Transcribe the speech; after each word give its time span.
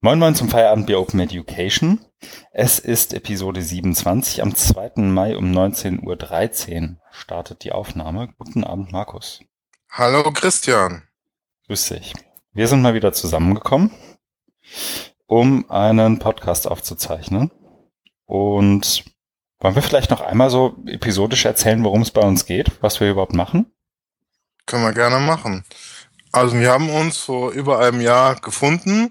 Moin 0.00 0.20
Moin 0.20 0.36
zum 0.36 0.48
Feierabendbier 0.48 1.00
Open 1.00 1.18
Education. 1.18 1.98
Es 2.52 2.78
ist 2.78 3.12
Episode 3.14 3.60
27. 3.60 4.42
Am 4.42 4.54
2. 4.54 4.92
Mai 5.02 5.36
um 5.36 5.50
19.13 5.50 6.90
Uhr 6.90 6.96
startet 7.10 7.64
die 7.64 7.72
Aufnahme. 7.72 8.28
Guten 8.38 8.62
Abend, 8.62 8.92
Markus. 8.92 9.40
Hallo, 9.90 10.22
Christian. 10.30 11.02
Grüß 11.66 11.88
dich. 11.88 12.12
Wir 12.52 12.68
sind 12.68 12.80
mal 12.80 12.94
wieder 12.94 13.12
zusammengekommen, 13.12 13.90
um 15.26 15.68
einen 15.68 16.20
Podcast 16.20 16.68
aufzuzeichnen. 16.68 17.50
Und 18.24 19.04
wollen 19.58 19.74
wir 19.74 19.82
vielleicht 19.82 20.12
noch 20.12 20.20
einmal 20.20 20.50
so 20.50 20.76
episodisch 20.86 21.44
erzählen, 21.44 21.82
worum 21.82 22.02
es 22.02 22.12
bei 22.12 22.22
uns 22.22 22.46
geht, 22.46 22.70
was 22.84 23.00
wir 23.00 23.10
überhaupt 23.10 23.34
machen? 23.34 23.72
Können 24.64 24.84
wir 24.84 24.92
gerne 24.92 25.18
machen. 25.18 25.64
Also 26.30 26.56
wir 26.56 26.70
haben 26.70 26.88
uns 26.88 27.18
vor 27.18 27.50
über 27.50 27.80
einem 27.80 28.00
Jahr 28.00 28.36
gefunden 28.36 29.10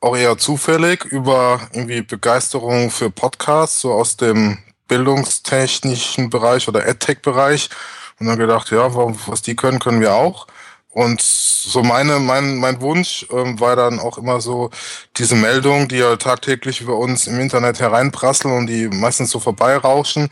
auch 0.00 0.16
eher 0.16 0.38
zufällig 0.38 1.04
über 1.04 1.60
irgendwie 1.72 2.02
Begeisterung 2.02 2.90
für 2.90 3.10
Podcasts, 3.10 3.80
so 3.80 3.92
aus 3.92 4.16
dem 4.16 4.58
bildungstechnischen 4.88 6.30
Bereich 6.30 6.68
oder 6.68 6.86
EdTech-Bereich. 6.86 7.70
Und 8.18 8.26
dann 8.26 8.38
gedacht, 8.38 8.70
ja, 8.70 8.88
was 8.94 9.42
die 9.42 9.56
können, 9.56 9.78
können 9.78 10.00
wir 10.00 10.14
auch. 10.14 10.46
Und 10.90 11.20
so 11.20 11.82
meine, 11.82 12.20
mein, 12.20 12.56
mein 12.56 12.80
Wunsch 12.80 13.26
ähm, 13.30 13.60
war 13.60 13.76
dann 13.76 13.98
auch 13.98 14.16
immer 14.16 14.40
so 14.40 14.70
diese 15.18 15.34
Meldungen, 15.34 15.88
die 15.88 15.98
ja 15.98 16.16
tagtäglich 16.16 16.80
über 16.80 16.96
uns 16.96 17.26
im 17.26 17.38
Internet 17.38 17.80
hereinprasseln 17.80 18.56
und 18.56 18.66
die 18.66 18.88
meistens 18.88 19.30
so 19.30 19.38
vorbeirauschen, 19.38 20.30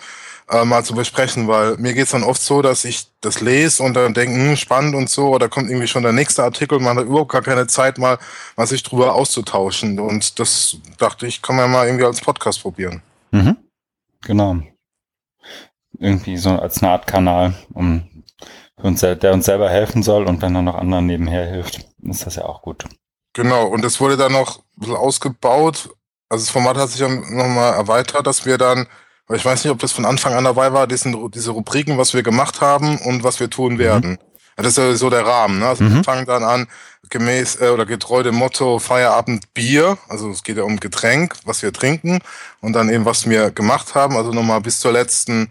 äh, 0.51 0.65
mal 0.65 0.85
zu 0.85 0.95
besprechen, 0.95 1.49
weil 1.49 1.77
mir 1.79 1.95
geht's 1.95 2.11
dann 2.11 2.23
oft 2.23 2.41
so, 2.41 2.61
dass 2.63 2.85
ich 2.85 3.07
das 3.21 3.41
lese 3.41 3.83
und 3.83 3.95
dann 3.95 4.15
denke, 4.15 4.35
hm, 4.35 4.57
spannend 4.57 4.95
und 4.95 5.09
so, 5.09 5.29
oder 5.29 5.49
kommt 5.49 5.71
irgendwie 5.71 5.87
schon 5.87 6.03
der 6.03 6.13
nächste 6.13 6.43
Artikel 6.43 6.79
und 6.79 6.85
man 6.85 6.99
hat 6.99 7.07
überhaupt 7.07 7.33
gar 7.33 7.43
keine 7.43 7.67
Zeit 7.67 7.99
mal, 7.99 8.19
mal 8.57 8.67
sich 8.67 8.83
drüber 8.83 9.15
auszutauschen. 9.15 9.99
Und 9.99 10.39
das 10.39 10.77
dachte 10.99 11.27
ich, 11.27 11.41
kann 11.41 11.57
man 11.57 11.71
mal 11.71 11.87
irgendwie 11.87 12.05
als 12.05 12.21
Podcast 12.21 12.61
probieren. 12.63 13.03
Mhm. 13.31 13.57
Genau. 14.23 14.57
Irgendwie 15.99 16.37
so 16.37 16.51
als 16.51 16.83
eine 16.83 16.93
Art 16.93 17.07
Kanal, 17.07 17.55
um 17.73 18.09
uns, 18.77 19.01
der 19.01 19.33
uns 19.33 19.47
selber 19.47 19.71
helfen 19.71 20.03
soll 20.03 20.27
und 20.27 20.43
wenn 20.43 20.55
er 20.55 20.63
noch 20.63 20.75
anderen 20.75 21.07
nebenher 21.07 21.47
hilft, 21.47 21.81
ist 22.03 22.27
das 22.27 22.37
ja 22.37 22.45
auch 22.45 22.61
gut. 22.61 22.85
Genau, 23.33 23.67
und 23.67 23.85
es 23.85 24.01
wurde 24.01 24.17
dann 24.17 24.33
noch 24.33 24.59
ein 24.59 24.81
bisschen 24.81 24.97
ausgebaut. 24.97 25.91
Also 26.29 26.45
das 26.45 26.51
Format 26.51 26.77
hat 26.77 26.91
sich 26.91 27.01
dann 27.01 27.21
nochmal 27.35 27.75
erweitert, 27.75 28.27
dass 28.27 28.45
wir 28.45 28.59
dann 28.59 28.87
aber 29.27 29.37
ich 29.37 29.45
weiß 29.45 29.65
nicht, 29.65 29.73
ob 29.73 29.79
das 29.79 29.93
von 29.93 30.05
Anfang 30.05 30.35
an 30.35 30.45
dabei 30.45 30.73
war, 30.73 30.87
diesen, 30.87 31.31
diese 31.31 31.53
Rubriken, 31.53 31.97
was 31.97 32.15
wir 32.15 32.23
gemacht 32.23 32.61
haben 32.61 32.99
und 32.99 33.25
was 33.25 33.41
wir 33.41 33.49
tun 33.49 33.75
mhm. 33.75 33.79
werden. 33.79 34.11
Mhm. 34.11 34.19
Das 34.57 34.67
ist 34.69 34.79
ja 34.79 34.95
so 34.95 35.11
der 35.11 35.27
Rahmen. 35.27 35.59
Ne? 35.59 35.67
Also 35.67 35.85
mhm. 35.85 35.97
wir 35.97 36.05
fangen 36.05 36.27
dann 36.27 36.45
an, 36.45 36.69
gemäß 37.11 37.61
äh, 37.61 37.69
oder 37.69 37.87
getreu 37.87 38.23
dem 38.23 38.37
Motto 38.37 38.79
Feierabend 38.79 39.53
Bier. 39.55 39.99
Also 40.09 40.31
es 40.31 40.43
geht 40.43 40.57
ja 40.57 40.63
um 40.63 40.79
Getränk, 40.79 41.35
was 41.45 41.63
wir 41.63 41.73
trinken 41.73 42.21
und 42.61 42.75
dann 42.75 42.89
eben, 42.89 43.05
was 43.05 43.29
wir 43.29 43.51
gemacht 43.51 43.95
haben. 43.95 44.17
Also 44.17 44.31
nochmal 44.31 44.61
bis 44.61 44.79
zur 44.79 44.93
letzten 44.93 45.51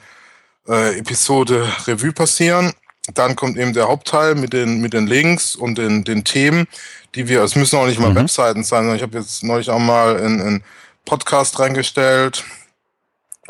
äh, 0.67 0.99
Episode 0.99 1.67
Revue 1.87 2.13
passieren. 2.13 2.73
Dann 3.13 3.35
kommt 3.35 3.57
eben 3.57 3.73
der 3.73 3.89
Hauptteil 3.89 4.35
mit 4.35 4.53
den, 4.53 4.79
mit 4.79 4.93
den 4.93 5.07
Links 5.07 5.55
und 5.55 5.77
den, 5.77 6.05
den 6.05 6.23
Themen, 6.23 6.67
die 7.15 7.27
wir, 7.27 7.43
es 7.43 7.55
müssen 7.55 7.77
auch 7.77 7.85
nicht 7.85 7.99
mal 7.99 8.11
mhm. 8.11 8.15
Webseiten 8.15 8.63
sein, 8.63 8.83
sondern 8.83 8.95
ich 8.95 9.03
habe 9.03 9.17
jetzt 9.17 9.43
neulich 9.43 9.69
auch 9.69 9.79
mal 9.79 10.17
in, 10.17 10.39
in 10.39 10.63
Podcast 11.05 11.59
reingestellt, 11.59 12.45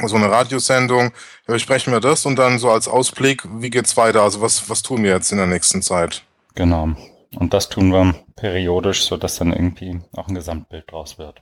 so 0.02 0.16
eine 0.16 0.30
Radiosendung, 0.30 1.12
da 1.46 1.54
besprechen 1.54 1.94
wir 1.94 2.00
das 2.00 2.26
und 2.26 2.38
dann 2.38 2.60
so 2.60 2.72
als 2.72 2.88
Ausblick, 2.88 3.44
wie 3.62 3.70
geht's 3.70 3.96
weiter? 3.96 4.24
Also 4.24 4.42
was, 4.42 4.70
was 4.70 4.82
tun 4.82 5.04
wir 5.04 5.12
jetzt 5.12 5.32
in 5.32 5.38
der 5.38 5.48
nächsten 5.48 5.82
Zeit? 5.82 6.24
Genau. 6.56 6.90
Und 7.36 7.54
das 7.54 7.70
tun 7.70 7.92
wir 7.92 8.16
periodisch, 8.36 9.04
so 9.04 9.18
dass 9.18 9.38
dann 9.38 9.54
irgendwie 9.54 10.02
auch 10.16 10.28
ein 10.28 10.36
Gesamtbild 10.36 10.92
draus 10.92 11.18
wird. 11.18 11.42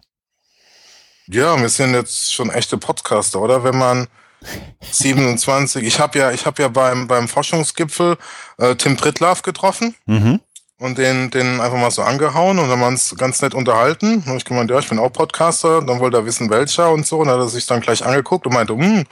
Ja, 1.28 1.60
wir 1.60 1.70
sind 1.70 1.94
jetzt 1.94 2.34
schon 2.34 2.50
echte 2.50 2.78
Podcaster, 2.78 3.42
oder? 3.42 3.64
Wenn 3.64 3.78
man 3.78 4.08
27, 4.92 5.86
ich 5.86 6.00
habe 6.00 6.20
ja, 6.20 6.32
ich 6.32 6.46
habe 6.46 6.62
ja 6.62 6.68
beim 6.68 7.08
beim 7.08 7.28
Forschungsgipfel 7.28 8.18
äh, 8.58 8.76
Tim 8.76 8.98
Pritlaff 8.98 9.42
getroffen. 9.42 9.96
Mhm 10.06 10.42
und 10.82 10.98
den, 10.98 11.30
den 11.30 11.62
einfach 11.62 11.78
mal 11.78 11.92
so 11.92 12.02
angehauen 12.02 12.58
und 12.58 12.64
dann 12.64 12.72
haben 12.72 12.80
wir 12.80 12.88
uns 12.88 13.16
ganz 13.16 13.40
nett 13.44 13.54
unterhalten. 13.54 14.24
Und 14.26 14.38
ich 14.38 14.46
gemeint, 14.46 14.72
ja, 14.72 14.80
ich 14.80 14.90
bin 14.90 14.98
auch 14.98 15.14
Podcaster, 15.14 15.84
dann 15.84 16.00
wollte 16.00 16.18
er 16.18 16.26
wissen, 16.26 16.50
welcher 16.50 16.90
und 16.92 17.06
so. 17.06 17.20
Und 17.20 17.28
dann 17.28 17.36
hat 17.38 17.46
er 17.46 17.50
sich 17.50 17.68
dann 17.68 17.82
gleich 17.82 18.04
angeguckt 18.04 18.48
und 18.48 18.54
meinte, 18.54 18.74
hm, 18.74 19.06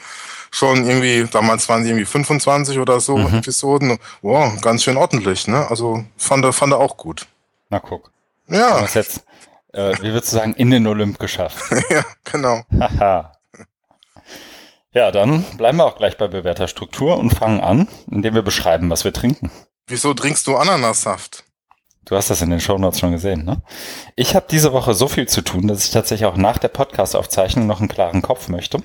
schon 0.50 0.88
irgendwie, 0.88 1.28
damals 1.32 1.70
waren 1.70 1.84
die 1.84 1.90
irgendwie 1.90 2.06
25 2.08 2.80
oder 2.80 3.00
so 3.00 3.18
mhm. 3.18 3.38
Episoden. 3.38 4.00
Wow, 4.24 4.60
ganz 4.62 4.84
schön 4.84 4.98
ordentlich, 4.98 5.48
ne? 5.48 5.70
Also 5.70 6.04
fand 6.18 6.44
er, 6.44 6.54
fand 6.54 6.74
er 6.74 6.80
auch 6.80 6.98
gut. 6.98 7.28
Na 7.70 7.78
guck. 7.78 8.10
Ja. 8.48 8.88
Jetzt, 8.92 9.24
äh, 9.72 9.94
wie 10.02 10.12
würdest 10.12 10.32
du 10.32 10.38
sagen, 10.38 10.56
in 10.56 10.72
den 10.72 10.88
Olymp 10.88 11.20
geschafft? 11.20 11.72
ja, 11.92 12.04
genau. 12.24 12.64
Haha. 12.80 13.34
ja, 14.92 15.12
dann 15.12 15.44
bleiben 15.56 15.78
wir 15.78 15.86
auch 15.86 15.98
gleich 15.98 16.18
bei 16.18 16.28
bewährter 16.28 16.68
Struktur 16.68 17.20
und 17.20 17.30
fangen 17.30 17.62
an, 17.62 17.88
indem 18.10 18.34
wir 18.34 18.42
beschreiben, 18.42 18.90
was 18.90 19.04
wir 19.04 19.14
trinken. 19.14 19.52
Wieso 19.86 20.16
trinkst 20.16 20.48
du 20.48 20.58
Ananassaft? 20.58 21.44
Du 22.06 22.16
hast 22.16 22.30
das 22.30 22.42
in 22.42 22.50
den 22.50 22.62
Shownotes 22.62 23.00
schon 23.00 23.12
gesehen, 23.12 23.46
ne? 23.46 23.62
Ich 24.16 24.36
habe 24.36 24.48
diese 24.50 24.74
Woche 24.74 24.94
so 24.94 25.08
viel 25.08 25.28
zu 25.28 25.42
tun, 25.42 25.68
dass 25.68 25.86
ich 25.86 25.92
tatsächlich 25.92 26.28
auch 26.28 26.38
nach 26.38 26.58
der 26.58 26.70
Podcast-Aufzeichnung 26.70 27.68
noch 27.68 27.80
einen 27.80 27.90
klaren 27.90 28.22
Kopf 28.22 28.48
möchte. 28.48 28.82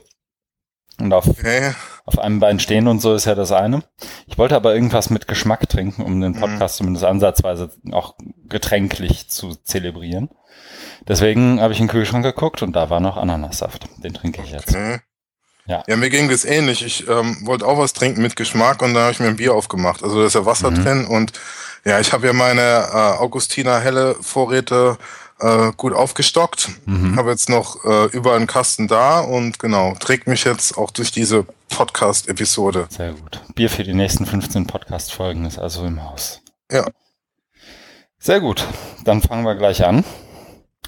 Und 1.00 1.12
auf, 1.12 1.26
okay. 1.26 1.72
auf 2.04 2.18
einem 2.18 2.38
Bein 2.38 2.60
stehen 2.60 2.86
und 2.86 3.00
so 3.00 3.14
ist 3.14 3.24
ja 3.24 3.34
das 3.34 3.50
eine. 3.50 3.82
Ich 4.26 4.38
wollte 4.38 4.54
aber 4.54 4.74
irgendwas 4.74 5.10
mit 5.10 5.26
Geschmack 5.26 5.68
trinken, 5.68 6.02
um 6.02 6.20
den 6.20 6.32
mhm. 6.32 6.40
Podcast 6.40 6.76
mhm. 6.76 6.84
zumindest 6.84 7.04
ansatzweise 7.04 7.70
auch 7.90 8.14
getränklich 8.48 9.28
zu 9.28 9.56
zelebrieren. 9.56 10.30
Deswegen 11.08 11.60
habe 11.60 11.72
ich 11.72 11.80
in 11.80 11.86
den 11.86 11.90
Kühlschrank 11.92 12.24
geguckt 12.24 12.62
und 12.62 12.74
da 12.74 12.90
war 12.90 13.00
noch 13.00 13.16
Ananassaft. 13.16 13.86
Den 13.98 14.14
trinke 14.14 14.42
ich 14.42 14.52
jetzt. 14.52 14.68
Okay. 14.68 15.00
Ja. 15.66 15.82
ja, 15.86 15.96
mir 15.96 16.10
ging 16.10 16.28
das 16.28 16.44
ähnlich. 16.44 16.84
Ich 16.84 17.08
ähm, 17.08 17.38
wollte 17.42 17.66
auch 17.66 17.78
was 17.78 17.94
trinken 17.94 18.20
mit 18.20 18.36
Geschmack 18.36 18.82
und 18.82 18.94
da 18.94 19.02
habe 19.02 19.12
ich 19.12 19.20
mir 19.20 19.28
ein 19.28 19.36
Bier 19.36 19.54
aufgemacht. 19.54 20.02
Also 20.02 20.20
da 20.20 20.26
ist 20.26 20.34
ja 20.34 20.44
Wasser 20.44 20.70
mhm. 20.70 20.82
drin 20.82 21.06
und 21.06 21.32
ja, 21.84 22.00
ich 22.00 22.12
habe 22.12 22.26
ja 22.26 22.32
meine 22.32 22.60
äh, 22.60 23.18
Augustiner 23.18 23.80
helle 23.80 24.14
Vorräte 24.20 24.96
äh, 25.40 25.72
gut 25.76 25.92
aufgestockt. 25.92 26.70
Mhm. 26.86 27.16
Habe 27.16 27.30
jetzt 27.30 27.48
noch 27.48 27.84
äh, 27.84 28.06
über 28.06 28.34
einen 28.34 28.46
Kasten 28.46 28.88
da 28.88 29.20
und 29.20 29.58
genau, 29.58 29.94
trägt 29.98 30.26
mich 30.26 30.44
jetzt 30.44 30.78
auch 30.78 30.90
durch 30.90 31.12
diese 31.12 31.44
Podcast-Episode. 31.68 32.86
Sehr 32.88 33.12
gut. 33.12 33.40
Bier 33.54 33.68
für 33.68 33.84
die 33.84 33.94
nächsten 33.94 34.26
15 34.26 34.66
Podcast-Folgen 34.66 35.44
ist 35.44 35.58
also 35.58 35.84
im 35.84 36.02
Haus. 36.02 36.40
Ja. 36.70 36.86
Sehr 38.18 38.40
gut. 38.40 38.66
Dann 39.04 39.20
fangen 39.20 39.44
wir 39.44 39.54
gleich 39.54 39.84
an 39.84 40.04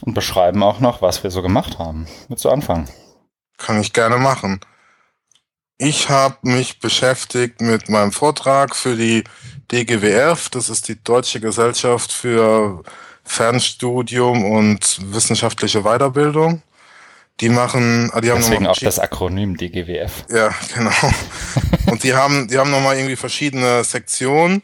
und 0.01 0.15
beschreiben 0.15 0.63
auch 0.63 0.81
noch, 0.81 1.03
was 1.03 1.23
wir 1.23 1.31
so 1.31 1.43
gemacht 1.43 1.79
haben. 1.79 2.07
Willst 2.29 2.45
du 2.45 2.51
anfangen? 2.51 2.89
Kann 3.59 3.81
ich 3.81 3.93
gerne 3.93 4.17
machen. 4.17 4.61
Ich 5.79 6.09
habe 6.09 6.37
mich 6.43 6.79
beschäftigt 6.79 7.61
mit 7.61 7.91
meinem 7.91 8.13
Vortrag 8.13 8.75
für 8.75 8.97
die 8.97 9.25
DGWF, 9.73 10.49
das 10.51 10.69
ist 10.69 10.89
die 10.89 11.03
Deutsche 11.03 11.41
Gesellschaft 11.41 12.13
für 12.13 12.83
Fernstudium 13.25 14.45
und 14.45 14.99
wissenschaftliche 15.13 15.83
Weiterbildung. 15.83 16.63
Die 17.41 17.51
machen, 17.51 18.11
ah, 18.15 18.21
die 18.21 18.31
haben 18.31 18.41
deswegen 18.41 18.67
auch 18.67 18.79
das 18.79 18.99
Akronym 18.99 19.57
DGWF. 19.57 20.25
Ja, 20.31 20.55
genau. 20.75 20.91
und 21.91 22.03
die 22.03 22.15
haben, 22.15 22.49
die 22.49 22.57
haben 22.57 22.71
nochmal 22.71 22.97
irgendwie 22.97 23.17
verschiedene 23.17 23.85
Sektionen, 23.85 24.63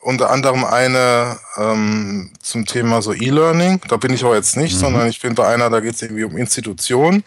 unter 0.00 0.30
anderem 0.30 0.64
eine 0.64 1.38
ähm, 1.56 2.32
zum 2.40 2.66
Thema 2.66 3.02
so 3.02 3.12
E-Learning. 3.12 3.80
Da 3.88 3.98
bin 3.98 4.12
ich 4.12 4.24
aber 4.24 4.34
jetzt 4.34 4.56
nicht, 4.56 4.74
mhm. 4.74 4.80
sondern 4.80 5.08
ich 5.08 5.20
bin 5.20 5.34
bei 5.34 5.46
einer, 5.46 5.70
da 5.70 5.80
geht 5.80 5.94
es 5.94 6.02
irgendwie 6.02 6.24
um 6.24 6.36
Institutionen. 6.36 7.22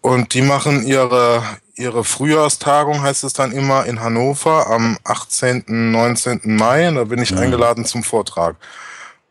Und 0.00 0.34
die 0.34 0.42
machen 0.42 0.86
ihre, 0.86 1.42
ihre 1.76 2.04
Frühjahrstagung, 2.04 3.02
heißt 3.02 3.24
es 3.24 3.32
dann 3.32 3.52
immer, 3.52 3.86
in 3.86 4.00
Hannover 4.00 4.68
am 4.68 4.98
18., 5.04 5.64
19. 5.66 6.40
Mai. 6.44 6.88
Und 6.88 6.96
da 6.96 7.04
bin 7.04 7.20
ich 7.20 7.32
mhm. 7.32 7.38
eingeladen 7.38 7.84
zum 7.84 8.04
Vortrag. 8.04 8.56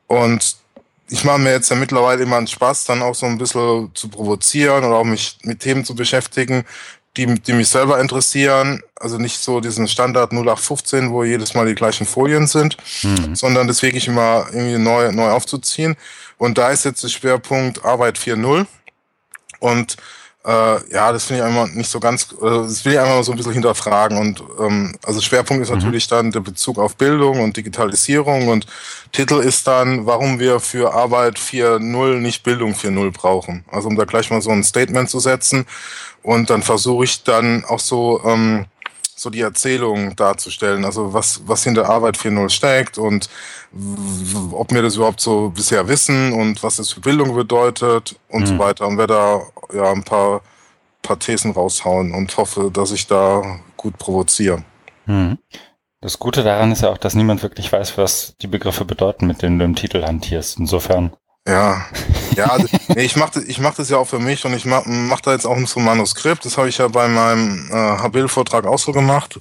Und 0.07 0.57
ich 1.09 1.23
mache 1.23 1.39
mir 1.39 1.51
jetzt 1.51 1.69
ja 1.69 1.75
mittlerweile 1.75 2.23
immer 2.23 2.37
einen 2.37 2.47
Spaß, 2.47 2.85
dann 2.85 3.01
auch 3.01 3.15
so 3.15 3.25
ein 3.25 3.37
bisschen 3.37 3.91
zu 3.93 4.09
provozieren 4.09 4.83
oder 4.83 4.95
auch 4.95 5.03
mich 5.03 5.37
mit 5.43 5.59
Themen 5.59 5.85
zu 5.85 5.95
beschäftigen, 5.95 6.65
die, 7.17 7.27
die 7.35 7.53
mich 7.53 7.69
selber 7.69 7.99
interessieren. 7.99 8.81
Also 8.95 9.17
nicht 9.17 9.37
so 9.37 9.59
diesen 9.59 9.87
Standard 9.87 10.31
0815, 10.31 11.11
wo 11.11 11.23
jedes 11.23 11.53
Mal 11.53 11.67
die 11.67 11.75
gleichen 11.75 12.05
Folien 12.05 12.47
sind, 12.47 12.77
mhm. 13.03 13.35
sondern 13.35 13.67
das 13.67 13.81
wirklich 13.81 14.07
immer 14.07 14.47
irgendwie 14.51 14.79
neu, 14.79 15.11
neu 15.11 15.29
aufzuziehen. 15.29 15.95
Und 16.37 16.57
da 16.57 16.71
ist 16.71 16.85
jetzt 16.85 17.03
der 17.03 17.09
Schwerpunkt 17.09 17.85
Arbeit 17.85 18.17
4.0. 18.17 18.65
Und 19.59 19.97
äh, 20.45 20.93
ja, 20.93 21.11
das 21.11 21.25
finde 21.25 21.41
ich 21.41 21.47
einmal 21.47 21.69
nicht 21.69 21.89
so 21.89 21.99
ganz, 21.99 22.33
äh, 22.33 22.45
das 22.45 22.83
will 22.83 22.93
ich 22.93 22.99
einmal 22.99 23.23
so 23.23 23.31
ein 23.31 23.37
bisschen 23.37 23.53
hinterfragen. 23.53 24.17
Und 24.17 24.43
ähm, 24.59 24.95
also 25.03 25.21
Schwerpunkt 25.21 25.63
ist 25.63 25.69
mhm. 25.69 25.77
natürlich 25.77 26.07
dann 26.07 26.31
der 26.31 26.41
Bezug 26.41 26.79
auf 26.79 26.95
Bildung 26.95 27.39
und 27.39 27.55
Digitalisierung 27.55 28.49
und 28.49 28.67
Titel 29.11 29.39
ist 29.39 29.67
dann, 29.67 30.05
warum 30.05 30.39
wir 30.39 30.59
für 30.59 30.93
Arbeit 30.93 31.37
4.0 31.37 32.15
nicht 32.19 32.43
Bildung 32.43 32.73
4.0 32.73 33.11
brauchen. 33.11 33.63
Also 33.71 33.87
um 33.87 33.95
da 33.95 34.05
gleich 34.05 34.29
mal 34.31 34.41
so 34.41 34.49
ein 34.49 34.63
Statement 34.63 35.09
zu 35.09 35.19
setzen. 35.19 35.65
Und 36.23 36.49
dann 36.49 36.61
versuche 36.61 37.03
ich 37.03 37.23
dann 37.23 37.65
auch 37.65 37.79
so, 37.79 38.21
ähm, 38.25 38.65
so 39.23 39.29
die 39.29 39.41
Erzählung 39.41 40.15
darzustellen. 40.15 40.85
Also 40.85 41.13
was, 41.13 41.41
was 41.45 41.63
hinter 41.63 41.89
Arbeit 41.89 42.17
4.0 42.17 42.49
steckt 42.49 42.97
und 42.97 43.29
ob 44.51 44.71
wir 44.71 44.81
das 44.81 44.95
überhaupt 44.95 45.19
so 45.19 45.49
bisher 45.49 45.87
wissen 45.87 46.33
und 46.33 46.61
was 46.61 46.75
das 46.75 46.91
für 46.91 46.99
Bildung 47.01 47.35
bedeutet 47.35 48.15
und 48.29 48.41
mhm. 48.41 48.45
so 48.45 48.59
weiter. 48.59 48.87
Und 48.87 48.97
werde 48.97 49.13
da 49.13 49.41
ja 49.75 49.91
ein 49.91 50.03
paar, 50.03 50.41
paar 51.01 51.17
Thesen 51.17 51.51
raushauen 51.51 52.13
und 52.13 52.35
hoffe, 52.37 52.69
dass 52.71 52.91
ich 52.91 53.07
da 53.07 53.59
gut 53.77 53.97
provoziere. 53.97 54.63
Mhm. 55.05 55.39
Das 56.01 56.19
Gute 56.19 56.43
daran 56.43 56.71
ist 56.73 56.81
ja 56.81 56.89
auch, 56.89 56.97
dass 56.97 57.15
niemand 57.15 57.43
wirklich 57.43 57.71
weiß, 57.71 57.97
was 57.97 58.35
die 58.41 58.47
Begriffe 58.47 58.83
bedeuten, 58.83 59.25
mit 59.25 59.41
denen 59.41 59.57
du 59.57 59.65
im 59.65 59.75
Titel 59.75 60.03
hantierst. 60.03 60.59
Insofern. 60.59 61.13
Ja, 61.45 61.85
ja, 62.37 62.45
also, 62.45 62.67
nee, 62.95 63.03
ich 63.03 63.17
mache 63.17 63.43
ich 63.43 63.59
mach 63.59 63.75
das 63.75 63.89
ja 63.89 63.97
auch 63.97 64.07
für 64.07 64.19
mich 64.19 64.45
und 64.45 64.53
ich 64.53 64.63
mache 64.63 64.89
mach 64.89 65.19
da 65.19 65.33
jetzt 65.33 65.45
auch 65.45 65.57
so 65.67 65.81
ein 65.81 65.85
Manuskript. 65.85 66.45
Das 66.45 66.57
habe 66.57 66.69
ich 66.69 66.77
ja 66.77 66.87
bei 66.87 67.09
meinem 67.09 67.69
äh, 67.69 67.73
Habil-Vortrag 67.73 68.65
auch 68.65 68.79
so 68.79 68.93
gemacht 68.93 69.37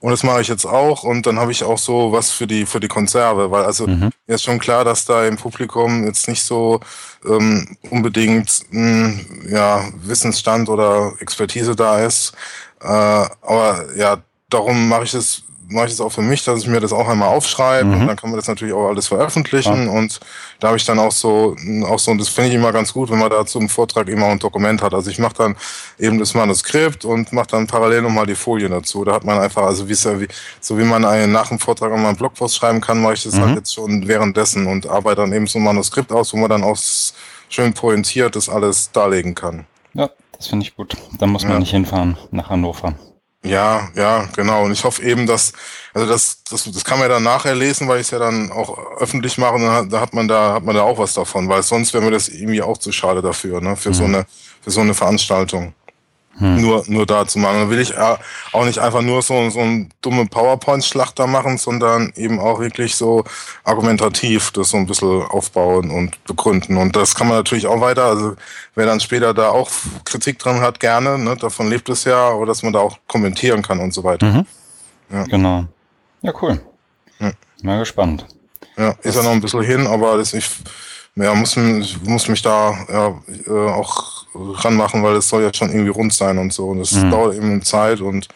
und 0.00 0.10
das 0.10 0.22
mache 0.22 0.42
ich 0.42 0.48
jetzt 0.48 0.66
auch 0.66 1.02
und 1.02 1.26
dann 1.26 1.38
habe 1.38 1.52
ich 1.52 1.64
auch 1.64 1.78
so 1.78 2.12
was 2.12 2.30
für 2.30 2.46
die 2.46 2.66
für 2.66 2.78
die 2.78 2.88
Konserve, 2.88 3.50
weil 3.50 3.64
also 3.64 3.86
mhm. 3.86 4.10
ist 4.26 4.44
schon 4.44 4.58
klar, 4.58 4.84
dass 4.84 5.06
da 5.06 5.26
im 5.26 5.38
Publikum 5.38 6.04
jetzt 6.04 6.28
nicht 6.28 6.42
so 6.44 6.80
ähm, 7.26 7.76
unbedingt 7.88 8.60
mh, 8.70 9.14
ja 9.48 9.84
Wissensstand 10.02 10.68
oder 10.68 11.14
Expertise 11.20 11.74
da 11.74 12.04
ist, 12.04 12.34
äh, 12.82 12.86
aber 12.86 13.86
ja, 13.96 14.18
darum 14.50 14.88
mache 14.88 15.04
ich 15.04 15.14
es 15.14 15.42
mache 15.68 15.86
ich 15.86 15.92
das 15.92 16.00
auch 16.00 16.12
für 16.12 16.22
mich, 16.22 16.44
dass 16.44 16.60
ich 16.60 16.66
mir 16.66 16.80
das 16.80 16.92
auch 16.92 17.08
einmal 17.08 17.28
aufschreibe 17.28 17.88
mhm. 17.88 18.00
und 18.00 18.06
dann 18.06 18.16
kann 18.16 18.30
man 18.30 18.38
das 18.38 18.48
natürlich 18.48 18.74
auch 18.74 18.88
alles 18.88 19.08
veröffentlichen 19.08 19.86
ja. 19.86 19.92
und 19.92 20.20
da 20.60 20.68
habe 20.68 20.76
ich 20.76 20.84
dann 20.84 20.98
auch 20.98 21.12
so, 21.12 21.56
auch 21.84 21.98
so, 21.98 22.10
und 22.10 22.18
das 22.18 22.28
finde 22.28 22.50
ich 22.50 22.54
immer 22.54 22.72
ganz 22.72 22.92
gut, 22.92 23.10
wenn 23.10 23.18
man 23.18 23.30
dazu 23.30 23.58
einen 23.58 23.68
Vortrag 23.68 24.08
immer 24.08 24.26
ein 24.26 24.38
Dokument 24.38 24.80
hat. 24.82 24.94
Also 24.94 25.10
ich 25.10 25.18
mache 25.18 25.34
dann 25.34 25.56
eben 25.98 26.18
das 26.18 26.34
Manuskript 26.34 27.04
und 27.04 27.32
mache 27.32 27.48
dann 27.48 27.66
parallel 27.66 28.02
nochmal 28.02 28.26
die 28.26 28.34
Folien 28.34 28.70
dazu. 28.70 29.04
Da 29.04 29.12
hat 29.12 29.24
man 29.24 29.38
einfach, 29.38 29.62
also 29.62 29.88
wie, 29.88 29.94
so 29.94 30.78
wie 30.78 30.84
man 30.84 31.04
einen, 31.04 31.32
nach 31.32 31.48
dem 31.48 31.58
Vortrag 31.58 31.92
auch 31.92 31.96
mal 31.96 32.08
einen 32.08 32.16
Blogpost 32.16 32.56
schreiben 32.56 32.80
kann, 32.80 33.00
mache 33.00 33.14
ich 33.14 33.24
das 33.24 33.34
halt 33.34 33.42
mhm. 33.42 33.48
halt 33.48 33.58
jetzt 33.58 33.74
schon 33.74 34.08
währenddessen 34.08 34.66
und 34.66 34.88
arbeite 34.88 35.22
dann 35.22 35.32
eben 35.32 35.46
so 35.46 35.58
ein 35.58 35.64
Manuskript 35.64 36.12
aus, 36.12 36.32
wo 36.32 36.38
man 36.38 36.50
dann 36.50 36.64
auch 36.64 36.78
schön 37.48 37.74
pointiert 37.74 38.36
das 38.36 38.48
alles 38.48 38.90
darlegen 38.92 39.34
kann. 39.34 39.66
Ja, 39.94 40.10
das 40.36 40.48
finde 40.48 40.64
ich 40.64 40.76
gut. 40.76 40.96
Da 41.18 41.26
muss 41.26 41.42
man 41.42 41.52
ja. 41.52 41.58
nicht 41.58 41.70
hinfahren 41.70 42.16
nach 42.30 42.50
Hannover. 42.50 42.94
Ja, 43.48 43.88
ja, 43.94 44.28
genau. 44.34 44.64
Und 44.64 44.72
ich 44.72 44.84
hoffe 44.84 45.02
eben, 45.02 45.26
dass, 45.26 45.52
also 45.94 46.06
das, 46.06 46.42
das, 46.50 46.64
das 46.64 46.84
kann 46.84 46.98
man 46.98 47.08
ja 47.08 47.14
dann 47.14 47.22
nachher 47.22 47.54
lesen, 47.54 47.88
weil 47.88 48.00
ich 48.00 48.06
es 48.06 48.10
ja 48.10 48.18
dann 48.18 48.50
auch 48.52 48.78
öffentlich 48.98 49.38
mache 49.38 49.54
und 49.54 49.62
dann, 49.62 49.88
da 49.88 50.00
hat 50.00 50.14
man 50.14 50.28
da, 50.28 50.54
hat 50.54 50.64
man 50.64 50.74
da 50.74 50.82
auch 50.82 50.98
was 50.98 51.14
davon, 51.14 51.48
weil 51.48 51.62
sonst 51.62 51.94
wäre 51.94 52.04
mir 52.04 52.10
das 52.10 52.28
irgendwie 52.28 52.62
auch 52.62 52.78
zu 52.78 52.92
schade 52.92 53.22
dafür, 53.22 53.60
ne, 53.60 53.76
für 53.76 53.90
mhm. 53.90 53.94
so 53.94 54.04
eine, 54.04 54.26
für 54.62 54.70
so 54.70 54.80
eine 54.80 54.94
Veranstaltung 54.94 55.74
hm. 56.38 56.60
nur, 56.60 56.84
nur 56.86 57.06
da 57.06 57.26
zu 57.26 57.38
machen. 57.38 57.60
Da 57.60 57.70
will 57.70 57.78
ich 57.78 57.94
äh, 57.96 58.16
auch 58.52 58.64
nicht 58.64 58.78
einfach 58.78 59.02
nur 59.02 59.22
so, 59.22 59.50
so 59.50 59.60
ein 59.60 59.90
dumme 60.02 60.26
PowerPoint-Schlachter 60.26 61.26
machen, 61.26 61.58
sondern 61.58 62.12
eben 62.16 62.38
auch 62.38 62.60
wirklich 62.60 62.96
so 62.96 63.24
argumentativ 63.64 64.50
das 64.52 64.70
so 64.70 64.76
ein 64.76 64.86
bisschen 64.86 65.22
aufbauen 65.22 65.90
und 65.90 66.22
begründen. 66.24 66.76
Und 66.76 66.96
das 66.96 67.14
kann 67.14 67.28
man 67.28 67.38
natürlich 67.38 67.66
auch 67.66 67.80
weiter, 67.80 68.04
also 68.04 68.36
wer 68.74 68.86
dann 68.86 69.00
später 69.00 69.34
da 69.34 69.50
auch 69.50 69.70
Kritik 70.04 70.38
dran 70.38 70.60
hat, 70.60 70.80
gerne, 70.80 71.18
ne, 71.18 71.36
davon 71.36 71.68
lebt 71.68 71.88
es 71.88 72.04
ja, 72.04 72.30
aber 72.30 72.46
dass 72.46 72.62
man 72.62 72.72
da 72.72 72.80
auch 72.80 72.98
kommentieren 73.06 73.62
kann 73.62 73.80
und 73.80 73.94
so 73.94 74.04
weiter. 74.04 74.26
Mhm. 74.26 74.46
Ja. 75.10 75.24
Genau. 75.24 75.64
Ja, 76.22 76.32
cool. 76.42 76.60
Ja. 77.18 77.32
Mal 77.62 77.78
gespannt. 77.78 78.26
Ja, 78.76 78.94
ist 79.02 79.16
ja 79.16 79.22
noch 79.22 79.30
ein 79.30 79.40
bisschen 79.40 79.62
hin, 79.62 79.86
aber 79.86 80.18
das 80.18 80.34
ich 80.34 80.48
ja, 81.14 81.34
muss, 81.34 81.56
muss 82.04 82.28
mich 82.28 82.42
da 82.42 82.76
ja, 82.88 83.22
äh, 83.46 83.70
auch 83.70 84.15
ranmachen, 84.54 85.02
weil 85.02 85.16
es 85.16 85.28
soll 85.28 85.42
ja 85.42 85.52
schon 85.52 85.70
irgendwie 85.70 85.90
rund 85.90 86.12
sein 86.12 86.38
und 86.38 86.52
so. 86.52 86.68
Und 86.68 86.80
es 86.80 86.92
mhm. 86.92 87.10
dauert 87.10 87.34
eben 87.34 87.62
Zeit 87.62 88.00
und 88.00 88.28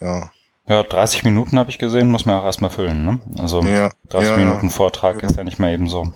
ja. 0.00 0.30
Ja, 0.68 0.82
30 0.82 1.24
Minuten 1.24 1.58
habe 1.58 1.70
ich 1.70 1.78
gesehen, 1.78 2.10
muss 2.10 2.26
man 2.26 2.38
auch 2.38 2.44
erstmal 2.44 2.70
füllen, 2.70 3.02
ne? 3.02 3.20
Also 3.38 3.62
ja, 3.62 3.90
30 4.10 4.30
ja, 4.30 4.36
Minuten 4.36 4.68
Vortrag 4.68 5.22
ja. 5.22 5.28
ist 5.28 5.36
ja 5.36 5.44
nicht 5.44 5.58
mehr 5.58 5.70
eben 5.70 5.88
so. 5.88 6.12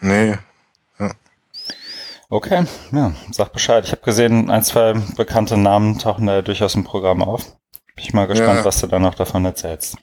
Nee. 0.00 0.38
Ja. 0.98 1.10
Okay, 2.30 2.64
ja, 2.92 3.12
sag 3.30 3.52
Bescheid. 3.52 3.84
Ich 3.84 3.92
habe 3.92 4.00
gesehen, 4.00 4.50
ein, 4.50 4.62
zwei 4.62 4.94
bekannte 5.16 5.58
Namen 5.58 5.98
tauchen 5.98 6.26
da 6.26 6.40
durchaus 6.40 6.74
im 6.74 6.84
Programm 6.84 7.22
auf. 7.22 7.44
Bin 7.94 8.04
ich 8.04 8.14
mal 8.14 8.26
gespannt, 8.26 8.64
was 8.64 8.80
du 8.80 8.86
da 8.86 8.98
noch 8.98 9.14
davon 9.14 9.44
erzählst. 9.44 9.98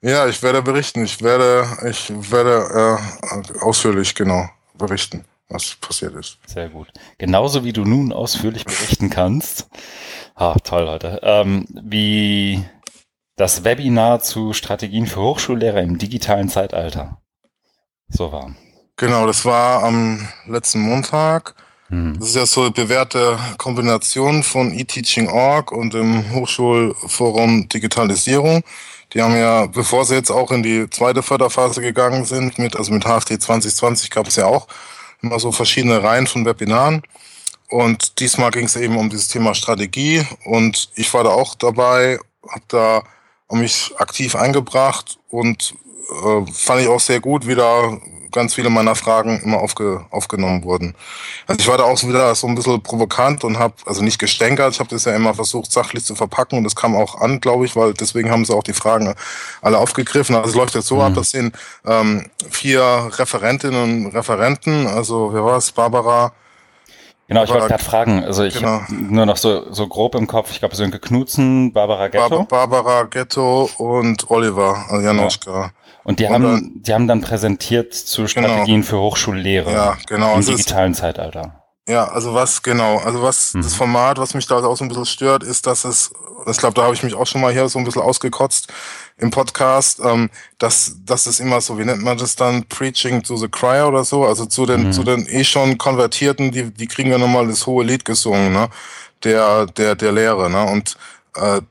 Ja, 0.00 0.28
ich 0.28 0.40
werde 0.44 0.62
berichten. 0.62 1.04
Ich 1.04 1.20
werde, 1.22 1.66
ich 1.90 2.12
werde 2.30 2.98
äh, 3.00 3.58
ausführlich 3.60 4.14
genau 4.14 4.48
berichten 4.78 5.24
was 5.52 5.76
passiert 5.76 6.14
ist. 6.14 6.38
Sehr 6.46 6.68
gut. 6.68 6.88
Genauso 7.18 7.64
wie 7.64 7.72
du 7.72 7.84
nun 7.84 8.12
ausführlich 8.12 8.64
berichten 8.64 9.10
kannst. 9.10 9.68
Ah, 10.34 10.56
toll, 10.62 10.84
Leute. 10.84 11.20
Ähm, 11.22 11.66
wie 11.70 12.64
das 13.36 13.64
Webinar 13.64 14.20
zu 14.20 14.52
Strategien 14.52 15.06
für 15.06 15.20
Hochschullehrer 15.20 15.80
im 15.80 15.98
digitalen 15.98 16.48
Zeitalter. 16.48 17.20
So 18.08 18.32
war. 18.32 18.54
Genau, 18.96 19.26
das 19.26 19.44
war 19.44 19.84
am 19.84 20.28
letzten 20.46 20.80
Montag. 20.80 21.54
Hm. 21.88 22.18
Das 22.18 22.28
ist 22.28 22.36
ja 22.36 22.46
so 22.46 22.62
eine 22.62 22.70
bewährte 22.70 23.38
Kombination 23.58 24.42
von 24.42 24.72
eTeaching.org 24.72 25.72
und 25.72 25.94
dem 25.94 26.32
Hochschulforum 26.32 27.68
Digitalisierung. 27.68 28.62
Die 29.12 29.20
haben 29.20 29.36
ja, 29.36 29.66
bevor 29.66 30.04
sie 30.04 30.14
jetzt 30.14 30.30
auch 30.30 30.50
in 30.52 30.62
die 30.62 30.88
zweite 30.88 31.22
Förderphase 31.22 31.82
gegangen 31.82 32.24
sind, 32.24 32.58
mit, 32.58 32.76
also 32.76 32.92
mit 32.92 33.04
HFT 33.04 33.42
2020 33.42 34.10
gab 34.10 34.26
es 34.26 34.36
ja 34.36 34.46
auch 34.46 34.68
immer 35.22 35.38
so 35.38 35.52
verschiedene 35.52 36.02
Reihen 36.02 36.26
von 36.26 36.44
Webinaren. 36.44 37.02
Und 37.68 38.20
diesmal 38.20 38.50
ging 38.50 38.66
es 38.66 38.76
eben 38.76 38.96
um 38.96 39.08
dieses 39.08 39.28
Thema 39.28 39.54
Strategie 39.54 40.26
und 40.44 40.90
ich 40.94 41.12
war 41.14 41.24
da 41.24 41.30
auch 41.30 41.54
dabei, 41.54 42.18
habe 42.46 42.64
da 42.68 43.02
mich 43.50 43.92
aktiv 43.96 44.34
eingebracht 44.34 45.18
und 45.30 45.74
äh, 46.10 46.52
fand 46.52 46.82
ich 46.82 46.88
auch 46.88 47.00
sehr 47.00 47.20
gut, 47.20 47.46
wie 47.46 47.54
da 47.54 47.98
ganz 48.32 48.54
viele 48.54 48.70
meiner 48.70 48.94
Fragen 48.94 49.40
immer 49.42 49.58
aufge, 49.58 50.04
aufgenommen 50.10 50.64
wurden. 50.64 50.94
Also 51.46 51.60
ich 51.60 51.68
war 51.68 51.78
da 51.78 51.84
auch 51.84 51.96
so 51.96 52.08
wieder 52.08 52.34
so 52.34 52.46
ein 52.46 52.54
bisschen 52.54 52.82
provokant 52.82 53.44
und 53.44 53.58
habe, 53.58 53.74
also 53.86 54.02
nicht 54.02 54.18
gestänkert, 54.18 54.74
ich 54.74 54.80
habe 54.80 54.90
das 54.90 55.04
ja 55.04 55.14
immer 55.14 55.34
versucht, 55.34 55.70
sachlich 55.70 56.04
zu 56.04 56.14
verpacken 56.14 56.58
und 56.58 56.64
das 56.64 56.76
kam 56.76 56.96
auch 56.96 57.20
an, 57.20 57.40
glaube 57.40 57.64
ich, 57.64 57.76
weil 57.76 57.94
deswegen 57.94 58.30
haben 58.30 58.44
sie 58.44 58.54
auch 58.54 58.64
die 58.64 58.72
Fragen 58.72 59.14
alle 59.60 59.78
aufgegriffen. 59.78 60.34
Also 60.34 60.50
es 60.50 60.56
läuft 60.56 60.74
jetzt 60.74 60.88
so 60.88 60.96
mhm. 60.96 61.02
ab, 61.02 61.12
das 61.14 61.30
sind 61.30 61.54
ähm, 61.86 62.30
vier 62.50 63.10
Referentinnen 63.12 64.06
und 64.06 64.14
Referenten, 64.14 64.86
also 64.86 65.32
wer 65.32 65.44
war 65.44 65.58
es, 65.58 65.72
Barbara, 65.72 66.32
Genau, 67.28 67.44
ich 67.44 67.50
wollte 67.50 67.68
gerade 67.68 67.82
fragen, 67.82 68.24
also 68.24 68.42
ich 68.42 68.58
genau. 68.58 68.82
nur 68.90 69.24
noch 69.24 69.38
so, 69.38 69.72
so 69.72 69.86
grob 69.86 70.16
im 70.16 70.26
Kopf, 70.26 70.50
ich 70.50 70.58
glaube 70.58 70.76
Sönke 70.76 70.98
Knutzen, 70.98 71.72
Barbara 71.72 72.08
Ghetto. 72.08 72.44
Bar 72.44 72.68
Barbara 72.68 73.04
Ghetto 73.04 73.70
und 73.78 74.30
Oliver 74.30 74.84
Janoschka. 75.02 75.70
Und 76.04 76.20
die 76.20 76.26
und 76.26 76.34
haben, 76.34 76.42
dann, 76.42 76.82
die 76.82 76.94
haben 76.94 77.06
dann 77.06 77.20
präsentiert 77.20 77.94
zu 77.94 78.24
genau. 78.24 78.28
Strategien 78.28 78.80
genau. 78.80 78.86
für 78.86 78.98
Hochschullehre 78.98 79.72
ja, 79.72 79.96
genau. 80.06 80.30
im 80.32 80.36
also 80.36 80.52
digitalen 80.52 80.92
ist, 80.92 80.98
Zeitalter. 80.98 81.62
Ja, 81.88 82.04
also 82.08 82.32
was 82.32 82.62
genau, 82.62 82.98
also 82.98 83.22
was 83.22 83.54
mhm. 83.54 83.62
das 83.62 83.74
Format, 83.74 84.18
was 84.18 84.34
mich 84.34 84.46
da 84.46 84.56
auch 84.56 84.76
so 84.76 84.84
ein 84.84 84.88
bisschen 84.88 85.06
stört, 85.06 85.42
ist, 85.42 85.66
dass 85.66 85.84
es, 85.84 86.12
ich 86.48 86.56
glaube, 86.56 86.74
da 86.74 86.84
habe 86.84 86.94
ich 86.94 87.02
mich 87.02 87.14
auch 87.14 87.26
schon 87.26 87.40
mal 87.40 87.52
hier 87.52 87.68
so 87.68 87.78
ein 87.78 87.84
bisschen 87.84 88.02
ausgekotzt 88.02 88.68
im 89.18 89.30
Podcast, 89.30 90.00
ähm, 90.04 90.30
dass 90.58 90.96
dass 91.04 91.26
es 91.26 91.40
immer 91.40 91.60
so, 91.60 91.78
wie 91.78 91.84
nennt 91.84 92.02
man 92.02 92.18
das 92.18 92.36
dann, 92.36 92.64
Preaching 92.64 93.22
to 93.24 93.36
the 93.36 93.48
Choir 93.48 93.88
oder 93.88 94.04
so, 94.04 94.24
also 94.24 94.46
zu 94.46 94.64
den 94.64 94.86
mhm. 94.86 94.92
zu 94.92 95.02
den 95.02 95.26
eh 95.26 95.42
schon 95.42 95.76
Konvertierten, 95.76 96.52
die 96.52 96.72
die 96.72 96.86
kriegen 96.86 97.10
ja 97.10 97.18
nochmal 97.18 97.48
das 97.48 97.66
hohe 97.66 97.84
Lied 97.84 98.04
gesungen, 98.04 98.52
ne, 98.52 98.68
der 99.24 99.66
der 99.66 99.96
der 99.96 100.12
Lehre, 100.12 100.48
ne, 100.48 100.64
und 100.64 100.96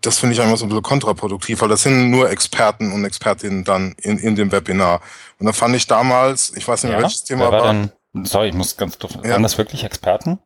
das 0.01 0.19
finde 0.19 0.33
ich 0.33 0.41
einfach 0.41 0.57
so 0.57 0.65
ein 0.65 0.69
bisschen 0.69 0.83
kontraproduktiv, 0.83 1.61
weil 1.61 1.69
das 1.69 1.83
sind 1.83 2.09
nur 2.09 2.29
Experten 2.29 2.91
und 2.91 3.05
Expertinnen 3.05 3.63
dann 3.63 3.93
in, 4.01 4.17
in 4.17 4.35
dem 4.35 4.51
Webinar. 4.51 5.01
Und 5.39 5.45
da 5.45 5.53
fand 5.53 5.75
ich 5.75 5.87
damals, 5.87 6.51
ich 6.55 6.67
weiß 6.67 6.83
nicht, 6.83 6.93
ja, 6.93 7.01
welches 7.01 7.23
Thema 7.23 7.45
war. 7.45 7.51
war 7.51 7.61
dann, 7.61 7.91
sorry, 8.23 8.49
ich 8.49 8.55
muss 8.55 8.75
ganz 8.75 8.97
doof. 8.97 9.11
Ja. 9.23 9.31
Waren 9.31 9.43
das 9.43 9.57
wirklich 9.57 9.83
Experten? 9.83 10.39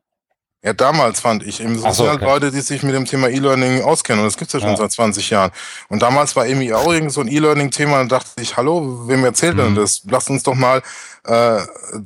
Ja, 0.66 0.74
damals 0.74 1.20
fand 1.20 1.46
ich 1.46 1.62
eben 1.62 1.78
so, 1.78 1.88
so 1.92 2.10
okay. 2.10 2.26
Leute, 2.26 2.50
die 2.50 2.60
sich 2.60 2.82
mit 2.82 2.96
dem 2.96 3.06
Thema 3.06 3.30
E-Learning 3.30 3.84
auskennen. 3.84 4.22
Und 4.22 4.26
das 4.26 4.36
gibt's 4.36 4.52
ja 4.52 4.60
schon 4.60 4.70
ja. 4.70 4.78
seit 4.78 4.92
20 4.92 5.30
Jahren. 5.30 5.52
Und 5.90 6.02
damals 6.02 6.36
war 6.36 6.48
irgendwie 6.48 6.74
auch 6.74 6.92
irgend 6.92 7.12
so 7.12 7.22
ein 7.22 7.28
E-Learning-Thema 7.28 8.02
und 8.02 8.12
dachte 8.12 8.42
ich, 8.42 8.58
hallo, 8.58 9.08
wem 9.08 9.24
erzählt 9.24 9.58
mhm. 9.58 9.60
denn 9.60 9.76
das? 9.76 10.02
Lasst 10.10 10.32
uns 10.32 10.42
doch 10.42 10.56
mal 10.56 10.82
äh, 11.26 11.60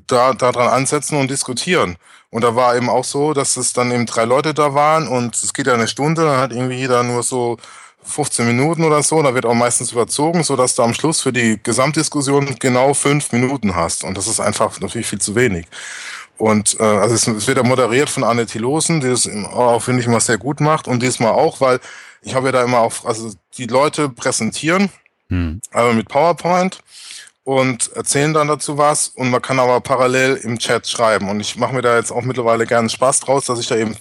da, 0.08 0.34
da 0.34 0.52
dran 0.52 0.68
ansetzen 0.68 1.18
und 1.18 1.32
diskutieren. 1.32 1.96
Und 2.32 2.44
da 2.44 2.56
war 2.56 2.76
eben 2.76 2.90
auch 2.90 3.04
so, 3.04 3.34
dass 3.34 3.58
es 3.58 3.74
dann 3.74 3.92
eben 3.92 4.06
drei 4.06 4.26
Leute 4.26 4.54
da 4.54 4.74
waren 4.76 5.08
und 5.08 5.36
es 5.36 5.54
geht 5.54 5.68
ja 5.68 5.74
eine 5.74 5.88
Stunde, 5.88 6.24
dann 6.24 6.40
hat 6.40 6.52
irgendwie 6.52 6.76
jeder 6.76 7.02
nur 7.04 7.24
so 7.24 7.58
15 8.04 8.46
Minuten 8.46 8.84
oder 8.84 9.02
so, 9.04 9.22
da 9.22 9.34
wird 9.34 9.46
auch 9.46 9.54
meistens 9.54 9.92
überzogen, 9.92 10.44
so 10.44 10.56
dass 10.56 10.76
du 10.76 10.84
am 10.84 10.94
Schluss 10.94 11.22
für 11.22 11.34
die 11.34 11.60
Gesamtdiskussion 11.62 12.56
genau 12.60 12.94
fünf 12.94 13.32
Minuten 13.32 13.76
hast. 13.76 14.04
Und 14.04 14.18
das 14.18 14.28
ist 14.28 14.40
einfach 14.40 14.80
natürlich 14.80 15.08
viel 15.08 15.20
zu 15.20 15.36
wenig. 15.36 15.66
Und 16.38 16.80
äh, 16.80 16.84
also 16.84 17.16
es, 17.16 17.28
es 17.28 17.48
wird 17.48 17.58
ja 17.58 17.64
moderiert 17.64 18.10
von 18.10 18.24
Anne 18.24 18.46
Thilosen, 18.46 19.02
die 19.02 19.10
das 19.10 19.28
auch, 19.28 19.82
finde 19.82 20.02
ich, 20.02 20.08
immer 20.08 20.22
sehr 20.22 20.38
gut 20.38 20.62
macht. 20.62 20.88
Und 20.88 21.04
diesmal 21.04 21.34
auch, 21.34 21.60
weil 21.60 21.80
ich 22.22 22.34
habe 22.34 22.48
ja 22.48 22.52
da 22.54 22.64
immer 22.64 22.80
auch, 22.80 22.94
also 23.04 23.34
die 23.58 23.68
Leute 23.68 24.08
präsentieren, 24.10 24.90
hm. 25.30 25.60
aber 25.72 25.94
mit 25.94 26.08
PowerPoint 26.08 26.80
und 27.50 27.92
erzählen 27.96 28.32
dann 28.32 28.48
dazu 28.48 28.78
was 28.78 29.08
und 29.08 29.32
man 29.32 29.42
kann 29.42 29.60
aber 29.60 29.82
parallel 29.82 30.36
im 30.36 30.60
Chat 30.60 30.88
schreiben. 30.88 31.30
Und 31.30 31.40
ich 31.40 31.56
mache 31.56 31.74
mir 31.74 31.82
da 31.82 31.98
jetzt 31.98 32.12
auch 32.12 32.22
mittlerweile 32.22 32.68
gerne 32.68 32.90
Spaß 32.90 33.22
draus, 33.22 33.46
dass 33.46 33.60
ich 33.60 33.66
da 33.66 33.76
eben 33.76 33.96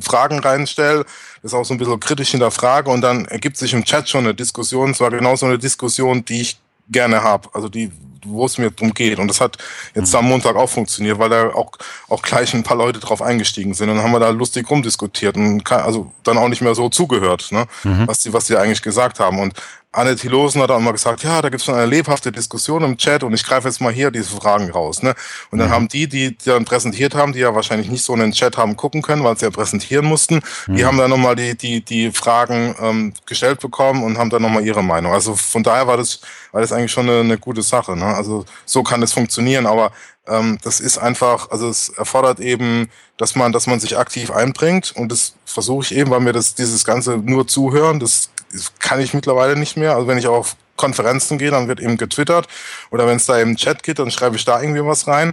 Fragen 0.00 0.38
reinstelle, 0.38 1.04
das 1.42 1.52
auch 1.52 1.64
so 1.64 1.74
ein 1.74 1.78
bisschen 1.78 1.98
kritisch 1.98 2.30
hinterfrage 2.30 2.88
und 2.88 3.00
dann 3.00 3.24
ergibt 3.24 3.56
sich 3.56 3.72
im 3.72 3.84
Chat 3.84 4.08
schon 4.08 4.20
eine 4.20 4.34
Diskussion. 4.34 4.90
Es 4.90 5.00
war 5.00 5.10
genau 5.10 5.34
so 5.34 5.46
eine 5.46 5.58
Diskussion, 5.58 6.24
die 6.24 6.42
ich 6.42 6.60
gerne 6.88 7.24
habe, 7.24 7.48
also 7.52 7.68
die, 7.68 7.90
wo 8.24 8.46
es 8.46 8.56
mir 8.56 8.70
drum 8.70 8.94
geht. 8.94 9.18
Und 9.18 9.26
das 9.26 9.40
hat 9.40 9.58
jetzt 9.96 10.12
mhm. 10.12 10.18
am 10.20 10.28
Montag 10.28 10.54
auch 10.54 10.70
funktioniert, 10.70 11.18
weil 11.18 11.28
da 11.28 11.48
auch, 11.48 11.72
auch 12.08 12.22
gleich 12.22 12.54
ein 12.54 12.62
paar 12.62 12.76
Leute 12.76 13.00
drauf 13.00 13.20
eingestiegen 13.20 13.74
sind. 13.74 13.90
Und 13.90 13.96
dann 13.96 14.04
haben 14.04 14.12
wir 14.12 14.20
da 14.20 14.30
lustig 14.30 14.70
rumdiskutiert 14.70 15.34
und 15.36 15.64
kann, 15.64 15.80
also 15.80 16.12
dann 16.22 16.38
auch 16.38 16.48
nicht 16.48 16.62
mehr 16.62 16.76
so 16.76 16.88
zugehört, 16.88 17.50
ne? 17.50 17.66
Mhm. 17.82 18.06
was 18.06 18.20
die, 18.20 18.32
was 18.32 18.44
die 18.44 18.56
eigentlich 18.56 18.82
gesagt 18.82 19.18
haben. 19.18 19.40
Und 19.40 19.54
Anne 19.94 20.16
Thilosen 20.16 20.62
hat 20.62 20.70
auch 20.70 20.78
immer 20.78 20.92
gesagt, 20.92 21.22
ja, 21.22 21.42
da 21.42 21.50
gibt 21.50 21.60
es 21.60 21.66
schon 21.66 21.74
eine 21.74 21.84
lebhafte 21.84 22.32
Diskussion 22.32 22.82
im 22.82 22.96
Chat 22.96 23.22
und 23.22 23.34
ich 23.34 23.44
greife 23.44 23.68
jetzt 23.68 23.80
mal 23.82 23.92
hier 23.92 24.10
diese 24.10 24.34
Fragen 24.34 24.70
raus. 24.70 25.02
Ne? 25.02 25.14
Und 25.50 25.58
dann 25.58 25.68
mhm. 25.68 25.72
haben 25.72 25.88
die, 25.88 26.08
die, 26.08 26.34
die 26.36 26.44
dann 26.46 26.64
präsentiert 26.64 27.14
haben, 27.14 27.34
die 27.34 27.40
ja 27.40 27.54
wahrscheinlich 27.54 27.90
nicht 27.90 28.02
so 28.02 28.14
in 28.14 28.20
den 28.20 28.32
Chat 28.32 28.56
haben 28.56 28.74
gucken 28.76 29.02
können, 29.02 29.22
weil 29.22 29.36
sie 29.36 29.44
ja 29.44 29.50
präsentieren 29.50 30.06
mussten, 30.06 30.40
mhm. 30.66 30.76
die 30.76 30.86
haben 30.86 30.96
dann 30.96 31.10
nochmal 31.10 31.36
die, 31.36 31.54
die, 31.56 31.84
die 31.84 32.10
Fragen 32.10 32.74
ähm, 32.80 33.12
gestellt 33.26 33.60
bekommen 33.60 34.02
und 34.02 34.16
haben 34.16 34.30
dann 34.30 34.40
nochmal 34.40 34.64
ihre 34.64 34.82
Meinung. 34.82 35.12
Also 35.12 35.36
von 35.36 35.62
daher 35.62 35.86
war 35.86 35.98
das, 35.98 36.20
war 36.52 36.62
das 36.62 36.72
eigentlich 36.72 36.92
schon 36.92 37.10
eine, 37.10 37.20
eine 37.20 37.36
gute 37.36 37.60
Sache. 37.60 37.94
Ne? 37.94 38.06
Also 38.06 38.46
so 38.64 38.82
kann 38.82 39.02
es 39.02 39.12
funktionieren, 39.12 39.66
aber 39.66 39.92
ähm, 40.26 40.58
das 40.62 40.80
ist 40.80 40.96
einfach, 40.96 41.50
also 41.50 41.68
es 41.68 41.90
erfordert 41.90 42.40
eben, 42.40 42.88
dass 43.18 43.34
man, 43.34 43.52
dass 43.52 43.66
man 43.66 43.78
sich 43.78 43.98
aktiv 43.98 44.30
einbringt 44.30 44.92
und 44.96 45.12
das 45.12 45.34
versuche 45.44 45.84
ich 45.84 45.94
eben, 45.94 46.10
weil 46.10 46.20
mir 46.20 46.32
das 46.32 46.54
dieses 46.54 46.84
ganze 46.84 47.18
nur 47.18 47.46
zuhören, 47.46 48.00
das 48.00 48.30
kann 48.78 49.00
ich 49.00 49.14
mittlerweile 49.14 49.56
nicht 49.56 49.76
mehr. 49.76 49.94
Also 49.94 50.06
wenn 50.06 50.18
ich 50.18 50.26
auf 50.26 50.56
Konferenzen 50.76 51.38
gehe, 51.38 51.50
dann 51.50 51.68
wird 51.68 51.80
eben 51.80 51.96
getwittert 51.96 52.48
oder 52.90 53.06
wenn 53.06 53.16
es 53.16 53.26
da 53.26 53.38
im 53.38 53.56
Chat 53.56 53.82
geht, 53.82 53.98
dann 53.98 54.10
schreibe 54.10 54.36
ich 54.36 54.44
da 54.44 54.60
irgendwie 54.60 54.84
was 54.84 55.06
rein. 55.06 55.32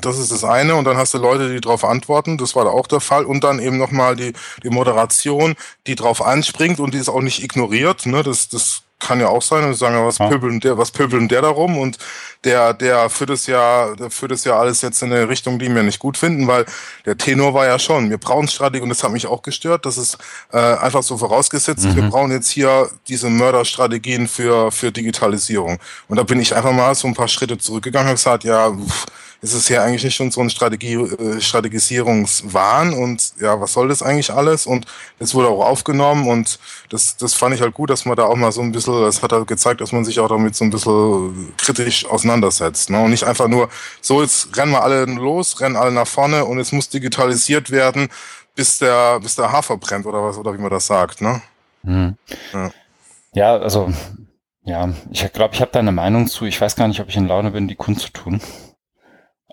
Das 0.00 0.18
ist 0.18 0.30
das 0.30 0.44
eine. 0.44 0.74
Und 0.76 0.84
dann 0.84 0.96
hast 0.96 1.14
du 1.14 1.18
Leute, 1.18 1.52
die 1.52 1.60
darauf 1.60 1.84
antworten. 1.84 2.38
Das 2.38 2.54
war 2.54 2.64
da 2.64 2.70
auch 2.70 2.86
der 2.86 3.00
Fall. 3.00 3.24
Und 3.24 3.42
dann 3.42 3.58
eben 3.58 3.78
nochmal 3.78 4.16
die, 4.16 4.32
die 4.62 4.70
Moderation, 4.70 5.56
die 5.86 5.94
drauf 5.94 6.22
anspringt 6.22 6.78
und 6.78 6.94
die 6.94 6.98
es 6.98 7.08
auch 7.08 7.20
nicht 7.20 7.42
ignoriert. 7.42 8.06
Ne? 8.06 8.22
Das, 8.22 8.48
das 8.48 8.82
kann 8.98 9.20
ja 9.20 9.28
auch 9.28 9.42
sein. 9.42 9.64
Und 9.64 9.74
sagen, 9.74 10.04
was 10.04 10.18
ja. 10.18 10.28
pöbeln 10.28 10.60
der, 10.60 10.78
was 10.78 10.90
pöbeln 10.90 11.28
der 11.28 11.42
darum? 11.42 11.78
Und 11.78 11.98
der, 12.44 12.74
der 12.74 13.10
führt 13.10 13.30
es 13.30 13.46
ja, 13.46 13.94
der 13.94 14.10
führt 14.10 14.32
es 14.32 14.44
ja 14.44 14.58
alles 14.58 14.82
jetzt 14.82 15.02
in 15.02 15.12
eine 15.12 15.28
Richtung, 15.28 15.58
die 15.58 15.74
wir 15.74 15.82
nicht 15.82 15.98
gut 15.98 16.16
finden, 16.16 16.46
weil 16.46 16.66
der 17.04 17.16
Tenor 17.16 17.54
war 17.54 17.66
ja 17.66 17.78
schon, 17.78 18.10
wir 18.10 18.18
brauchen 18.18 18.48
Strategie 18.48 18.82
und 18.82 18.88
das 18.90 19.02
hat 19.02 19.10
mich 19.10 19.26
auch 19.26 19.42
gestört. 19.42 19.86
Das 19.86 19.98
ist 19.98 20.18
äh, 20.52 20.58
einfach 20.58 21.02
so 21.02 21.16
vorausgesetzt, 21.18 21.84
mhm. 21.84 21.96
wir 21.96 22.02
brauchen 22.04 22.30
jetzt 22.30 22.50
hier 22.50 22.88
diese 23.08 23.28
Mörderstrategien 23.28 24.28
für, 24.28 24.70
für 24.70 24.92
Digitalisierung. 24.92 25.78
Und 26.08 26.16
da 26.16 26.22
bin 26.22 26.40
ich 26.40 26.54
einfach 26.54 26.72
mal 26.72 26.94
so 26.94 27.08
ein 27.08 27.14
paar 27.14 27.28
Schritte 27.28 27.58
zurückgegangen 27.58 28.10
und 28.10 28.16
gesagt, 28.16 28.44
ja, 28.44 28.70
pff, 28.70 29.06
ist 29.40 29.54
es 29.54 29.68
ja 29.68 29.84
eigentlich 29.84 30.02
nicht 30.02 30.16
schon 30.16 30.30
so 30.30 30.40
ein 30.40 30.50
Strategie, 30.50 30.94
äh, 30.94 31.40
Strategisierungswahn 31.40 32.92
und 32.92 33.34
ja, 33.40 33.60
was 33.60 33.72
soll 33.72 33.88
das 33.88 34.02
eigentlich 34.02 34.32
alles? 34.32 34.66
Und 34.66 34.86
das 35.18 35.34
wurde 35.34 35.48
auch 35.48 35.64
aufgenommen 35.64 36.28
und 36.28 36.58
das, 36.90 37.16
das 37.16 37.34
fand 37.34 37.54
ich 37.54 37.60
halt 37.60 37.74
gut, 37.74 37.90
dass 37.90 38.04
man 38.04 38.16
da 38.16 38.24
auch 38.24 38.36
mal 38.36 38.50
so 38.50 38.60
ein 38.62 38.72
bisschen, 38.72 39.00
das 39.02 39.22
hat 39.22 39.32
halt 39.32 39.46
gezeigt, 39.46 39.80
dass 39.80 39.92
man 39.92 40.04
sich 40.04 40.18
auch 40.18 40.28
damit 40.28 40.56
so 40.56 40.64
ein 40.64 40.70
bisschen 40.70 41.54
kritisch 41.56 42.04
auseinandersetzt. 42.06 42.90
Ne? 42.90 43.00
Und 43.00 43.10
nicht 43.10 43.24
einfach 43.24 43.46
nur, 43.46 43.68
so 44.00 44.22
jetzt 44.22 44.56
rennen 44.56 44.72
wir 44.72 44.82
alle 44.82 45.04
los, 45.04 45.60
rennen 45.60 45.76
alle 45.76 45.92
nach 45.92 46.08
vorne 46.08 46.44
und 46.44 46.58
es 46.58 46.72
muss 46.72 46.88
digitalisiert 46.88 47.70
werden, 47.70 48.08
bis 48.56 48.78
der, 48.78 49.20
bis 49.20 49.36
der 49.36 49.52
Hafer 49.52 49.76
brennt 49.76 50.06
oder 50.06 50.22
was, 50.24 50.36
oder 50.36 50.52
wie 50.54 50.58
man 50.58 50.70
das 50.70 50.88
sagt. 50.88 51.20
Ne? 51.20 51.40
Mhm. 51.84 52.16
Ja. 52.52 52.70
ja, 53.34 53.56
also 53.56 53.92
ja, 54.64 54.92
ich 55.12 55.32
glaube, 55.32 55.54
ich 55.54 55.60
habe 55.60 55.70
da 55.72 55.78
eine 55.78 55.92
Meinung 55.92 56.26
zu. 56.26 56.44
Ich 56.44 56.60
weiß 56.60 56.76
gar 56.76 56.88
nicht, 56.88 57.00
ob 57.00 57.08
ich 57.08 57.16
in 57.16 57.28
Laune 57.28 57.52
bin, 57.52 57.68
die 57.68 57.76
Kunst 57.76 58.02
zu 58.02 58.12
tun. 58.12 58.40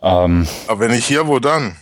Ähm, 0.06 0.48
Aber 0.68 0.80
wenn 0.82 0.92
nicht 0.92 1.08
hier, 1.08 1.28
wo 1.28 1.40
dann? 1.40 1.76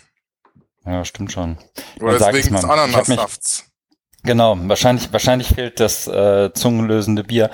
Ja, 0.85 1.03
stimmt 1.03 1.33
schon. 1.33 1.57
Oder 1.99 2.17
deswegen 2.17 2.55
des 2.55 2.63
Ananassafts. 2.63 3.65
Genau, 4.23 4.57
wahrscheinlich, 4.61 5.11
wahrscheinlich 5.11 5.49
fehlt 5.49 5.81
das 5.81 6.07
äh, 6.07 6.51
zungenlösende 6.53 7.25
Bier. 7.25 7.51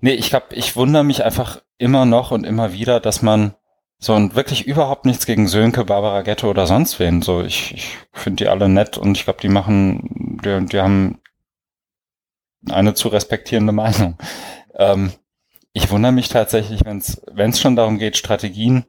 Nee, 0.00 0.14
ich 0.14 0.30
glaube, 0.30 0.46
ich 0.54 0.74
wundere 0.74 1.04
mich 1.04 1.22
einfach 1.22 1.60
immer 1.76 2.06
noch 2.06 2.30
und 2.30 2.44
immer 2.44 2.72
wieder, 2.72 2.98
dass 2.98 3.20
man 3.20 3.54
so 3.98 4.14
und 4.14 4.34
wirklich 4.34 4.66
überhaupt 4.66 5.04
nichts 5.04 5.26
gegen 5.26 5.48
Sönke, 5.48 5.84
Barbara 5.84 6.22
Ghetto 6.22 6.48
oder 6.48 6.66
sonst 6.66 6.98
wen. 6.98 7.20
So, 7.20 7.42
ich, 7.42 7.74
ich 7.74 7.98
finde 8.12 8.44
die 8.44 8.48
alle 8.48 8.70
nett 8.70 8.96
und 8.96 9.18
ich 9.18 9.24
glaube, 9.24 9.40
die 9.42 9.48
machen, 9.48 10.38
die, 10.42 10.64
die 10.66 10.80
haben 10.80 11.20
eine 12.70 12.94
zu 12.94 13.08
respektierende 13.08 13.72
Meinung. 13.72 14.16
Ähm, 14.78 15.12
ich 15.74 15.90
wundere 15.90 16.12
mich 16.12 16.28
tatsächlich, 16.28 16.82
wenn 16.86 16.98
es 17.00 17.60
schon 17.60 17.76
darum 17.76 17.98
geht, 17.98 18.16
Strategien 18.16 18.86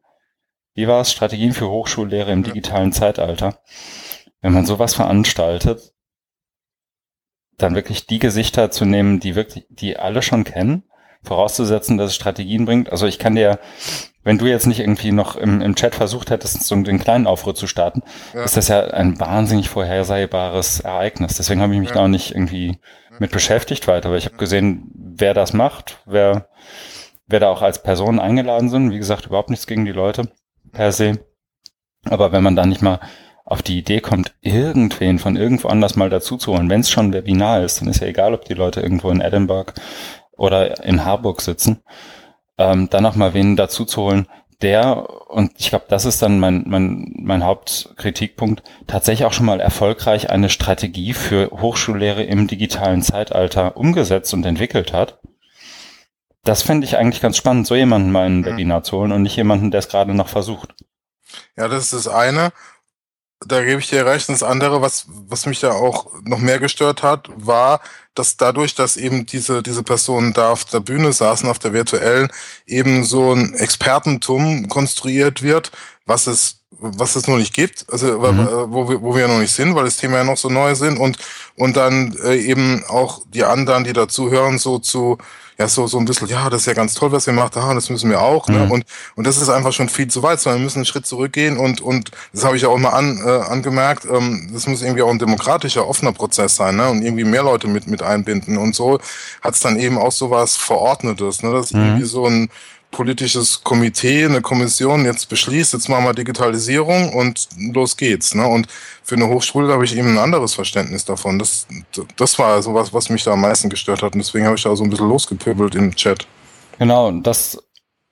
wie 0.77 0.87
war 0.87 1.01
es? 1.01 1.11
Strategien 1.11 1.53
für 1.53 1.69
Hochschullehre 1.69 2.31
im 2.31 2.43
digitalen 2.43 2.91
Zeitalter. 2.91 3.57
Wenn 4.41 4.53
man 4.53 4.67
sowas 4.67 4.93
veranstaltet, 4.93 5.91
dann 7.57 7.73
wirklich 7.73 8.05
die 8.05 8.19
Gesichter 8.19 8.69
zu 8.69 8.85
nehmen, 8.85 9.19
die 9.19 9.33
wirklich, 9.33 9.65
die 9.69 9.97
alle 9.97 10.21
schon 10.21 10.43
kennen, 10.43 10.83
vorauszusetzen, 11.23 11.97
dass 11.97 12.11
es 12.11 12.15
Strategien 12.15 12.65
bringt. 12.65 12.91
Also 12.91 13.07
ich 13.07 13.17
kann 13.17 13.33
dir, 13.33 13.57
wenn 14.21 14.37
du 14.37 14.45
jetzt 14.45 14.67
nicht 14.67 14.79
irgendwie 14.79 15.11
noch 15.11 15.35
im, 15.35 15.61
im 15.61 15.73
Chat 15.75 15.95
versucht 15.95 16.29
hättest, 16.29 16.61
so 16.61 16.75
den 16.75 16.99
kleinen 16.99 17.25
Aufruhr 17.25 17.55
zu 17.55 17.65
starten, 17.65 18.03
ja. 18.35 18.43
ist 18.43 18.55
das 18.55 18.67
ja 18.67 18.81
ein 18.81 19.19
wahnsinnig 19.19 19.69
vorhersehbares 19.69 20.81
Ereignis. 20.81 21.37
Deswegen 21.37 21.59
habe 21.59 21.73
ich 21.73 21.79
mich 21.79 21.89
ja. 21.89 21.95
da 21.95 22.03
auch 22.03 22.07
nicht 22.07 22.35
irgendwie 22.35 22.77
mit 23.17 23.31
beschäftigt 23.31 23.87
weiter, 23.87 24.11
weil 24.11 24.19
ich 24.19 24.25
habe 24.25 24.37
gesehen, 24.37 24.91
wer 24.93 25.33
das 25.33 25.53
macht, 25.53 25.97
wer, 26.05 26.49
wer 27.25 27.39
da 27.39 27.49
auch 27.49 27.63
als 27.63 27.81
Personen 27.81 28.19
eingeladen 28.19 28.69
sind. 28.69 28.91
Wie 28.91 28.99
gesagt, 28.99 29.25
überhaupt 29.25 29.49
nichts 29.49 29.65
gegen 29.65 29.83
die 29.83 29.91
Leute 29.91 30.29
per 30.77 30.91
se. 30.91 31.19
Aber 32.05 32.31
wenn 32.31 32.43
man 32.43 32.55
da 32.55 32.65
nicht 32.65 32.81
mal 32.81 32.99
auf 33.43 33.61
die 33.61 33.77
Idee 33.79 33.99
kommt, 33.99 34.33
irgendwen 34.41 35.19
von 35.19 35.35
irgendwo 35.35 35.67
anders 35.69 35.95
mal 35.95 36.09
dazu 36.09 36.37
zu 36.37 36.53
holen, 36.53 36.69
wenn 36.69 36.81
es 36.81 36.89
schon 36.89 37.07
ein 37.07 37.13
Webinar 37.13 37.63
ist, 37.63 37.81
dann 37.81 37.89
ist 37.89 38.01
ja 38.01 38.07
egal, 38.07 38.33
ob 38.33 38.45
die 38.45 38.53
Leute 38.53 38.81
irgendwo 38.81 39.09
in 39.09 39.21
Edinburgh 39.21 39.73
oder 40.37 40.83
in 40.83 41.03
Harburg 41.03 41.41
sitzen, 41.41 41.81
ähm, 42.57 42.89
dann 42.89 43.03
noch 43.03 43.15
mal 43.15 43.33
wen 43.33 43.55
dazu 43.55 43.85
zu 43.85 44.03
holen, 44.03 44.27
der, 44.61 45.29
und 45.29 45.51
ich 45.57 45.69
glaube, 45.69 45.85
das 45.87 46.05
ist 46.05 46.21
dann 46.21 46.39
mein, 46.39 46.63
mein, 46.67 47.13
mein 47.19 47.43
Hauptkritikpunkt, 47.43 48.63
tatsächlich 48.87 49.25
auch 49.25 49.33
schon 49.33 49.45
mal 49.45 49.59
erfolgreich 49.59 50.29
eine 50.29 50.49
Strategie 50.49 51.13
für 51.13 51.49
Hochschullehre 51.51 52.23
im 52.23 52.47
digitalen 52.47 53.01
Zeitalter 53.01 53.77
umgesetzt 53.77 54.33
und 54.33 54.45
entwickelt 54.45 54.93
hat 54.93 55.19
das 56.47 56.61
fände 56.61 56.85
ich 56.85 56.97
eigentlich 56.97 57.21
ganz 57.21 57.35
spannend, 57.35 57.67
so 57.67 57.75
jemanden 57.75 58.11
mal 58.11 58.25
in 58.25 58.39
ein 58.39 58.45
Webinar 58.45 58.83
zu 58.83 58.97
holen 58.97 59.11
und 59.11 59.21
nicht 59.21 59.35
jemanden, 59.35 59.71
der 59.71 59.79
es 59.79 59.89
gerade 59.89 60.13
noch 60.13 60.29
versucht. 60.29 60.73
Ja, 61.57 61.67
das 61.67 61.85
ist 61.85 61.93
das 61.93 62.07
eine. 62.07 62.53
Da 63.45 63.63
gebe 63.63 63.79
ich 63.79 63.89
dir 63.89 64.05
recht. 64.05 64.29
Und 64.29 64.33
das 64.33 64.43
andere, 64.43 64.81
was, 64.81 65.05
was 65.07 65.45
mich 65.45 65.59
da 65.59 65.71
auch 65.71 66.11
noch 66.23 66.39
mehr 66.39 66.59
gestört 66.59 67.03
hat, 67.03 67.29
war, 67.35 67.81
dass 68.15 68.37
dadurch, 68.37 68.73
dass 68.73 68.97
eben 68.97 69.25
diese, 69.25 69.61
diese 69.61 69.83
Personen 69.83 70.33
da 70.33 70.51
auf 70.51 70.65
der 70.65 70.79
Bühne 70.79 71.11
saßen, 71.13 71.49
auf 71.49 71.59
der 71.59 71.73
virtuellen, 71.73 72.29
eben 72.65 73.03
so 73.03 73.33
ein 73.33 73.53
Expertentum 73.53 74.69
konstruiert 74.69 75.43
wird, 75.43 75.71
was 76.05 76.25
es, 76.25 76.61
was 76.71 77.15
es 77.15 77.27
noch 77.27 77.37
nicht 77.37 77.53
gibt, 77.53 77.85
also 77.91 78.19
mhm. 78.19 78.71
wo, 78.71 78.89
wir, 78.89 79.01
wo 79.01 79.15
wir 79.15 79.27
noch 79.27 79.39
nicht 79.39 79.53
sind, 79.53 79.75
weil 79.75 79.85
das 79.85 79.97
Thema 79.97 80.17
ja 80.17 80.23
noch 80.23 80.37
so 80.37 80.49
neu 80.49 80.73
sind 80.75 80.97
und, 80.97 81.17
und 81.55 81.75
dann 81.77 82.15
äh, 82.23 82.35
eben 82.35 82.83
auch 82.87 83.21
die 83.27 83.43
anderen, 83.43 83.83
die 83.83 83.93
dazuhören, 83.93 84.57
so 84.57 84.79
zu, 84.79 85.17
ja 85.57 85.67
so, 85.67 85.87
so 85.87 85.97
ein 85.97 86.05
bisschen, 86.05 86.27
ja, 86.27 86.49
das 86.49 86.61
ist 86.61 86.67
ja 86.67 86.73
ganz 86.73 86.93
toll, 86.93 87.11
was 87.11 87.27
ihr 87.27 87.33
macht, 87.33 87.57
aha, 87.57 87.73
das 87.73 87.89
müssen 87.89 88.09
wir 88.09 88.21
auch. 88.21 88.47
Ne? 88.47 88.65
Mhm. 88.65 88.71
Und, 88.71 88.85
und 89.15 89.27
das 89.27 89.37
ist 89.37 89.49
einfach 89.49 89.73
schon 89.73 89.89
viel 89.89 90.07
zu 90.07 90.21
weit, 90.23 90.39
sondern 90.39 90.61
wir 90.61 90.65
müssen 90.65 90.79
einen 90.79 90.85
Schritt 90.85 91.05
zurückgehen 91.05 91.57
und, 91.57 91.81
und 91.81 92.11
das 92.33 92.45
habe 92.45 92.55
ich 92.55 92.61
ja 92.63 92.69
auch 92.69 92.77
mal 92.77 92.89
an, 92.89 93.19
äh, 93.25 93.29
angemerkt, 93.29 94.05
ähm, 94.05 94.49
das 94.53 94.67
muss 94.67 94.81
irgendwie 94.81 95.01
auch 95.01 95.09
ein 95.09 95.19
demokratischer, 95.19 95.87
offener 95.87 96.13
Prozess 96.13 96.55
sein 96.55 96.75
ne? 96.75 96.89
und 96.89 97.01
irgendwie 97.01 97.23
mehr 97.23 97.43
Leute 97.43 97.67
mit, 97.67 97.87
mit 97.87 98.03
einbinden. 98.03 98.57
Und 98.57 98.75
so 98.75 98.99
hat 99.41 99.55
es 99.55 99.59
dann 99.59 99.79
eben 99.79 99.97
auch 99.97 100.11
so 100.11 100.29
was 100.29 100.55
Verordnetes, 100.55 101.41
ne? 101.41 101.51
dass 101.51 101.73
mhm. 101.73 101.81
irgendwie 101.81 102.05
so 102.05 102.27
ein 102.27 102.49
politisches 102.91 103.63
Komitee, 103.63 104.25
eine 104.25 104.41
Kommission 104.41 105.05
jetzt 105.05 105.29
beschließt, 105.29 105.73
jetzt 105.73 105.89
machen 105.89 106.05
wir 106.05 106.13
Digitalisierung 106.13 107.13
und 107.13 107.47
los 107.73 107.97
geht's. 107.97 108.33
Ne? 108.33 108.47
Und 108.47 108.67
für 109.03 109.15
eine 109.15 109.27
Hochschule 109.27 109.71
habe 109.71 109.85
ich 109.85 109.95
eben 109.95 110.09
ein 110.09 110.17
anderes 110.17 110.53
Verständnis 110.53 111.05
davon. 111.05 111.37
Das, 111.37 111.67
das 112.15 112.39
war 112.39 112.61
so 112.61 112.73
was, 112.73 112.93
was 112.93 113.09
mich 113.09 113.23
da 113.23 113.33
am 113.33 113.41
meisten 113.41 113.69
gestört 113.69 114.01
hat. 114.01 114.13
Und 114.13 114.19
deswegen 114.19 114.45
habe 114.45 114.55
ich 114.55 114.63
da 114.63 114.75
so 114.75 114.83
ein 114.83 114.89
bisschen 114.89 115.09
losgepöbelt 115.09 115.75
im 115.75 115.95
Chat. 115.95 116.27
Genau, 116.79 117.11
das, 117.11 117.61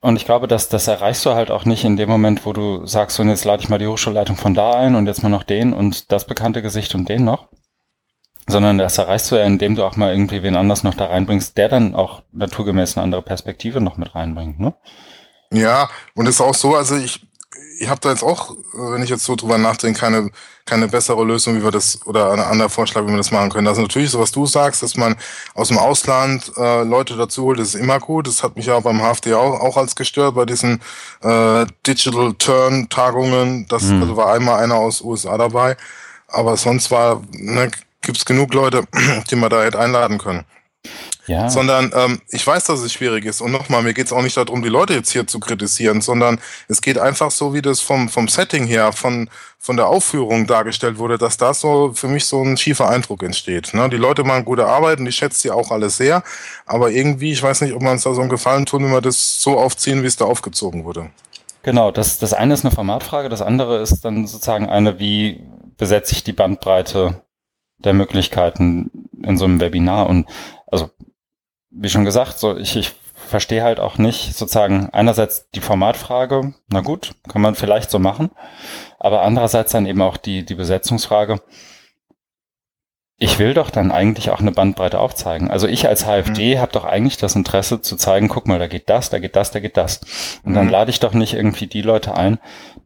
und 0.02 0.18
ich 0.18 0.26
glaube, 0.26 0.48
dass 0.48 0.70
das 0.70 0.88
erreichst 0.88 1.26
du 1.26 1.32
halt 1.32 1.52
auch 1.52 1.66
nicht 1.66 1.84
in 1.84 1.98
dem 1.98 2.10
Moment, 2.10 2.46
wo 2.46 2.54
du 2.54 2.86
sagst, 2.86 3.20
und 3.20 3.30
jetzt 3.30 3.46
lade 3.46 3.64
ich 3.64 3.70
mal 3.70 3.80
die 3.80 3.88
Hochschulleitung 3.88 4.36
von 4.36 4.54
da 4.54 4.74
ein 4.74 4.96
und 4.96 5.08
jetzt 5.08 5.24
mal 5.24 5.30
noch 5.30 5.44
den 5.44 5.74
und 5.74 6.12
das 6.12 6.28
bekannte 6.28 6.62
Gesicht 6.62 6.96
und 6.96 7.10
den 7.10 7.24
noch 7.24 7.48
sondern 8.48 8.78
das 8.78 8.98
erreichst 8.98 9.32
du 9.32 9.36
ja, 9.36 9.44
indem 9.44 9.76
du 9.76 9.84
auch 9.84 9.96
mal 9.96 10.12
irgendwie 10.12 10.44
wen 10.44 10.56
anders 10.56 10.84
noch 10.84 10.94
da 10.94 11.08
reinbringst, 11.08 11.58
der 11.58 11.70
dann 11.70 11.96
auch 11.96 12.22
naturgemäß 12.32 12.98
eine 12.98 13.04
andere 13.04 13.22
Perspektive 13.22 13.82
noch 13.82 13.98
mit 13.98 14.14
reinbringt, 14.16 14.60
ne? 14.60 14.74
Ja, 15.52 15.90
und 16.16 16.28
es 16.28 16.36
ist 16.36 16.42
auch 16.42 16.56
so, 16.56 16.76
also 16.76 16.96
ich, 16.96 17.22
ich 17.80 17.90
habe 17.90 18.02
da 18.02 18.10
jetzt 18.10 18.24
auch, 18.24 18.56
wenn 18.74 19.04
ich 19.04 19.10
jetzt 19.10 19.26
so 19.26 19.36
drüber 19.36 19.58
nachdenke, 19.58 20.00
keine, 20.00 20.30
keine 20.66 20.88
bessere 20.88 21.24
Lösung, 21.24 21.56
wie 21.58 21.64
wir 21.64 21.72
das, 21.72 22.06
oder 22.06 22.32
ein 22.32 22.40
anderer 22.40 22.70
Vorschlag, 22.70 23.04
wie 23.04 23.10
wir 23.10 23.18
das 23.18 23.32
machen 23.32 23.50
können. 23.50 23.68
Also 23.68 23.82
natürlich, 23.82 24.10
so 24.10 24.20
was 24.20 24.32
du 24.32 24.46
sagst, 24.46 24.84
dass 24.84 24.96
man 24.96 25.16
aus 25.54 25.70
dem 25.70 25.78
Ausland 25.78 26.52
äh, 26.58 26.84
Leute 26.84 27.16
dazu 27.16 27.44
holt, 27.44 27.60
das 27.60 27.70
ist 27.70 27.76
immer 27.76 28.00
gut. 28.00 28.28
Das 28.28 28.44
hat 28.44 28.56
mich 28.56 28.66
ja 28.66 28.80
beim 28.80 29.00
HFD 29.00 29.34
auch, 29.34 29.60
auch 29.60 29.78
als 29.78 29.96
gestört, 29.96 30.36
bei 30.36 30.46
diesen 30.46 30.82
äh, 31.22 31.66
Digital 31.86 32.34
Turn-Tagungen. 32.34 33.68
Das 33.68 33.84
mhm. 33.84 34.02
also 34.02 34.18
war 34.18 34.34
einmal 34.34 34.64
einer 34.64 34.76
aus 34.76 35.02
USA 35.02 35.38
dabei. 35.38 35.78
Aber 36.28 36.58
sonst 36.58 36.92
war, 36.92 37.22
ne, 37.32 37.72
gibt 38.06 38.18
es 38.18 38.26
genug 38.26 38.54
Leute, 38.54 38.84
die 39.30 39.36
man 39.36 39.50
da 39.50 39.64
hätte 39.64 39.80
einladen 39.80 40.18
können. 40.18 40.46
Ja. 41.28 41.50
Sondern 41.50 41.92
ähm, 41.96 42.22
ich 42.30 42.46
weiß, 42.46 42.66
dass 42.66 42.82
es 42.82 42.94
schwierig 42.94 43.26
ist. 43.26 43.42
Und 43.42 43.52
nochmal, 43.52 43.82
mir 43.82 43.94
geht 43.94 44.06
es 44.06 44.14
auch 44.14 44.22
nicht 44.22 44.38
darum, 44.38 44.62
die 44.62 44.70
Leute 44.70 44.94
jetzt 44.94 45.12
hier 45.12 45.26
zu 45.26 45.40
kritisieren, 45.40 46.02
sondern 46.02 46.40
es 46.68 46.82
geht 46.82 47.00
einfach 47.00 47.32
so, 47.32 47.54
wie 47.54 47.64
das 47.64 47.82
vom, 47.82 48.10
vom 48.10 48.28
Setting 48.28 48.68
her, 48.68 48.94
von, 48.94 49.30
von 49.58 49.76
der 49.76 49.88
Aufführung 49.88 50.46
dargestellt 50.46 51.00
wurde, 51.00 51.18
dass 51.18 51.38
da 51.38 51.56
so 51.56 51.94
für 51.94 52.08
mich 52.08 52.26
so 52.26 52.44
ein 52.44 52.58
schiefer 52.58 52.90
Eindruck 52.90 53.24
entsteht. 53.24 53.74
Ne? 53.74 53.90
Die 53.90 53.98
Leute 53.98 54.24
machen 54.24 54.46
gute 54.46 54.68
Arbeit 54.68 55.00
und 55.00 55.08
ich 55.08 55.16
schätze 55.16 55.40
sie 55.40 55.52
auch 55.52 55.72
alle 55.72 55.90
sehr. 55.90 56.24
Aber 56.68 56.92
irgendwie, 56.92 57.32
ich 57.32 57.42
weiß 57.42 57.62
nicht, 57.62 57.74
ob 57.74 57.82
man 57.82 57.94
uns 57.94 58.04
da 58.04 58.14
so 58.14 58.22
einen 58.22 58.30
Gefallen 58.30 58.68
tun, 58.68 58.84
wenn 58.84 58.92
wir 58.92 59.02
das 59.02 59.42
so 59.42 59.58
aufziehen, 59.58 60.04
wie 60.04 60.08
es 60.08 60.18
da 60.18 60.26
aufgezogen 60.26 60.86
wurde. 60.86 61.10
Genau, 61.64 61.90
das, 61.90 62.20
das 62.20 62.34
eine 62.34 62.54
ist 62.54 62.64
eine 62.64 62.76
Formatfrage, 62.76 63.28
das 63.28 63.42
andere 63.42 63.82
ist 63.82 64.06
dann 64.06 64.28
sozusagen 64.28 64.70
eine, 64.70 65.00
wie 65.00 65.42
besetze 65.78 66.14
ich 66.14 66.24
die 66.24 66.34
Bandbreite 66.34 67.25
der 67.78 67.94
Möglichkeiten 67.94 69.10
in 69.24 69.38
so 69.38 69.46
einem 69.46 69.60
Webinar 69.60 70.08
und 70.08 70.28
also 70.68 70.90
wie 71.70 71.90
schon 71.90 72.06
gesagt, 72.06 72.40
so 72.40 72.58
ich, 72.58 72.76
ich 72.76 72.94
verstehe 73.16 73.64
halt 73.64 73.80
auch 73.80 73.98
nicht 73.98 74.36
sozusagen 74.36 74.90
einerseits 74.92 75.50
die 75.52 75.62
Formatfrage, 75.62 76.54
na 76.70 76.82
gut, 76.82 77.14
kann 77.28 77.42
man 77.42 77.56
vielleicht 77.56 77.90
so 77.90 78.00
machen, 78.00 78.32
aber 79.00 79.22
andererseits 79.24 79.72
dann 79.72 79.86
eben 79.86 80.02
auch 80.02 80.18
die, 80.18 80.46
die 80.46 80.56
Besetzungsfrage. 80.56 81.42
Ich 83.18 83.40
will 83.40 83.54
doch 83.54 83.70
dann 83.70 83.92
eigentlich 83.92 84.30
auch 84.30 84.42
eine 84.42 84.52
Bandbreite 84.52 85.00
aufzeigen. 85.00 85.50
Also 85.50 85.68
ich 85.68 85.88
als 85.88 86.06
HFD 86.06 86.56
mhm. 86.56 86.60
habe 86.60 86.74
doch 86.74 86.84
eigentlich 86.84 87.16
das 87.16 87.36
Interesse 87.36 87.80
zu 87.80 87.96
zeigen, 87.96 88.28
guck 88.28 88.46
mal, 88.46 88.60
da 88.60 88.68
geht 88.68 88.90
das, 88.90 89.10
da 89.10 89.20
geht 89.20 89.38
das, 89.38 89.52
da 89.52 89.62
geht 89.62 89.78
das. 89.78 90.02
Und 90.44 90.52
mhm. 90.52 90.56
dann 90.56 90.70
lade 90.70 90.90
ich 90.90 91.00
doch 91.00 91.14
nicht 91.14 91.34
irgendwie 91.34 91.68
die 91.68 91.82
Leute 91.82 92.16
ein, 92.16 92.40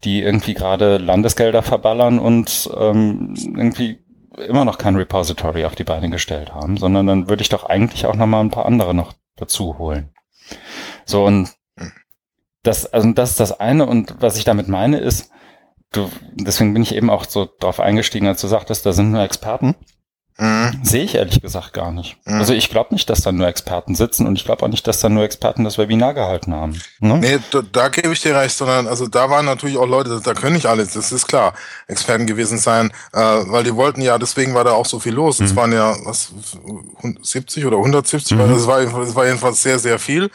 die 0.03 0.22
irgendwie 0.22 0.53
gerade 0.53 0.98
Landesgelder 0.98 1.63
verballern 1.63 2.19
und 2.19 2.69
ähm, 2.77 3.34
irgendwie 3.58 4.03
immer 4.39 4.65
noch 4.65 4.77
kein 4.77 4.96
Repository 4.96 5.65
auf 5.65 5.75
die 5.75 5.84
Beine 5.84 6.10
gestellt 6.10 6.53
haben, 6.53 6.77
sondern 6.77 7.08
dann 7.08 7.29
würde 7.29 7.41
ich 7.41 7.50
doch 7.50 7.65
eigentlich 7.65 8.05
auch 8.05 8.15
noch 8.15 8.27
mal 8.27 8.41
ein 8.41 8.51
paar 8.51 8.65
andere 8.65 8.93
noch 8.93 9.13
dazu 9.36 9.77
holen. 9.77 10.13
So 11.05 11.25
und 11.25 11.50
das, 12.63 12.86
also 12.86 13.12
das 13.12 13.31
ist 13.31 13.39
das 13.39 13.60
eine 13.60 13.86
und 13.86 14.15
was 14.19 14.38
ich 14.38 14.43
damit 14.43 14.67
meine 14.67 15.00
ist, 15.00 15.31
du, 15.91 16.10
deswegen 16.34 16.74
bin 16.74 16.84
ich 16.84 16.96
eben 16.96 17.10
auch 17.10 17.25
so 17.25 17.48
drauf 17.60 17.79
eingestiegen, 17.79 18.27
als 18.27 18.41
du 18.41 18.48
sagtest, 18.48 18.86
da 18.86 18.93
sind 18.93 19.12
nur 19.12 19.24
Experten. 19.24 19.75
Mhm. 20.39 20.79
Sehe 20.84 21.03
ich 21.03 21.15
ehrlich 21.15 21.41
gesagt 21.41 21.74
gar 21.74 21.91
nicht. 21.91 22.15
Mhm. 22.25 22.39
Also 22.39 22.53
ich 22.53 22.69
glaube 22.69 22.93
nicht, 22.93 23.10
dass 23.10 23.22
da 23.22 23.31
nur 23.34 23.48
Experten 23.48 23.93
sitzen 23.93 24.25
und 24.25 24.38
ich 24.38 24.46
glaube 24.46 24.63
auch 24.63 24.69
nicht, 24.69 24.88
dass 24.88 25.01
da 25.01 25.10
nur 25.10 25.24
Experten 25.24 25.65
das 25.65 25.77
Webinar 25.77 26.13
gehalten 26.13 26.53
haben. 26.53 26.81
Ne? 27.00 27.17
Nee, 27.17 27.39
da, 27.51 27.62
da 27.69 27.89
gebe 27.89 28.13
ich 28.13 28.22
dir 28.22 28.36
recht, 28.36 28.55
sondern 28.55 28.88
also 28.88 29.08
da 29.08 29.29
waren 29.29 29.46
natürlich 29.46 29.77
auch 29.77 29.86
Leute, 29.86 30.22
da 30.24 30.34
können 30.34 30.55
nicht 30.55 30.65
alle, 30.65 30.86
das 30.86 31.12
ist 31.12 31.27
klar, 31.27 31.53
Experten 31.88 32.25
gewesen 32.25 32.58
sein, 32.58 32.91
äh, 33.12 33.19
weil 33.19 33.65
die 33.65 33.75
wollten 33.75 34.01
ja, 34.01 34.17
deswegen 34.17 34.53
war 34.53 34.63
da 34.63 34.72
auch 34.72 34.86
so 34.86 35.00
viel 35.00 35.13
los. 35.13 35.41
Es 35.41 35.51
mhm. 35.51 35.55
waren 35.58 35.74
ja 35.74 35.96
was 36.05 36.31
70 37.22 37.65
oder 37.65 37.77
170, 37.77 38.38
mhm. 38.38 38.50
das 38.50 38.65
war, 38.65 38.81
das 38.81 39.15
war 39.15 39.25
jedenfalls 39.25 39.62
sehr, 39.62 39.77
sehr 39.77 40.00
viel. 40.00 40.31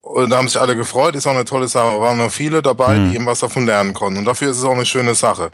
Und 0.00 0.30
da 0.30 0.38
haben 0.38 0.48
sich 0.48 0.58
alle 0.58 0.74
gefreut, 0.74 1.14
ist 1.14 1.26
auch 1.26 1.32
eine 1.32 1.44
tolle 1.44 1.68
Sache. 1.68 2.00
Waren 2.00 2.16
noch 2.16 2.30
viele 2.30 2.62
dabei, 2.62 2.94
mhm. 2.94 3.10
die 3.10 3.16
eben 3.16 3.26
was 3.26 3.40
davon 3.40 3.66
lernen 3.66 3.92
konnten. 3.92 4.20
Und 4.20 4.24
dafür 4.24 4.50
ist 4.50 4.56
es 4.56 4.64
auch 4.64 4.72
eine 4.72 4.86
schöne 4.86 5.14
Sache 5.14 5.50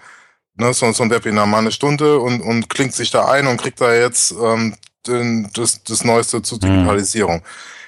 ne, 0.57 0.73
so, 0.73 0.91
so 0.93 1.03
ein 1.03 1.11
Webinar 1.11 1.47
mal 1.47 1.59
eine 1.59 1.73
Stunde 1.73 2.19
und, 2.19 2.41
und 2.41 2.69
klingt 2.69 2.95
sich 2.95 3.11
da 3.11 3.27
ein 3.27 3.47
und 3.47 3.61
kriegt 3.61 3.81
da 3.81 3.95
jetzt 3.95 4.33
ähm, 4.33 4.75
den, 5.07 5.49
das, 5.55 5.83
das 5.85 6.05
Neueste 6.05 6.43
zur 6.43 6.59
mhm. 6.59 6.63
Digitalisierung. 6.63 7.37
Mhm. 7.37 7.43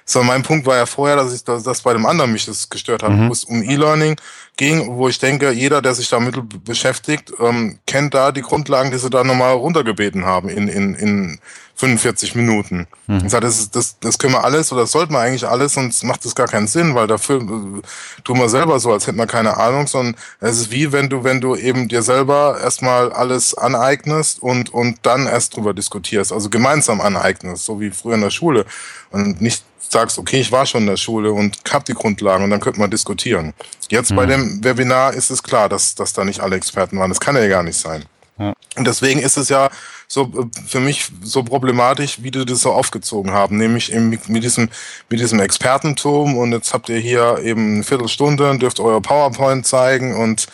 So, 0.04 0.22
mein 0.22 0.42
Punkt 0.42 0.64
war 0.64 0.76
ja 0.76 0.86
vorher, 0.86 1.16
dass 1.16 1.34
ich 1.34 1.44
dass, 1.44 1.64
dass 1.64 1.82
bei 1.82 1.92
dem 1.92 2.06
anderen 2.06 2.32
mich 2.32 2.46
das 2.46 2.70
gestört 2.70 3.02
hat, 3.02 3.10
mhm. 3.10 3.28
wo 3.28 3.32
es 3.32 3.44
um 3.44 3.62
E-Learning 3.62 4.16
ging, 4.56 4.96
wo 4.96 5.06
ich 5.06 5.18
denke, 5.18 5.50
jeder, 5.50 5.82
der 5.82 5.94
sich 5.94 6.08
damit 6.08 6.64
beschäftigt, 6.64 7.30
ähm, 7.38 7.78
kennt 7.86 8.14
da 8.14 8.32
die 8.32 8.40
Grundlagen, 8.40 8.90
die 8.90 8.96
sie 8.96 9.10
da 9.10 9.22
nochmal 9.22 9.52
runtergebeten 9.52 10.24
haben 10.24 10.48
in, 10.48 10.66
in, 10.66 10.94
in 10.94 11.38
45 11.78 12.34
Minuten. 12.34 12.88
Mhm. 13.06 13.22
Ich 13.24 13.30
sage, 13.30 13.46
das, 13.46 13.70
das, 13.70 13.98
das 14.00 14.18
können 14.18 14.34
wir 14.34 14.42
alles 14.42 14.72
oder 14.72 14.82
das 14.82 14.92
sollten 14.92 15.12
wir 15.12 15.20
eigentlich 15.20 15.46
alles, 15.46 15.74
sonst 15.74 16.02
macht 16.02 16.24
das 16.24 16.34
gar 16.34 16.48
keinen 16.48 16.66
Sinn, 16.66 16.96
weil 16.96 17.06
dafür 17.06 17.40
äh, 17.40 18.22
tun 18.24 18.38
wir 18.38 18.48
selber 18.48 18.80
so, 18.80 18.92
als 18.92 19.06
hätten 19.06 19.18
wir 19.18 19.28
keine 19.28 19.56
Ahnung, 19.56 19.86
sondern 19.86 20.16
es 20.40 20.58
ist 20.58 20.72
wie 20.72 20.90
wenn 20.90 21.08
du, 21.08 21.22
wenn 21.22 21.40
du 21.40 21.54
eben 21.54 21.86
dir 21.86 22.02
selber 22.02 22.58
erstmal 22.60 23.12
alles 23.12 23.54
aneignest 23.54 24.42
und, 24.42 24.74
und 24.74 24.98
dann 25.02 25.26
erst 25.26 25.56
drüber 25.56 25.72
diskutierst, 25.72 26.32
also 26.32 26.50
gemeinsam 26.50 27.00
aneignest, 27.00 27.64
so 27.64 27.80
wie 27.80 27.90
früher 27.90 28.16
in 28.16 28.22
der 28.22 28.30
Schule 28.30 28.66
und 29.10 29.40
nicht 29.40 29.62
sagst, 29.88 30.18
okay, 30.18 30.40
ich 30.40 30.50
war 30.50 30.66
schon 30.66 30.82
in 30.82 30.88
der 30.88 30.96
Schule 30.96 31.32
und 31.32 31.58
hab 31.70 31.84
die 31.84 31.94
Grundlagen 31.94 32.42
und 32.42 32.50
dann 32.50 32.60
könnte 32.60 32.80
man 32.80 32.90
diskutieren. 32.90 33.54
Jetzt 33.88 34.10
mhm. 34.10 34.16
bei 34.16 34.26
dem 34.26 34.64
Webinar 34.64 35.14
ist 35.14 35.30
es 35.30 35.44
klar, 35.44 35.68
dass, 35.68 35.94
dass 35.94 36.12
da 36.12 36.24
nicht 36.24 36.40
alle 36.40 36.56
Experten 36.56 36.98
waren. 36.98 37.10
Das 37.10 37.20
kann 37.20 37.36
ja 37.36 37.46
gar 37.46 37.62
nicht 37.62 37.78
sein. 37.78 38.04
Ja. 38.38 38.54
Und 38.76 38.86
deswegen 38.86 39.20
ist 39.20 39.36
es 39.36 39.48
ja 39.48 39.68
so 40.06 40.22
äh, 40.22 40.66
für 40.66 40.80
mich 40.80 41.10
so 41.22 41.42
problematisch, 41.42 42.22
wie 42.22 42.30
die 42.30 42.44
das 42.44 42.60
so 42.60 42.72
aufgezogen 42.72 43.32
haben, 43.32 43.56
nämlich 43.56 43.92
eben 43.92 44.10
mit 44.10 44.44
diesem, 44.44 44.70
mit 45.08 45.20
diesem 45.20 45.40
Expertentum 45.40 46.36
und 46.36 46.52
jetzt 46.52 46.72
habt 46.72 46.88
ihr 46.88 46.98
hier 46.98 47.38
eben 47.42 47.74
eine 47.74 47.84
Viertelstunde, 47.84 48.58
dürft 48.58 48.80
euer 48.80 49.02
PowerPoint 49.02 49.66
zeigen 49.66 50.14
und 50.14 50.46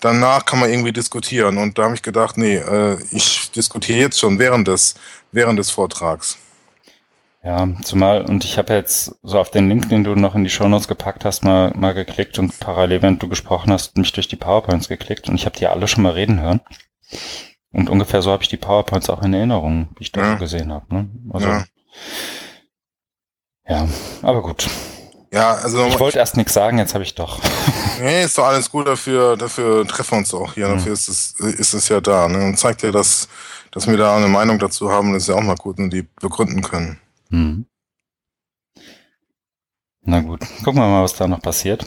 danach 0.00 0.44
kann 0.44 0.60
man 0.60 0.70
irgendwie 0.70 0.92
diskutieren. 0.92 1.58
Und 1.58 1.78
da 1.78 1.84
habe 1.84 1.94
ich 1.94 2.02
gedacht, 2.02 2.36
nee, 2.36 2.56
äh, 2.56 2.98
ich 3.10 3.50
diskutiere 3.52 4.00
jetzt 4.00 4.18
schon 4.18 4.38
während 4.38 4.68
des, 4.68 4.94
während 5.32 5.58
des 5.58 5.70
Vortrags. 5.70 6.38
Ja, 7.42 7.66
zumal, 7.84 8.22
und 8.26 8.44
ich 8.44 8.58
habe 8.58 8.74
jetzt 8.74 9.16
so 9.22 9.38
auf 9.38 9.50
den 9.50 9.66
Link, 9.66 9.88
den 9.88 10.04
du 10.04 10.14
noch 10.14 10.34
in 10.34 10.44
die 10.44 10.50
Shownotes 10.50 10.88
gepackt 10.88 11.24
hast, 11.24 11.42
mal, 11.42 11.72
mal 11.74 11.94
geklickt 11.94 12.38
und 12.38 12.60
parallel, 12.60 13.00
während 13.00 13.22
du 13.22 13.28
gesprochen 13.28 13.72
hast, 13.72 13.96
mich 13.96 14.12
durch 14.12 14.28
die 14.28 14.36
PowerPoints 14.36 14.88
geklickt 14.88 15.26
und 15.30 15.36
ich 15.36 15.46
habe 15.46 15.56
die 15.56 15.66
alle 15.66 15.88
schon 15.88 16.02
mal 16.02 16.12
reden 16.12 16.40
hören. 16.40 16.60
Und 17.72 17.88
ungefähr 17.88 18.22
so 18.22 18.32
habe 18.32 18.42
ich 18.42 18.48
die 18.48 18.56
PowerPoints 18.56 19.08
auch 19.10 19.22
in 19.22 19.32
Erinnerung, 19.32 19.88
wie 19.96 20.02
ich 20.02 20.12
das 20.12 20.22
ja. 20.24 20.34
gesehen 20.34 20.72
habe. 20.72 20.92
Ne? 20.92 21.08
Also, 21.32 21.48
ja. 21.48 21.64
ja, 23.68 23.88
aber 24.22 24.42
gut. 24.42 24.68
Ja, 25.32 25.54
also 25.54 25.86
ich 25.86 25.98
wollte 26.00 26.18
erst 26.18 26.36
nichts 26.36 26.54
sagen, 26.54 26.78
jetzt 26.78 26.94
habe 26.94 27.04
ich 27.04 27.14
doch. 27.14 27.40
Nee, 28.00 28.24
ist 28.24 28.38
doch 28.38 28.46
alles 28.46 28.70
gut 28.70 28.86
dafür, 28.86 29.36
dafür 29.36 29.86
treffen 29.86 30.12
wir 30.12 30.18
uns 30.20 30.32
auch 30.32 30.54
hier, 30.54 30.68
mhm. 30.68 30.76
dafür 30.78 30.94
ist 30.94 31.06
es, 31.06 31.32
ist 31.38 31.74
es 31.74 31.90
ja 31.90 32.00
da. 32.00 32.28
Ne? 32.28 32.46
Und 32.46 32.58
zeigt 32.58 32.82
dir, 32.82 32.92
dass, 32.92 33.28
dass 33.72 33.86
wir 33.86 33.98
da 33.98 34.16
eine 34.16 34.28
Meinung 34.28 34.58
dazu 34.58 34.90
haben, 34.90 35.12
das 35.12 35.24
ist 35.24 35.28
ja 35.28 35.34
auch 35.34 35.42
mal 35.42 35.54
gut 35.54 35.76
und 35.78 35.90
die 35.90 36.08
begründen 36.18 36.62
können. 36.62 36.98
Mhm. 37.28 37.66
Na 40.00 40.20
gut, 40.20 40.40
gucken 40.64 40.80
wir 40.80 40.88
mal, 40.88 41.02
was 41.02 41.12
da 41.12 41.28
noch 41.28 41.42
passiert. 41.42 41.84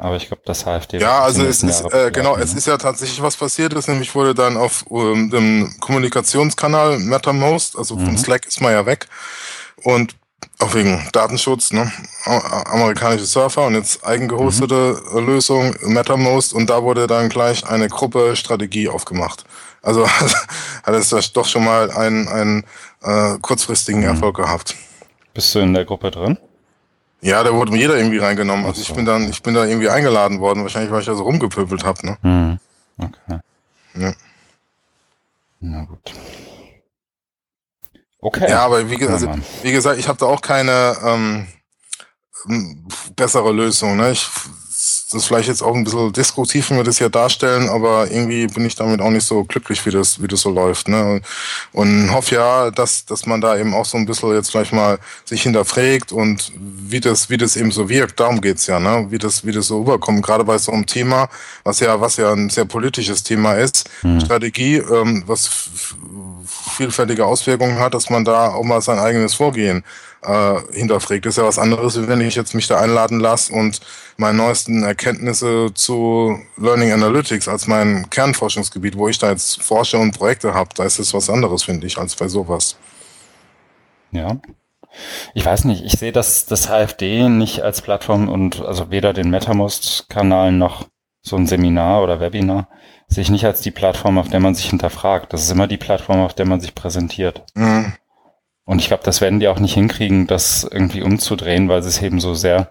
Aber 0.00 0.16
ich 0.16 0.28
glaube, 0.28 0.42
das 0.46 0.64
HFD. 0.64 0.98
Ja, 0.98 1.20
also 1.20 1.44
es 1.44 1.62
ist, 1.62 1.82
äh, 1.92 2.10
genau, 2.10 2.34
es 2.34 2.52
ne? 2.52 2.58
ist 2.58 2.66
ja 2.66 2.78
tatsächlich 2.78 3.20
was 3.20 3.36
passiert 3.36 3.74
ist, 3.74 3.86
nämlich 3.86 4.14
wurde 4.14 4.34
dann 4.34 4.56
auf 4.56 4.86
um, 4.86 5.28
dem 5.28 5.76
Kommunikationskanal 5.78 6.98
MetaMost, 6.98 7.76
also 7.76 7.96
mhm. 7.96 8.06
von 8.06 8.18
Slack 8.18 8.46
ist 8.46 8.62
man 8.62 8.72
ja 8.72 8.86
weg. 8.86 9.08
Und 9.82 10.16
auch 10.58 10.72
wegen 10.72 11.06
Datenschutz, 11.12 11.72
ne? 11.72 11.92
Amerikanische 12.24 13.26
Surfer 13.26 13.66
und 13.66 13.74
jetzt 13.74 14.02
eigengehostete 14.02 15.02
mhm. 15.12 15.26
Lösung, 15.26 15.76
MetaMost, 15.82 16.54
und 16.54 16.70
da 16.70 16.82
wurde 16.82 17.06
dann 17.06 17.28
gleich 17.28 17.68
eine 17.68 17.88
Gruppe 17.88 18.36
Strategie 18.36 18.88
aufgemacht. 18.88 19.44
Also 19.82 20.08
hat 20.82 20.94
es 20.94 21.32
doch 21.34 21.46
schon 21.46 21.64
mal 21.64 21.90
einen, 21.90 22.26
einen 22.28 22.64
äh, 23.02 23.38
kurzfristigen 23.42 24.00
mhm. 24.00 24.08
Erfolg 24.08 24.36
gehabt. 24.36 24.74
Bist 25.34 25.54
du 25.54 25.58
in 25.58 25.74
der 25.74 25.84
Gruppe 25.84 26.10
drin? 26.10 26.38
Ja, 27.22 27.42
da 27.42 27.52
wurde 27.52 27.76
jeder 27.76 27.96
irgendwie 27.96 28.18
reingenommen. 28.18 28.64
Also 28.64 28.80
ich 28.80 28.92
bin 28.94 29.04
dann, 29.04 29.28
ich 29.28 29.42
bin 29.42 29.54
da 29.54 29.64
irgendwie 29.64 29.90
eingeladen 29.90 30.40
worden, 30.40 30.62
wahrscheinlich, 30.62 30.90
weil 30.90 31.00
ich 31.00 31.06
da 31.06 31.14
so 31.14 31.24
rumgepöbelt 31.24 31.84
habe, 31.84 32.06
ne? 32.06 32.18
Mhm. 32.22 32.58
Okay. 32.98 33.40
Ja. 33.94 34.12
Na 35.60 35.84
gut. 35.84 36.12
Okay. 38.20 38.50
Ja, 38.50 38.64
aber 38.64 38.88
wie, 38.90 39.06
also, 39.06 39.32
wie 39.62 39.72
gesagt, 39.72 39.98
ich 39.98 40.08
habe 40.08 40.18
da 40.18 40.26
auch 40.26 40.40
keine 40.40 40.96
ähm, 41.04 41.46
bessere 43.16 43.52
Lösung. 43.52 43.96
Ne? 43.96 44.12
Ich 44.12 44.28
das 45.10 45.22
ist 45.22 45.26
vielleicht 45.26 45.48
jetzt 45.48 45.62
auch 45.62 45.74
ein 45.74 45.82
bisschen 45.82 46.12
diskutiv, 46.12 46.70
wenn 46.70 46.76
wir 46.76 46.84
das 46.84 46.98
hier 46.98 47.08
darstellen, 47.08 47.68
aber 47.68 48.08
irgendwie 48.08 48.46
bin 48.46 48.64
ich 48.64 48.76
damit 48.76 49.00
auch 49.00 49.10
nicht 49.10 49.26
so 49.26 49.42
glücklich, 49.42 49.84
wie 49.84 49.90
das, 49.90 50.22
wie 50.22 50.28
das 50.28 50.40
so 50.40 50.50
läuft. 50.50 50.86
Ne? 50.86 51.20
Und 51.72 52.12
hoffe 52.12 52.36
ja, 52.36 52.70
dass, 52.70 53.06
dass 53.06 53.26
man 53.26 53.40
da 53.40 53.56
eben 53.56 53.74
auch 53.74 53.84
so 53.84 53.98
ein 53.98 54.06
bisschen 54.06 54.32
jetzt 54.34 54.52
gleich 54.52 54.70
mal 54.70 55.00
sich 55.24 55.42
hinterfragt 55.42 56.12
und 56.12 56.52
wie 56.54 57.00
das, 57.00 57.28
wie 57.28 57.36
das 57.36 57.56
eben 57.56 57.72
so 57.72 57.88
wirkt. 57.88 58.20
Darum 58.20 58.40
geht's 58.40 58.68
ja, 58.68 58.78
ne? 58.78 59.06
wie, 59.10 59.18
das, 59.18 59.44
wie 59.44 59.50
das 59.50 59.66
so 59.66 59.80
rüberkommt. 59.80 60.22
Gerade 60.22 60.44
bei 60.44 60.58
so 60.58 60.70
einem 60.70 60.86
Thema, 60.86 61.28
was 61.64 61.80
ja, 61.80 62.00
was 62.00 62.16
ja 62.16 62.32
ein 62.32 62.48
sehr 62.48 62.66
politisches 62.66 63.24
Thema 63.24 63.54
ist, 63.54 63.90
hm. 64.02 64.20
Strategie, 64.20 64.76
ähm, 64.76 65.24
was 65.26 65.50
vielfältige 66.76 67.26
Auswirkungen 67.26 67.80
hat, 67.80 67.94
dass 67.94 68.10
man 68.10 68.24
da 68.24 68.50
auch 68.52 68.62
mal 68.62 68.80
sein 68.80 69.00
eigenes 69.00 69.34
Vorgehen 69.34 69.82
äh, 70.22 70.60
hinterfragt. 70.72 71.26
Das 71.26 71.34
ist 71.34 71.36
ja 71.38 71.44
was 71.44 71.58
anderes, 71.58 72.06
wenn 72.06 72.20
ich 72.20 72.34
jetzt 72.34 72.54
mich 72.54 72.66
da 72.66 72.78
einladen 72.78 73.20
lasse 73.20 73.52
und 73.52 73.80
meine 74.16 74.36
neuesten 74.36 74.82
Erkenntnisse 74.82 75.72
zu 75.74 76.38
Learning 76.56 76.92
Analytics 76.92 77.48
als 77.48 77.66
mein 77.66 78.08
Kernforschungsgebiet, 78.10 78.96
wo 78.96 79.08
ich 79.08 79.18
da 79.18 79.30
jetzt 79.30 79.62
forsche 79.62 79.98
und 79.98 80.12
Projekte 80.12 80.54
habe, 80.54 80.70
da 80.74 80.84
ist 80.84 80.98
es 80.98 81.14
was 81.14 81.30
anderes, 81.30 81.62
finde 81.62 81.86
ich, 81.86 81.98
als 81.98 82.16
bei 82.16 82.28
sowas. 82.28 82.76
Ja. 84.12 84.36
Ich 85.34 85.46
weiß 85.46 85.64
nicht, 85.64 85.84
ich 85.84 85.92
sehe 85.92 86.12
das, 86.12 86.46
das 86.46 86.66
HFD 86.68 87.28
nicht 87.28 87.62
als 87.62 87.80
Plattform 87.80 88.28
und 88.28 88.60
also 88.60 88.90
weder 88.90 89.12
den 89.12 89.30
MetaMost-Kanal 89.30 90.52
noch 90.52 90.86
so 91.22 91.36
ein 91.36 91.46
Seminar 91.46 92.02
oder 92.02 92.18
Webinar, 92.20 92.68
sehe 93.06 93.22
ich 93.22 93.30
nicht 93.30 93.44
als 93.44 93.60
die 93.60 93.70
Plattform, 93.70 94.18
auf 94.18 94.28
der 94.28 94.40
man 94.40 94.54
sich 94.54 94.70
hinterfragt. 94.70 95.32
Das 95.32 95.42
ist 95.42 95.50
immer 95.50 95.66
die 95.66 95.76
Plattform, 95.76 96.20
auf 96.20 96.34
der 96.34 96.46
man 96.46 96.60
sich 96.60 96.74
präsentiert. 96.74 97.44
Mhm. 97.54 97.92
Und 98.70 98.78
ich 98.78 98.86
glaube, 98.86 99.02
das 99.02 99.20
werden 99.20 99.40
die 99.40 99.48
auch 99.48 99.58
nicht 99.58 99.74
hinkriegen, 99.74 100.28
das 100.28 100.62
irgendwie 100.62 101.02
umzudrehen, 101.02 101.68
weil 101.68 101.80
es 101.80 102.00
eben 102.00 102.20
so 102.20 102.34
sehr, 102.34 102.70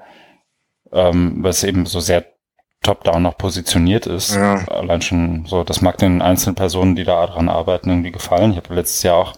ähm, 0.94 1.44
weil 1.44 1.50
es 1.50 1.66
eben 1.66 1.86
so 1.86 2.00
sehr 2.00 2.24
top-down 2.82 3.22
noch 3.22 3.38
positioniert 3.38 4.08
ist. 4.08 4.34
Ja. 4.34 4.66
Allein 4.70 5.02
schon 5.02 5.46
so, 5.46 5.66
das 5.66 5.82
mag 5.82 5.98
den 5.98 6.22
einzelnen 6.22 6.56
Personen, 6.56 6.96
die 6.96 7.04
da 7.04 7.28
dran 7.28 7.50
arbeiten, 7.50 7.90
irgendwie 7.90 8.14
gefallen. 8.14 8.52
Ich 8.52 8.58
habe 8.58 8.74
letztes 8.74 9.04
Jahr 9.04 9.18
auch 9.18 9.34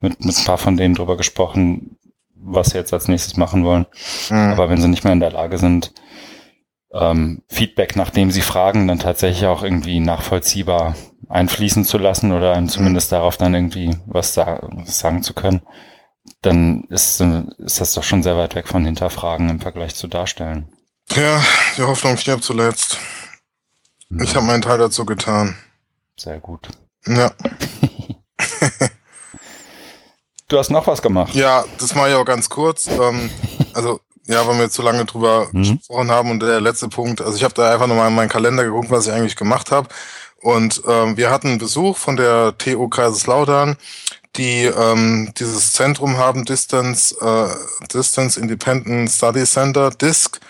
mit, 0.00 0.22
mit 0.22 0.36
ein 0.36 0.44
paar 0.44 0.58
von 0.58 0.76
denen 0.76 0.94
drüber 0.94 1.16
gesprochen, 1.16 1.96
was 2.36 2.72
sie 2.72 2.76
jetzt 2.76 2.92
als 2.92 3.08
nächstes 3.08 3.38
machen 3.38 3.64
wollen. 3.64 3.86
Mhm. 4.28 4.36
Aber 4.36 4.68
wenn 4.68 4.82
sie 4.82 4.88
nicht 4.88 5.04
mehr 5.04 5.14
in 5.14 5.20
der 5.20 5.32
Lage 5.32 5.56
sind, 5.56 5.94
ähm, 6.92 7.40
Feedback, 7.48 7.96
nachdem 7.96 8.30
sie 8.30 8.42
fragen, 8.42 8.86
dann 8.86 8.98
tatsächlich 8.98 9.46
auch 9.46 9.62
irgendwie 9.62 9.98
nachvollziehbar 9.98 10.94
einfließen 11.30 11.86
zu 11.86 11.96
lassen 11.96 12.32
oder 12.32 12.52
einem 12.52 12.68
zumindest 12.68 13.10
mhm. 13.10 13.16
darauf 13.16 13.38
dann 13.38 13.54
irgendwie 13.54 13.96
was, 14.04 14.34
sa 14.34 14.60
was 14.60 14.98
sagen 14.98 15.22
zu 15.22 15.32
können, 15.32 15.62
dann 16.40 16.84
ist, 16.84 17.20
ist 17.20 17.80
das 17.80 17.94
doch 17.94 18.04
schon 18.04 18.22
sehr 18.22 18.36
weit 18.36 18.54
weg 18.54 18.68
von 18.68 18.84
Hinterfragen 18.84 19.48
im 19.48 19.60
Vergleich 19.60 19.94
zu 19.94 20.08
Darstellen. 20.08 20.72
Ja, 21.10 21.42
die 21.76 21.82
Hoffnung 21.82 22.16
stirbt 22.16 22.44
zuletzt. 22.44 22.98
Ja. 24.10 24.22
Ich 24.22 24.34
habe 24.34 24.46
meinen 24.46 24.62
Teil 24.62 24.78
dazu 24.78 25.04
getan. 25.04 25.56
Sehr 26.16 26.38
gut. 26.38 26.68
Ja. 27.06 27.32
du 30.48 30.58
hast 30.58 30.70
noch 30.70 30.86
was 30.86 31.02
gemacht. 31.02 31.34
Ja, 31.34 31.64
das 31.78 31.94
mache 31.94 32.10
ich 32.10 32.14
auch 32.14 32.24
ganz 32.24 32.48
kurz. 32.48 32.86
Ähm, 32.86 33.30
also, 33.74 34.00
ja, 34.26 34.46
weil 34.46 34.56
wir 34.56 34.64
jetzt 34.64 34.74
zu 34.74 34.82
lange 34.82 35.04
drüber 35.04 35.48
mhm. 35.52 35.78
gesprochen 35.78 36.10
haben 36.10 36.30
und 36.30 36.40
der 36.40 36.60
letzte 36.60 36.88
Punkt, 36.88 37.20
also 37.20 37.36
ich 37.36 37.44
habe 37.44 37.54
da 37.54 37.72
einfach 37.72 37.86
nochmal 37.86 38.08
in 38.08 38.14
meinen 38.14 38.28
Kalender 38.28 38.64
geguckt, 38.64 38.90
was 38.90 39.06
ich 39.06 39.12
eigentlich 39.12 39.36
gemacht 39.36 39.70
habe. 39.70 39.88
Und 40.40 40.82
ähm, 40.88 41.16
wir 41.16 41.30
hatten 41.30 41.58
Besuch 41.58 41.96
von 41.96 42.16
der 42.16 42.56
TU 42.58 42.88
Kaiserslautern, 42.88 43.76
die 44.36 44.64
ähm, 44.64 45.32
dieses 45.38 45.72
Zentrum 45.72 46.16
haben, 46.16 46.44
Distance, 46.44 47.14
äh, 47.20 47.86
Distance 47.92 48.40
Independent 48.40 49.10
Study 49.10 49.44
Center, 49.44 49.90
DISC 49.90 50.40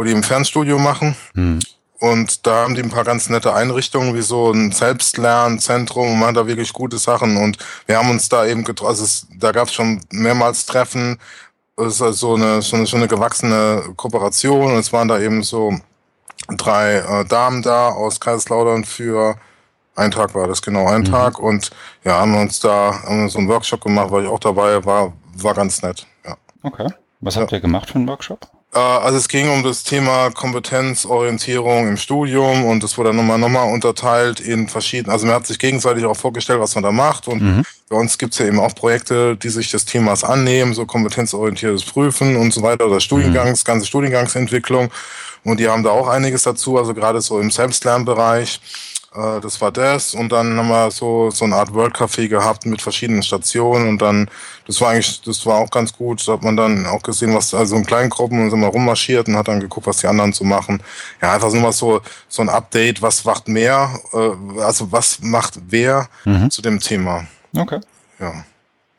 wo 0.00 0.04
die 0.04 0.12
im 0.12 0.22
Fernstudio 0.22 0.78
machen. 0.78 1.14
Hm. 1.34 1.60
Und 1.98 2.46
da 2.46 2.62
haben 2.62 2.74
die 2.74 2.82
ein 2.82 2.88
paar 2.88 3.04
ganz 3.04 3.28
nette 3.28 3.52
Einrichtungen, 3.52 4.14
wie 4.14 4.22
so 4.22 4.50
ein 4.50 4.72
Selbstlernzentrum 4.72 6.12
und 6.12 6.18
machen 6.18 6.36
da 6.36 6.46
wirklich 6.46 6.72
gute 6.72 6.96
Sachen. 6.96 7.36
Und 7.36 7.58
wir 7.84 7.98
haben 7.98 8.08
uns 8.08 8.30
da 8.30 8.46
eben 8.46 8.64
getroffen, 8.64 8.88
also 8.88 9.04
es, 9.04 9.26
da 9.38 9.52
gab 9.52 9.68
es 9.68 9.74
schon 9.74 10.00
mehrmals 10.10 10.64
Treffen. 10.64 11.18
Es 11.76 11.96
ist 11.96 12.02
also 12.02 12.28
so 12.28 12.34
eine, 12.36 12.62
so 12.62 12.76
eine, 12.76 12.86
so 12.86 12.96
eine 12.96 13.08
gewachsene 13.08 13.92
Kooperation. 13.96 14.72
Und 14.72 14.78
es 14.78 14.90
waren 14.90 15.08
da 15.08 15.20
eben 15.20 15.42
so 15.42 15.78
drei 16.48 16.94
äh, 16.96 17.26
Damen 17.26 17.60
da 17.60 17.90
aus 17.90 18.18
Kaiserslautern 18.20 18.86
für 18.86 19.36
ein 20.00 20.10
Tag 20.10 20.34
war 20.34 20.48
das, 20.48 20.62
genau, 20.62 20.86
ein 20.88 21.02
mhm. 21.02 21.06
Tag. 21.06 21.38
Und 21.38 21.70
ja, 22.04 22.18
haben 22.18 22.32
wir 22.32 22.40
uns 22.40 22.60
da 22.60 23.02
haben 23.04 23.28
so 23.28 23.38
einen 23.38 23.48
Workshop 23.48 23.82
gemacht, 23.82 24.10
weil 24.10 24.24
ich 24.24 24.28
auch 24.28 24.40
dabei 24.40 24.84
war, 24.84 25.12
war 25.36 25.54
ganz 25.54 25.82
nett. 25.82 26.06
Ja. 26.24 26.36
Okay. 26.62 26.88
Was 27.20 27.36
habt 27.36 27.52
ihr 27.52 27.60
gemacht 27.60 27.90
für 27.90 27.96
einen 27.96 28.08
Workshop? 28.08 28.48
Äh, 28.72 28.78
also 28.78 29.18
es 29.18 29.28
ging 29.28 29.50
um 29.50 29.62
das 29.62 29.82
Thema 29.82 30.30
Kompetenzorientierung 30.30 31.88
im 31.88 31.96
Studium 31.96 32.64
und 32.64 32.82
es 32.84 32.96
wurde 32.96 33.12
nochmal 33.12 33.38
nochmal 33.38 33.72
unterteilt 33.72 34.40
in 34.40 34.68
verschiedene, 34.68 35.12
also 35.12 35.26
man 35.26 35.36
hat 35.36 35.46
sich 35.46 35.58
gegenseitig 35.58 36.04
auch 36.04 36.16
vorgestellt, 36.16 36.60
was 36.60 36.74
man 36.74 36.84
da 36.84 36.92
macht 36.92 37.28
und 37.28 37.42
mhm. 37.42 37.62
bei 37.88 37.96
uns 37.96 38.16
gibt's 38.18 38.38
ja 38.38 38.46
eben 38.46 38.60
auch 38.60 38.74
Projekte, 38.74 39.36
die 39.36 39.48
sich 39.48 39.70
des 39.70 39.84
Themas 39.84 40.24
annehmen, 40.24 40.74
so 40.74 40.86
kompetenzorientiertes 40.86 41.84
Prüfen 41.84 42.36
und 42.36 42.52
so 42.52 42.62
weiter 42.62 42.86
oder 42.86 43.00
Studiengangs, 43.00 43.64
mhm. 43.64 43.66
ganze 43.66 43.86
Studiengangsentwicklung 43.86 44.90
und 45.42 45.58
die 45.58 45.68
haben 45.68 45.82
da 45.82 45.90
auch 45.90 46.08
einiges 46.08 46.44
dazu, 46.44 46.78
also 46.78 46.94
gerade 46.94 47.20
so 47.20 47.40
im 47.40 47.50
Selbstlernbereich 47.50 48.60
äh, 49.14 49.40
das 49.40 49.60
war 49.60 49.72
das. 49.72 50.14
Und 50.14 50.30
dann 50.30 50.56
haben 50.56 50.68
wir 50.68 50.90
so, 50.90 51.30
so 51.30 51.44
eine 51.44 51.56
Art 51.56 51.74
World 51.74 51.94
Café 51.94 52.28
gehabt 52.28 52.66
mit 52.66 52.80
verschiedenen 52.80 53.22
Stationen. 53.22 53.88
Und 53.88 54.02
dann, 54.02 54.30
das 54.66 54.80
war 54.80 54.90
eigentlich, 54.90 55.20
das 55.22 55.44
war 55.46 55.58
auch 55.58 55.70
ganz 55.70 55.92
gut. 55.92 56.26
Da 56.26 56.34
hat 56.34 56.42
man 56.42 56.56
dann 56.56 56.86
auch 56.86 57.02
gesehen, 57.02 57.34
was, 57.34 57.52
also 57.54 57.76
in 57.76 57.86
kleinen 57.86 58.10
Gruppen 58.10 58.40
und 58.40 58.50
sind 58.50 58.60
wir 58.60 58.68
rummarschiert 58.68 59.28
und 59.28 59.36
hat 59.36 59.48
dann 59.48 59.60
geguckt, 59.60 59.86
was 59.86 59.98
die 59.98 60.06
anderen 60.06 60.32
so 60.32 60.44
machen. 60.44 60.82
Ja, 61.20 61.32
einfach 61.34 61.52
nur 61.52 61.62
mal 61.62 61.72
so, 61.72 62.00
so 62.28 62.42
ein 62.42 62.48
Update, 62.48 63.02
was 63.02 63.24
macht 63.24 63.48
mehr, 63.48 63.90
äh, 64.12 64.60
also 64.60 64.92
was 64.92 65.20
macht 65.20 65.58
wer 65.68 66.08
mhm. 66.24 66.50
zu 66.50 66.62
dem 66.62 66.80
Thema. 66.80 67.26
Okay. 67.56 67.80
Ja. 68.18 68.44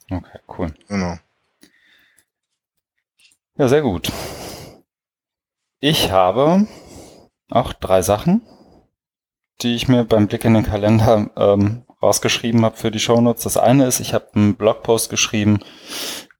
Okay, 0.10 0.40
cool. 0.58 0.74
Genau. 0.90 1.18
Ja, 3.58 3.68
sehr 3.68 3.82
gut. 3.82 4.12
Ich 5.80 6.12
habe 6.12 6.68
auch 7.50 7.74
drei 7.74 8.02
Sachen 8.02 8.42
die 9.64 9.76
ich 9.76 9.88
mir 9.88 10.04
beim 10.04 10.28
Blick 10.28 10.46
in 10.46 10.54
den 10.54 10.64
Kalender 10.64 11.30
ähm, 11.38 11.84
rausgeschrieben 12.02 12.66
habe 12.66 12.78
für 12.78 12.92
die 12.92 13.00
Shownotes. 13.00 13.44
Das 13.44 13.58
eine 13.58 13.86
ist, 13.86 14.00
ich 14.00 14.14
habe 14.14 14.28
einen 14.34 14.56
Blogpost 14.56 15.10
geschrieben, 15.10 15.60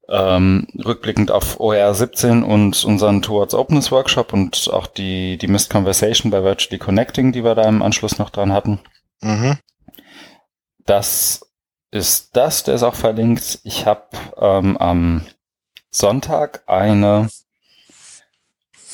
ähm, 0.08 0.66
rückblickend 0.84 1.30
auf 1.30 1.60
OER 1.60 1.94
17 1.94 2.42
und 2.42 2.84
unseren 2.84 3.22
Towards 3.22 3.54
Openness 3.54 3.92
Workshop 3.92 4.32
und 4.32 4.68
auch 4.72 4.86
die, 4.86 5.38
die 5.38 5.46
Mist 5.46 5.70
Conversation 5.70 6.30
bei 6.30 6.42
Virtually 6.42 6.78
Connecting, 6.78 7.32
die 7.32 7.44
wir 7.44 7.54
da 7.54 7.68
im 7.68 7.82
Anschluss 7.82 8.18
noch 8.18 8.30
dran 8.30 8.52
hatten. 8.52 8.80
Mhm. 9.20 9.58
Das 10.84 11.46
ist 11.90 12.36
das, 12.36 12.64
der 12.64 12.74
ist 12.74 12.82
auch 12.82 12.94
verlinkt. 12.94 13.60
Ich 13.64 13.86
habe 13.86 14.08
ähm, 14.36 14.76
am 14.76 15.24
Sonntag 15.90 16.64
eine 16.66 17.28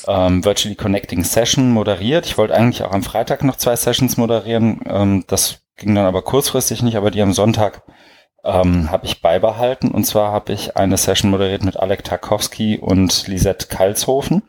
ähm, 0.07 0.43
Virtually 0.43 0.75
Connecting 0.75 1.23
Session 1.23 1.71
moderiert. 1.71 2.25
Ich 2.25 2.37
wollte 2.37 2.55
eigentlich 2.55 2.83
auch 2.83 2.91
am 2.91 3.03
Freitag 3.03 3.43
noch 3.43 3.55
zwei 3.55 3.75
Sessions 3.75 4.17
moderieren. 4.17 4.81
Ähm, 4.85 5.23
das 5.27 5.61
ging 5.77 5.95
dann 5.95 6.05
aber 6.05 6.21
kurzfristig 6.21 6.81
nicht, 6.83 6.97
aber 6.97 7.11
die 7.11 7.21
am 7.21 7.33
Sonntag 7.33 7.83
ähm, 8.43 8.91
habe 8.91 9.05
ich 9.05 9.21
beibehalten. 9.21 9.91
Und 9.91 10.05
zwar 10.05 10.31
habe 10.31 10.53
ich 10.53 10.77
eine 10.77 10.97
Session 10.97 11.31
moderiert 11.31 11.63
mit 11.63 11.77
Alek 11.77 12.03
Tarkowski 12.03 12.77
und 12.77 13.27
Lisette 13.27 13.67
Kalshofen. 13.67 14.43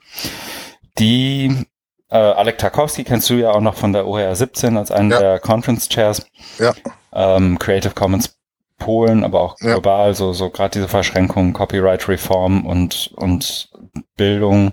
Die 0.98 1.66
äh, 2.08 2.16
Alek 2.16 2.58
Tarkowski 2.58 3.04
kennst 3.04 3.30
du 3.30 3.34
ja 3.34 3.50
auch 3.52 3.60
noch 3.60 3.74
von 3.74 3.92
der 3.92 4.06
OER 4.06 4.34
17 4.34 4.76
als 4.76 4.90
einen 4.90 5.10
ja. 5.10 5.18
der 5.18 5.38
Conference 5.40 5.88
Chairs. 5.88 6.26
Ja. 6.58 6.74
Ähm, 7.12 7.58
Creative 7.58 7.94
Commons 7.94 8.36
Polen, 8.78 9.24
aber 9.24 9.42
auch 9.42 9.56
global, 9.56 10.08
ja. 10.08 10.14
so, 10.14 10.32
so 10.32 10.50
gerade 10.50 10.70
diese 10.70 10.88
Verschränkungen, 10.88 11.52
Copyright 11.52 12.08
Reform 12.08 12.66
und, 12.66 13.12
und 13.14 13.68
Bildung 14.16 14.72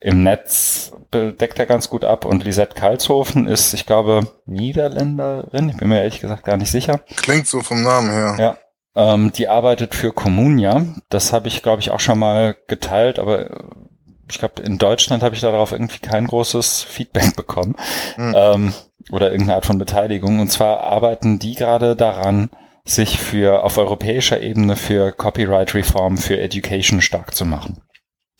im 0.00 0.22
Netz 0.22 0.92
deckt 1.12 1.58
er 1.58 1.66
ganz 1.66 1.88
gut 1.88 2.04
ab 2.04 2.24
und 2.24 2.44
Lisette 2.44 2.74
Karlshofen 2.74 3.46
ist, 3.46 3.72
ich 3.72 3.86
glaube, 3.86 4.28
Niederländerin. 4.44 5.70
Ich 5.70 5.76
bin 5.78 5.88
mir 5.88 6.00
ehrlich 6.00 6.20
gesagt 6.20 6.44
gar 6.44 6.56
nicht 6.56 6.70
sicher. 6.70 7.00
Klingt 7.16 7.46
so 7.46 7.62
vom 7.62 7.82
Namen 7.82 8.10
her. 8.10 8.36
Ja. 8.38 8.58
Ähm, 8.94 9.32
die 9.32 9.48
arbeitet 9.48 9.94
für 9.94 10.12
Communia. 10.12 10.84
Das 11.08 11.32
habe 11.32 11.48
ich, 11.48 11.62
glaube 11.62 11.80
ich, 11.80 11.90
auch 11.90 12.00
schon 12.00 12.18
mal 12.18 12.56
geteilt, 12.66 13.18
aber 13.18 13.50
äh, 13.50 13.64
ich 14.28 14.38
glaube, 14.38 14.62
in 14.62 14.78
Deutschland 14.78 15.22
habe 15.22 15.34
ich 15.34 15.40
darauf 15.40 15.72
irgendwie 15.72 16.00
kein 16.00 16.26
großes 16.26 16.82
Feedback 16.82 17.36
bekommen. 17.36 17.76
Hm. 18.16 18.34
Ähm, 18.36 18.74
oder 19.12 19.30
irgendeine 19.30 19.56
Art 19.56 19.66
von 19.66 19.78
Beteiligung. 19.78 20.40
Und 20.40 20.50
zwar 20.50 20.80
arbeiten 20.80 21.38
die 21.38 21.54
gerade 21.54 21.94
daran, 21.94 22.50
sich 22.84 23.18
für 23.18 23.64
auf 23.64 23.78
europäischer 23.78 24.40
Ebene 24.40 24.76
für 24.76 25.12
Copyright 25.12 25.74
Reform 25.74 26.18
für 26.18 26.38
Education 26.38 27.00
stark 27.00 27.34
zu 27.34 27.44
machen. 27.44 27.82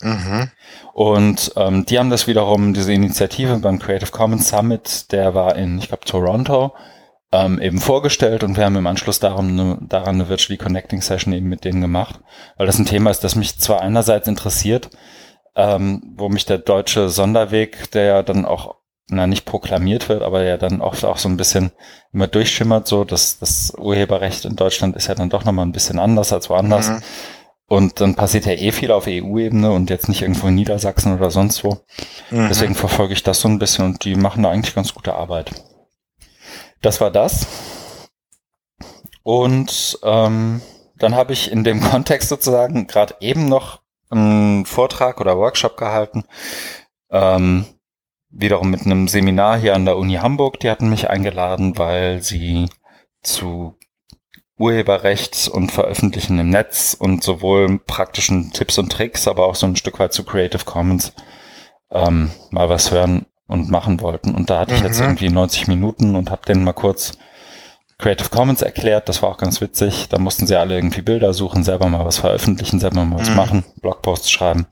Mhm. 0.02 0.50
Und 0.92 1.52
ähm, 1.56 1.86
die 1.86 1.98
haben 1.98 2.10
das 2.10 2.26
wiederum, 2.26 2.74
diese 2.74 2.92
Initiative 2.92 3.58
beim 3.58 3.78
Creative 3.78 4.10
Commons 4.10 4.48
Summit, 4.48 5.10
der 5.12 5.34
war 5.34 5.56
in, 5.56 5.78
ich 5.78 5.88
glaube, 5.88 6.04
Toronto, 6.04 6.74
ähm, 7.32 7.60
eben 7.60 7.80
vorgestellt 7.80 8.44
und 8.44 8.56
wir 8.56 8.64
haben 8.64 8.76
im 8.76 8.86
Anschluss 8.86 9.18
daran 9.18 9.48
eine, 9.58 9.78
daran 9.82 10.16
eine 10.16 10.28
Virtually 10.28 10.58
Connecting 10.58 11.02
Session 11.02 11.32
eben 11.32 11.48
mit 11.48 11.64
denen 11.64 11.80
gemacht, 11.80 12.20
weil 12.56 12.66
das 12.66 12.78
ein 12.78 12.86
Thema 12.86 13.10
ist, 13.10 13.24
das 13.24 13.34
mich 13.34 13.58
zwar 13.58 13.80
einerseits 13.80 14.28
interessiert, 14.28 14.90
ähm, 15.56 16.14
wo 16.16 16.28
mich 16.28 16.44
der 16.44 16.58
deutsche 16.58 17.08
Sonderweg, 17.08 17.90
der 17.90 18.04
ja 18.04 18.22
dann 18.22 18.44
auch 18.44 18.76
na 19.08 19.26
nicht 19.26 19.44
proklamiert 19.44 20.08
wird, 20.08 20.22
aber 20.22 20.42
ja 20.42 20.56
dann 20.56 20.80
oft 20.80 21.04
auch 21.04 21.18
so 21.18 21.28
ein 21.28 21.36
bisschen 21.36 21.70
immer 22.12 22.26
durchschimmert, 22.26 22.88
so 22.88 23.04
dass 23.04 23.38
das 23.38 23.72
Urheberrecht 23.78 24.44
in 24.44 24.56
Deutschland 24.56 24.96
ist 24.96 25.06
ja 25.06 25.14
dann 25.14 25.30
doch 25.30 25.44
nochmal 25.44 25.64
ein 25.64 25.72
bisschen 25.72 25.98
anders 25.98 26.32
als 26.32 26.50
woanders. 26.50 26.90
Mhm. 26.90 27.02
Und 27.68 28.00
dann 28.00 28.14
passiert 28.14 28.46
ja 28.46 28.52
eh 28.52 28.70
viel 28.70 28.92
auf 28.92 29.06
EU-Ebene 29.08 29.72
und 29.72 29.90
jetzt 29.90 30.08
nicht 30.08 30.22
irgendwo 30.22 30.46
in 30.46 30.54
Niedersachsen 30.54 31.14
oder 31.14 31.30
sonst 31.30 31.64
wo. 31.64 31.80
Mhm. 32.30 32.48
Deswegen 32.48 32.74
verfolge 32.76 33.12
ich 33.12 33.24
das 33.24 33.40
so 33.40 33.48
ein 33.48 33.58
bisschen 33.58 33.84
und 33.84 34.04
die 34.04 34.14
machen 34.14 34.44
da 34.44 34.50
eigentlich 34.50 34.74
ganz 34.74 34.94
gute 34.94 35.14
Arbeit. 35.14 35.50
Das 36.80 37.00
war 37.00 37.10
das. 37.10 37.46
Und 39.24 39.98
ähm, 40.04 40.60
dann 40.98 41.16
habe 41.16 41.32
ich 41.32 41.50
in 41.50 41.64
dem 41.64 41.80
Kontext 41.90 42.28
sozusagen 42.28 42.86
gerade 42.86 43.16
eben 43.20 43.48
noch 43.48 43.80
einen 44.10 44.66
Vortrag 44.66 45.20
oder 45.20 45.36
Workshop 45.36 45.76
gehalten. 45.76 46.24
Ähm, 47.10 47.66
wiederum 48.28 48.70
mit 48.70 48.82
einem 48.82 49.08
Seminar 49.08 49.58
hier 49.58 49.74
an 49.74 49.84
der 49.84 49.96
Uni 49.96 50.14
Hamburg. 50.14 50.60
Die 50.60 50.70
hatten 50.70 50.88
mich 50.88 51.10
eingeladen, 51.10 51.76
weil 51.76 52.22
sie 52.22 52.68
zu 53.22 53.75
Urheberrechts 54.58 55.48
und 55.48 55.70
Veröffentlichen 55.70 56.38
im 56.38 56.50
Netz 56.50 56.96
und 56.98 57.22
sowohl 57.22 57.78
praktischen 57.78 58.52
Tipps 58.52 58.78
und 58.78 58.90
Tricks, 58.90 59.28
aber 59.28 59.46
auch 59.46 59.54
so 59.54 59.66
ein 59.66 59.76
Stück 59.76 59.98
weit 59.98 60.12
zu 60.12 60.24
Creative 60.24 60.64
Commons 60.64 61.12
ähm, 61.90 62.30
mal 62.50 62.68
was 62.68 62.90
hören 62.90 63.26
und 63.46 63.70
machen 63.70 64.00
wollten. 64.00 64.34
Und 64.34 64.50
da 64.50 64.60
hatte 64.60 64.74
ich 64.74 64.80
jetzt 64.80 64.98
mhm. 64.98 65.06
irgendwie 65.06 65.28
90 65.28 65.68
Minuten 65.68 66.16
und 66.16 66.30
habe 66.30 66.46
denen 66.46 66.64
mal 66.64 66.72
kurz 66.72 67.12
Creative 67.98 68.28
Commons 68.28 68.62
erklärt. 68.62 69.08
Das 69.08 69.22
war 69.22 69.30
auch 69.30 69.38
ganz 69.38 69.60
witzig. 69.60 70.08
Da 70.08 70.18
mussten 70.18 70.46
sie 70.46 70.56
alle 70.56 70.74
irgendwie 70.74 71.02
Bilder 71.02 71.32
suchen, 71.32 71.62
selber 71.62 71.88
mal 71.88 72.04
was 72.04 72.18
veröffentlichen, 72.18 72.80
selber 72.80 73.04
mal 73.04 73.20
was 73.20 73.30
mhm. 73.30 73.36
machen, 73.36 73.64
Blogposts 73.80 74.30
schreiben. 74.30 74.66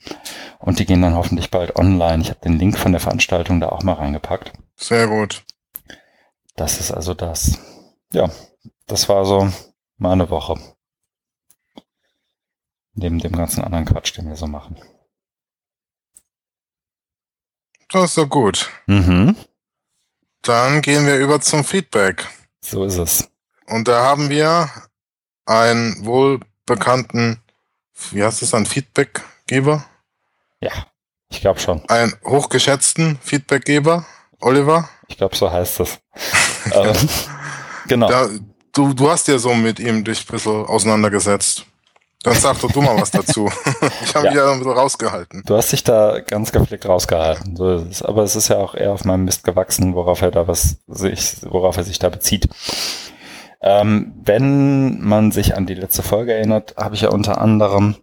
Und 0.58 0.78
die 0.78 0.86
gehen 0.86 1.02
dann 1.02 1.14
hoffentlich 1.14 1.50
bald 1.50 1.76
online. 1.76 2.22
Ich 2.22 2.30
habe 2.30 2.40
den 2.40 2.58
Link 2.58 2.78
von 2.78 2.92
der 2.92 3.00
Veranstaltung 3.00 3.60
da 3.60 3.68
auch 3.68 3.82
mal 3.82 3.94
reingepackt. 3.94 4.52
Sehr 4.76 5.08
gut. 5.08 5.44
Das 6.56 6.80
ist 6.80 6.90
also 6.90 7.14
das. 7.14 7.58
Ja, 8.12 8.30
das 8.86 9.08
war 9.08 9.24
so 9.24 9.48
meine 9.96 10.30
Woche. 10.30 10.58
Neben 12.94 13.18
dem 13.18 13.32
ganzen 13.32 13.64
anderen 13.64 13.84
Quatsch, 13.84 14.16
den 14.16 14.28
wir 14.28 14.36
so 14.36 14.46
machen. 14.46 14.80
Das 17.90 18.04
ist 18.04 18.14
so 18.14 18.26
gut. 18.26 18.70
Mhm. 18.86 19.36
Dann 20.42 20.82
gehen 20.82 21.06
wir 21.06 21.18
über 21.18 21.40
zum 21.40 21.64
Feedback. 21.64 22.26
So 22.60 22.84
ist 22.84 22.98
es. 22.98 23.30
Und 23.66 23.88
da 23.88 24.04
haben 24.04 24.30
wir 24.30 24.70
einen 25.46 26.04
wohlbekannten, 26.04 27.40
wie 28.10 28.22
heißt 28.22 28.42
es, 28.42 28.54
einen 28.54 28.66
Feedbackgeber? 28.66 29.84
Ja, 30.60 30.72
ich 31.28 31.40
glaube 31.40 31.60
schon. 31.60 31.88
Einen 31.88 32.14
hochgeschätzten 32.24 33.18
Feedbackgeber, 33.22 34.06
Oliver? 34.40 34.88
Ich 35.08 35.16
glaube, 35.16 35.36
so 35.36 35.50
heißt 35.50 35.80
es. 35.80 35.98
ähm, 36.72 37.08
genau. 37.86 38.08
Da, 38.08 38.28
du, 38.74 38.92
du 38.92 39.10
hast 39.10 39.28
ja 39.28 39.38
so 39.38 39.54
mit 39.54 39.80
ihm 39.80 40.04
dich 40.04 40.28
ein 40.28 40.32
bisschen 40.32 40.66
auseinandergesetzt. 40.66 41.64
Dann 42.22 42.34
sag 42.34 42.58
doch 42.60 42.72
du 42.72 42.80
mal 42.80 42.98
was 42.98 43.10
dazu. 43.10 43.50
ich 44.02 44.14
habe 44.14 44.26
ja. 44.26 44.30
mich 44.30 44.40
ja 44.40 44.52
ein 44.52 44.58
bisschen 44.58 44.72
rausgehalten. 44.72 45.42
Du 45.44 45.56
hast 45.56 45.72
dich 45.72 45.84
da 45.84 46.20
ganz 46.20 46.52
gepflegt 46.52 46.86
rausgehalten. 46.86 47.54
So. 47.54 47.84
Aber 48.04 48.22
es 48.22 48.34
ist 48.34 48.48
ja 48.48 48.56
auch 48.56 48.74
eher 48.74 48.92
auf 48.92 49.04
meinem 49.04 49.24
Mist 49.24 49.44
gewachsen, 49.44 49.94
worauf 49.94 50.22
er 50.22 50.30
da 50.30 50.48
was 50.48 50.78
sich, 50.86 51.36
worauf 51.42 51.76
er 51.76 51.84
sich 51.84 51.98
da 51.98 52.08
bezieht. 52.08 52.48
Ähm, 53.60 54.14
wenn 54.22 55.00
man 55.02 55.32
sich 55.32 55.54
an 55.54 55.66
die 55.66 55.74
letzte 55.74 56.02
Folge 56.02 56.32
erinnert, 56.32 56.74
habe 56.78 56.94
ich 56.94 57.02
ja 57.02 57.10
unter 57.10 57.40
anderem 57.40 57.96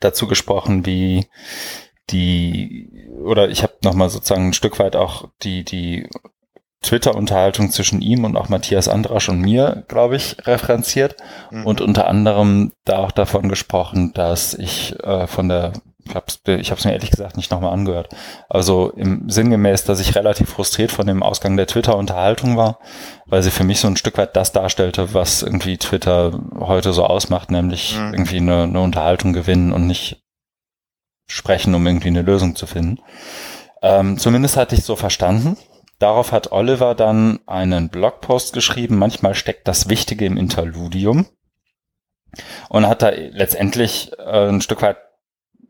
dazu 0.00 0.26
gesprochen, 0.26 0.84
wie 0.84 1.26
die 2.10 3.08
oder 3.24 3.48
ich 3.48 3.62
habe 3.62 3.74
nochmal 3.82 4.10
sozusagen 4.10 4.48
ein 4.48 4.52
Stück 4.52 4.78
weit 4.78 4.94
auch 4.96 5.28
die 5.42 5.64
die 5.64 6.08
Twitter-Unterhaltung 6.86 7.70
zwischen 7.70 8.00
ihm 8.00 8.24
und 8.24 8.36
auch 8.36 8.48
Matthias 8.48 8.88
Andrasch 8.88 9.28
und 9.28 9.40
mir, 9.40 9.84
glaube 9.88 10.16
ich, 10.16 10.36
referenziert 10.46 11.16
mhm. 11.50 11.66
und 11.66 11.80
unter 11.80 12.06
anderem 12.06 12.72
da 12.84 12.98
auch 12.98 13.10
davon 13.10 13.48
gesprochen, 13.48 14.12
dass 14.14 14.54
ich 14.54 14.98
äh, 15.02 15.26
von 15.26 15.48
der, 15.48 15.72
ich 16.04 16.14
habe 16.14 16.26
es 16.28 16.40
ich 16.46 16.70
hab's 16.70 16.84
mir 16.84 16.92
ehrlich 16.92 17.10
gesagt 17.10 17.36
nicht 17.36 17.50
nochmal 17.50 17.72
angehört, 17.72 18.08
also 18.48 18.90
im 18.90 19.28
sinngemäß, 19.28 19.84
dass 19.84 19.98
ich 19.98 20.14
relativ 20.14 20.48
frustriert 20.50 20.92
von 20.92 21.06
dem 21.06 21.24
Ausgang 21.24 21.56
der 21.56 21.66
Twitter-Unterhaltung 21.66 22.56
war, 22.56 22.78
weil 23.26 23.42
sie 23.42 23.50
für 23.50 23.64
mich 23.64 23.80
so 23.80 23.88
ein 23.88 23.96
Stück 23.96 24.16
weit 24.16 24.36
das 24.36 24.52
darstellte, 24.52 25.12
was 25.12 25.42
irgendwie 25.42 25.78
Twitter 25.78 26.38
heute 26.60 26.92
so 26.92 27.04
ausmacht, 27.04 27.50
nämlich 27.50 27.98
mhm. 27.98 28.14
irgendwie 28.14 28.36
eine, 28.36 28.62
eine 28.62 28.80
Unterhaltung 28.80 29.32
gewinnen 29.32 29.72
und 29.72 29.88
nicht 29.88 30.22
sprechen, 31.26 31.74
um 31.74 31.84
irgendwie 31.84 32.08
eine 32.08 32.22
Lösung 32.22 32.54
zu 32.54 32.66
finden. 32.66 33.00
Ähm, 33.82 34.18
zumindest 34.18 34.56
hatte 34.56 34.76
ich 34.76 34.84
so 34.84 34.94
verstanden. 34.94 35.56
Darauf 35.98 36.32
hat 36.32 36.52
Oliver 36.52 36.94
dann 36.94 37.40
einen 37.46 37.88
Blogpost 37.88 38.52
geschrieben. 38.52 38.98
Manchmal 38.98 39.34
steckt 39.34 39.66
das 39.66 39.88
Wichtige 39.88 40.26
im 40.26 40.36
Interludium. 40.36 41.26
Und 42.68 42.86
hat 42.86 43.00
da 43.00 43.08
letztendlich 43.08 44.12
äh, 44.18 44.48
ein 44.48 44.60
Stück 44.60 44.82
weit 44.82 44.98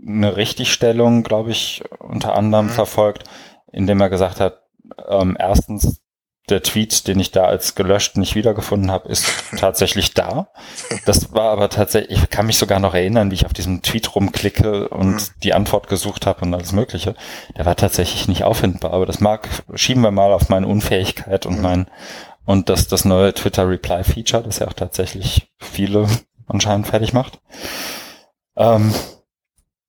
eine 0.04 0.36
Richtigstellung, 0.36 1.22
glaube 1.22 1.52
ich, 1.52 1.84
unter 1.98 2.34
anderem 2.34 2.66
mhm. 2.66 2.70
verfolgt, 2.70 3.24
indem 3.72 4.00
er 4.00 4.10
gesagt 4.10 4.40
hat, 4.40 4.62
ähm, 5.08 5.36
erstens, 5.38 6.00
der 6.48 6.62
Tweet, 6.62 7.08
den 7.08 7.18
ich 7.18 7.32
da 7.32 7.44
als 7.44 7.74
gelöscht 7.74 8.16
nicht 8.16 8.36
wiedergefunden 8.36 8.90
habe, 8.90 9.08
ist 9.08 9.26
tatsächlich 9.56 10.14
da. 10.14 10.48
Das 11.04 11.32
war 11.32 11.50
aber 11.50 11.68
tatsächlich, 11.68 12.22
ich 12.22 12.30
kann 12.30 12.46
mich 12.46 12.58
sogar 12.58 12.78
noch 12.78 12.94
erinnern, 12.94 13.30
wie 13.30 13.34
ich 13.34 13.46
auf 13.46 13.52
diesem 13.52 13.82
Tweet 13.82 14.14
rumklicke 14.14 14.88
und 14.88 15.14
mhm. 15.14 15.20
die 15.42 15.54
Antwort 15.54 15.88
gesucht 15.88 16.26
habe 16.26 16.44
und 16.44 16.54
alles 16.54 16.72
Mögliche. 16.72 17.14
Der 17.56 17.66
war 17.66 17.74
tatsächlich 17.74 18.28
nicht 18.28 18.44
auffindbar, 18.44 18.92
aber 18.92 19.06
das 19.06 19.20
mag, 19.20 19.48
schieben 19.74 20.02
wir 20.02 20.12
mal 20.12 20.32
auf 20.32 20.48
meine 20.48 20.68
Unfähigkeit 20.68 21.46
und 21.46 21.56
mhm. 21.56 21.62
mein, 21.62 21.86
und 22.44 22.68
das, 22.68 22.86
das 22.86 23.04
neue 23.04 23.34
Twitter 23.34 23.68
Reply 23.68 24.04
Feature, 24.04 24.44
das 24.44 24.60
ja 24.60 24.68
auch 24.68 24.72
tatsächlich 24.72 25.52
viele 25.58 26.06
anscheinend 26.46 26.86
fertig 26.86 27.12
macht. 27.12 27.40
Ähm, 28.56 28.94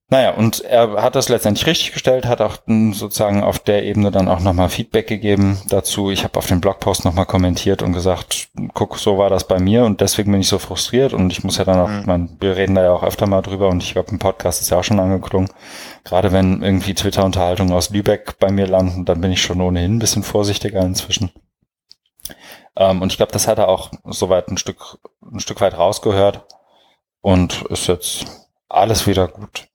naja, 0.09 0.31
und 0.31 0.61
er 0.61 1.03
hat 1.03 1.15
das 1.15 1.27
letztendlich 1.27 1.67
richtig 1.67 1.91
gestellt, 1.91 2.25
hat 2.25 2.39
auch 2.39 2.59
sozusagen 2.65 3.43
auf 3.43 3.59
der 3.59 3.83
Ebene 3.83 4.09
dann 4.09 4.29
auch 4.29 4.39
nochmal 4.39 4.69
Feedback 4.69 5.05
gegeben 5.05 5.59
dazu. 5.67 6.11
Ich 6.11 6.23
habe 6.23 6.37
auf 6.37 6.47
dem 6.47 6.61
Blogpost 6.61 7.03
nochmal 7.03 7.25
kommentiert 7.25 7.81
und 7.81 7.91
gesagt, 7.91 8.47
guck, 8.73 8.99
so 8.99 9.17
war 9.17 9.29
das 9.29 9.49
bei 9.49 9.59
mir 9.59 9.83
und 9.83 9.99
deswegen 9.99 10.31
bin 10.31 10.39
ich 10.39 10.47
so 10.47 10.59
frustriert 10.59 11.11
und 11.11 11.31
ich 11.31 11.43
muss 11.43 11.57
ja 11.57 11.65
dann 11.65 11.79
auch, 11.79 11.89
mhm. 11.89 12.03
man, 12.05 12.37
wir 12.39 12.55
reden 12.55 12.75
da 12.75 12.83
ja 12.83 12.93
auch 12.93 13.03
öfter 13.03 13.27
mal 13.27 13.41
drüber 13.41 13.67
und 13.67 13.83
ich 13.83 13.91
glaube, 13.91 14.11
im 14.11 14.17
Podcast 14.17 14.61
ist 14.61 14.69
ja 14.69 14.79
auch 14.79 14.83
schon 14.85 15.01
angeklungen. 15.01 15.49
Gerade 16.05 16.31
wenn 16.31 16.63
irgendwie 16.63 16.93
Twitter-Unterhaltungen 16.93 17.73
aus 17.73 17.89
Lübeck 17.89 18.39
bei 18.39 18.49
mir 18.49 18.65
landen, 18.65 19.03
dann 19.03 19.19
bin 19.19 19.33
ich 19.33 19.41
schon 19.41 19.59
ohnehin 19.59 19.97
ein 19.97 19.99
bisschen 19.99 20.23
vorsichtiger 20.23 20.79
inzwischen. 20.83 21.31
Ähm, 22.77 23.01
und 23.01 23.11
ich 23.11 23.17
glaube, 23.17 23.33
das 23.33 23.49
hat 23.49 23.57
er 23.57 23.67
auch 23.67 23.91
soweit 24.05 24.47
ein 24.47 24.57
Stück, 24.57 24.99
ein 25.21 25.41
Stück 25.41 25.59
weit 25.59 25.77
rausgehört 25.77 26.45
und 27.19 27.63
ist 27.63 27.87
jetzt 27.87 28.47
alles 28.69 29.05
wieder 29.05 29.27
gut 29.27 29.67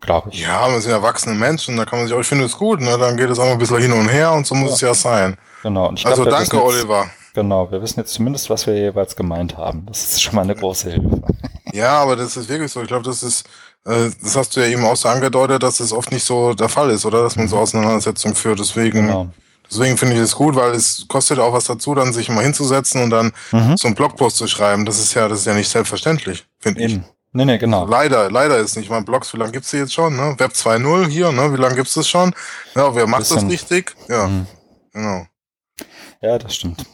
glaube 0.00 0.30
ich. 0.32 0.40
Ja, 0.40 0.70
wir 0.70 0.80
sind 0.80 0.92
erwachsene 0.92 1.34
Menschen, 1.34 1.76
da 1.76 1.84
kann 1.84 1.98
man 1.98 2.08
sich 2.08 2.16
auch, 2.16 2.20
ich 2.20 2.26
finde 2.26 2.44
es 2.44 2.56
gut, 2.56 2.80
ne? 2.80 2.96
dann 2.98 3.16
geht 3.16 3.30
es 3.30 3.38
auch 3.38 3.44
mal 3.44 3.52
ein 3.52 3.58
bisschen 3.58 3.78
hin 3.78 3.92
und 3.92 4.08
her 4.08 4.32
und 4.32 4.46
so 4.46 4.54
muss 4.54 4.80
ja. 4.80 4.90
es 4.90 5.02
ja 5.04 5.10
sein. 5.10 5.36
Genau. 5.62 5.88
Und 5.88 5.98
ich 5.98 6.06
also 6.06 6.22
glaub, 6.22 6.34
danke, 6.34 6.56
jetzt, 6.56 6.64
Oliver. 6.64 7.10
Genau, 7.34 7.70
wir 7.70 7.80
wissen 7.80 8.00
jetzt 8.00 8.12
zumindest, 8.12 8.50
was 8.50 8.66
wir 8.66 8.74
jeweils 8.74 9.14
gemeint 9.14 9.56
haben. 9.56 9.86
Das 9.86 10.02
ist 10.02 10.22
schon 10.22 10.34
mal 10.34 10.42
eine 10.42 10.54
große 10.54 10.90
Hilfe. 10.90 11.22
Ja, 11.72 11.98
aber 11.98 12.16
das 12.16 12.36
ist 12.36 12.48
wirklich 12.48 12.72
so. 12.72 12.82
Ich 12.82 12.88
glaube, 12.88 13.04
das 13.04 13.22
ist, 13.22 13.46
äh, 13.84 14.10
das 14.20 14.34
hast 14.34 14.56
du 14.56 14.60
ja 14.60 14.66
eben 14.66 14.84
auch 14.84 14.96
so 14.96 15.08
angedeutet, 15.08 15.62
dass 15.62 15.78
es 15.78 15.92
oft 15.92 16.10
nicht 16.10 16.24
so 16.24 16.52
der 16.52 16.68
Fall 16.68 16.90
ist, 16.90 17.06
oder? 17.06 17.22
Dass 17.22 17.36
man 17.36 17.46
so 17.46 17.54
mhm. 17.54 17.62
Auseinandersetzungen 17.62 18.34
führt. 18.34 18.58
Deswegen, 18.58 19.06
genau. 19.06 19.28
deswegen 19.70 19.96
finde 19.96 20.16
ich 20.16 20.20
es 20.20 20.34
gut, 20.34 20.56
weil 20.56 20.72
es 20.72 21.06
kostet 21.06 21.38
auch 21.38 21.52
was 21.52 21.66
dazu, 21.66 21.94
dann 21.94 22.12
sich 22.12 22.28
mal 22.28 22.42
hinzusetzen 22.42 23.04
und 23.04 23.10
dann 23.10 23.32
mhm. 23.52 23.76
so 23.76 23.86
einen 23.86 23.94
Blogpost 23.94 24.36
zu 24.36 24.48
schreiben. 24.48 24.84
Das 24.84 24.98
ist 24.98 25.14
ja, 25.14 25.28
das 25.28 25.38
ist 25.40 25.46
ja 25.46 25.54
nicht 25.54 25.68
selbstverständlich, 25.68 26.44
finde 26.58 26.82
ich. 26.82 26.98
Nee, 27.32 27.44
nee, 27.44 27.58
genau. 27.58 27.86
Leider, 27.86 28.30
leider 28.30 28.58
ist 28.58 28.76
nicht. 28.76 28.90
Mein 28.90 29.04
Blogs, 29.04 29.32
wie 29.32 29.38
lange 29.38 29.52
gibt's 29.52 29.70
die 29.70 29.76
jetzt 29.76 29.94
schon? 29.94 30.16
Ne? 30.16 30.34
Web 30.38 30.52
2.0 30.52 31.06
hier, 31.08 31.30
ne? 31.30 31.52
Wie 31.52 31.60
lange 31.60 31.76
gibt's 31.76 31.94
das 31.94 32.08
schon? 32.08 32.34
Ja, 32.74 32.94
wer 32.94 33.06
macht 33.06 33.20
Bisschen. 33.20 33.42
das 33.42 33.50
richtig? 33.50 33.94
Ja, 34.08 34.26
mhm. 34.26 34.46
genau. 34.92 35.26
Ja, 36.20 36.38
das 36.38 36.56
stimmt. 36.56 36.84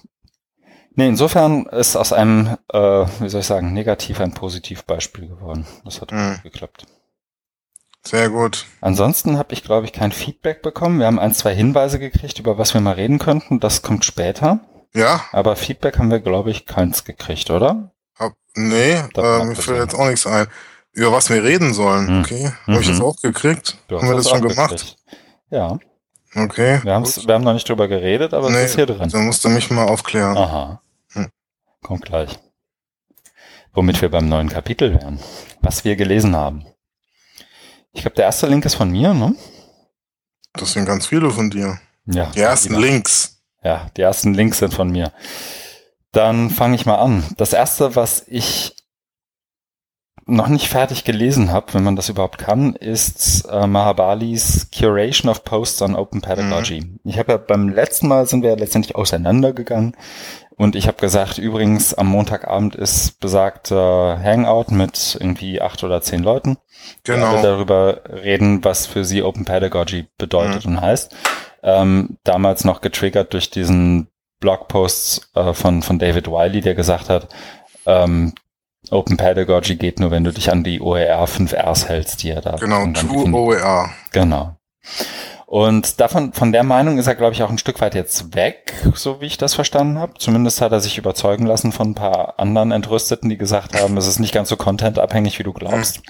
Nee, 0.95 1.09
insofern 1.09 1.67
ist 1.67 1.97
aus 1.97 2.13
einem, 2.13 2.57
äh, 2.73 2.79
wie 2.79 3.29
soll 3.29 3.41
ich 3.41 3.47
sagen, 3.47 3.73
negativ 3.73 4.21
ein 4.21 4.33
Positivbeispiel 4.33 5.29
geworden. 5.29 5.67
Das 5.85 6.01
hat 6.01 6.13
mhm. 6.13 6.41
geklappt. 6.43 6.87
Sehr 8.03 8.31
gut. 8.31 8.67
Ansonsten 8.81 9.37
habe 9.37 9.53
ich, 9.53 9.65
glaube 9.65 9.87
ich, 9.87 9.93
kein 9.93 10.13
Feedback 10.13 10.63
bekommen. 10.63 11.01
Wir 11.01 11.07
haben 11.07 11.19
ein, 11.19 11.35
zwei 11.35 11.55
Hinweise 11.55 11.99
gekriegt, 11.99 12.39
über 12.39 12.57
was 12.57 12.73
wir 12.73 12.81
mal 12.81 12.93
reden 12.93 13.19
könnten. 13.19 13.59
Das 13.59 13.83
kommt 13.83 14.05
später. 14.05 14.61
Ja. 14.95 15.25
Aber 15.33 15.57
Feedback 15.57 15.99
haben 15.99 16.11
wir, 16.11 16.21
glaube 16.21 16.51
ich, 16.51 16.67
keins 16.67 17.05
gekriegt, 17.05 17.51
oder? 17.51 17.91
Hab, 18.19 18.33
nee, 18.55 18.93
äh, 18.93 19.45
mir 19.45 19.57
fällt 19.57 19.79
jetzt 19.79 19.95
auch 19.95 20.07
nichts 20.07 20.27
ein. 20.27 20.47
Über 20.93 21.13
was 21.13 21.29
wir 21.29 21.45
reden 21.45 21.75
sollen, 21.75 22.09
hm. 22.09 22.21
okay? 22.21 22.53
Mhm. 22.67 22.73
Habe 22.73 22.83
ich 22.83 22.89
das 22.89 23.01
auch 23.01 23.17
gekriegt? 23.21 23.77
Du 23.89 23.99
haben 24.01 24.09
wir 24.09 24.17
das 24.17 24.31
schon 24.31 24.41
gemacht? 24.41 24.71
Gekriegt. 24.71 24.97
Ja. 25.51 25.79
Okay. 26.35 26.81
Wir, 26.83 27.03
wir 27.03 27.35
haben 27.35 27.45
noch 27.45 27.53
nicht 27.53 27.69
drüber 27.69 27.89
geredet, 27.89 28.35
aber 28.35 28.51
nee, 28.51 28.57
es 28.59 28.71
ist 28.71 28.75
hier 28.77 28.87
drin. 28.87 29.09
Dann 29.09 29.27
musst 29.27 29.45
du 29.45 29.49
mich 29.49 29.71
mal 29.71 29.87
aufklären. 29.87 30.37
Aha. 30.37 30.81
Hm. 31.13 31.29
Kommt 31.83 32.05
gleich. 32.05 32.39
Womit 33.73 34.01
wir 34.01 34.11
beim 34.11 34.29
neuen 34.29 34.49
Kapitel 34.49 34.95
wären. 34.95 35.21
Was 35.61 35.85
wir 35.85 35.97
gelesen 35.97 36.35
haben. 36.35 36.67
Ich 37.93 38.03
glaube, 38.03 38.17
der 38.17 38.25
erste 38.25 38.47
Link 38.47 38.65
ist 38.65 38.75
von 38.75 38.91
mir, 38.91 39.15
ne? 39.15 39.35
Das 40.55 40.73
sind 40.73 40.87
ganz 40.87 41.07
viele 41.07 41.31
von 41.31 41.51
dir. 41.51 41.79
Ja. 42.07 42.27
Die 42.35 42.41
ersten 42.41 42.75
Links. 42.75 43.43
Ja, 43.63 43.91
die 43.97 44.03
ersten 44.03 44.33
Links 44.33 44.59
sind 44.59 44.73
von 44.73 44.91
mir. 44.91 45.13
Dann 46.17 46.49
fange 46.49 46.77
ich 46.77 46.87
mal 46.87 46.95
an. 46.95 47.25
Das 47.37 47.53
erste, 47.53 47.95
was 47.95 48.25
ich 48.27 48.75
noch 50.25 50.49
nicht 50.49 50.69
fertig 50.69 51.05
gelesen 51.05 51.53
habe, 51.53 51.75
wenn 51.75 51.85
man 51.85 51.95
das 51.95 52.09
überhaupt 52.09 52.39
kann, 52.39 52.75
ist 52.75 53.47
äh, 53.51 53.67
Mahabalis 53.67 54.71
Curation 54.75 55.31
of 55.31 55.45
Posts 55.45 55.83
on 55.83 55.95
Open 55.95 56.23
Pedagogy. 56.23 56.81
Mhm. 56.81 57.01
Ich 57.05 57.19
habe 57.19 57.33
ja 57.33 57.37
beim 57.39 57.69
letzten 57.69 58.09
Mal 58.09 58.27
sind 58.27 58.43
wir 58.43 58.49
ja 58.49 58.57
letztendlich 58.57 58.97
auseinandergegangen 58.97 59.95
und 60.57 60.75
ich 60.75 60.89
habe 60.89 60.97
gesagt, 60.97 61.37
übrigens 61.37 61.93
am 61.93 62.07
Montagabend 62.07 62.75
ist 62.75 63.21
besagt 63.21 63.71
äh, 63.71 63.75
Hangout 63.75 64.73
mit 64.73 65.19
irgendwie 65.21 65.61
acht 65.61 65.85
oder 65.85 66.01
zehn 66.01 66.23
Leuten. 66.23 66.57
Genau. 67.05 67.35
Wir 67.35 67.43
darüber 67.43 68.01
reden, 68.09 68.65
was 68.65 68.87
für 68.87 69.05
sie 69.05 69.23
Open 69.23 69.45
Pedagogy 69.45 70.07
bedeutet 70.17 70.65
mhm. 70.65 70.77
und 70.77 70.81
heißt. 70.81 71.15
Ähm, 71.63 72.17
damals 72.25 72.65
noch 72.65 72.81
getriggert 72.81 73.35
durch 73.35 73.51
diesen 73.51 74.09
Blogposts 74.41 75.31
äh, 75.35 75.53
von, 75.53 75.83
von 75.83 75.99
David 75.99 76.29
Wiley, 76.29 76.61
der 76.61 76.75
gesagt 76.75 77.09
hat, 77.09 77.29
ähm, 77.87 78.35
Open 78.91 79.17
Pedagogy 79.17 79.77
geht 79.77 79.99
nur, 79.99 80.11
wenn 80.11 80.25
du 80.25 80.33
dich 80.33 80.51
an 80.51 80.63
die 80.63 80.81
OER 80.81 81.27
5 81.27 81.53
Rs 81.53 81.89
hältst, 81.89 82.23
die 82.23 82.31
er 82.31 82.41
da. 82.41 82.57
Genau, 82.57 82.87
True 82.93 83.33
OER. 83.33 83.91
Genau. 84.13 84.57
Und 85.47 86.01
davon, 86.01 86.33
von 86.33 86.53
der 86.53 86.65
Meinung 86.65 86.99
ist 86.99 87.07
er, 87.07 87.15
glaube 87.15 87.33
ich, 87.33 87.43
auch 87.43 87.51
ein 87.51 87.59
Stück 87.59 87.81
weit 87.81 87.95
jetzt 87.95 88.35
weg, 88.35 88.75
so 88.95 89.21
wie 89.21 89.27
ich 89.27 89.39
das 89.39 89.55
verstanden 89.55 89.99
habe. 89.99 90.15
Zumindest 90.19 90.61
hat 90.61 90.73
er 90.73 90.81
sich 90.81 90.99
überzeugen 90.99 91.47
lassen 91.47 91.73
von 91.73 91.91
ein 91.91 91.95
paar 91.95 92.39
anderen 92.39 92.73
Entrüsteten, 92.73 93.29
die 93.29 93.39
gesagt 93.39 93.81
haben, 93.81 93.97
es 93.97 94.07
ist 94.07 94.19
nicht 94.19 94.35
ganz 94.35 94.49
so 94.49 94.57
contentabhängig, 94.57 95.39
wie 95.39 95.45
du 95.45 95.53
glaubst. 95.53 96.03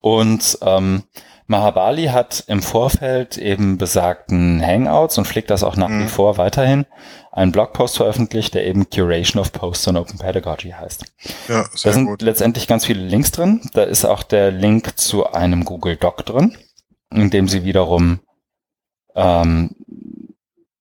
Und 0.00 0.58
ähm, 0.62 1.04
Mahabali 1.48 2.06
hat 2.06 2.44
im 2.48 2.60
Vorfeld 2.60 3.38
eben 3.38 3.78
besagten 3.78 4.60
Hangouts 4.64 5.16
und 5.16 5.26
pflegt 5.26 5.50
das 5.50 5.62
auch 5.62 5.76
nach 5.76 5.88
mhm. 5.88 6.04
wie 6.04 6.08
vor 6.08 6.38
weiterhin 6.38 6.86
einen 7.30 7.52
Blogpost 7.52 7.98
veröffentlicht, 7.98 8.54
der 8.54 8.66
eben 8.66 8.88
Curation 8.90 9.40
of 9.40 9.52
Posts 9.52 9.88
on 9.88 9.96
Open 9.98 10.18
Pedagogy 10.18 10.70
heißt. 10.70 11.04
Ja, 11.48 11.64
sehr 11.74 11.90
da 11.90 11.94
sind 11.94 12.06
gut. 12.06 12.22
letztendlich 12.22 12.66
ganz 12.66 12.86
viele 12.86 13.02
Links 13.02 13.30
drin. 13.30 13.60
Da 13.74 13.82
ist 13.82 14.04
auch 14.04 14.22
der 14.22 14.50
Link 14.50 14.98
zu 14.98 15.30
einem 15.32 15.64
Google 15.64 15.96
Doc 15.96 16.24
drin, 16.24 16.56
in 17.12 17.30
dem 17.30 17.46
sie 17.46 17.64
wiederum 17.64 18.20
ähm, 19.14 19.76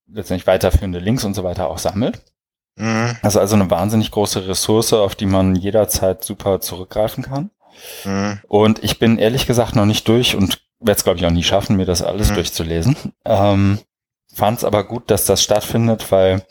letztendlich 0.07 0.47
weiterführende 0.47 0.99
Links 0.99 1.25
und 1.25 1.33
so 1.33 1.43
weiter 1.43 1.69
auch 1.69 1.77
sammelt. 1.77 2.21
Mhm. 2.77 3.17
Also 3.21 3.39
also 3.39 3.55
eine 3.55 3.69
wahnsinnig 3.69 4.11
große 4.11 4.47
Ressource, 4.47 4.93
auf 4.93 5.15
die 5.15 5.25
man 5.25 5.55
jederzeit 5.55 6.23
super 6.23 6.61
zurückgreifen 6.61 7.23
kann. 7.23 7.51
Mhm. 8.03 8.39
Und 8.47 8.83
ich 8.83 8.99
bin 8.99 9.17
ehrlich 9.17 9.47
gesagt 9.47 9.75
noch 9.75 9.85
nicht 9.85 10.07
durch 10.07 10.35
und 10.35 10.61
werde 10.79 10.97
es, 10.97 11.03
glaube 11.03 11.19
ich, 11.19 11.25
auch 11.25 11.31
nie 11.31 11.43
schaffen, 11.43 11.77
mir 11.77 11.85
das 11.85 12.01
alles 12.01 12.31
mhm. 12.31 12.35
durchzulesen. 12.35 12.95
Ähm, 13.25 13.79
Fand 14.35 14.57
es 14.57 14.63
aber 14.65 14.83
gut, 14.83 15.09
dass 15.11 15.25
das 15.25 15.41
stattfindet, 15.41 16.11
weil 16.11 16.45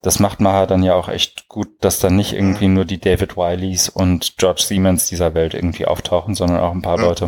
das 0.00 0.20
macht 0.20 0.40
Maha 0.40 0.66
dann 0.66 0.84
ja 0.84 0.94
auch 0.94 1.08
echt 1.08 1.48
gut, 1.48 1.66
dass 1.80 1.98
dann 1.98 2.14
nicht 2.14 2.32
irgendwie 2.32 2.68
mhm. 2.68 2.74
nur 2.74 2.84
die 2.84 3.00
David 3.00 3.36
Wileys 3.36 3.88
und 3.88 4.36
George 4.36 4.62
Siemens 4.62 5.08
dieser 5.08 5.34
Welt 5.34 5.52
irgendwie 5.52 5.86
auftauchen, 5.86 6.36
sondern 6.36 6.60
auch 6.60 6.72
ein 6.72 6.82
paar 6.82 6.98
mhm. 6.98 7.04
Leute, 7.04 7.26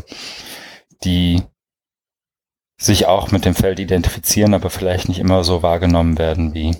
die 1.02 1.42
sich 2.76 3.06
auch 3.06 3.32
mit 3.32 3.44
dem 3.44 3.56
Feld 3.56 3.80
identifizieren, 3.80 4.54
aber 4.54 4.70
vielleicht 4.70 5.08
nicht 5.08 5.18
immer 5.18 5.42
so 5.42 5.64
wahrgenommen 5.64 6.16
werden 6.16 6.54
wie 6.54 6.76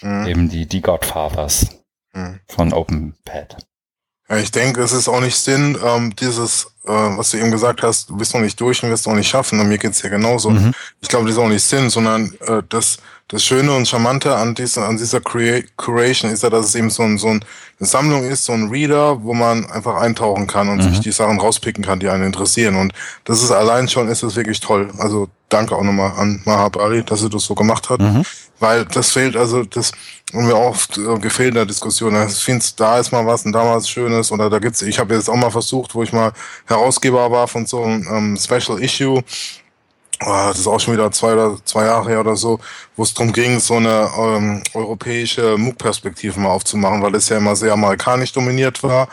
mhm. 0.00 0.26
eben 0.28 0.48
die, 0.48 0.66
die 0.66 0.80
Godfathers 0.80 1.84
von 2.46 2.72
OpenPad. 2.72 3.56
Ja, 4.30 4.38
ich 4.38 4.52
denke, 4.52 4.80
es 4.80 4.92
ist 4.92 5.08
auch 5.08 5.20
nicht 5.20 5.36
Sinn, 5.36 5.76
ähm, 5.84 6.14
dieses, 6.14 6.66
äh, 6.84 6.88
was 6.88 7.30
du 7.30 7.38
eben 7.38 7.50
gesagt 7.50 7.82
hast, 7.82 8.08
du 8.08 8.16
bist 8.16 8.32
noch 8.32 8.40
nicht 8.40 8.60
durch 8.60 8.82
und 8.82 8.90
wirst 8.90 9.08
noch 9.08 9.14
nicht 9.14 9.28
schaffen. 9.28 9.58
Und 9.58 9.68
mir 9.68 9.78
geht's 9.78 10.02
ja 10.02 10.08
genauso. 10.08 10.50
Mhm. 10.50 10.72
Ich 11.00 11.08
glaube, 11.08 11.26
das 11.26 11.34
ist 11.34 11.42
auch 11.42 11.48
nicht 11.48 11.64
Sinn, 11.64 11.90
sondern 11.90 12.32
äh, 12.46 12.62
das, 12.68 12.98
das 13.30 13.44
Schöne 13.44 13.72
und 13.72 13.86
Charmante 13.86 14.34
an 14.34 14.56
dieser, 14.56 14.88
an 14.88 14.96
dieser 14.96 15.20
Cura 15.20 15.60
Curation 15.76 16.32
ist 16.32 16.42
ja, 16.42 16.50
dass 16.50 16.66
es 16.66 16.74
eben 16.74 16.90
so, 16.90 17.04
ein, 17.04 17.16
so 17.16 17.28
ein, 17.28 17.44
eine 17.78 17.86
Sammlung 17.88 18.24
ist, 18.24 18.44
so 18.44 18.52
ein 18.52 18.70
Reader, 18.70 19.22
wo 19.22 19.34
man 19.34 19.70
einfach 19.70 19.96
eintauchen 19.96 20.48
kann 20.48 20.68
und 20.68 20.78
mhm. 20.78 20.90
sich 20.90 21.00
die 21.00 21.12
Sachen 21.12 21.38
rauspicken 21.38 21.84
kann, 21.84 22.00
die 22.00 22.08
einen 22.08 22.24
interessieren. 22.24 22.74
Und 22.74 22.92
das 23.24 23.42
ist 23.42 23.52
allein 23.52 23.88
schon, 23.88 24.08
ist 24.08 24.24
es 24.24 24.34
wirklich 24.34 24.58
toll. 24.58 24.90
Also 24.98 25.28
danke 25.48 25.76
auch 25.76 25.84
nochmal 25.84 26.12
an 26.16 26.42
Mahab 26.44 26.76
Ali, 26.76 27.04
dass 27.04 27.22
er 27.22 27.28
das 27.28 27.44
so 27.44 27.54
gemacht 27.54 27.88
hat. 27.88 28.00
Mhm. 28.00 28.24
Weil 28.58 28.84
das 28.84 29.12
fehlt, 29.12 29.36
also 29.36 29.62
das 29.62 29.92
und 30.32 30.46
mir 30.46 30.56
oft 30.56 30.98
äh, 30.98 31.18
gefehlt 31.18 31.50
in 31.50 31.54
der 31.54 31.66
Diskussion. 31.66 32.14
Ich 32.28 32.36
finde, 32.36 32.64
da 32.76 32.98
ist 32.98 33.12
mal 33.12 33.26
was 33.26 33.44
und 33.44 33.52
da 33.52 33.64
was 33.74 33.88
Schönes. 33.88 34.30
Oder 34.32 34.50
da 34.50 34.58
gibt's, 34.58 34.82
ich 34.82 34.98
habe 34.98 35.14
jetzt 35.14 35.28
auch 35.28 35.36
mal 35.36 35.50
versucht, 35.50 35.94
wo 35.94 36.02
ich 36.02 36.12
mal 36.12 36.32
Herausgeber 36.66 37.30
war 37.30 37.48
von 37.48 37.66
so 37.66 37.82
einem 37.82 38.06
ähm, 38.10 38.36
Special 38.36 38.82
Issue. 38.82 39.22
Oh, 40.22 40.48
das 40.48 40.58
ist 40.58 40.66
auch 40.66 40.78
schon 40.78 40.94
wieder 40.94 41.10
zwei 41.12 41.32
oder 41.32 41.56
zwei 41.64 41.86
Jahre 41.86 42.10
her 42.10 42.20
oder 42.20 42.36
so, 42.36 42.60
wo 42.96 43.02
es 43.02 43.14
darum 43.14 43.32
ging, 43.32 43.58
so 43.58 43.76
eine 43.76 44.10
ähm, 44.18 44.62
europäische 44.74 45.56
MOOC-Perspektive 45.56 46.38
mal 46.38 46.50
aufzumachen, 46.50 47.02
weil 47.02 47.14
es 47.14 47.30
ja 47.30 47.38
immer 47.38 47.56
sehr 47.56 47.72
amerikanisch 47.72 48.32
dominiert 48.32 48.82
war. 48.82 49.08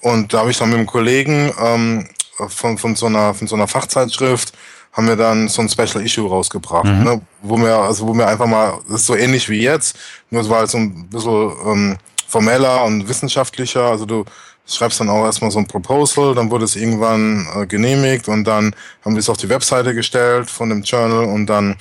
Und 0.00 0.32
da 0.32 0.40
habe 0.40 0.50
ich 0.50 0.58
dann 0.58 0.70
mit 0.70 0.78
einem 0.78 0.86
Kollegen 0.86 1.52
ähm, 1.60 2.08
von, 2.48 2.78
von, 2.78 2.96
so 2.96 3.06
einer, 3.06 3.32
von 3.34 3.46
so 3.46 3.54
einer 3.54 3.68
Fachzeitschrift 3.68 4.52
haben 4.92 5.06
wir 5.06 5.16
dann 5.16 5.48
so 5.48 5.62
ein 5.62 5.68
Special 5.68 6.04
Issue 6.04 6.28
rausgebracht, 6.28 6.86
mhm. 6.86 7.04
ne, 7.04 7.20
wo 7.42 7.56
wir, 7.56 7.76
also 7.76 8.08
wo 8.08 8.14
wir 8.14 8.26
einfach 8.26 8.46
mal, 8.46 8.78
das 8.88 9.02
ist 9.02 9.06
so 9.06 9.14
ähnlich 9.14 9.48
wie 9.48 9.62
jetzt, 9.62 9.96
nur 10.30 10.42
es 10.42 10.48
war 10.48 10.58
halt 10.58 10.70
so 10.70 10.78
ein 10.78 11.08
bisschen 11.08 11.52
ähm, 11.64 11.98
formeller 12.26 12.84
und 12.84 13.08
wissenschaftlicher. 13.08 13.84
Also 13.84 14.06
du 14.06 14.24
schreibst 14.76 15.00
dann 15.00 15.08
auch 15.08 15.24
erstmal 15.24 15.50
so 15.50 15.58
ein 15.58 15.66
Proposal, 15.66 16.34
dann 16.34 16.50
wurde 16.50 16.64
es 16.64 16.76
irgendwann 16.76 17.46
äh, 17.54 17.66
genehmigt 17.66 18.28
und 18.28 18.44
dann 18.44 18.74
haben 19.04 19.14
wir 19.14 19.20
es 19.20 19.28
auf 19.28 19.36
die 19.36 19.48
Webseite 19.48 19.94
gestellt 19.94 20.50
von 20.50 20.68
dem 20.68 20.82
Journal 20.82 21.24
und 21.24 21.46
dann 21.46 21.76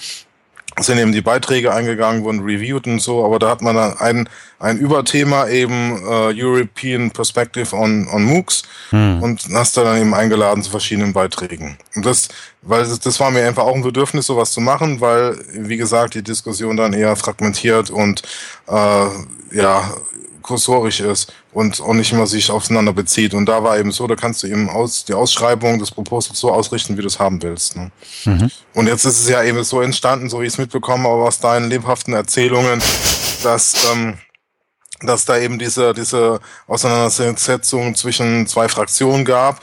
sind 0.84 0.98
eben 0.98 1.12
die 1.12 1.22
Beiträge 1.22 1.74
eingegangen, 1.74 2.24
wurden 2.24 2.42
reviewed 2.42 2.88
und 2.88 3.00
so, 3.00 3.26
aber 3.26 3.40
da 3.40 3.50
hat 3.50 3.62
man 3.62 3.76
dann 3.76 3.98
ein, 3.98 4.30
ein 4.60 4.78
Überthema 4.78 5.48
eben 5.48 5.98
äh, 6.08 6.34
European 6.34 7.12
Perspective 7.12 7.76
on, 7.76 8.08
on 8.08 8.24
MOOCs 8.24 8.64
hm. 8.92 9.22
und 9.22 9.42
hast 9.54 9.78
da 9.78 9.84
dann 9.84 10.00
eben 10.00 10.14
eingeladen 10.14 10.64
zu 10.64 10.72
verschiedenen 10.72 11.14
Beiträgen. 11.14 11.78
Und 11.96 12.06
das, 12.06 12.30
weil 12.62 12.84
das, 12.84 13.00
das 13.00 13.20
war 13.20 13.32
mir 13.32 13.46
einfach 13.46 13.64
auch 13.64 13.76
ein 13.76 13.84
Bedürfnis, 13.84 14.28
sowas 14.28 14.52
zu 14.52 14.62
machen, 14.62 15.02
weil, 15.02 15.38
wie 15.54 15.78
gesagt, 15.78 16.14
die 16.14 16.24
Diskussion 16.24 16.78
dann 16.78 16.94
eher 16.94 17.16
fragmentiert 17.16 17.90
und 17.90 18.22
äh, 18.68 19.08
ja, 19.52 19.94
kursorisch 20.42 21.02
ist 21.02 21.34
und 21.52 21.82
auch 21.82 21.94
nicht 21.94 22.12
immer 22.12 22.28
sich 22.28 22.52
aufeinander 22.52 22.94
bezieht. 22.94 23.34
Und 23.34 23.48
da 23.48 23.64
war 23.64 23.78
eben 23.78 23.92
so, 23.92 24.06
da 24.08 24.16
kannst 24.16 24.44
du 24.44 24.48
eben 24.48 24.70
aus, 24.70 25.06
die 25.06 25.14
Ausschreibung 25.14 25.80
des 25.80 25.92
Proposals 25.92 26.40
so 26.40 26.52
ausrichten, 26.52 26.98
wie 26.98 27.02
du 27.02 27.08
es 27.08 27.20
haben 27.20 27.42
willst. 27.42 27.76
Ne? 27.76 27.92
Mhm. 28.26 28.52
Und 28.76 28.88
jetzt 28.88 29.06
ist 29.06 29.22
es 29.22 29.30
ja 29.30 29.44
eben 29.44 29.64
so 29.64 29.82
entstanden, 29.82 30.30
so 30.30 30.42
wie 30.42 30.46
ich 30.46 30.54
es 30.54 30.58
mitbekommen 30.58 31.06
habe 31.06 31.24
aus 31.24 31.40
deinen 31.40 31.70
lebhaften 31.70 32.14
Erzählungen, 32.14 32.82
dass, 33.44 33.92
ähm, 33.92 34.18
dass 35.02 35.26
da 35.26 35.38
eben 35.38 35.58
diese, 35.58 35.94
diese 35.94 36.40
Auseinandersetzung 36.68 37.96
zwischen 37.96 38.46
zwei 38.46 38.70
Fraktionen 38.70 39.26
gab 39.26 39.62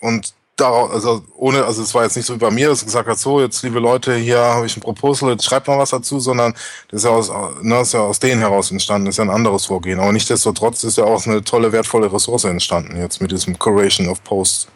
und 0.00 0.32
darauf, 0.56 0.90
also 0.90 1.22
ohne, 1.36 1.64
also 1.64 1.82
es 1.82 1.94
war 1.94 2.04
jetzt 2.04 2.16
nicht 2.16 2.26
so 2.26 2.34
wie 2.34 2.38
bei 2.38 2.50
mir, 2.50 2.68
dass 2.68 2.84
gesagt 2.84 3.08
hat, 3.08 3.18
so, 3.18 3.40
jetzt 3.40 3.62
liebe 3.62 3.78
Leute, 3.78 4.14
hier 4.14 4.38
habe 4.38 4.66
ich 4.66 4.76
ein 4.76 4.80
Proposal, 4.80 5.30
jetzt 5.30 5.44
schreibt 5.44 5.68
mal 5.68 5.78
was 5.78 5.90
dazu, 5.90 6.18
sondern 6.18 6.54
das 6.90 7.02
ist 7.02 7.04
ja 7.04 7.10
aus, 7.10 7.30
ne, 7.62 7.80
ist 7.80 7.92
ja 7.92 8.00
aus 8.00 8.18
denen 8.18 8.40
heraus 8.40 8.70
entstanden, 8.70 9.06
das 9.06 9.14
ist 9.14 9.18
ja 9.18 9.24
ein 9.24 9.30
anderes 9.30 9.66
Vorgehen. 9.66 10.00
Aber 10.00 10.12
nichtsdestotrotz 10.12 10.84
ist 10.84 10.98
ja 10.98 11.04
auch 11.04 11.26
eine 11.26 11.44
tolle, 11.44 11.72
wertvolle 11.72 12.12
Ressource 12.12 12.44
entstanden 12.44 12.96
jetzt 12.96 13.20
mit 13.20 13.30
diesem 13.30 13.58
Curation 13.58 14.08
of 14.08 14.24
Posts. 14.24 14.68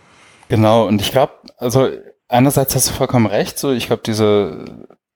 Genau, 0.48 0.86
und 0.86 1.00
ich 1.00 1.12
glaube, 1.12 1.32
also 1.56 1.88
einerseits 2.28 2.74
hast 2.74 2.88
du 2.90 2.92
vollkommen 2.92 3.26
recht, 3.26 3.58
so 3.58 3.72
ich 3.72 3.86
glaube, 3.86 4.02
diese 4.04 4.64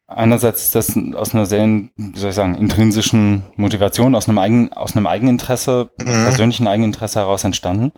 einerseits 0.07 0.65
ist 0.65 0.75
das 0.75 0.97
aus 1.15 1.35
einer 1.35 1.47
sehr, 1.47 1.67
wie 1.67 2.19
soll 2.19 2.31
ich 2.31 2.37
sagen, 2.37 2.55
intrinsischen 2.55 3.43
Motivation, 3.57 4.15
aus 4.15 4.29
einem 4.29 4.39
eigenen, 4.39 4.73
aus 4.73 4.97
einem 4.97 5.07
Eigeninteresse, 5.07 5.91
mhm. 5.99 6.05
persönlichen 6.05 6.67
Eigeninteresse 6.67 7.21
heraus 7.21 7.45
entstanden. 7.45 7.93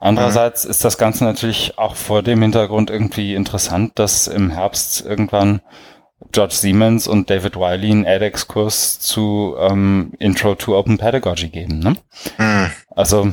Andererseits 0.00 0.64
mhm. 0.64 0.70
ist 0.70 0.84
das 0.84 0.98
Ganze 0.98 1.24
natürlich 1.24 1.78
auch 1.78 1.96
vor 1.96 2.22
dem 2.22 2.42
Hintergrund 2.42 2.90
irgendwie 2.90 3.34
interessant, 3.34 3.92
dass 3.98 4.26
im 4.26 4.50
Herbst 4.50 5.04
irgendwann 5.04 5.60
George 6.32 6.54
Siemens 6.54 7.06
und 7.06 7.30
David 7.30 7.56
Wiley 7.56 7.90
einen 7.90 8.04
edX-Kurs 8.04 8.98
zu 9.00 9.54
ähm, 9.58 10.12
Intro 10.18 10.54
to 10.54 10.76
Open 10.76 10.98
Pedagogy 10.98 11.48
geben. 11.48 11.78
Ne? 11.78 11.96
Mhm. 12.38 12.70
Also 12.90 13.32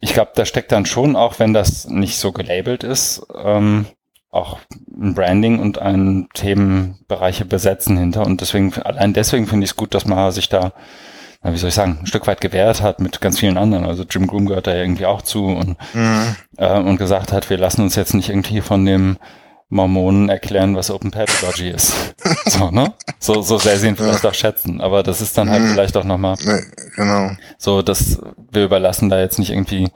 ich 0.00 0.14
glaube, 0.14 0.32
da 0.34 0.44
steckt 0.44 0.72
dann 0.72 0.86
schon, 0.86 1.14
auch 1.16 1.38
wenn 1.38 1.52
das 1.52 1.86
nicht 1.86 2.18
so 2.18 2.32
gelabelt 2.32 2.84
ist, 2.84 3.22
ähm, 3.42 3.86
auch 4.30 4.58
ein 4.88 5.14
Branding 5.14 5.58
und 5.58 5.78
ein 5.78 6.28
Themenbereiche 6.34 7.44
besetzen 7.44 7.96
hinter. 7.96 8.24
Und 8.24 8.40
deswegen, 8.40 8.72
allein 8.74 9.12
deswegen 9.12 9.46
finde 9.46 9.64
ich 9.64 9.70
es 9.70 9.76
gut, 9.76 9.94
dass 9.94 10.06
man 10.06 10.32
sich 10.32 10.48
da 10.48 10.72
wie 11.42 11.56
soll 11.56 11.68
ich 11.68 11.74
sagen, 11.74 11.98
ein 12.00 12.06
Stück 12.06 12.26
weit 12.26 12.40
gewehrt 12.40 12.82
hat 12.82 13.00
mit 13.00 13.20
ganz 13.20 13.38
vielen 13.38 13.56
anderen. 13.56 13.84
Also 13.84 14.04
Jim 14.08 14.26
Groom 14.26 14.46
gehört 14.46 14.66
da 14.66 14.74
ja 14.74 14.82
irgendwie 14.82 15.06
auch 15.06 15.22
zu 15.22 15.46
und, 15.46 15.76
mhm. 15.94 16.36
äh, 16.58 16.78
und 16.78 16.98
gesagt 16.98 17.32
hat, 17.32 17.48
wir 17.48 17.56
lassen 17.56 17.82
uns 17.82 17.96
jetzt 17.96 18.14
nicht 18.14 18.28
irgendwie 18.28 18.60
von 18.60 18.84
dem 18.84 19.16
Mormonen 19.70 20.28
erklären, 20.28 20.76
was 20.76 20.90
Open 20.90 21.12
Pedagogy 21.12 21.70
ist. 21.70 21.94
so, 22.44 22.70
ne? 22.70 22.92
So, 23.20 23.40
so 23.40 23.56
sehr 23.56 23.78
sie 23.78 23.88
ihn 23.88 23.96
vielleicht 23.96 24.24
ja. 24.24 24.30
auch 24.30 24.34
schätzen. 24.34 24.80
Aber 24.80 25.02
das 25.02 25.20
ist 25.20 25.38
dann 25.38 25.48
halt 25.48 25.62
mhm. 25.62 25.68
vielleicht 25.68 25.96
auch 25.96 26.04
nochmal 26.04 26.36
nee, 26.44 26.60
genau. 26.96 27.30
so, 27.56 27.80
dass 27.80 28.20
wir 28.50 28.64
überlassen 28.64 29.08
da 29.08 29.20
jetzt 29.20 29.38
nicht 29.38 29.50
irgendwie 29.50 29.88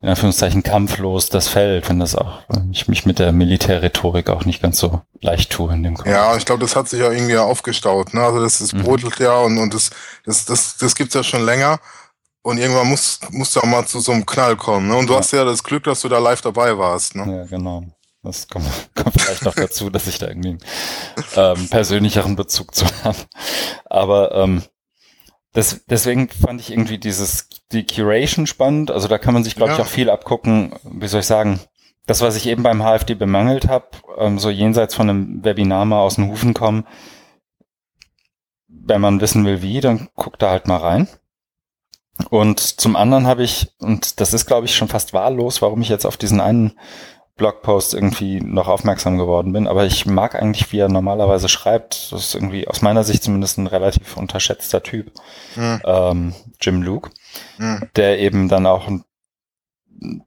in 0.00 0.08
Anführungszeichen 0.08 0.62
kampflos 0.62 1.28
das 1.28 1.48
Feld, 1.48 1.88
wenn 1.88 1.98
das 1.98 2.14
auch, 2.14 2.42
ich 2.70 2.86
mich 2.86 3.04
mit 3.04 3.18
der 3.18 3.32
Militärrhetorik 3.32 4.30
auch 4.30 4.44
nicht 4.44 4.62
ganz 4.62 4.78
so 4.78 5.02
leicht 5.20 5.50
tue 5.50 5.72
in 5.72 5.82
dem 5.82 5.96
Kontext. 5.96 6.16
Ja, 6.16 6.36
ich 6.36 6.44
glaube, 6.44 6.60
das 6.60 6.76
hat 6.76 6.88
sich 6.88 7.00
ja 7.00 7.10
irgendwie 7.10 7.36
aufgestaut, 7.36 8.14
ne? 8.14 8.22
Also 8.22 8.40
das, 8.40 8.58
das 8.58 8.72
mhm. 8.72 8.82
brodelt 8.82 9.18
ja 9.18 9.36
und, 9.38 9.58
und 9.58 9.74
das, 9.74 9.90
das, 10.24 10.44
das, 10.44 10.76
das 10.76 10.94
gibt's 10.94 11.14
ja 11.14 11.24
schon 11.24 11.44
länger. 11.44 11.80
Und 12.42 12.58
irgendwann 12.58 12.88
muss, 12.88 13.18
musst 13.30 13.56
du 13.56 13.60
auch 13.60 13.64
mal 13.64 13.84
zu 13.86 13.98
so 13.98 14.12
einem 14.12 14.24
Knall 14.24 14.56
kommen, 14.56 14.86
ne? 14.86 14.96
Und 14.96 15.08
du 15.08 15.14
ja. 15.14 15.18
hast 15.18 15.32
ja 15.32 15.44
das 15.44 15.64
Glück, 15.64 15.82
dass 15.84 16.00
du 16.00 16.08
da 16.08 16.18
live 16.18 16.40
dabei 16.42 16.78
warst, 16.78 17.16
ne? 17.16 17.38
Ja, 17.38 17.44
genau. 17.44 17.82
Das 18.22 18.46
kommt, 18.46 18.66
kommt 18.94 19.20
vielleicht 19.20 19.44
noch 19.44 19.54
dazu, 19.54 19.90
dass 19.90 20.06
ich 20.06 20.18
da 20.18 20.28
irgendwie 20.28 20.58
einen 21.36 21.56
ähm, 21.56 21.68
persönlicheren 21.68 22.36
Bezug 22.36 22.74
zu 22.74 22.86
habe. 23.04 23.18
Aber 23.86 24.32
ähm, 24.34 24.62
das, 25.52 25.84
deswegen 25.86 26.28
fand 26.28 26.60
ich 26.60 26.70
irgendwie 26.70 26.98
dieses, 26.98 27.48
die 27.72 27.86
Curation 27.86 28.46
spannend. 28.46 28.90
Also 28.90 29.08
da 29.08 29.18
kann 29.18 29.34
man 29.34 29.44
sich, 29.44 29.56
glaube 29.56 29.72
ja. 29.72 29.78
ich, 29.78 29.82
auch 29.82 29.88
viel 29.88 30.10
abgucken. 30.10 30.74
Wie 30.84 31.08
soll 31.08 31.20
ich 31.20 31.26
sagen? 31.26 31.60
Das, 32.06 32.20
was 32.20 32.36
ich 32.36 32.46
eben 32.46 32.62
beim 32.62 32.82
HFD 32.82 33.14
bemangelt 33.14 33.68
habe, 33.68 33.88
ähm, 34.18 34.38
so 34.38 34.50
jenseits 34.50 34.94
von 34.94 35.10
einem 35.10 35.44
Webinar 35.44 35.84
mal 35.84 36.00
aus 36.00 36.16
den 36.16 36.28
Hufen 36.28 36.54
kommen. 36.54 36.86
Wenn 38.66 39.00
man 39.00 39.20
wissen 39.20 39.44
will, 39.44 39.62
wie, 39.62 39.80
dann 39.80 40.08
guckt 40.14 40.40
da 40.42 40.50
halt 40.50 40.66
mal 40.66 40.78
rein. 40.78 41.08
Und 42.30 42.60
zum 42.60 42.96
anderen 42.96 43.26
habe 43.26 43.42
ich, 43.42 43.72
und 43.78 44.20
das 44.20 44.34
ist, 44.34 44.46
glaube 44.46 44.66
ich, 44.66 44.74
schon 44.74 44.88
fast 44.88 45.12
wahllos, 45.12 45.62
warum 45.62 45.82
ich 45.82 45.88
jetzt 45.88 46.04
auf 46.04 46.16
diesen 46.16 46.40
einen 46.40 46.78
Blogpost 47.38 47.94
irgendwie 47.94 48.40
noch 48.40 48.68
aufmerksam 48.68 49.16
geworden 49.16 49.52
bin, 49.52 49.66
aber 49.66 49.86
ich 49.86 50.04
mag 50.04 50.34
eigentlich, 50.34 50.70
wie 50.72 50.80
er 50.80 50.88
normalerweise 50.88 51.48
schreibt. 51.48 52.12
Das 52.12 52.20
ist 52.20 52.34
irgendwie 52.34 52.68
aus 52.68 52.82
meiner 52.82 53.04
Sicht 53.04 53.22
zumindest 53.22 53.56
ein 53.56 53.66
relativ 53.66 54.16
unterschätzter 54.18 54.82
Typ, 54.82 55.12
mhm. 55.56 55.80
ähm, 55.84 56.34
Jim 56.60 56.82
Luke, 56.82 57.10
mhm. 57.56 57.88
der 57.96 58.18
eben 58.18 58.48
dann 58.48 58.66
auch 58.66 58.88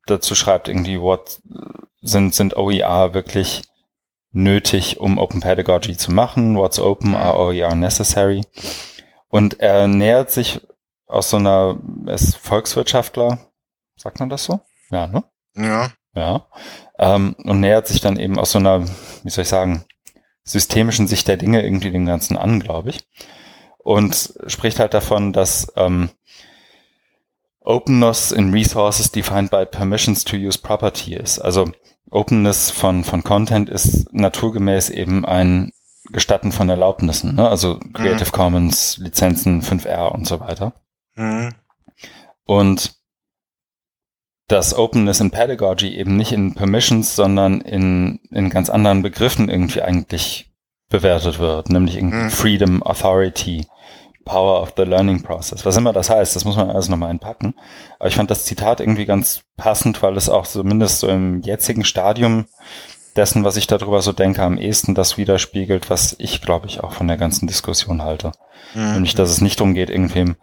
dazu 0.07 0.34
schreibt, 0.34 0.68
irgendwie, 0.68 0.99
what 0.99 1.39
sind, 2.01 2.34
sind 2.34 2.57
OER 2.57 3.14
wirklich 3.14 3.64
nötig, 4.32 4.99
um 4.99 5.18
Open 5.18 5.41
Pedagogy 5.41 5.97
zu 5.97 6.12
machen? 6.12 6.57
What's 6.57 6.80
open 6.80 7.16
are 7.16 7.38
OER 7.38 7.76
necessary? 7.76 8.41
Und 9.28 9.59
er 9.59 9.88
nähert 9.88 10.32
sich 10.32 10.62
aus 11.05 11.30
so 11.30 11.38
einer, 11.38 11.78
er 12.07 12.14
ist 12.14 12.38
Volkswirtschaftler, 12.38 13.39
sagt 13.95 14.20
man 14.20 14.30
das 14.30 14.45
so? 14.45 14.62
Ja, 14.89 15.07
ne? 15.07 15.24
Ja. 15.55 15.91
Ja. 16.14 16.47
Ähm, 16.99 17.36
und 17.43 17.59
nähert 17.59 17.88
sich 17.88 18.01
dann 18.01 18.18
eben 18.18 18.38
aus 18.38 18.51
so 18.51 18.59
einer, 18.59 18.86
wie 19.24 19.30
soll 19.30 19.43
ich 19.43 19.49
sagen, 19.49 19.86
systemischen 20.43 21.07
Sicht 21.07 21.28
der 21.28 21.38
Dinge 21.38 21.64
irgendwie 21.64 21.91
dem 21.91 22.05
Ganzen 22.05 22.38
an, 22.38 22.59
glaube 22.59 22.89
ich. 22.89 22.99
Und 23.78 24.34
spricht 24.47 24.80
halt 24.80 24.93
davon, 24.93 25.34
dass 25.34 25.72
ähm, 25.76 26.09
Openness 27.62 28.32
in 28.32 28.51
Resources 28.51 29.12
defined 29.12 29.51
by 29.51 29.66
permissions 29.66 30.24
to 30.24 30.36
use 30.36 30.59
property 30.59 31.16
ist. 31.16 31.39
Also 31.39 31.72
Openness 32.09 32.70
von, 32.72 33.03
von 33.03 33.24
Content 33.24 33.70
ist 33.70 34.14
naturgemäß 34.14 34.89
eben 34.89 35.26
ein 35.26 35.72
Gestatten 36.12 36.51
von 36.51 36.70
Erlaubnissen, 36.70 37.36
ne? 37.36 37.47
also 37.47 37.80
Creative 37.93 38.26
mhm. 38.26 38.32
Commons, 38.32 38.97
Lizenzen, 38.97 39.62
5R 39.62 40.09
und 40.09 40.28
so 40.28 40.39
weiter. 40.39 40.74
Mhm. 41.16 41.53
Und 42.45 42.95
dass 44.51 44.77
Openness 44.77 45.21
in 45.21 45.31
Pedagogy 45.31 45.95
eben 45.95 46.17
nicht 46.17 46.33
in 46.33 46.53
Permissions, 46.53 47.15
sondern 47.15 47.61
in, 47.61 48.19
in 48.31 48.49
ganz 48.49 48.69
anderen 48.69 49.01
Begriffen 49.01 49.49
irgendwie 49.49 49.81
eigentlich 49.81 50.51
bewertet 50.89 51.39
wird, 51.39 51.69
nämlich 51.69 51.95
in 51.95 52.09
mhm. 52.09 52.29
Freedom, 52.29 52.83
Authority, 52.83 53.65
Power 54.25 54.61
of 54.61 54.73
the 54.75 54.83
Learning 54.83 55.23
Process. 55.23 55.65
Was 55.65 55.77
immer 55.77 55.93
das 55.93 56.09
heißt, 56.09 56.35
das 56.35 56.43
muss 56.43 56.57
man 56.57 56.69
alles 56.69 56.89
nochmal 56.89 57.09
einpacken. 57.09 57.55
Aber 57.97 58.09
ich 58.09 58.15
fand 58.15 58.29
das 58.29 58.45
Zitat 58.45 58.81
irgendwie 58.81 59.05
ganz 59.05 59.43
passend, 59.55 60.03
weil 60.03 60.17
es 60.17 60.29
auch 60.29 60.45
zumindest 60.45 60.99
so 60.99 61.07
im 61.07 61.41
jetzigen 61.41 61.85
Stadium 61.85 62.45
dessen, 63.15 63.43
was 63.43 63.55
ich 63.55 63.67
darüber 63.67 64.01
so 64.01 64.11
denke, 64.11 64.43
am 64.43 64.57
ehesten 64.57 64.95
das 64.95 65.17
widerspiegelt, 65.17 65.89
was 65.89 66.15
ich, 66.19 66.41
glaube 66.41 66.67
ich, 66.67 66.83
auch 66.83 66.91
von 66.91 67.07
der 67.07 67.17
ganzen 67.17 67.47
Diskussion 67.47 68.03
halte. 68.03 68.33
Mhm. 68.75 68.93
Nämlich, 68.93 69.15
dass 69.15 69.29
es 69.29 69.41
nicht 69.41 69.59
darum 69.59 69.73
geht, 69.73 69.89
irgendwem 69.89 70.35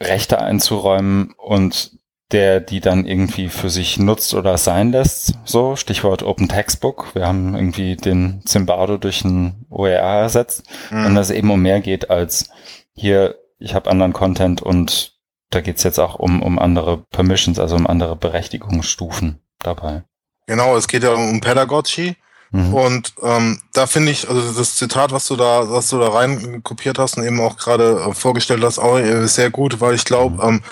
Rechte 0.00 0.40
einzuräumen 0.40 1.34
und 1.38 1.92
der 2.32 2.60
die 2.60 2.80
dann 2.80 3.06
irgendwie 3.06 3.48
für 3.48 3.70
sich 3.70 3.98
nutzt 3.98 4.34
oder 4.34 4.58
sein 4.58 4.90
lässt. 4.90 5.34
So, 5.44 5.76
Stichwort 5.76 6.22
Open 6.24 6.48
Textbook. 6.48 7.14
Wir 7.14 7.26
haben 7.26 7.54
irgendwie 7.54 7.94
den 7.96 8.42
Zimbardo 8.44 8.96
durch 8.96 9.24
ein 9.24 9.64
OER 9.70 10.00
ersetzt. 10.00 10.64
Mhm. 10.90 11.06
Und 11.06 11.14
dass 11.14 11.30
es 11.30 11.36
eben 11.36 11.50
um 11.50 11.62
mehr 11.62 11.80
geht 11.80 12.10
als 12.10 12.50
hier, 12.92 13.36
ich 13.58 13.74
habe 13.74 13.90
anderen 13.90 14.12
Content 14.12 14.60
und 14.60 15.14
da 15.50 15.60
geht's 15.60 15.84
jetzt 15.84 16.00
auch 16.00 16.16
um, 16.16 16.42
um 16.42 16.58
andere 16.58 16.98
Permissions, 17.10 17.60
also 17.60 17.76
um 17.76 17.86
andere 17.86 18.16
Berechtigungsstufen 18.16 19.40
dabei. 19.60 20.02
Genau, 20.46 20.76
es 20.76 20.88
geht 20.88 21.04
ja 21.04 21.12
um 21.12 21.40
Pedagogy. 21.40 22.16
Mhm. 22.50 22.74
Und 22.74 23.14
ähm, 23.22 23.60
da 23.72 23.86
finde 23.86 24.12
ich, 24.12 24.28
also 24.28 24.52
das 24.52 24.76
Zitat, 24.76 25.12
was 25.12 25.26
du 25.26 25.36
da, 25.36 25.70
was 25.70 25.88
du 25.88 25.98
da 25.98 26.08
rein 26.08 26.62
kopiert 26.62 26.98
hast 26.98 27.16
und 27.16 27.24
eben 27.24 27.40
auch 27.40 27.56
gerade 27.56 28.04
äh, 28.08 28.14
vorgestellt 28.14 28.62
hast, 28.62 28.78
auch 28.78 28.98
äh, 28.98 29.26
sehr 29.26 29.50
gut, 29.50 29.80
weil 29.80 29.94
ich 29.94 30.04
glaube, 30.04 30.36
mhm. 30.44 30.54
ähm, 30.54 30.62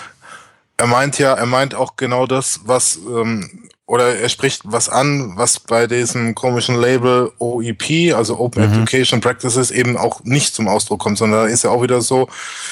er 0.77 0.87
meint 0.87 1.19
ja, 1.19 1.33
er 1.33 1.45
meint 1.45 1.75
auch 1.75 1.95
genau 1.95 2.25
das, 2.25 2.61
was 2.65 2.97
ähm, 2.97 3.69
oder 3.87 4.15
er 4.15 4.29
spricht 4.29 4.61
was 4.65 4.89
an, 4.89 5.33
was 5.35 5.59
bei 5.59 5.85
diesem 5.85 6.33
komischen 6.33 6.75
Label 6.75 7.31
OEP, 7.37 8.15
also 8.15 8.39
Open 8.39 8.67
mhm. 8.67 8.73
Education 8.73 9.21
Practices, 9.21 9.69
eben 9.69 9.95
auch 9.95 10.23
nicht 10.23 10.55
zum 10.55 10.67
Ausdruck 10.67 10.99
kommt, 10.99 11.19
sondern 11.19 11.45
da 11.45 11.47
ist 11.47 11.63
ja 11.63 11.69
auch 11.69 11.83
wieder 11.83 12.01
so 12.01 12.27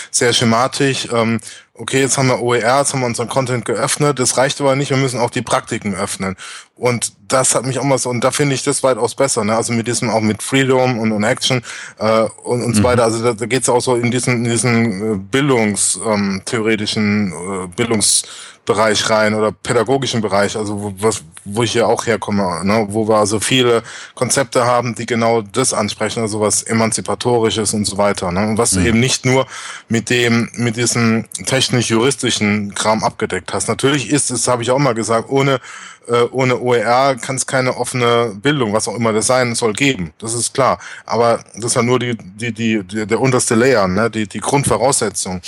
sehr 0.10 0.34
schematisch. 0.34 1.08
Ähm, 1.14 1.40
okay, 1.76 2.02
jetzt 2.02 2.18
haben 2.18 2.28
wir 2.28 2.42
OER, 2.42 2.80
jetzt 2.80 2.94
haben 2.94 3.00
wir 3.00 3.08
unseren 3.08 3.30
Content 3.30 3.66
geöffnet, 3.66 4.20
das 4.20 4.38
reicht 4.38 4.62
aber 4.62 4.76
nicht, 4.76 4.92
wir 4.92 4.98
müssen 4.98 5.20
auch 5.20 5.32
die 5.32 5.42
Praktiken 5.42 5.96
öffnen. 5.96 6.36
Und 6.76 7.14
das 7.28 7.56
hat 7.56 7.66
mich 7.66 7.80
auch 7.80 7.84
mal 7.84 7.98
so, 7.98 8.10
und 8.10 8.24
da 8.24 8.32
finde 8.32 8.56
ich 8.56 8.64
das 8.64 8.84
weitaus 8.84 9.16
besser, 9.16 9.44
ne? 9.44 9.56
Also 9.56 9.74
mit 9.74 9.88
diesem 9.88 10.10
auch 10.10 10.22
mit 10.22 10.44
Freedom 10.44 11.00
und, 11.00 11.12
und 11.12 11.24
Action 11.24 11.64
äh, 11.98 12.22
und, 12.44 12.62
und 12.62 12.70
mhm. 12.70 12.76
so 12.76 12.84
weiter. 12.84 13.04
Also 13.04 13.24
da, 13.24 13.34
da 13.34 13.46
geht 13.46 13.64
es 13.64 13.70
auch 13.70 13.82
so 13.82 13.96
in 13.96 14.12
diesen, 14.12 14.46
in 14.46 14.52
diesen 14.52 15.14
äh, 15.14 15.18
bildungstheoretischen 15.18 17.32
ähm, 17.32 17.64
äh, 17.64 17.68
Bildungs 17.76 18.24
Bereich 18.66 19.10
rein 19.10 19.34
oder 19.34 19.52
pädagogischen 19.52 20.22
Bereich, 20.22 20.56
also 20.56 20.82
wo, 20.82 20.94
was, 20.98 21.22
wo 21.44 21.64
ich 21.64 21.74
ja 21.74 21.86
auch 21.86 22.06
herkomme, 22.06 22.64
ne, 22.64 22.88
wo 22.90 23.10
wir 23.10 23.18
also 23.18 23.42
viele 23.42 23.84
Konzepte 24.16 24.64
haben, 24.64 24.96
die 24.96 25.06
genau 25.06 25.42
das 25.42 25.74
ansprechen, 25.74 26.22
also 26.22 26.40
was 26.40 26.64
emanzipatorisches 26.64 27.74
und 27.74 27.84
so 27.84 27.98
weiter, 27.98 28.32
ne, 28.32 28.48
und 28.48 28.58
was 28.58 28.72
mhm. 28.72 28.80
du 28.80 28.88
eben 28.88 29.00
nicht 29.02 29.26
nur 29.26 29.48
mit 29.90 30.10
dem, 30.10 30.50
mit 30.54 30.78
diesem 30.78 31.26
technisch-juristischen 31.64 32.74
Kram 32.76 33.04
abgedeckt 33.04 33.54
hast. 33.54 33.68
Natürlich 33.68 34.10
ist 34.10 34.32
es, 34.32 34.48
habe 34.48 34.64
ich 34.64 34.72
auch 34.72 34.80
mal 34.80 34.94
gesagt, 34.94 35.30
ohne 35.30 35.60
äh, 36.08 36.24
ohne 36.32 36.60
OER 36.60 37.16
kann 37.16 37.38
es 37.38 37.48
keine 37.48 37.78
offene 37.78 38.34
Bildung, 38.36 38.74
was 38.74 38.88
auch 38.88 38.96
immer 38.96 39.14
das 39.14 39.28
sein 39.28 39.56
soll, 39.56 39.74
geben. 39.74 40.14
Das 40.20 40.34
ist 40.34 40.54
klar. 40.54 40.80
Aber 41.06 41.44
das 41.56 41.66
ist 41.66 41.76
ja 41.76 41.82
nur 41.82 42.00
die, 42.00 42.18
die, 42.18 42.52
die, 42.52 42.84
die 42.84 43.08
der 43.08 43.22
unterste 43.22 43.56
Layer, 43.56 43.88
ne? 43.88 44.10
die, 44.10 44.28
die 44.28 44.40
Grundvoraussetzung. 44.40 45.42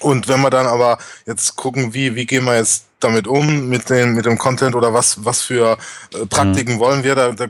Und 0.00 0.28
wenn 0.28 0.42
wir 0.42 0.50
dann 0.50 0.66
aber 0.66 0.98
jetzt 1.26 1.56
gucken, 1.56 1.94
wie, 1.94 2.14
wie 2.14 2.26
gehen 2.26 2.44
wir 2.44 2.56
jetzt 2.56 2.84
damit 3.00 3.26
um, 3.26 3.68
mit 3.68 3.88
dem, 3.88 4.14
mit 4.14 4.26
dem 4.26 4.36
Content 4.36 4.74
oder 4.74 4.92
was, 4.92 5.24
was 5.24 5.40
für 5.40 5.78
äh, 6.12 6.26
Praktiken 6.26 6.74
mhm. 6.74 6.80
wollen 6.80 7.04
wir, 7.04 7.14
da, 7.14 7.32
da 7.32 7.46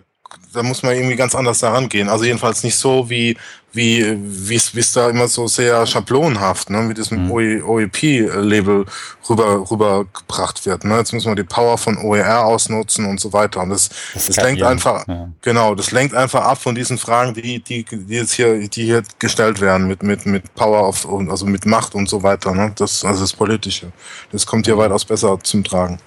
da 0.53 0.63
muss 0.63 0.83
man 0.83 0.95
irgendwie 0.95 1.17
ganz 1.17 1.35
anders 1.35 1.59
daran 1.59 1.89
gehen. 1.89 2.09
Also 2.09 2.25
jedenfalls 2.25 2.63
nicht 2.63 2.77
so 2.77 3.11
wie 3.11 3.37
wie 3.73 4.17
wie 4.23 4.55
es 4.81 4.93
da 4.93 5.11
immer 5.11 5.29
so 5.29 5.47
sehr 5.47 5.85
schablonhaft, 5.87 6.71
ne, 6.71 6.81
mit 6.83 6.97
diesem 6.97 7.27
mhm. 7.27 7.63
OEP-Label 7.65 8.87
rüber 9.29 9.71
rübergebracht 9.71 10.65
wird. 10.65 10.85
Ne? 10.85 10.97
Jetzt 10.97 11.13
müssen 11.13 11.31
wir 11.31 11.37
die 11.37 11.45
Power 11.45 11.77
von 11.77 11.99
OER 11.99 12.47
ausnutzen 12.47 13.05
und 13.05 13.21
so 13.21 13.33
weiter. 13.33 13.61
Und 13.61 13.71
das, 13.71 13.91
das, 14.15 14.27
das 14.27 14.37
lenkt 14.37 14.63
einfach 14.63 15.07
ja. 15.07 15.29
genau, 15.43 15.75
das 15.75 15.91
lenkt 15.91 16.15
einfach 16.15 16.43
ab 16.45 16.59
von 16.59 16.75
diesen 16.75 16.97
Fragen, 16.97 17.35
die 17.35 17.61
die 17.61 17.85
die 17.85 18.15
jetzt 18.15 18.33
hier 18.33 18.69
die 18.69 18.85
hier 18.85 19.03
gestellt 19.19 19.61
werden 19.61 19.87
mit 19.87 20.03
mit 20.03 20.25
mit 20.25 20.55
Power 20.55 20.89
of 20.89 21.07
also 21.31 21.45
mit 21.45 21.67
Macht 21.67 21.95
und 21.95 22.09
so 22.09 22.23
weiter. 22.23 22.55
Ne? 22.55 22.73
Das 22.77 23.05
also 23.05 23.21
das 23.21 23.35
Politische. 23.35 23.93
Das 24.33 24.47
kommt 24.47 24.67
hier 24.67 24.79
weitaus 24.79 25.05
besser 25.05 25.39
zum 25.43 25.63
Tragen. 25.63 25.99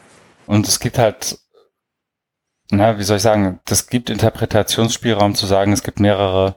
Und 0.48 0.68
es 0.68 0.80
gibt 0.80 0.98
halt 0.98 1.38
na, 2.72 2.98
wie 2.98 3.04
soll 3.04 3.18
ich 3.18 3.24
sagen, 3.24 3.60
das 3.66 3.88
gibt 3.88 4.10
Interpretationsspielraum 4.10 5.36
zu 5.36 5.46
sagen, 5.46 5.74
es 5.74 5.84
gibt 5.84 6.00
mehrere 6.00 6.56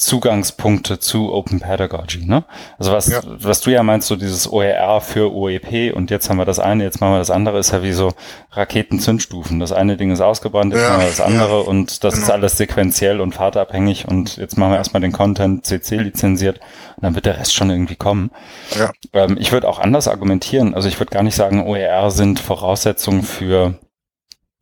Zugangspunkte 0.00 0.98
zu 0.98 1.30
Open 1.32 1.60
Pedagogy, 1.60 2.24
ne? 2.24 2.44
Also 2.78 2.92
was, 2.92 3.08
ja. 3.08 3.20
was 3.24 3.60
du 3.60 3.70
ja 3.70 3.82
meinst, 3.82 4.08
so 4.08 4.16
dieses 4.16 4.50
OER 4.50 5.02
für 5.02 5.32
OEP 5.34 5.94
und 5.94 6.10
jetzt 6.10 6.30
haben 6.30 6.38
wir 6.38 6.46
das 6.46 6.58
eine, 6.58 6.84
jetzt 6.84 7.02
machen 7.02 7.12
wir 7.12 7.18
das 7.18 7.30
andere, 7.30 7.58
ist 7.58 7.72
ja 7.72 7.82
wie 7.82 7.92
so 7.92 8.12
Raketenzündstufen. 8.52 9.60
Das 9.60 9.72
eine 9.72 9.98
Ding 9.98 10.10
ist 10.10 10.22
ausgebrannt, 10.22 10.72
jetzt 10.72 10.82
ja, 10.82 10.88
machen 10.88 11.02
wir 11.02 11.08
das 11.08 11.20
andere 11.20 11.60
ja. 11.60 11.68
und 11.68 12.02
das 12.02 12.14
genau. 12.14 12.24
ist 12.24 12.30
alles 12.30 12.56
sequenziell 12.56 13.20
und 13.20 13.34
fahrtabhängig 13.34 14.08
und 14.08 14.38
jetzt 14.38 14.56
machen 14.56 14.72
wir 14.72 14.78
erstmal 14.78 15.02
den 15.02 15.12
Content 15.12 15.66
CC 15.66 15.98
lizenziert 15.98 16.60
und 16.96 17.02
dann 17.02 17.14
wird 17.14 17.26
der 17.26 17.38
Rest 17.38 17.52
schon 17.52 17.68
irgendwie 17.68 17.96
kommen. 17.96 18.30
Ja. 18.78 18.90
Ähm, 19.12 19.36
ich 19.38 19.52
würde 19.52 19.68
auch 19.68 19.78
anders 19.78 20.08
argumentieren. 20.08 20.74
Also 20.74 20.88
ich 20.88 20.98
würde 20.98 21.12
gar 21.12 21.22
nicht 21.22 21.36
sagen, 21.36 21.66
OER 21.66 22.10
sind 22.10 22.40
Voraussetzungen 22.40 23.22
für 23.22 23.74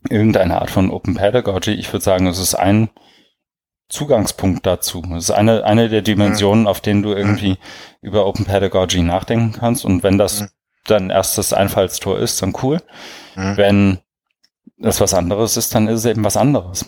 irgendeine 0.09 0.61
Art 0.61 0.71
von 0.71 0.91
Open 0.91 1.15
Pedagogy. 1.15 1.73
Ich 1.73 1.93
würde 1.93 2.05
sagen, 2.05 2.27
es 2.27 2.39
ist 2.39 2.55
ein 2.55 2.91
Zugangspunkt 3.89 4.67
dazu. 4.67 5.03
Es 5.17 5.25
ist 5.25 5.31
eine, 5.31 5.65
eine 5.65 5.89
der 5.89 6.03
Dimensionen, 6.03 6.67
auf 6.67 6.81
denen 6.81 7.03
du 7.03 7.13
irgendwie 7.13 7.59
über 8.01 8.27
Open 8.27 8.45
Pedagogy 8.45 9.03
nachdenken 9.03 9.53
kannst. 9.59 9.85
Und 9.85 10.03
wenn 10.03 10.19
das 10.19 10.49
dein 10.87 11.11
erstes 11.11 11.53
Einfallstor 11.53 12.19
ist, 12.19 12.41
dann 12.43 12.55
cool. 12.63 12.79
Wenn 13.57 13.99
das 14.79 15.01
was 15.01 15.15
anderes 15.15 15.57
ist, 15.57 15.75
dann 15.75 15.89
ist 15.89 16.01
es 16.01 16.05
eben 16.05 16.25
was 16.25 16.37
anderes. 16.37 16.87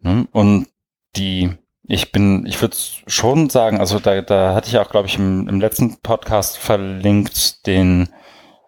Ne? 0.00 0.26
Und 0.32 0.68
die, 1.16 1.52
ich 1.84 2.12
bin, 2.12 2.44
ich 2.46 2.60
würde 2.60 2.76
schon 3.06 3.50
sagen, 3.50 3.80
also 3.80 3.98
da, 3.98 4.20
da 4.20 4.54
hatte 4.54 4.68
ich 4.68 4.78
auch, 4.78 4.90
glaube 4.90 5.08
ich, 5.08 5.16
im, 5.16 5.48
im 5.48 5.60
letzten 5.60 6.00
Podcast 6.00 6.58
verlinkt 6.58 7.66
den 7.66 8.08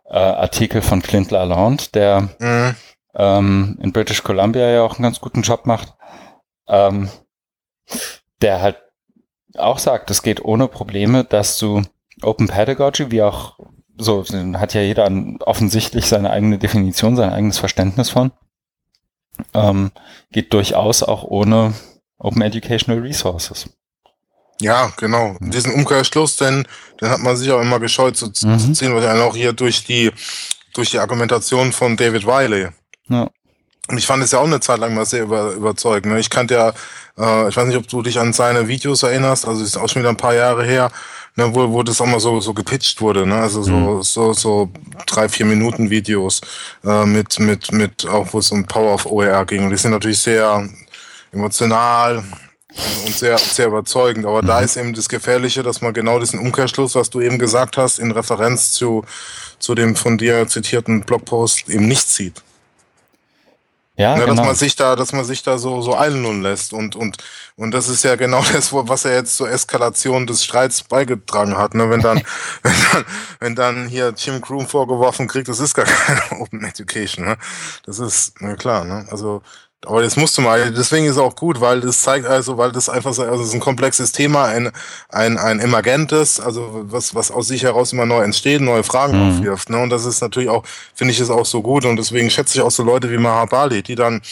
äh, 0.07 0.17
Artikel 0.17 0.83
von 0.83 1.03
Clint 1.03 1.31
Lalonde, 1.31 1.85
der 1.93 2.29
mhm 2.39 2.75
ähm, 3.15 3.79
in 3.81 3.93
British 3.93 4.23
Columbia 4.23 4.69
ja 4.71 4.83
auch 4.83 4.97
einen 4.97 5.05
ganz 5.05 5.21
guten 5.21 5.43
Job 5.43 5.67
macht, 5.67 5.95
ähm, 6.69 7.11
der 8.41 8.61
halt 8.63 8.79
auch 9.57 9.79
sagt, 9.79 10.11
es 10.11 10.23
geht 10.23 10.45
ohne 10.45 10.69
Probleme, 10.69 11.25
dass 11.25 11.59
du 11.59 11.83
Open 12.23 12.49
Pedagogy, 12.49 13.11
wie 13.11 13.23
auch 13.23 13.59
so, 13.99 14.25
hat 14.55 14.75
ja 14.75 14.81
jeder 14.81 15.11
offensichtlich 15.41 16.07
seine 16.07 16.31
eigene 16.31 16.59
Definition, 16.59 17.17
sein 17.17 17.31
eigenes 17.31 17.59
Verständnis 17.59 18.11
von, 18.11 18.33
ähm, 19.55 19.93
geht 20.31 20.53
durchaus 20.53 21.03
auch 21.03 21.25
ohne 21.25 21.75
Open 22.19 22.43
Educational 22.43 23.03
Resources. 23.03 23.69
Ja, 24.61 24.93
genau. 24.97 25.37
Diesen 25.41 25.75
Umkehrschluss, 25.75 26.37
denn 26.37 26.67
den 27.01 27.09
hat 27.09 27.19
man 27.19 27.37
sich 27.37 27.51
auch 27.51 27.61
immer 27.61 27.81
gescheut 27.81 28.17
zu, 28.17 28.27
mhm. 28.27 28.59
zu 28.59 28.73
ziehen, 28.73 28.95
weil 28.95 29.03
ja 29.03 29.21
auch 29.25 29.35
hier 29.35 29.53
durch 29.53 29.85
die 29.85 30.13
durch 30.75 30.91
die 30.91 31.01
Argumentation 31.01 31.73
von 31.73 31.97
David 31.97 32.27
Wiley. 32.27 32.71
Ja. 33.09 33.29
Und 33.89 33.99
ich 33.99 34.07
fand 34.07 34.23
es 34.23 34.31
ja 34.31 34.39
auch 34.39 34.47
eine 34.47 34.61
Zeit 34.61 34.79
lang 34.79 34.95
mal 34.95 35.05
sehr 35.05 35.25
über, 35.25 35.53
überzeugend. 35.53 36.13
Ne? 36.13 36.21
Ich 36.21 36.31
kannte 36.31 36.55
ja, 36.55 36.69
äh, 37.19 37.49
ich 37.49 37.57
weiß 37.57 37.67
nicht, 37.67 37.77
ob 37.77 37.89
du 37.89 38.03
dich 38.03 38.19
an 38.19 38.33
seine 38.33 38.69
Videos 38.69 39.03
erinnerst, 39.03 39.47
also 39.47 39.63
ist 39.63 39.77
auch 39.77 39.89
schon 39.89 40.03
wieder 40.03 40.11
ein 40.11 40.17
paar 40.17 40.35
Jahre 40.35 40.65
her, 40.65 40.91
ne, 41.37 41.53
wo, 41.55 41.71
wo 41.73 41.83
das 41.83 42.01
auch 42.01 42.07
mal 42.07 42.21
so, 42.21 42.41
so 42.41 42.55
gepitcht 42.55 43.01
wurde, 43.01 43.27
ne? 43.27 43.37
Also 43.37 43.63
so, 43.63 43.73
mhm. 43.73 44.03
so, 44.03 44.33
so 44.33 44.71
drei, 45.07 45.29
vier 45.29 45.47
Minuten 45.47 45.91
Videos 45.91 46.41
äh, 46.85 47.05
mit, 47.05 47.39
mit, 47.41 47.73
mit, 47.73 48.07
auch 48.07 48.33
wo 48.33 48.39
es 48.39 48.51
um 48.53 48.65
Power 48.65 48.95
of 48.95 49.07
OER 49.07 49.45
ging. 49.47 49.65
Und 49.65 49.71
die 49.71 49.77
sind 49.77 49.91
natürlich 49.91 50.21
sehr 50.21 50.69
emotional, 51.33 52.23
und 53.05 53.15
sehr, 53.15 53.39
sehr 53.39 53.67
überzeugend. 53.67 54.27
Aber 54.27 54.43
mhm. 54.43 54.47
da 54.47 54.61
ist 54.61 54.77
eben 54.77 54.95
das 54.95 55.09
Gefährliche, 55.09 55.63
dass 55.63 55.81
man 55.81 55.93
genau 55.93 56.19
diesen 56.19 56.39
Umkehrschluss, 56.39 56.95
was 56.95 57.11
du 57.11 57.21
eben 57.21 57.39
gesagt 57.39 57.77
hast, 57.77 57.99
in 57.99 58.11
Referenz 58.11 58.73
zu, 58.73 59.05
zu 59.59 59.75
dem 59.75 59.97
von 59.97 60.19
dir 60.19 60.47
zitierten 60.49 61.03
Blogpost 61.03 61.69
eben 61.69 61.87
nicht 61.87 62.09
sieht. 62.09 62.43
Ja, 63.97 64.17
ja, 64.17 64.25
genau. 64.25 64.37
dass 64.37 64.47
man 64.47 64.55
sich 64.55 64.75
da, 64.75 64.97
dass 64.97 65.13
man 65.13 65.25
sich 65.25 65.43
da 65.43 65.59
so 65.59 65.83
so 65.83 65.97
eilen 65.97 66.43
lässt 66.43 66.73
und 66.73 66.97
und 66.97 67.19
und 67.57 67.73
das 67.73 67.89
ist 67.89 68.05
ja 68.05 68.17
genau 68.17 68.43
das, 68.53 68.73
was 68.73 69.05
er 69.05 69.15
jetzt 69.15 69.37
zur 69.37 69.51
Eskalation 69.51 70.27
des 70.27 70.45
Streits 70.45 70.83
beigetragen 70.83 71.59
hat. 71.59 71.75
Ne? 71.75 71.91
Wenn 71.91 72.01
dann 72.01 72.23
wenn 72.63 72.75
dann 72.93 73.05
wenn 73.41 73.55
dann 73.55 73.89
hier 73.89 74.15
Tim 74.15 74.41
Croom 74.41 74.67
vorgeworfen 74.67 75.29
kriegt, 75.29 75.49
das 75.49 75.61
ist 75.61 75.75
gar 75.75 75.85
keine 76.07 76.41
Open 76.41 76.65
Education. 76.65 77.27
Ne? 77.27 77.37
Das 77.85 77.99
ist 77.99 78.35
na 78.41 78.55
klar. 78.57 78.85
Ne? 78.85 79.07
Also 79.11 79.43
aber 79.85 80.03
das 80.03 80.17
musst 80.17 80.39
du 80.39 80.43
mal, 80.43 80.71
deswegen 80.73 81.07
ist 81.07 81.13
es 81.13 81.19
auch 81.19 81.35
gut, 81.35 81.61
weil 81.61 81.81
das 81.81 82.03
zeigt 82.03 82.25
also, 82.25 82.57
weil 82.57 82.71
das 82.71 82.89
einfach 82.89 83.13
so, 83.13 83.23
also 83.23 83.43
es 83.43 83.49
ist 83.49 83.55
ein 83.55 83.61
komplexes 83.61 84.13
Thema, 84.13 84.45
ein, 84.45 84.71
ein, 85.09 85.39
ein 85.39 85.59
emergentes, 85.59 86.39
also 86.39 86.85
was, 86.85 87.17
was 87.17 87.33
aus 87.33 87.49
sich 87.49 87.65
heraus 87.65 87.93
immer 87.93 88.07
neu 88.07 88.23
entsteht, 88.23 88.61
neue 88.61 88.85
Fragen 88.85 89.19
mhm. 89.19 89.31
aufwirft. 89.31 89.71
Ne? 89.71 89.79
Und 89.79 89.91
das 89.91 90.05
ist 90.05 90.21
natürlich 90.21 90.49
auch, 90.49 90.63
finde 90.95 91.13
ich 91.13 91.19
es 91.19 91.31
auch 91.31 91.47
so 91.47 91.63
gut. 91.63 91.85
Und 91.85 91.97
deswegen 91.97 92.31
schätze 92.31 92.57
ich 92.57 92.63
auch 92.63 92.71
so 92.71 92.85
Leute 92.85 93.11
wie 93.11 93.19
Mahabali, 93.19 93.83
die 93.83 93.97
dann 93.97 94.23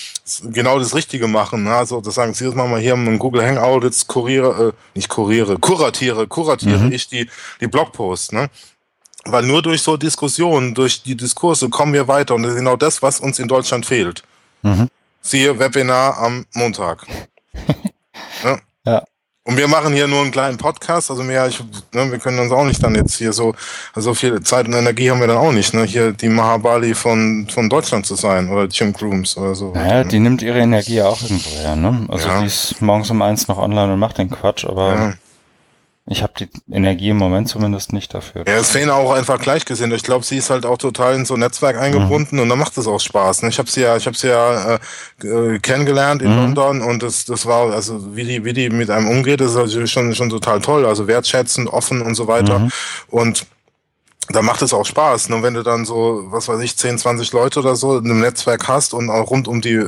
genau 0.45 0.79
das 0.79 0.95
Richtige 0.95 1.27
machen. 1.27 1.65
Ne? 1.65 1.75
Also 1.75 2.01
das 2.01 2.15
sagen, 2.15 2.33
sie 2.33 2.45
das 2.45 2.55
machen 2.55 2.71
wir 2.71 2.79
hier 2.79 2.95
im 2.95 3.19
Google 3.19 3.45
Hangout, 3.45 3.85
jetzt 3.85 4.07
kuriere, 4.07 4.69
äh, 4.69 4.73
nicht 4.95 5.09
kuriere, 5.09 5.59
kuratiere, 5.59 6.29
kuratiere 6.29 6.79
mhm. 6.79 6.93
ich 6.93 7.09
die, 7.09 7.29
die 7.61 7.67
Blogposts, 7.67 8.33
ne? 8.33 8.51
Weil 9.25 9.43
nur 9.43 9.61
durch 9.61 9.83
so 9.83 9.99
Diskussionen, 9.99 10.75
durch 10.75 11.03
die 11.03 11.15
Diskurse 11.15 11.69
kommen 11.69 11.93
wir 11.93 12.09
weiter. 12.09 12.37
Und 12.37 12.45
das 12.45 12.53
ist 12.53 12.59
genau 12.59 12.77
das, 12.77 13.03
was 13.03 13.21
uns 13.21 13.39
in 13.39 13.49
Deutschland 13.49 13.85
fehlt. 13.85 14.23
Mhm. 14.63 14.89
Siehe 15.21 15.59
Webinar 15.59 16.19
am 16.19 16.47
Montag. 16.55 17.07
ja. 18.45 18.59
ja. 18.85 19.03
Und 19.45 19.57
wir 19.57 19.69
machen 19.69 19.95
hier 19.95 20.07
nur 20.07 20.21
einen 20.21 20.31
kleinen 20.31 20.59
Podcast, 20.59 21.11
also 21.11 21.23
mehr, 21.25 21.47
ich, 21.49 21.59
ne, 21.93 22.11
wir 22.11 22.19
können 22.19 22.39
uns 22.39 22.53
auch 22.53 22.65
nicht 22.65 22.83
dann 22.83 22.95
jetzt 22.95 23.17
hier 23.17 23.33
so, 23.33 23.55
so 23.97 24.13
viel 24.13 24.41
Zeit 24.43 24.69
und 24.69 24.75
Energie 24.75 25.11
haben 25.11 25.19
wir 25.19 25.27
dann 25.27 25.39
auch 25.39 25.51
nicht, 25.51 25.73
ne, 25.73 25.85
hier 25.85 26.13
die 26.13 26.29
Mahabali 26.29 26.95
von, 26.95 27.49
von 27.51 27.69
Deutschland 27.71 28.05
zu 28.07 28.15
sein 28.17 28.51
oder 28.51 28.67
Jim 28.67 28.93
Grooms 28.93 29.37
oder 29.39 29.55
so. 29.55 29.73
Naja, 29.73 30.05
die 30.05 30.21
nimmt 30.21 30.43
ihre 30.43 30.61
Energie 30.61 31.01
auch 31.01 31.21
irgendwo 31.23 31.51
her, 31.51 31.75
ne? 31.75 32.07
Also 32.09 32.29
ja. 32.29 32.41
die 32.41 32.47
ist 32.47 32.81
morgens 32.83 33.11
um 33.11 33.23
eins 33.23 33.49
noch 33.49 33.59
online 33.59 33.95
und 33.95 33.99
macht 33.99 34.19
den 34.19 34.31
Quatsch, 34.31 34.67
aber 34.67 34.95
ja. 34.95 35.15
Ich 36.07 36.23
habe 36.23 36.33
die 36.39 36.49
Energie 36.73 37.11
im 37.11 37.19
Moment 37.19 37.49
zumindest 37.49 37.93
nicht 37.93 38.13
dafür. 38.15 38.45
Ja, 38.47 38.55
es 38.55 38.71
fehlen 38.71 38.91
auch 38.91 39.13
einfach 39.13 39.39
Gleichgesinnte. 39.39 39.95
Ich 39.95 40.03
glaube, 40.03 40.25
sie 40.25 40.39
ist 40.39 40.51
halt 40.51 40.67
auch 40.67 40.79
total 40.79 41.15
in 41.15 41.25
so 41.25 41.35
ein 41.35 41.41
Netzwerk 41.41 41.79
eingebunden 41.79 42.37
mhm. 42.37 42.43
und 42.43 42.49
dann 42.49 42.59
macht 42.59 42.77
es 42.79 42.89
auch 42.89 42.99
Spaß. 42.99 43.43
Ne? 43.43 43.51
Ich 43.51 43.59
habe 43.59 43.71
sie 43.71 43.83
ja, 43.83 43.97
ich 43.97 44.07
habe 44.07 44.17
sie 44.17 44.29
ja 44.29 44.75
äh, 44.75 45.27
äh, 45.27 45.59
kennengelernt 45.61 46.23
in 46.23 46.33
mhm. 46.33 46.37
London 46.37 46.83
und 46.83 47.03
das, 47.03 47.27
das 47.27 47.47
war 47.47 47.73
also 47.73 48.17
wie 48.17 48.25
die, 48.25 48.45
wie 48.45 48.53
die 48.53 48.71
mit 48.71 48.91
einem 48.91 49.09
umgeht, 49.09 49.41
das 49.41 49.53
ist 49.53 49.57
also 49.57 49.87
schon 49.87 50.15
schon 50.15 50.31
total 50.31 50.61
toll. 50.61 50.85
Also 50.85 51.07
wertschätzend, 51.07 51.69
offen 51.69 52.03
und 52.03 52.15
so 52.15 52.27
weiter. 52.27 52.59
Mhm. 52.59 52.73
Und 53.09 53.47
da 54.33 54.43
macht 54.43 54.63
es 54.63 54.73
auch 54.73 54.85
Spaß. 54.85 55.29
Nur 55.29 55.39
ne? 55.39 55.45
wenn 55.45 55.55
du 55.55 55.63
dann 55.63 55.85
so, 55.85 56.25
was 56.27 56.49
weiß 56.49 56.61
ich, 56.61 56.77
10, 56.77 56.99
20 56.99 57.33
Leute 57.33 57.61
oder 57.61 57.77
so 57.77 57.99
in 57.99 58.05
einem 58.05 58.21
Netzwerk 58.21 58.69
hast 58.69 58.95
und 58.95 59.11
auch 59.11 59.31
rund 59.31 59.49
um 59.49 59.61
die, 59.61 59.85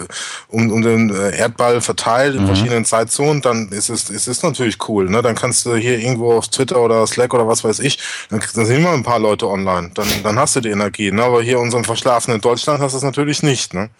um, 0.48 0.70
um 0.70 0.82
den 0.82 1.10
Erdball 1.10 1.80
verteilt 1.80 2.34
in 2.34 2.42
mhm. 2.42 2.46
verschiedenen 2.46 2.84
Zeitzonen, 2.84 3.42
dann 3.42 3.68
ist 3.68 3.88
es, 3.88 4.10
ist 4.10 4.28
es 4.28 4.42
natürlich 4.42 4.88
cool. 4.88 5.08
Ne? 5.08 5.22
Dann 5.22 5.34
kannst 5.34 5.66
du 5.66 5.76
hier 5.76 5.98
irgendwo 5.98 6.32
auf 6.32 6.48
Twitter 6.48 6.80
oder 6.80 7.06
Slack 7.06 7.34
oder 7.34 7.46
was 7.46 7.64
weiß 7.64 7.78
ich, 7.80 7.98
dann, 8.30 8.40
dann 8.54 8.66
sind 8.66 8.76
immer 8.76 8.92
ein 8.92 9.02
paar 9.02 9.18
Leute 9.18 9.48
online. 9.48 9.90
Dann, 9.94 10.08
dann 10.22 10.38
hast 10.38 10.56
du 10.56 10.60
die 10.60 10.70
Energie. 10.70 11.12
Ne? 11.12 11.22
Aber 11.22 11.42
hier 11.42 11.56
in 11.56 11.62
unserem 11.62 11.84
verschlafenen 11.84 12.40
Deutschland 12.40 12.80
hast 12.80 12.92
du 12.92 12.98
es 12.98 13.04
natürlich 13.04 13.42
nicht. 13.42 13.74
Ne? 13.74 13.90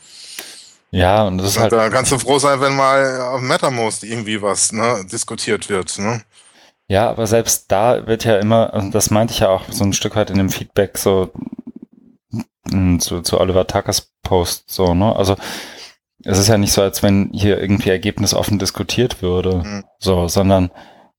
Ja, 0.91 1.25
und 1.25 1.39
das 1.39 1.53
ist 1.53 1.59
halt. 1.59 1.73
Da 1.73 1.89
kannst 1.89 2.13
du 2.13 2.19
froh 2.19 2.39
sein, 2.39 2.61
wenn 2.61 2.77
mal 2.77 3.23
auf 3.23 3.41
MetaMost 3.41 4.05
irgendwie 4.05 4.43
was 4.43 4.73
ne, 4.73 5.05
diskutiert 5.11 5.71
wird. 5.71 5.99
Ne? 5.99 6.21
Ja, 6.89 7.09
aber 7.09 7.27
selbst 7.27 7.71
da 7.73 8.07
wird 8.07 8.25
ja 8.25 8.39
immer, 8.39 8.91
das 8.93 9.11
meinte 9.11 9.33
ich 9.33 9.41
ja 9.41 9.49
auch 9.49 9.65
so 9.71 9.85
ein 9.85 9.93
Stück 9.93 10.17
weit 10.17 10.31
in 10.31 10.37
dem 10.37 10.51
Feedback 10.51 10.99
so 10.99 11.31
hm, 12.71 13.01
zu, 13.01 13.23
zu 13.23 13.41
Oliver 13.41 13.67
Tuckers 13.67 14.13
Post 14.23 14.71
so, 14.71 14.95
ne? 14.95 15.15
Also 15.17 15.37
es 16.25 16.39
ist 16.39 16.49
ja 16.49 16.59
nicht 16.59 16.73
so, 16.73 16.83
als 16.83 17.03
wenn 17.03 17.31
hier 17.33 17.61
irgendwie 17.61 17.91
ergebnisoffen 17.91 18.59
diskutiert 18.59 19.23
würde, 19.23 19.63
mhm. 19.65 19.85
so, 19.99 20.29
sondern 20.29 20.71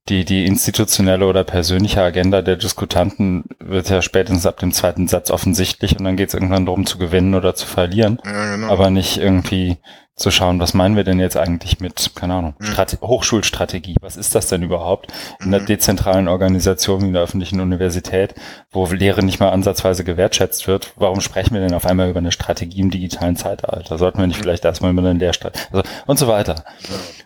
die, 0.09 0.26
die 0.26 0.45
institutionelle 0.45 1.26
oder 1.26 1.43
persönliche 1.43 2.01
Agenda 2.01 2.41
der 2.41 2.57
Diskutanten 2.57 3.45
wird 3.59 3.89
ja 3.89 4.01
spätestens 4.01 4.45
ab 4.45 4.59
dem 4.59 4.74
zweiten 4.74 5.07
Satz 5.07 5.32
offensichtlich 5.32 5.97
und 5.97 6.03
dann 6.03 6.18
geht 6.18 6.30
es 6.30 6.34
irgendwann 6.34 6.66
darum 6.66 6.86
zu 6.86 6.97
gewinnen 6.97 7.36
oder 7.36 7.55
zu 7.55 7.66
verlieren, 7.66 8.20
ja, 8.26 8.55
genau. 8.55 8.70
aber 8.70 8.89
nicht 8.89 9.18
irgendwie 9.18 9.78
zu 10.16 10.30
schauen, 10.30 10.59
was 10.59 10.76
meinen 10.76 10.95
wir 10.95 11.03
denn 11.03 11.20
jetzt 11.20 11.38
eigentlich 11.38 11.80
mit, 11.80 12.11
keine 12.16 12.36
Ahnung, 12.36 12.53
mhm. 12.59 12.76
Hochschulstrategie, 13.01 13.95
was 13.99 14.16
ist 14.16 14.36
das 14.36 14.47
denn 14.47 14.61
überhaupt 14.61 15.11
in 15.43 15.51
der 15.51 15.61
mhm. 15.61 15.66
dezentralen 15.66 16.28
Organisation 16.28 17.01
wie 17.01 17.07
in 17.07 17.14
der 17.14 17.24
öffentlichen 17.24 17.59
Universität, 17.59 18.36
wo 18.72 18.86
Lehre 18.86 19.24
nicht 19.24 19.39
mal 19.39 19.49
ansatzweise 19.49 20.03
gewertschätzt 20.03 20.68
wird, 20.68 20.93
warum 20.97 21.20
sprechen 21.20 21.55
wir 21.55 21.61
denn 21.61 21.74
auf 21.74 21.88
einmal 21.88 22.09
über 22.09 22.20
eine 22.20 22.32
Strategie 22.32 22.82
im 22.82 22.91
digitalen 22.91 23.36
Zeitalter? 23.36 23.97
Sollten 23.97 24.20
wir 24.20 24.28
nicht 24.28 24.38
mhm. 24.38 24.43
vielleicht 24.43 24.66
erstmal 24.66 24.91
über 24.91 25.01
eine 25.01 25.18
Lehrstrategie, 25.18 25.66
also 25.72 25.84
und 26.05 26.20
so 26.20 26.28
weiter. 26.28 26.64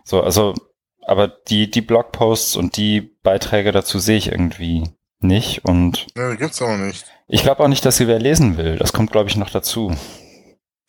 So, 0.06 0.22
also, 0.22 0.54
aber 1.02 1.28
die, 1.28 1.70
die 1.70 1.82
Blogposts 1.82 2.56
und 2.56 2.78
die 2.78 3.02
Beiträge 3.22 3.74
dazu 3.74 4.00
sehe 4.00 4.18
ich 4.18 4.32
irgendwie 4.32 4.84
nicht 5.20 5.66
und. 5.66 6.08
Ja, 6.16 6.36
gibt's 6.36 6.62
auch 6.62 6.78
nicht. 6.78 7.06
Ich 7.28 7.42
glaube 7.42 7.64
auch 7.64 7.68
nicht, 7.68 7.84
dass 7.84 7.98
sie 7.98 8.08
wer 8.08 8.20
lesen 8.20 8.56
will. 8.56 8.78
Das 8.78 8.94
kommt, 8.94 9.12
glaube 9.12 9.30
ich, 9.30 9.36
noch 9.36 9.50
dazu. 9.50 9.94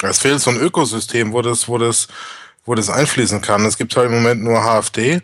Es 0.03 0.18
fehlt 0.20 0.40
so 0.40 0.51
ein 0.51 0.61
Ökosystem, 0.61 1.32
wo 1.32 1.42
das, 1.42 1.68
wo 1.68 1.78
das, 1.78 2.09
wo 2.64 2.74
das 2.74 2.90
einfließen 2.90 3.40
kann. 3.40 3.64
Es 3.64 3.76
gibt 3.76 3.96
halt 3.96 4.07
im 4.07 4.14
Moment 4.14 4.42
nur 4.42 4.62
HFD. 4.62 5.22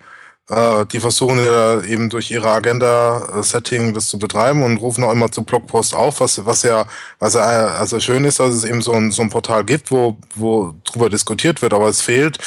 Äh, 0.51 0.87
die 0.87 1.01
versuchen 1.01 1.43
ja 1.43 1.81
eben 1.83 2.11
durch 2.11 2.31
ihre 2.31 2.51
Agenda-Setting 2.51 3.95
das 3.95 4.09
zu 4.09 4.19
betreiben 4.19 4.63
und 4.63 4.77
rufen 4.77 5.05
auch 5.05 5.13
immer 5.13 5.33
zu 5.33 5.43
Blogpost 5.43 5.95
auf, 5.95 6.21
was, 6.21 6.45
was 6.45 6.63
ja, 6.63 6.87
was 7.19 7.35
ja 7.35 7.41
also 7.41 7.99
schön 7.99 8.25
ist, 8.25 8.41
dass 8.41 8.53
es 8.53 8.65
eben 8.65 8.83
so 8.83 8.93
ein, 8.93 9.11
so 9.11 9.23
ein 9.23 9.31
Portal 9.31 9.65
gibt, 9.65 9.91
wo, 9.91 10.19
wo 10.35 10.75
drüber 10.85 11.09
diskutiert 11.09 11.63
wird, 11.63 11.73
aber 11.73 11.89
es 11.89 12.03
fehlt 12.03 12.39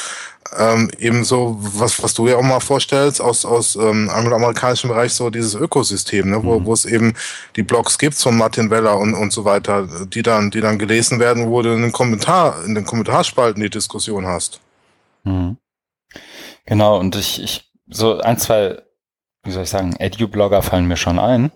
ähm, 0.57 0.89
ebenso, 0.99 1.57
was, 1.59 2.01
was 2.01 2.13
du 2.13 2.27
ja 2.27 2.37
auch 2.37 2.41
mal 2.41 2.59
vorstellst, 2.59 3.21
aus, 3.21 3.45
aus 3.45 3.75
ähm, 3.75 4.09
angloamerikanischen 4.09 4.89
Bereich, 4.89 5.13
so 5.13 5.29
dieses 5.29 5.55
Ökosystem, 5.55 6.29
ne, 6.29 6.43
wo, 6.43 6.59
mhm. 6.59 6.65
wo 6.65 6.73
es 6.73 6.85
eben 6.85 7.13
die 7.55 7.63
Blogs 7.63 7.97
gibt 7.97 8.15
von 8.15 8.37
Martin 8.37 8.69
Weller 8.69 8.97
und, 8.97 9.13
und 9.13 9.33
so 9.33 9.45
weiter, 9.45 9.87
die 10.05 10.23
dann, 10.23 10.51
die 10.51 10.61
dann 10.61 10.79
gelesen 10.79 11.19
werden, 11.19 11.49
wo 11.49 11.61
du 11.61 11.73
in 11.73 11.81
den 11.81 11.91
Kommentar, 11.91 12.63
in 12.65 12.75
den 12.75 12.85
Kommentarspalten 12.85 13.61
die 13.61 13.69
Diskussion 13.69 14.25
hast. 14.25 14.61
Mhm. 15.23 15.57
Genau, 16.65 16.99
und 16.99 17.15
ich, 17.15 17.41
ich, 17.41 17.71
so 17.87 18.19
ein, 18.19 18.37
zwei, 18.37 18.81
wie 19.43 19.51
soll 19.51 19.63
ich 19.63 19.69
sagen, 19.69 19.95
Edu-Blogger 19.97 20.61
fallen 20.61 20.87
mir 20.87 20.97
schon 20.97 21.19
ein. 21.19 21.51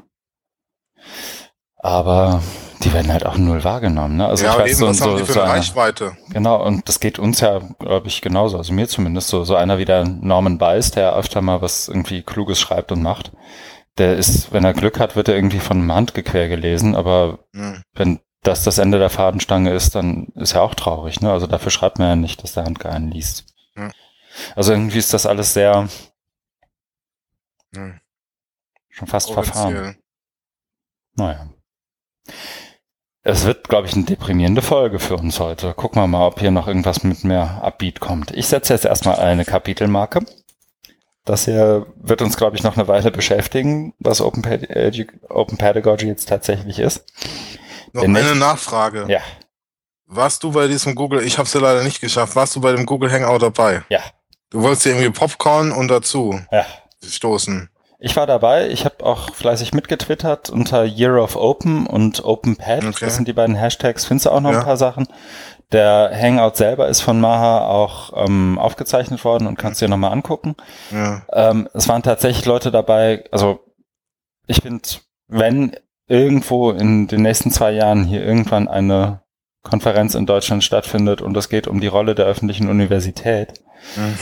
Aber 1.78 2.42
die 2.84 2.94
werden 2.94 3.12
halt 3.12 3.26
auch 3.26 3.38
null 3.38 3.64
wahrgenommen. 3.64 4.18
Ne? 4.18 4.28
Also 4.28 4.46
ja, 4.46 4.54
ich 4.54 4.60
weiß, 4.60 4.70
eben, 4.72 4.80
so, 4.80 4.88
was 4.88 4.98
so, 4.98 5.06
haben 5.06 5.18
die 5.18 5.26
für 5.26 5.34
so 5.34 5.42
eine 5.42 5.52
Reichweite? 5.52 6.18
Genau, 6.30 6.64
und 6.64 6.88
das 6.88 7.00
geht 7.00 7.20
uns 7.20 7.40
ja, 7.40 7.60
glaube 7.80 8.08
ich, 8.08 8.22
genauso. 8.22 8.58
Also 8.58 8.74
mir 8.74 8.88
zumindest 8.88 9.30
so, 9.30 9.44
so 9.44 9.56
einer 9.56 9.78
wie 9.78 9.86
der 9.86 10.06
Norman 10.06 10.58
Bice, 10.58 10.92
der 10.92 11.16
öfter 11.16 11.42
mal 11.42 11.62
was 11.62 11.88
irgendwie 11.88 12.24
Kluges 12.24 12.60
schreibt 12.60 12.92
und 12.92 13.02
macht. 13.02 13.32
Der 13.98 14.16
ist, 14.16 14.52
wenn 14.52 14.64
er 14.64 14.74
Glück 14.74 15.00
hat, 15.00 15.16
wird 15.16 15.28
er 15.28 15.36
irgendwie 15.36 15.60
von 15.60 15.78
einem 15.78 15.94
Handgequer 15.94 16.48
gelesen, 16.48 16.96
aber 16.96 17.40
hm. 17.54 17.84
wenn 17.94 18.20
das 18.42 18.64
das 18.64 18.78
Ende 18.78 18.98
der 18.98 19.10
Fadenstange 19.10 19.72
ist, 19.72 19.94
dann 19.94 20.28
ist 20.36 20.54
er 20.54 20.64
auch 20.64 20.74
traurig. 20.74 21.22
Ne? 21.22 21.32
Also 21.32 21.46
dafür 21.46 21.72
schreibt 21.72 22.00
man 22.00 22.08
ja 22.08 22.16
nicht, 22.16 22.44
dass 22.44 22.54
der 22.54 22.64
Handgequer 22.64 22.94
einen 22.94 23.12
liest. 23.12 23.46
Hm. 23.76 23.92
Also 24.56 24.72
irgendwie 24.72 24.98
ist 24.98 25.14
das 25.14 25.26
alles 25.26 25.54
sehr 25.54 25.88
hm. 27.76 28.00
schon 28.90 29.08
fast 29.08 29.32
verfahren. 29.32 29.98
Naja. 31.16 31.50
Es 33.24 33.46
wird, 33.46 33.70
glaube 33.70 33.88
ich, 33.88 33.94
eine 33.94 34.06
deprimierende 34.06 34.64
Folge 34.64 34.98
für 34.98 35.16
uns 35.16 35.40
heute. 35.40 35.76
Gucken 35.76 36.02
wir 36.02 36.08
mal, 36.08 36.26
ob 36.26 36.40
hier 36.40 36.50
noch 36.50 36.68
irgendwas 36.68 37.04
mit 37.04 37.24
mehr 37.24 37.62
Upbeat 37.64 38.00
kommt. 38.00 38.32
Ich 38.32 38.48
setze 38.48 38.74
jetzt 38.74 38.86
erstmal 38.86 39.18
eine 39.18 39.46
Kapitelmarke. 39.46 40.26
Das 41.24 41.46
hier 41.46 41.86
wird 41.98 42.24
uns, 42.24 42.36
glaube 42.36 42.56
ich, 42.56 42.64
noch 42.64 42.78
eine 42.78 42.88
Weile 42.88 43.12
beschäftigen, 43.12 43.94
was 44.00 44.22
Open, 44.22 44.44
Open 45.30 45.58
Pedagogy 45.58 46.08
jetzt 46.08 46.30
tatsächlich 46.30 46.80
ist. 46.80 47.06
Noch 47.94 48.02
Denn 48.02 48.18
eine 48.18 48.36
Nachfrage. 48.36 49.06
Ja. 49.08 49.20
Warst 50.08 50.42
du 50.44 50.52
bei 50.52 50.68
diesem 50.68 50.96
Google, 50.96 51.24
ich 51.24 51.38
habe 51.38 51.46
es 51.46 51.54
ja 51.54 51.62
leider 51.62 51.84
nicht 51.84 52.02
geschafft, 52.02 52.36
warst 52.36 52.56
du 52.56 52.62
bei 52.62 52.72
dem 52.72 52.88
Google 52.88 53.12
Hangout 53.12 53.40
dabei? 53.40 53.84
Ja. 53.90 54.02
Du 54.50 54.64
wolltest 54.64 54.86
dir 54.86 54.90
irgendwie 54.90 55.12
Popcorn 55.12 55.72
und 55.72 55.90
dazu 55.90 56.42
ja. 56.52 56.66
stoßen. 57.06 57.70
Ich 58.04 58.16
war 58.16 58.26
dabei, 58.26 58.68
ich 58.70 58.84
habe 58.84 59.06
auch 59.06 59.32
fleißig 59.32 59.76
mitgetwittert 59.76 60.50
unter 60.50 60.84
Year 60.84 61.22
of 61.22 61.36
Open 61.36 61.86
und 61.86 62.26
OpenPad. 62.26 62.84
Okay. 62.84 63.06
Das 63.06 63.16
sind 63.16 63.28
die 63.28 63.34
beiden 63.34 63.54
Hashtags. 63.54 64.06
Findest 64.06 64.26
du 64.26 64.32
auch 64.32 64.42
noch 64.42 64.52
ja. 64.52 64.58
ein 64.58 64.66
paar 64.66 64.78
Sachen? 64.78 65.08
Der 65.72 66.10
Hangout 66.12 66.56
selber 66.56 66.88
ist 66.88 67.02
von 67.02 67.22
Maha 67.22 67.68
auch 67.68 68.12
ähm, 68.16 68.58
aufgezeichnet 68.58 69.24
worden 69.24 69.46
und 69.46 69.60
kannst 69.60 69.82
dir 69.82 69.88
nochmal 69.88 70.14
angucken. 70.14 70.56
Ja. 70.90 71.22
Ähm, 71.32 71.70
es 71.76 71.88
waren 71.88 72.02
tatsächlich 72.02 72.46
Leute 72.46 72.72
dabei, 72.72 73.24
also 73.30 73.60
ich 74.48 74.62
finde, 74.64 74.82
wenn 75.28 75.76
irgendwo 76.08 76.72
in 76.72 77.08
den 77.08 77.22
nächsten 77.22 77.52
zwei 77.52 77.72
Jahren 77.72 78.04
hier 78.04 78.26
irgendwann 78.26 78.68
eine 78.68 79.22
Konferenz 79.62 80.16
in 80.16 80.26
Deutschland 80.26 80.64
stattfindet 80.64 81.22
und 81.22 81.38
es 81.38 81.50
geht 81.50 81.68
um 81.68 81.80
die 81.80 81.88
Rolle 81.88 82.16
der 82.16 82.26
öffentlichen 82.26 82.68
Universität, 82.68 83.62
mhm 83.96 84.18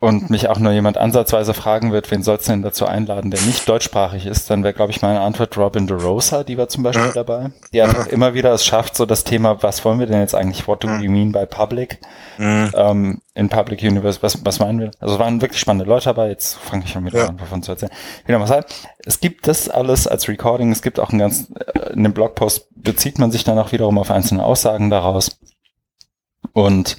und 0.00 0.30
mich 0.30 0.48
auch 0.48 0.58
nur 0.58 0.72
jemand 0.72 0.96
ansatzweise 0.96 1.52
fragen 1.52 1.92
wird, 1.92 2.10
wen 2.10 2.22
soll's 2.22 2.46
denn 2.46 2.62
dazu 2.62 2.86
einladen, 2.86 3.30
der 3.30 3.40
nicht 3.42 3.68
deutschsprachig 3.68 4.24
ist, 4.24 4.48
dann 4.48 4.64
wäre, 4.64 4.72
glaube 4.72 4.92
ich, 4.92 5.02
meine 5.02 5.20
Antwort 5.20 5.58
Robin 5.58 5.86
DeRosa, 5.86 6.42
die 6.42 6.56
war 6.56 6.68
zum 6.68 6.82
Beispiel 6.82 7.08
ja. 7.08 7.12
dabei. 7.12 7.50
Die 7.74 7.82
einfach 7.82 8.06
ja. 8.06 8.12
immer 8.12 8.32
wieder 8.32 8.50
es 8.54 8.64
schafft, 8.64 8.96
so 8.96 9.04
das 9.04 9.24
Thema, 9.24 9.62
was 9.62 9.84
wollen 9.84 9.98
wir 9.98 10.06
denn 10.06 10.20
jetzt 10.20 10.34
eigentlich, 10.34 10.66
what 10.66 10.82
do 10.82 10.88
we 10.88 11.10
mean 11.10 11.32
by 11.32 11.44
public? 11.44 12.00
Mhm. 12.38 12.70
Ähm, 12.74 13.20
in 13.34 13.50
Public 13.50 13.82
Universe, 13.82 14.22
was, 14.22 14.42
was 14.42 14.58
meinen 14.58 14.80
wir? 14.80 14.90
Also 15.00 15.14
es 15.14 15.20
waren 15.20 15.42
wirklich 15.42 15.60
spannende 15.60 15.84
Leute 15.84 16.06
dabei, 16.06 16.30
jetzt 16.30 16.54
fange 16.54 16.84
ich 16.84 16.92
schon 16.92 17.04
wieder 17.04 17.28
an, 17.28 17.36
davon 17.36 17.62
zu 17.62 17.72
erzählen. 17.72 17.92
Genau, 18.26 18.40
was 18.40 18.50
halt, 18.50 18.74
es 19.04 19.20
gibt 19.20 19.48
das 19.48 19.68
alles 19.68 20.06
als 20.06 20.28
Recording, 20.28 20.72
es 20.72 20.80
gibt 20.80 20.98
auch 20.98 21.10
ein 21.10 21.18
ganz, 21.18 21.52
äh, 21.54 21.92
in 21.92 22.04
dem 22.04 22.14
Blogpost 22.14 22.68
bezieht 22.74 23.18
man 23.18 23.30
sich 23.30 23.44
dann 23.44 23.58
auch 23.58 23.72
wiederum 23.72 23.98
auf 23.98 24.10
einzelne 24.10 24.44
Aussagen 24.44 24.88
daraus. 24.88 25.38
Und 26.54 26.96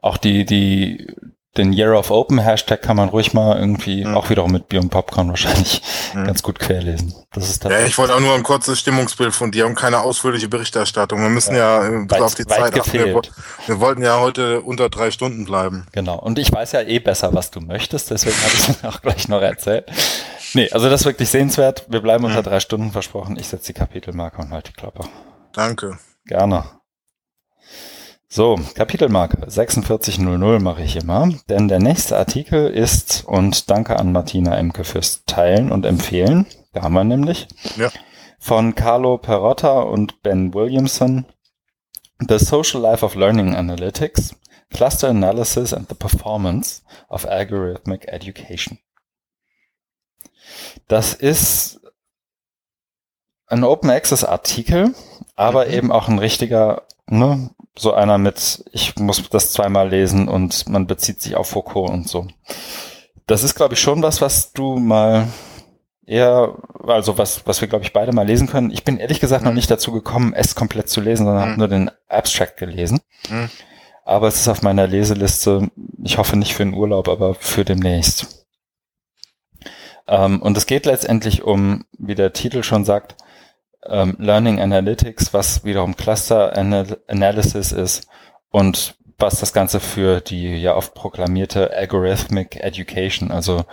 auch 0.00 0.16
die, 0.16 0.44
die, 0.44 1.08
den 1.56 1.72
Year 1.72 1.98
of 1.98 2.10
Open 2.10 2.38
Hashtag 2.38 2.82
kann 2.82 2.96
man 2.96 3.08
ruhig 3.08 3.32
mal 3.32 3.58
irgendwie 3.58 4.04
mhm. 4.04 4.16
auch 4.16 4.30
wiederum 4.30 4.52
mit 4.52 4.68
Bier 4.68 4.80
und 4.80 4.90
Popcorn 4.90 5.28
wahrscheinlich 5.28 5.82
mhm. 6.14 6.24
ganz 6.24 6.42
gut 6.42 6.58
querlesen. 6.58 7.14
Das 7.32 7.48
ist 7.48 7.64
ja, 7.64 7.80
ich 7.80 7.96
wollte 7.98 8.14
auch 8.14 8.20
nur 8.20 8.34
ein 8.34 8.42
kurzes 8.42 8.78
Stimmungsbild 8.78 9.34
von 9.34 9.50
dir 9.50 9.66
und 9.66 9.74
keine 9.74 10.00
ausführliche 10.00 10.48
Berichterstattung. 10.48 11.20
Wir 11.20 11.28
müssen 11.28 11.54
ja, 11.54 11.82
ja 11.82 11.88
äh, 11.88 12.10
weit, 12.10 12.20
auf 12.20 12.34
die 12.34 12.46
Zeit 12.46 12.78
achten. 12.78 12.92
Wir, 12.92 13.22
wir, 13.66 13.80
wollten 13.80 14.02
ja 14.02 14.20
heute 14.20 14.60
unter 14.62 14.88
drei 14.88 15.10
Stunden 15.10 15.44
bleiben. 15.44 15.86
Genau. 15.92 16.18
Und 16.18 16.38
ich 16.38 16.52
weiß 16.52 16.72
ja 16.72 16.82
eh 16.82 16.98
besser, 16.98 17.34
was 17.34 17.50
du 17.50 17.60
möchtest, 17.60 18.10
deswegen 18.10 18.36
habe 18.36 18.52
ich 18.54 18.68
es 18.68 18.84
auch 18.84 19.00
gleich 19.02 19.28
noch 19.28 19.42
erzählt. 19.42 19.86
Nee, 20.54 20.70
also 20.70 20.88
das 20.88 21.00
ist 21.02 21.06
wirklich 21.06 21.28
sehenswert. 21.28 21.84
Wir 21.88 22.00
bleiben 22.00 22.24
unter 22.24 22.40
mhm. 22.40 22.44
drei 22.44 22.60
Stunden 22.60 22.92
versprochen. 22.92 23.36
Ich 23.38 23.48
setze 23.48 23.72
die 23.72 23.78
Kapitelmarke 23.78 24.40
und 24.40 24.50
halte 24.52 24.72
die 24.72 24.76
Klappe. 24.76 25.04
Danke. 25.52 25.98
Gerne. 26.26 26.64
So, 28.36 28.60
Kapitelmarke 28.74 29.50
4600 29.50 30.60
mache 30.60 30.82
ich 30.82 30.96
immer, 30.96 31.26
denn 31.48 31.68
der 31.68 31.78
nächste 31.78 32.18
Artikel 32.18 32.68
ist, 32.68 33.24
und 33.24 33.70
danke 33.70 33.98
an 33.98 34.12
Martina 34.12 34.58
Emke 34.58 34.84
fürs 34.84 35.24
Teilen 35.24 35.72
und 35.72 35.86
Empfehlen, 35.86 36.44
da 36.74 36.82
haben 36.82 36.92
wir 36.92 37.04
nämlich, 37.04 37.48
ja. 37.78 37.90
von 38.38 38.74
Carlo 38.74 39.16
Perotta 39.16 39.80
und 39.80 40.22
Ben 40.22 40.52
Williamson, 40.52 41.24
The 42.28 42.38
Social 42.38 42.82
Life 42.82 43.02
of 43.02 43.14
Learning 43.14 43.56
Analytics, 43.56 44.36
Cluster 44.68 45.08
Analysis 45.08 45.72
and 45.72 45.88
the 45.88 45.94
Performance 45.94 46.82
of 47.08 47.24
Algorithmic 47.24 48.06
Education. 48.06 48.78
Das 50.88 51.14
ist 51.14 51.80
ein 53.46 53.64
Open 53.64 53.88
Access 53.88 54.24
Artikel, 54.24 54.94
aber 55.36 55.68
mhm. 55.68 55.72
eben 55.72 55.90
auch 55.90 56.08
ein 56.08 56.18
richtiger 56.18 56.82
ne, 57.06 57.50
so 57.78 57.92
einer 57.92 58.18
mit, 58.18 58.64
ich 58.72 58.96
muss 58.96 59.28
das 59.28 59.52
zweimal 59.52 59.88
lesen 59.88 60.28
und 60.28 60.68
man 60.68 60.86
bezieht 60.86 61.20
sich 61.20 61.36
auf 61.36 61.50
Foucault 61.50 61.90
und 61.90 62.08
so. 62.08 62.26
Das 63.26 63.42
ist, 63.42 63.54
glaube 63.54 63.74
ich, 63.74 63.80
schon 63.80 64.02
was, 64.02 64.20
was 64.20 64.52
du 64.52 64.76
mal 64.76 65.28
eher, 66.06 66.56
also 66.86 67.18
was, 67.18 67.46
was 67.46 67.60
wir, 67.60 67.68
glaube 67.68 67.84
ich, 67.84 67.92
beide 67.92 68.12
mal 68.12 68.26
lesen 68.26 68.46
können. 68.46 68.70
Ich 68.70 68.84
bin 68.84 68.98
ehrlich 68.98 69.20
gesagt 69.20 69.44
noch 69.44 69.52
nicht 69.52 69.70
dazu 69.70 69.92
gekommen, 69.92 70.32
es 70.32 70.54
komplett 70.54 70.88
zu 70.88 71.00
lesen, 71.00 71.26
sondern 71.26 71.44
mhm. 71.44 71.50
habe 71.50 71.58
nur 71.58 71.68
den 71.68 71.90
Abstract 72.08 72.56
gelesen. 72.56 73.00
Mhm. 73.28 73.50
Aber 74.04 74.28
es 74.28 74.36
ist 74.36 74.48
auf 74.48 74.62
meiner 74.62 74.86
Leseliste, 74.86 75.68
ich 76.02 76.16
hoffe 76.16 76.36
nicht 76.36 76.54
für 76.54 76.64
den 76.64 76.74
Urlaub, 76.74 77.08
aber 77.08 77.34
für 77.34 77.64
demnächst. 77.64 78.46
Ähm, 80.06 80.40
und 80.40 80.56
es 80.56 80.66
geht 80.66 80.86
letztendlich 80.86 81.42
um, 81.42 81.84
wie 81.98 82.14
der 82.14 82.32
Titel 82.32 82.62
schon 82.62 82.84
sagt, 82.84 83.16
ähm, 83.88 84.16
Learning 84.18 84.60
Analytics, 84.60 85.32
was 85.32 85.64
wiederum 85.64 85.96
Cluster 85.96 86.56
Anal 86.56 86.98
Analysis 87.08 87.72
ist 87.72 88.08
und 88.50 88.96
was 89.18 89.40
das 89.40 89.52
Ganze 89.52 89.80
für 89.80 90.20
die 90.20 90.56
ja 90.56 90.74
oft 90.74 90.94
proklamierte 90.94 91.72
Algorithmic 91.74 92.56
Education, 92.56 93.30
also 93.30 93.64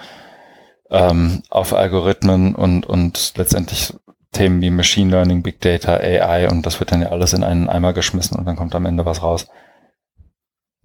ähm, 0.89 1.43
auf 1.49 1.73
Algorithmen 1.73 2.55
und, 2.55 2.85
und 2.85 3.33
letztendlich 3.35 3.93
Themen 4.31 4.61
wie 4.61 4.69
Machine 4.69 5.11
Learning, 5.11 5.43
Big 5.43 5.61
Data, 5.61 5.95
AI 5.95 6.49
und 6.49 6.65
das 6.65 6.79
wird 6.79 6.91
dann 6.91 7.01
ja 7.01 7.09
alles 7.09 7.33
in 7.33 7.43
einen 7.43 7.69
Eimer 7.69 7.93
geschmissen 7.93 8.37
und 8.37 8.45
dann 8.45 8.55
kommt 8.55 8.75
am 8.75 8.85
Ende 8.85 9.05
was 9.05 9.21
raus. 9.21 9.47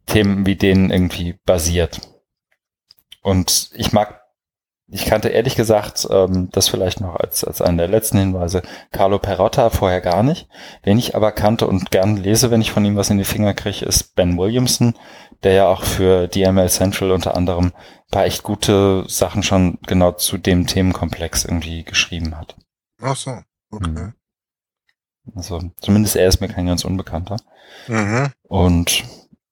Themen 0.07 0.47
wie 0.47 0.57
denen 0.57 0.91
irgendwie 0.91 1.39
basiert. 1.45 2.01
Und 3.23 3.71
ich 3.75 3.93
mag 3.93 4.18
ich 4.91 5.05
kannte 5.05 5.29
ehrlich 5.29 5.55
gesagt, 5.55 6.09
ähm, 6.11 6.49
das 6.53 6.69
vielleicht 6.69 7.01
noch 7.01 7.17
als, 7.17 7.45
als 7.45 7.61
einen 7.61 7.77
der 7.77 7.89
letzten 7.89 8.19
Hinweise, 8.19 8.63
Carlo 8.91 9.19
Perotta 9.19 9.69
vorher 9.69 10.01
gar 10.01 10.23
nicht. 10.23 10.49
Wen 10.83 10.99
ich 10.99 11.15
aber 11.15 11.33
kannte 11.33 11.67
und 11.67 11.91
gern 11.91 12.17
lese, 12.17 12.51
wenn 12.51 12.63
ich 12.63 12.73
von 12.73 12.85
ihm 12.85 12.97
was 12.97 13.11
in 13.11 13.19
die 13.19 13.25
Finger 13.25 13.53
kriege, 13.53 13.85
ist 13.85 14.15
Ben 14.15 14.39
Williamson, 14.39 14.95
der 15.43 15.53
ja 15.53 15.69
auch 15.69 15.83
für 15.83 16.27
DML 16.27 16.71
Central 16.71 17.13
unter 17.13 17.37
anderem 17.37 17.67
ein 17.67 18.11
paar 18.11 18.25
echt 18.25 18.43
gute 18.43 19.05
Sachen 19.09 19.43
schon 19.43 19.79
genau 19.87 20.13
zu 20.13 20.39
dem 20.39 20.67
Themenkomplex 20.67 21.45
irgendwie 21.45 21.85
geschrieben 21.85 22.39
hat. 22.39 22.57
Ach 23.03 23.17
so, 23.17 23.39
okay. 23.71 23.91
Mhm. 23.91 24.15
Also 25.35 25.61
zumindest 25.81 26.17
er 26.17 26.29
ist 26.29 26.41
mir 26.41 26.49
kein 26.49 26.67
ganz 26.67 26.87
Unbekannter. 26.87 27.37
Mhm. 27.89 28.31
Und 28.45 29.05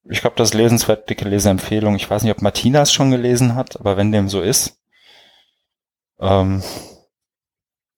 ich 0.09 0.22
glaube, 0.22 0.37
das 0.37 0.51
ist 0.51 0.55
lesenswert, 0.55 1.11
dicke 1.11 1.28
Leseempfehlung. 1.28 1.97
Ich 1.97 2.09
weiß 2.09 2.22
nicht, 2.22 2.32
ob 2.32 2.41
Martina 2.41 2.80
es 2.80 2.93
schon 2.93 3.11
gelesen 3.11 3.55
hat, 3.55 3.78
aber 3.78 3.99
wenn 3.99 4.12
dem 4.12 4.30
so 4.30 4.41
ist, 4.41 4.78
ähm, 6.21 6.62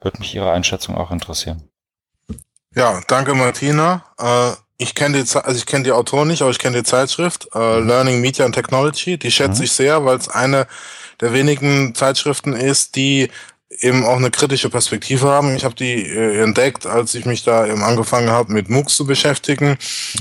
würde 0.00 0.18
mich 0.18 0.34
Ihre 0.34 0.52
Einschätzung 0.52 0.96
auch 0.96 1.10
interessieren. 1.10 1.68
Ja, 2.74 3.00
danke 3.08 3.34
Martina. 3.34 4.04
Äh, 4.18 4.52
ich 4.78 4.94
kenne 4.94 5.22
die, 5.22 5.36
also 5.36 5.58
ich 5.58 5.66
kenne 5.66 5.84
die 5.84 5.92
Autor 5.92 6.24
nicht, 6.24 6.42
aber 6.42 6.50
ich 6.50 6.58
kenne 6.58 6.78
die 6.78 6.84
Zeitschrift 6.84 7.48
äh, 7.54 7.80
mhm. 7.80 7.88
Learning 7.88 8.20
Media 8.20 8.44
and 8.44 8.54
Technology. 8.54 9.18
Die 9.18 9.30
schätze 9.30 9.58
mhm. 9.58 9.64
ich 9.64 9.72
sehr, 9.72 10.04
weil 10.04 10.16
es 10.18 10.28
eine 10.28 10.66
der 11.20 11.32
wenigen 11.32 11.94
Zeitschriften 11.96 12.52
ist, 12.52 12.94
die 12.94 13.30
eben 13.70 14.04
auch 14.04 14.16
eine 14.16 14.30
kritische 14.30 14.70
Perspektive 14.70 15.28
haben. 15.28 15.54
Ich 15.54 15.64
habe 15.64 15.74
die 15.74 16.02
äh, 16.06 16.42
entdeckt, 16.42 16.86
als 16.86 17.14
ich 17.14 17.26
mich 17.26 17.44
da 17.44 17.66
eben 17.66 17.82
angefangen 17.82 18.30
habe, 18.30 18.52
mit 18.52 18.70
MOOCs 18.70 18.96
zu 18.96 19.06
beschäftigen. 19.06 19.76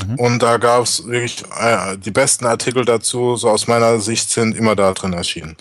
Mhm. 0.05 0.15
Und 0.15 0.43
da 0.43 0.57
gab 0.57 0.83
es 0.83 1.07
wirklich 1.07 1.43
äh, 1.57 1.97
die 1.97 2.11
besten 2.11 2.45
Artikel 2.45 2.83
dazu, 2.83 3.37
so 3.37 3.49
aus 3.49 3.67
meiner 3.67 3.99
Sicht, 3.99 4.29
sind 4.29 4.55
immer 4.55 4.75
da 4.75 4.93
drin 4.93 5.13
erschienen. 5.13 5.55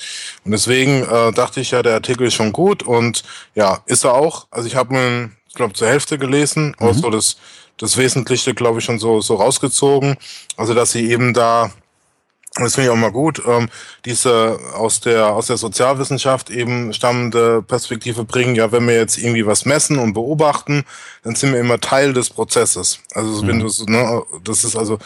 Und 0.44 0.50
deswegen 0.50 1.02
äh, 1.02 1.32
dachte 1.32 1.60
ich 1.60 1.70
ja, 1.70 1.82
der 1.82 1.94
Artikel 1.94 2.26
ist 2.26 2.34
schon 2.34 2.52
gut 2.52 2.82
und 2.82 3.22
ja, 3.54 3.82
ist 3.86 4.04
er 4.04 4.14
auch. 4.14 4.46
Also 4.50 4.66
ich 4.66 4.74
habe 4.74 4.94
ihn, 4.94 5.36
ich 5.48 5.54
glaube, 5.54 5.74
zur 5.74 5.88
Hälfte 5.88 6.18
gelesen, 6.18 6.74
mhm. 6.78 6.88
auch 6.88 6.94
so 6.94 7.08
das, 7.10 7.36
das 7.78 7.96
Wesentliche, 7.96 8.52
glaube 8.52 8.80
ich, 8.80 8.84
schon 8.84 8.98
so, 8.98 9.20
so 9.20 9.36
rausgezogen. 9.36 10.16
Also 10.56 10.74
dass 10.74 10.90
sie 10.90 11.08
eben 11.10 11.34
da 11.34 11.70
das 12.58 12.74
finde 12.74 12.88
ich 12.88 12.92
auch 12.92 13.00
mal 13.00 13.12
gut, 13.12 13.42
ähm, 13.46 13.68
diese 14.04 14.58
aus 14.74 15.00
der 15.00 15.28
aus 15.28 15.48
der 15.48 15.58
Sozialwissenschaft 15.58 16.48
eben 16.48 16.92
stammende 16.92 17.62
Perspektive 17.62 18.24
bringen. 18.24 18.54
Ja, 18.54 18.72
wenn 18.72 18.86
wir 18.86 18.94
jetzt 18.94 19.18
irgendwie 19.18 19.46
was 19.46 19.66
messen 19.66 19.98
und 19.98 20.14
beobachten, 20.14 20.84
dann 21.22 21.34
sind 21.34 21.52
wir 21.52 21.60
immer 21.60 21.80
Teil 21.80 22.12
des 22.14 22.30
Prozesses. 22.30 23.00
Also 23.12 23.42
mhm. 23.42 23.48
wenn 23.48 23.60
du 23.60 23.68
ne, 23.86 24.22
das 24.44 24.64
ist 24.64 24.76
also 24.76 24.98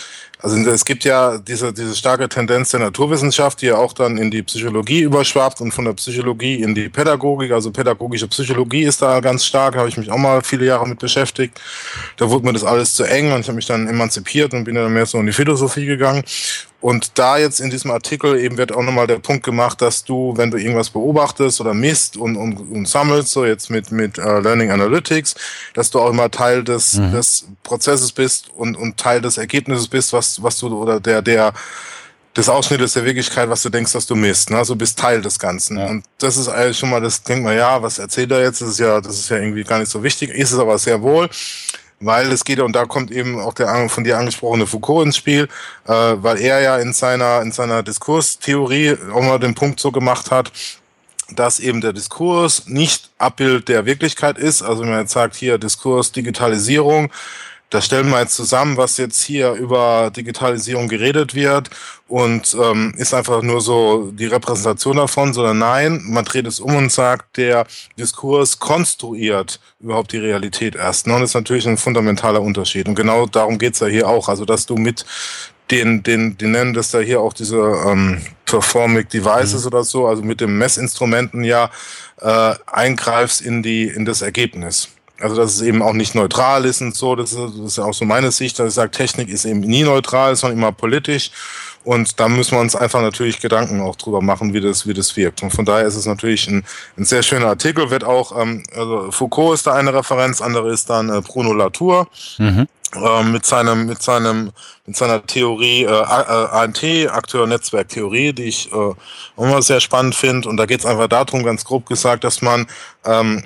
also 0.42 0.56
es 0.70 0.84
gibt 0.84 1.04
ja 1.04 1.38
diese 1.38 1.72
diese 1.72 1.94
starke 1.94 2.28
Tendenz 2.28 2.70
der 2.70 2.80
Naturwissenschaft, 2.80 3.62
die 3.62 3.66
ja 3.66 3.76
auch 3.76 3.92
dann 3.92 4.18
in 4.18 4.30
die 4.30 4.42
Psychologie 4.42 5.00
überschwappt 5.00 5.60
und 5.60 5.72
von 5.72 5.84
der 5.84 5.92
Psychologie 5.94 6.56
in 6.62 6.74
die 6.74 6.88
Pädagogik. 6.88 7.52
Also 7.52 7.70
pädagogische 7.70 8.28
Psychologie 8.28 8.84
ist 8.84 9.02
da 9.02 9.20
ganz 9.20 9.44
stark. 9.44 9.76
Habe 9.76 9.88
ich 9.88 9.96
mich 9.96 10.10
auch 10.10 10.18
mal 10.18 10.42
viele 10.42 10.66
Jahre 10.66 10.86
mit 10.88 10.98
beschäftigt. 10.98 11.60
Da 12.16 12.30
wurde 12.30 12.46
mir 12.46 12.52
das 12.52 12.64
alles 12.64 12.94
zu 12.94 13.04
eng 13.04 13.32
und 13.32 13.40
ich 13.40 13.48
habe 13.48 13.56
mich 13.56 13.66
dann 13.66 13.88
emanzipiert 13.88 14.54
und 14.54 14.64
bin 14.64 14.74
dann 14.74 14.92
mehr 14.92 15.06
so 15.06 15.18
in 15.18 15.26
die 15.26 15.32
Philosophie 15.32 15.86
gegangen. 15.86 16.24
Und 16.80 17.18
da 17.18 17.36
jetzt 17.36 17.60
in 17.60 17.68
diesem 17.68 17.90
Artikel 17.90 18.38
eben 18.38 18.56
wird 18.56 18.72
auch 18.72 18.82
nochmal 18.82 19.06
der 19.06 19.18
Punkt 19.18 19.44
gemacht, 19.44 19.82
dass 19.82 20.02
du, 20.02 20.32
wenn 20.36 20.50
du 20.50 20.56
irgendwas 20.56 20.88
beobachtest 20.88 21.60
oder 21.60 21.74
misst 21.74 22.16
und, 22.16 22.36
und, 22.36 22.56
und 22.56 22.88
sammelst, 22.88 23.32
so 23.32 23.44
jetzt 23.44 23.70
mit, 23.70 23.92
mit 23.92 24.18
uh, 24.18 24.38
Learning 24.38 24.70
Analytics, 24.70 25.34
dass 25.74 25.90
du 25.90 26.00
auch 26.00 26.08
immer 26.08 26.30
Teil 26.30 26.64
des, 26.64 26.94
mhm. 26.94 27.12
des 27.12 27.46
Prozesses 27.62 28.12
bist 28.12 28.48
und, 28.56 28.76
und 28.76 28.96
Teil 28.96 29.20
des 29.20 29.36
Ergebnisses 29.36 29.88
bist, 29.88 30.14
was, 30.14 30.29
was 30.42 30.58
du, 30.58 30.68
oder 30.76 31.00
der, 31.00 31.22
der, 31.22 31.52
des 32.36 32.48
Ausschnittes 32.48 32.92
der 32.92 33.04
Wirklichkeit, 33.04 33.48
was 33.48 33.62
du 33.62 33.70
denkst, 33.70 33.92
dass 33.92 34.06
du 34.06 34.14
misst. 34.14 34.50
Ne? 34.50 34.58
Also 34.58 34.76
bist 34.76 34.98
Teil 34.98 35.20
des 35.22 35.38
Ganzen. 35.38 35.78
Ja. 35.78 35.86
Und 35.86 36.04
das 36.18 36.36
ist 36.36 36.48
eigentlich 36.48 36.78
schon 36.78 36.90
mal, 36.90 37.00
das 37.00 37.22
denkt 37.22 37.44
man, 37.44 37.56
ja, 37.56 37.82
was 37.82 37.98
erzählt 37.98 38.30
er 38.30 38.42
jetzt? 38.42 38.60
Das 38.60 38.68
ist 38.68 38.80
ja, 38.80 39.00
das 39.00 39.14
ist 39.14 39.28
ja 39.30 39.38
irgendwie 39.38 39.64
gar 39.64 39.78
nicht 39.78 39.90
so 39.90 40.02
wichtig. 40.02 40.30
Ist 40.30 40.52
es 40.52 40.58
aber 40.58 40.78
sehr 40.78 41.00
wohl 41.02 41.28
weil 42.00 42.32
es 42.32 42.44
geht 42.44 42.60
und 42.60 42.74
da 42.74 42.86
kommt 42.86 43.10
eben 43.10 43.38
auch 43.38 43.52
der 43.54 43.88
von 43.88 44.04
dir 44.04 44.18
angesprochene 44.18 44.66
Foucault 44.66 45.06
ins 45.06 45.16
Spiel, 45.16 45.48
äh, 45.86 45.92
weil 45.92 46.40
er 46.40 46.60
ja 46.60 46.78
in 46.78 46.92
seiner 46.92 47.42
in 47.42 47.52
seiner 47.52 47.82
Diskurstheorie 47.82 48.96
auch 49.12 49.22
mal 49.22 49.38
den 49.38 49.54
Punkt 49.54 49.80
so 49.80 49.92
gemacht 49.92 50.30
hat, 50.30 50.50
dass 51.30 51.60
eben 51.60 51.80
der 51.80 51.92
Diskurs 51.92 52.66
nicht 52.66 53.10
Abbild 53.18 53.68
der 53.68 53.84
Wirklichkeit 53.84 54.38
ist. 54.38 54.62
Also 54.62 54.82
wenn 54.82 54.90
man 54.90 55.00
jetzt 55.00 55.12
sagt, 55.12 55.36
hier 55.36 55.58
Diskurs, 55.58 56.10
Digitalisierung, 56.12 57.12
da 57.70 57.80
stellen 57.80 58.10
wir 58.10 58.20
jetzt 58.20 58.34
zusammen, 58.34 58.76
was 58.76 58.96
jetzt 58.96 59.22
hier 59.22 59.52
über 59.52 60.10
Digitalisierung 60.14 60.88
geredet 60.88 61.34
wird 61.36 61.70
und 62.08 62.56
ähm, 62.60 62.92
ist 62.96 63.14
einfach 63.14 63.42
nur 63.42 63.60
so 63.60 64.10
die 64.12 64.26
Repräsentation 64.26 64.96
davon, 64.96 65.32
sondern 65.32 65.58
nein, 65.58 66.02
man 66.04 66.24
dreht 66.24 66.48
es 66.48 66.58
um 66.58 66.74
und 66.74 66.90
sagt, 66.90 67.36
der 67.36 67.66
Diskurs 67.96 68.58
konstruiert 68.58 69.60
überhaupt 69.78 70.10
die 70.12 70.18
Realität 70.18 70.74
erst. 70.74 71.06
Ne? 71.06 71.14
Und 71.14 71.20
das 71.20 71.30
ist 71.30 71.34
natürlich 71.34 71.68
ein 71.68 71.76
fundamentaler 71.76 72.42
Unterschied. 72.42 72.88
Und 72.88 72.96
genau 72.96 73.26
darum 73.26 73.56
geht's 73.56 73.78
ja 73.78 73.86
hier 73.86 74.08
auch. 74.08 74.28
Also, 74.28 74.44
dass 74.44 74.66
du 74.66 74.74
mit 74.74 75.06
den, 75.70 76.02
den, 76.02 76.36
die 76.36 76.46
nennen 76.46 76.74
das 76.74 76.90
da 76.90 76.98
hier 76.98 77.20
auch 77.20 77.32
diese 77.32 77.56
ähm, 77.56 78.20
Performic 78.44 79.08
Devices 79.10 79.62
mhm. 79.62 79.66
oder 79.68 79.84
so, 79.84 80.08
also 80.08 80.22
mit 80.22 80.40
den 80.40 80.58
Messinstrumenten 80.58 81.44
ja 81.44 81.70
äh, 82.20 82.54
eingreifst 82.66 83.40
in 83.40 83.62
die 83.62 83.84
in 83.84 84.04
das 84.04 84.22
Ergebnis. 84.22 84.88
Also 85.20 85.36
dass 85.36 85.54
es 85.54 85.62
eben 85.62 85.82
auch 85.82 85.92
nicht 85.92 86.14
neutral 86.14 86.64
ist 86.64 86.80
und 86.80 86.94
so, 86.94 87.14
das 87.14 87.32
ist, 87.32 87.38
das 87.38 87.66
ist 87.66 87.76
ja 87.78 87.84
auch 87.84 87.94
so 87.94 88.04
meine 88.04 88.30
Sicht, 88.30 88.58
dass 88.58 88.68
ich 88.68 88.74
sage, 88.74 88.90
Technik 88.90 89.28
ist 89.28 89.44
eben 89.44 89.60
nie 89.60 89.82
neutral, 89.82 90.34
sondern 90.36 90.58
immer 90.58 90.72
politisch. 90.72 91.30
Und 91.82 92.20
da 92.20 92.28
müssen 92.28 92.52
wir 92.52 92.60
uns 92.60 92.76
einfach 92.76 93.00
natürlich 93.00 93.40
Gedanken 93.40 93.80
auch 93.80 93.96
drüber 93.96 94.20
machen, 94.20 94.52
wie 94.52 94.60
das, 94.60 94.86
wie 94.86 94.92
das 94.92 95.16
wirkt. 95.16 95.42
Und 95.42 95.50
von 95.50 95.64
daher 95.64 95.86
ist 95.86 95.96
es 95.96 96.04
natürlich 96.04 96.46
ein, 96.46 96.64
ein 96.98 97.04
sehr 97.06 97.22
schöner 97.22 97.46
Artikel, 97.46 97.90
wird 97.90 98.04
auch, 98.04 98.38
ähm, 98.38 98.62
also 98.76 99.10
Foucault 99.10 99.54
ist 99.54 99.66
da 99.66 99.72
eine 99.72 99.94
Referenz, 99.94 100.42
andere 100.42 100.70
ist 100.72 100.90
dann 100.90 101.08
äh, 101.08 101.20
Bruno 101.22 101.52
Latour. 101.52 102.08
Mhm. 102.38 102.66
Äh, 102.92 103.22
mit 103.22 103.46
seinem 103.46 103.86
mit 103.86 104.02
seinem 104.02 104.50
mit 104.84 104.96
seiner 104.96 105.24
Theorie 105.24 105.84
äh, 105.84 105.88
ANT 105.88 106.82
Akteur 107.08 107.46
Netzwerktheorie, 107.46 108.32
die 108.32 108.44
ich 108.44 108.68
äh, 108.72 108.94
immer 109.36 109.62
sehr 109.62 109.78
spannend 109.78 110.16
finde 110.16 110.48
und 110.48 110.56
da 110.56 110.66
geht 110.66 110.80
es 110.80 110.86
einfach 110.86 111.06
darum, 111.06 111.44
ganz 111.44 111.64
grob 111.64 111.86
gesagt, 111.86 112.24
dass 112.24 112.42
man 112.42 112.66
ähm, 113.04 113.44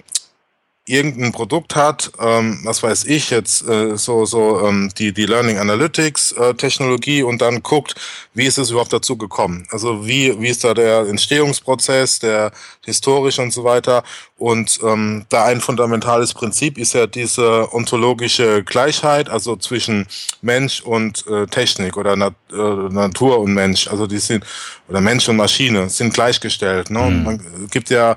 irgendein 0.86 1.32
Produkt 1.32 1.76
hat, 1.76 2.12
ähm, 2.20 2.60
was 2.64 2.82
weiß 2.82 3.04
ich 3.04 3.30
jetzt, 3.30 3.66
äh, 3.66 3.96
so, 3.96 4.26
so 4.26 4.60
ähm, 4.66 4.90
die, 4.98 5.14
die 5.14 5.24
Learning 5.24 5.56
Analytics 5.56 6.32
äh, 6.32 6.54
Technologie 6.54 7.22
und 7.22 7.40
dann 7.40 7.62
guckt, 7.62 7.94
wie 8.34 8.44
ist 8.44 8.58
es 8.58 8.70
überhaupt 8.70 8.92
dazu 8.92 9.16
gekommen? 9.16 9.66
Also 9.70 10.06
wie, 10.06 10.38
wie 10.40 10.48
ist 10.48 10.62
da 10.62 10.74
der 10.74 11.06
Entstehungsprozess, 11.08 12.18
der 12.18 12.52
historisch 12.84 13.38
und 13.38 13.50
so 13.50 13.64
weiter. 13.64 14.04
Und 14.36 14.78
ähm, 14.82 15.24
da 15.30 15.44
ein 15.44 15.62
fundamentales 15.62 16.34
Prinzip 16.34 16.76
ist 16.76 16.92
ja 16.92 17.06
diese 17.06 17.72
ontologische 17.72 18.62
Gleichheit, 18.62 19.30
also 19.30 19.56
zwischen 19.56 20.06
Mensch 20.42 20.82
und 20.82 21.26
äh, 21.28 21.46
Technik 21.46 21.96
oder 21.96 22.14
Nat 22.14 22.34
äh, 22.52 22.56
Natur 22.56 23.38
und 23.38 23.54
Mensch. 23.54 23.88
Also 23.88 24.06
die 24.06 24.18
sind, 24.18 24.44
oder 24.88 25.00
Mensch 25.00 25.28
und 25.30 25.36
Maschine 25.36 25.88
sind 25.88 26.12
gleichgestellt. 26.12 26.90
Ne? 26.90 27.10
Mhm. 27.10 27.24
Man 27.24 27.68
gibt 27.70 27.88
ja 27.88 28.16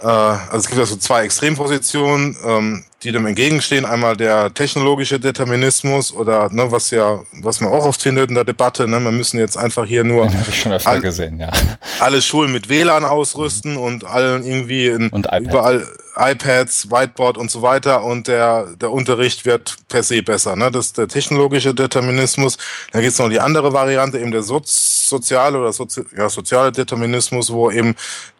äh, 0.00 0.06
also 0.06 0.58
es 0.58 0.66
gibt 0.66 0.78
ja 0.78 0.86
so 0.86 0.96
zwei 0.96 1.24
Extrempositionen, 1.24 2.36
ähm, 2.44 2.84
die 3.02 3.12
dem 3.12 3.26
entgegenstehen. 3.26 3.84
Einmal 3.84 4.16
der 4.16 4.52
technologische 4.52 5.20
Determinismus 5.20 6.12
oder 6.12 6.48
ne, 6.50 6.70
was 6.72 6.90
ja, 6.90 7.20
was 7.42 7.60
man 7.60 7.72
auch 7.72 7.84
oft 7.84 8.02
findet 8.02 8.30
in 8.30 8.34
der 8.34 8.44
Debatte, 8.44 8.88
ne, 8.88 8.98
wir 9.00 9.12
müssen 9.12 9.38
jetzt 9.38 9.56
einfach 9.56 9.84
hier 9.84 10.04
nur 10.04 10.30
all, 10.84 11.00
gesehen, 11.00 11.38
ja. 11.38 11.50
alle 12.00 12.22
Schulen 12.22 12.52
mit 12.52 12.68
WLAN 12.68 13.04
ausrüsten 13.04 13.76
und 13.76 14.04
allen 14.04 14.44
irgendwie 14.44 14.88
in, 14.88 15.10
und 15.10 15.26
iPad. 15.26 15.42
überall 15.42 15.86
iPads, 16.16 16.90
Whiteboard 16.90 17.36
und 17.36 17.50
so 17.50 17.62
weiter 17.62 18.04
und 18.04 18.28
der, 18.28 18.68
der 18.76 18.92
Unterricht 18.92 19.44
wird 19.44 19.76
per 19.88 20.02
se 20.02 20.22
besser. 20.22 20.54
Ne? 20.56 20.70
Das 20.70 20.86
ist 20.86 20.98
der 20.98 21.08
technologische 21.08 21.74
Determinismus. 21.74 22.56
Dann 22.92 23.02
gibt 23.02 23.14
es 23.14 23.18
noch 23.18 23.28
die 23.28 23.40
andere 23.40 23.72
Variante, 23.72 24.18
eben 24.18 24.30
der 24.30 24.42
Sozi 24.42 24.94
soziale 25.06 25.58
oder 25.58 25.72
Sozi 25.72 26.04
ja, 26.16 26.28
soziale 26.28 26.72
Determinismus, 26.72 27.52
wo 27.52 27.70
eben 27.70 27.94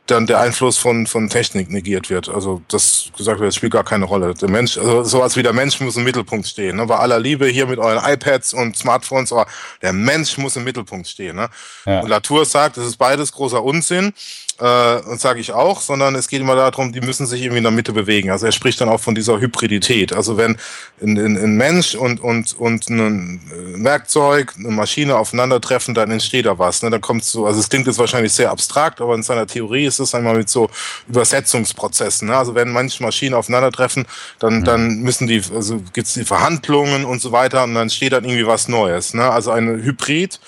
dann 0.06 0.26
der 0.26 0.40
Einfluss 0.40 0.76
von, 0.76 1.06
von 1.06 1.30
Technik 1.30 1.70
negiert 1.70 2.10
wird. 2.10 2.28
Also 2.28 2.60
das 2.68 3.10
gesagt 3.16 3.40
wird, 3.40 3.48
das 3.48 3.54
spielt 3.54 3.72
gar 3.72 3.84
keine 3.84 4.04
Rolle. 4.04 4.34
Der 4.34 4.50
Mensch, 4.50 4.76
also 4.76 5.02
sowas 5.02 5.36
wie 5.36 5.42
der 5.42 5.54
Mensch 5.54 5.80
muss 5.80 5.96
im 5.96 6.04
Mittelpunkt 6.04 6.46
stehen. 6.46 6.76
Ne? 6.76 6.86
Bei 6.86 6.96
aller 6.96 7.18
Liebe 7.18 7.46
hier 7.46 7.66
mit 7.66 7.78
euren 7.78 8.04
iPads 8.04 8.52
und 8.52 8.76
Smartphones, 8.76 9.32
aber 9.32 9.46
der 9.80 9.94
Mensch 9.94 10.36
muss 10.36 10.56
im 10.56 10.64
Mittelpunkt 10.64 11.08
stehen. 11.08 11.36
Ne? 11.36 11.48
Ja. 11.86 12.00
Und 12.00 12.08
Latour 12.08 12.44
sagt, 12.44 12.76
das 12.76 12.84
ist 12.84 12.96
beides 12.96 13.32
großer 13.32 13.62
Unsinn 13.62 14.12
äh, 14.60 14.96
und 15.00 15.20
sage 15.20 15.40
ich 15.40 15.52
auch, 15.52 15.80
sondern 15.80 16.14
es 16.14 16.28
geht 16.28 16.40
immer 16.40 16.54
darum, 16.54 16.92
die 16.92 17.00
müssen 17.00 17.26
sich 17.26 17.42
irgendwie 17.42 17.58
in 17.58 17.64
der 17.64 17.72
Mitte 17.72 17.92
bewegen. 17.92 18.30
Also 18.30 18.46
er 18.46 18.52
spricht 18.52 18.80
dann 18.80 18.88
auch 18.88 19.00
von 19.00 19.14
dieser 19.14 19.40
Hybridität. 19.40 20.12
Also 20.12 20.36
wenn 20.36 20.56
ein, 21.02 21.18
ein, 21.18 21.36
ein 21.36 21.56
Mensch 21.56 21.94
und, 21.94 22.20
und, 22.20 22.54
und 22.58 22.88
ein 22.88 23.40
Werkzeug, 23.84 24.54
eine 24.56 24.68
Maschine 24.68 25.16
aufeinandertreffen, 25.16 25.94
dann 25.94 26.10
entsteht 26.10 26.46
da 26.46 26.58
was. 26.58 26.82
Ne? 26.82 26.90
Dann 26.90 27.00
kommt 27.00 27.24
so, 27.24 27.46
also 27.46 27.58
es 27.58 27.68
klingt 27.68 27.86
jetzt 27.86 27.98
wahrscheinlich 27.98 28.32
sehr 28.32 28.50
abstrakt, 28.50 29.00
aber 29.00 29.14
in 29.14 29.22
seiner 29.22 29.46
Theorie 29.46 29.86
ist 29.86 29.98
es 29.98 30.14
einmal 30.14 30.36
mit 30.36 30.48
so 30.48 30.70
Übersetzungsprozessen. 31.08 32.28
Ne? 32.28 32.36
Also 32.36 32.54
wenn 32.54 32.70
manche 32.70 33.02
Maschinen 33.02 33.34
aufeinandertreffen, 33.34 34.06
dann, 34.38 34.60
mhm. 34.60 34.64
dann 34.64 34.98
müssen 35.00 35.26
die, 35.26 35.42
also 35.54 35.82
gibt's 35.92 36.14
die 36.14 36.24
Verhandlungen 36.24 37.04
und 37.04 37.20
so 37.20 37.32
weiter 37.32 37.64
und 37.64 37.74
dann 37.74 37.90
steht 37.90 38.12
dann 38.12 38.24
irgendwie 38.24 38.46
was 38.46 38.68
Neues. 38.68 39.14
Ne? 39.14 39.28
Also 39.28 39.50
eine 39.50 39.82
Hybrid. 39.82 40.38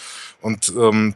Und 0.43 0.73
ähm, 0.79 1.15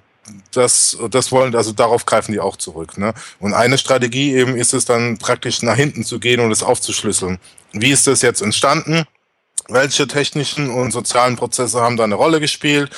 das, 0.53 0.97
das 1.11 1.33
wollen, 1.33 1.55
also 1.55 1.73
darauf 1.73 2.07
greifen 2.07 2.33
die 2.33 2.41
auch 2.41 2.57
zurück. 2.57 2.99
Ne? 2.99 3.15
Und 3.39 3.55
eine 3.55 3.79
Strategie 3.79 4.35
eben 4.35 4.57
ist 4.57 4.75
es 4.75 4.85
dann 4.85 5.19
praktisch 5.19 5.63
nach 5.63 5.77
hinten 5.77 6.05
zu 6.05 6.19
gehen 6.19 6.41
und 6.41 6.51
es 6.51 6.63
aufzuschlüsseln. 6.63 7.39
Wie 7.73 7.91
ist 7.91 8.07
das 8.07 8.23
jetzt 8.23 8.43
entstanden? 8.43 9.05
Welche 9.71 10.07
technischen 10.07 10.71
und 10.71 10.91
sozialen 10.93 11.37
Prozesse 11.37 11.81
haben 11.81 11.97
da 11.97 12.05
eine 12.05 12.17
Rolle 12.17 12.41
gespielt? 12.41 12.91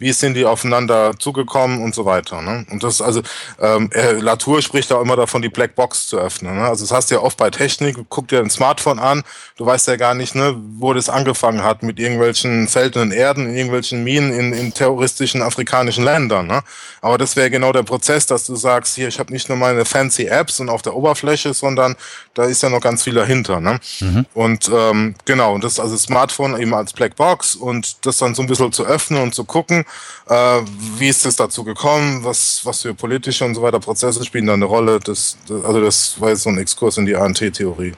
wie 0.00 0.12
sind 0.12 0.34
die 0.34 0.46
aufeinander 0.46 1.12
zugekommen 1.18 1.82
und 1.82 1.94
so 1.94 2.06
weiter. 2.06 2.42
Ne? 2.42 2.66
Und 2.70 2.82
das 2.82 3.00
also 3.00 3.22
ähm, 3.60 3.90
Latour 4.20 4.62
spricht 4.62 4.90
auch 4.92 5.02
immer 5.02 5.14
davon, 5.14 5.42
die 5.42 5.50
Blackbox 5.50 6.08
zu 6.08 6.18
öffnen. 6.18 6.56
Ne? 6.56 6.64
Also 6.64 6.84
das 6.84 6.90
hast 6.90 7.10
du 7.10 7.16
ja 7.16 7.20
oft 7.20 7.36
bei 7.36 7.50
Technik, 7.50 7.98
guck 8.08 8.26
dir 8.28 8.40
ein 8.40 8.50
Smartphone 8.50 8.98
an, 8.98 9.22
du 9.56 9.66
weißt 9.66 9.86
ja 9.88 9.96
gar 9.96 10.14
nicht, 10.14 10.34
ne, 10.34 10.56
wo 10.78 10.94
das 10.94 11.10
angefangen 11.10 11.62
hat 11.62 11.82
mit 11.82 12.00
irgendwelchen 12.00 12.66
seltenen 12.66 13.12
Erden, 13.12 13.46
in 13.46 13.54
irgendwelchen 13.54 14.02
Minen 14.02 14.32
in, 14.32 14.52
in 14.54 14.72
terroristischen 14.72 15.42
afrikanischen 15.42 16.04
Ländern. 16.04 16.46
Ne? 16.46 16.62
Aber 17.02 17.18
das 17.18 17.36
wäre 17.36 17.50
genau 17.50 17.72
der 17.72 17.82
Prozess, 17.82 18.24
dass 18.24 18.44
du 18.44 18.56
sagst, 18.56 18.94
hier, 18.96 19.08
ich 19.08 19.18
habe 19.18 19.32
nicht 19.32 19.50
nur 19.50 19.58
meine 19.58 19.84
fancy 19.84 20.24
Apps 20.24 20.60
und 20.60 20.70
auf 20.70 20.80
der 20.80 20.94
Oberfläche, 20.94 21.52
sondern 21.52 21.94
da 22.32 22.44
ist 22.44 22.62
ja 22.62 22.70
noch 22.70 22.80
ganz 22.80 23.02
viel 23.02 23.14
dahinter. 23.14 23.60
Ne? 23.60 23.78
Mhm. 24.00 24.24
Und 24.32 24.70
ähm, 24.72 25.14
genau, 25.26 25.54
und 25.54 25.62
das 25.62 25.78
also 25.78 25.94
Smartphone 26.20 26.60
eben 26.60 26.74
als 26.74 26.92
Blackbox 26.92 27.54
und 27.54 28.04
das 28.04 28.18
dann 28.18 28.34
so 28.34 28.42
ein 28.42 28.48
bisschen 28.48 28.72
zu 28.72 28.84
öffnen 28.84 29.22
und 29.22 29.34
zu 29.34 29.44
gucken, 29.44 29.84
äh, 30.28 30.60
wie 30.98 31.08
ist 31.08 31.24
es 31.24 31.36
dazu 31.36 31.64
gekommen? 31.64 32.24
Was, 32.24 32.60
was 32.64 32.82
für 32.82 32.94
politische 32.94 33.44
und 33.44 33.54
so 33.54 33.62
weiter 33.62 33.80
Prozesse 33.80 34.24
spielen 34.24 34.46
da 34.46 34.52
eine 34.52 34.66
Rolle? 34.66 35.00
Das, 35.00 35.38
das 35.48 35.64
also 35.64 35.80
das 35.80 36.20
war 36.20 36.28
jetzt 36.28 36.42
so 36.42 36.50
ein 36.50 36.58
Exkurs 36.58 36.98
in 36.98 37.06
die 37.06 37.16
ANT-Theorie, 37.16 37.94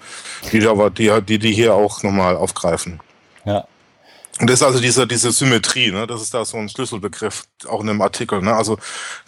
die, 0.52 0.66
aber 0.66 0.90
die, 0.90 1.10
die, 1.22 1.38
die 1.38 1.52
hier 1.52 1.74
auch 1.74 2.02
nochmal 2.02 2.36
aufgreifen. 2.36 3.00
Ja. 3.44 3.64
Und 4.40 4.48
das 4.48 4.60
ist 4.60 4.66
also 4.66 4.80
diese, 4.80 5.06
diese 5.06 5.30
Symmetrie, 5.30 5.90
ne? 5.90 6.06
das 6.06 6.22
ist 6.22 6.32
da 6.32 6.44
so 6.44 6.56
ein 6.56 6.68
Schlüsselbegriff, 6.68 7.44
auch 7.68 7.82
in 7.82 7.86
dem 7.86 8.00
Artikel. 8.00 8.40
Ne? 8.40 8.54
Also 8.54 8.78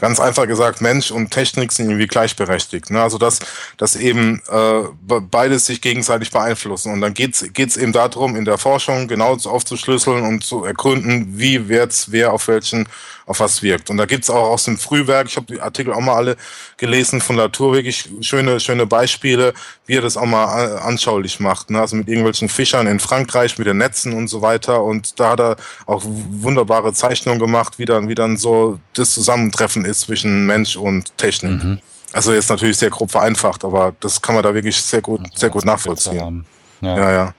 ganz 0.00 0.18
einfach 0.18 0.46
gesagt, 0.46 0.80
Mensch 0.80 1.10
und 1.10 1.30
Technik 1.30 1.72
sind 1.72 1.90
irgendwie 1.90 2.06
gleichberechtigt. 2.06 2.90
Ne? 2.90 3.02
Also 3.02 3.18
dass, 3.18 3.40
dass 3.76 3.96
eben 3.96 4.40
äh, 4.48 4.82
beides 5.02 5.66
sich 5.66 5.82
gegenseitig 5.82 6.30
beeinflussen. 6.30 6.92
Und 6.92 7.02
dann 7.02 7.12
geht's 7.12 7.44
geht's 7.52 7.76
eben 7.76 7.92
darum, 7.92 8.34
in 8.34 8.46
der 8.46 8.56
Forschung 8.56 9.06
genau 9.06 9.34
aufzuschlüsseln 9.34 10.24
und 10.24 10.42
zu 10.42 10.64
ergründen, 10.64 11.38
wie 11.38 11.68
wird's 11.68 12.10
wer 12.10 12.32
auf 12.32 12.48
welchen 12.48 12.88
auf 13.26 13.40
was 13.40 13.62
wirkt. 13.62 13.90
Und 13.90 13.96
da 13.96 14.06
gibt's 14.06 14.28
auch 14.28 14.50
aus 14.50 14.64
dem 14.64 14.76
Frühwerk, 14.76 15.28
ich 15.28 15.36
habe 15.36 15.46
die 15.46 15.60
Artikel 15.60 15.92
auch 15.92 16.00
mal 16.00 16.14
alle 16.14 16.36
gelesen 16.76 17.20
von 17.20 17.36
Latour, 17.36 17.72
wirklich 17.72 18.10
schöne, 18.20 18.60
schöne 18.60 18.86
Beispiele, 18.86 19.54
wie 19.86 19.96
er 19.96 20.02
das 20.02 20.16
auch 20.16 20.26
mal 20.26 20.78
anschaulich 20.78 21.40
macht. 21.40 21.70
Ne? 21.70 21.80
Also 21.80 21.96
mit 21.96 22.08
irgendwelchen 22.08 22.48
Fischern 22.48 22.86
in 22.86 23.00
Frankreich, 23.00 23.58
mit 23.58 23.66
den 23.66 23.78
Netzen 23.78 24.12
und 24.12 24.28
so 24.28 24.42
weiter. 24.42 24.82
Und 24.82 24.93
da 25.16 25.30
hat 25.30 25.40
er 25.40 25.56
auch 25.86 26.02
wunderbare 26.04 26.92
Zeichnungen 26.92 27.40
gemacht, 27.40 27.78
wie 27.78 27.84
dann, 27.84 28.08
wie 28.08 28.14
dann 28.14 28.36
so 28.36 28.78
das 28.94 29.12
Zusammentreffen 29.12 29.84
ist 29.84 30.00
zwischen 30.02 30.46
Mensch 30.46 30.76
und 30.76 31.16
Technik. 31.18 31.62
Mhm. 31.62 31.78
Also 32.12 32.32
jetzt 32.32 32.48
natürlich 32.48 32.76
sehr 32.76 32.90
grob 32.90 33.10
vereinfacht, 33.10 33.64
aber 33.64 33.94
das 34.00 34.22
kann 34.22 34.34
man 34.34 34.44
da 34.44 34.54
wirklich 34.54 34.80
sehr 34.80 35.00
gut, 35.00 35.20
sehr 35.34 35.50
gut 35.50 35.64
nachvollziehen. 35.64 36.44
Ja, 36.80 36.96
ja. 36.96 37.12
ja. 37.12 37.34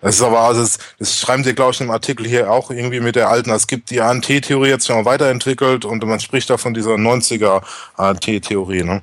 Das 0.00 0.14
ist 0.14 0.22
aber, 0.22 0.40
also 0.40 0.60
das, 0.60 0.78
das 0.98 1.18
schreiben 1.18 1.42
sie, 1.42 1.54
glaube 1.54 1.72
ich, 1.72 1.80
im 1.80 1.90
Artikel 1.90 2.26
hier 2.26 2.50
auch 2.50 2.70
irgendwie 2.70 3.00
mit 3.00 3.16
der 3.16 3.28
alten, 3.28 3.50
es 3.50 3.66
gibt 3.66 3.90
die 3.90 4.00
ANT-Theorie 4.00 4.68
jetzt 4.68 4.86
schon 4.86 4.96
mal 4.96 5.04
weiterentwickelt 5.04 5.84
und 5.84 6.04
man 6.04 6.20
spricht 6.20 6.50
da 6.50 6.56
von 6.56 6.72
dieser 6.72 6.94
90er 6.94 7.62
ANT-Theorie, 7.96 8.84
ne? 8.84 9.02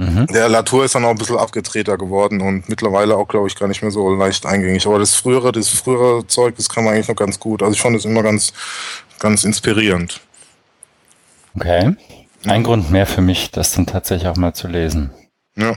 Mhm. 0.00 0.28
Der 0.28 0.48
Latour 0.48 0.86
ist 0.86 0.94
dann 0.94 1.04
auch 1.04 1.10
ein 1.10 1.18
bisschen 1.18 1.36
abgedrehter 1.36 1.98
geworden 1.98 2.40
und 2.40 2.70
mittlerweile 2.70 3.18
auch, 3.18 3.28
glaube 3.28 3.48
ich, 3.48 3.54
gar 3.54 3.68
nicht 3.68 3.82
mehr 3.82 3.90
so 3.90 4.14
leicht 4.14 4.46
eingängig. 4.46 4.86
Aber 4.86 4.98
das 4.98 5.14
frühere, 5.14 5.52
das 5.52 5.68
frühere 5.68 6.26
Zeug, 6.26 6.56
das 6.56 6.70
kann 6.70 6.84
man 6.84 6.94
eigentlich 6.94 7.08
noch 7.08 7.16
ganz 7.16 7.38
gut. 7.38 7.62
Also 7.62 7.74
ich 7.74 7.82
fand 7.82 7.96
es 7.96 8.06
immer 8.06 8.22
ganz, 8.22 8.54
ganz 9.18 9.44
inspirierend. 9.44 10.22
Okay. 11.54 11.82
Ein 11.82 11.96
ja. 12.44 12.62
Grund 12.62 12.90
mehr 12.90 13.04
für 13.04 13.20
mich, 13.20 13.50
das 13.50 13.72
dann 13.72 13.84
tatsächlich 13.84 14.26
auch 14.28 14.36
mal 14.36 14.54
zu 14.54 14.68
lesen. 14.68 15.10
Ja. 15.54 15.74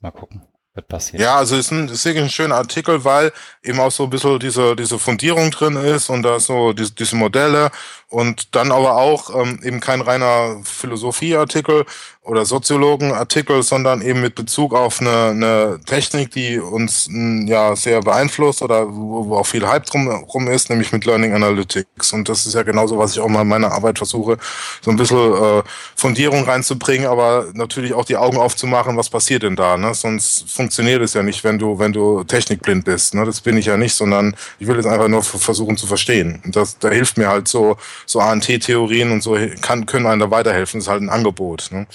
Mal 0.00 0.10
gucken 0.10 0.48
wird 0.78 0.88
passieren. 0.88 1.22
Ja, 1.22 1.36
also 1.36 1.56
es 1.56 1.66
ist, 1.66 1.72
ein, 1.72 1.88
ist 1.88 2.04
wirklich 2.04 2.24
ein 2.24 2.30
schöner 2.30 2.54
Artikel, 2.54 3.04
weil 3.04 3.32
eben 3.62 3.80
auch 3.80 3.90
so 3.90 4.04
ein 4.04 4.10
bisschen 4.10 4.38
diese, 4.38 4.76
diese 4.76 4.98
Fundierung 4.98 5.50
drin 5.50 5.76
ist 5.76 6.08
und 6.08 6.22
da 6.22 6.38
so 6.40 6.72
diese, 6.72 6.92
diese 6.92 7.16
Modelle 7.16 7.70
und 8.08 8.54
dann 8.54 8.72
aber 8.72 8.96
auch 8.96 9.34
ähm, 9.34 9.60
eben 9.62 9.80
kein 9.80 10.00
reiner 10.00 10.60
Philosophieartikel 10.64 11.84
oder 12.28 12.44
Soziologenartikel, 12.44 13.62
sondern 13.62 14.02
eben 14.02 14.20
mit 14.20 14.34
Bezug 14.34 14.74
auf 14.74 15.00
eine, 15.00 15.30
eine 15.30 15.80
Technik, 15.84 16.30
die 16.30 16.58
uns 16.58 17.08
ja 17.46 17.74
sehr 17.74 18.00
beeinflusst 18.00 18.62
oder 18.62 18.86
wo, 18.88 19.28
wo 19.28 19.36
auch 19.36 19.46
viel 19.46 19.66
Hype 19.66 19.86
drum, 19.86 20.24
drum 20.30 20.48
ist, 20.48 20.70
nämlich 20.70 20.92
mit 20.92 21.04
Learning 21.04 21.32
Analytics. 21.32 22.12
Und 22.12 22.28
das 22.28 22.46
ist 22.46 22.54
ja 22.54 22.62
genauso, 22.62 22.98
was 22.98 23.12
ich 23.12 23.20
auch 23.20 23.28
mal 23.28 23.42
in 23.42 23.48
meiner 23.48 23.72
Arbeit 23.72 23.98
versuche, 23.98 24.38
so 24.82 24.90
ein 24.90 24.96
bisschen 24.96 25.34
äh, 25.34 25.62
Fundierung 25.96 26.44
reinzubringen, 26.44 27.06
aber 27.06 27.46
natürlich 27.54 27.94
auch 27.94 28.04
die 28.04 28.16
Augen 28.16 28.36
aufzumachen, 28.36 28.96
was 28.96 29.08
passiert 29.08 29.42
denn 29.42 29.56
da. 29.56 29.76
Ne? 29.76 29.94
Sonst 29.94 30.50
funktioniert 30.50 31.02
es 31.02 31.14
ja 31.14 31.22
nicht, 31.22 31.44
wenn 31.44 31.58
du, 31.58 31.78
wenn 31.78 31.92
du 31.92 32.24
technikblind 32.24 32.84
bist. 32.84 33.14
Ne? 33.14 33.24
Das 33.24 33.40
bin 33.40 33.56
ich 33.56 33.66
ja 33.66 33.76
nicht, 33.76 33.94
sondern 33.94 34.36
ich 34.58 34.66
will 34.66 34.78
es 34.78 34.86
einfach 34.86 35.08
nur 35.08 35.22
versuchen 35.22 35.76
zu 35.76 35.86
verstehen. 35.86 36.42
Und 36.44 36.56
das, 36.56 36.78
da 36.78 36.90
hilft 36.90 37.16
mir 37.16 37.28
halt 37.28 37.48
so, 37.48 37.76
so 38.06 38.20
ANT-Theorien 38.20 39.12
und 39.12 39.22
so 39.22 39.36
kann, 39.62 39.86
können 39.86 40.06
einem 40.06 40.20
da 40.20 40.30
weiterhelfen. 40.30 40.80
Das 40.80 40.86
ist 40.86 40.90
halt 40.90 41.02
ein 41.02 41.08
Angebot. 41.08 41.68
Ne? 41.70 41.86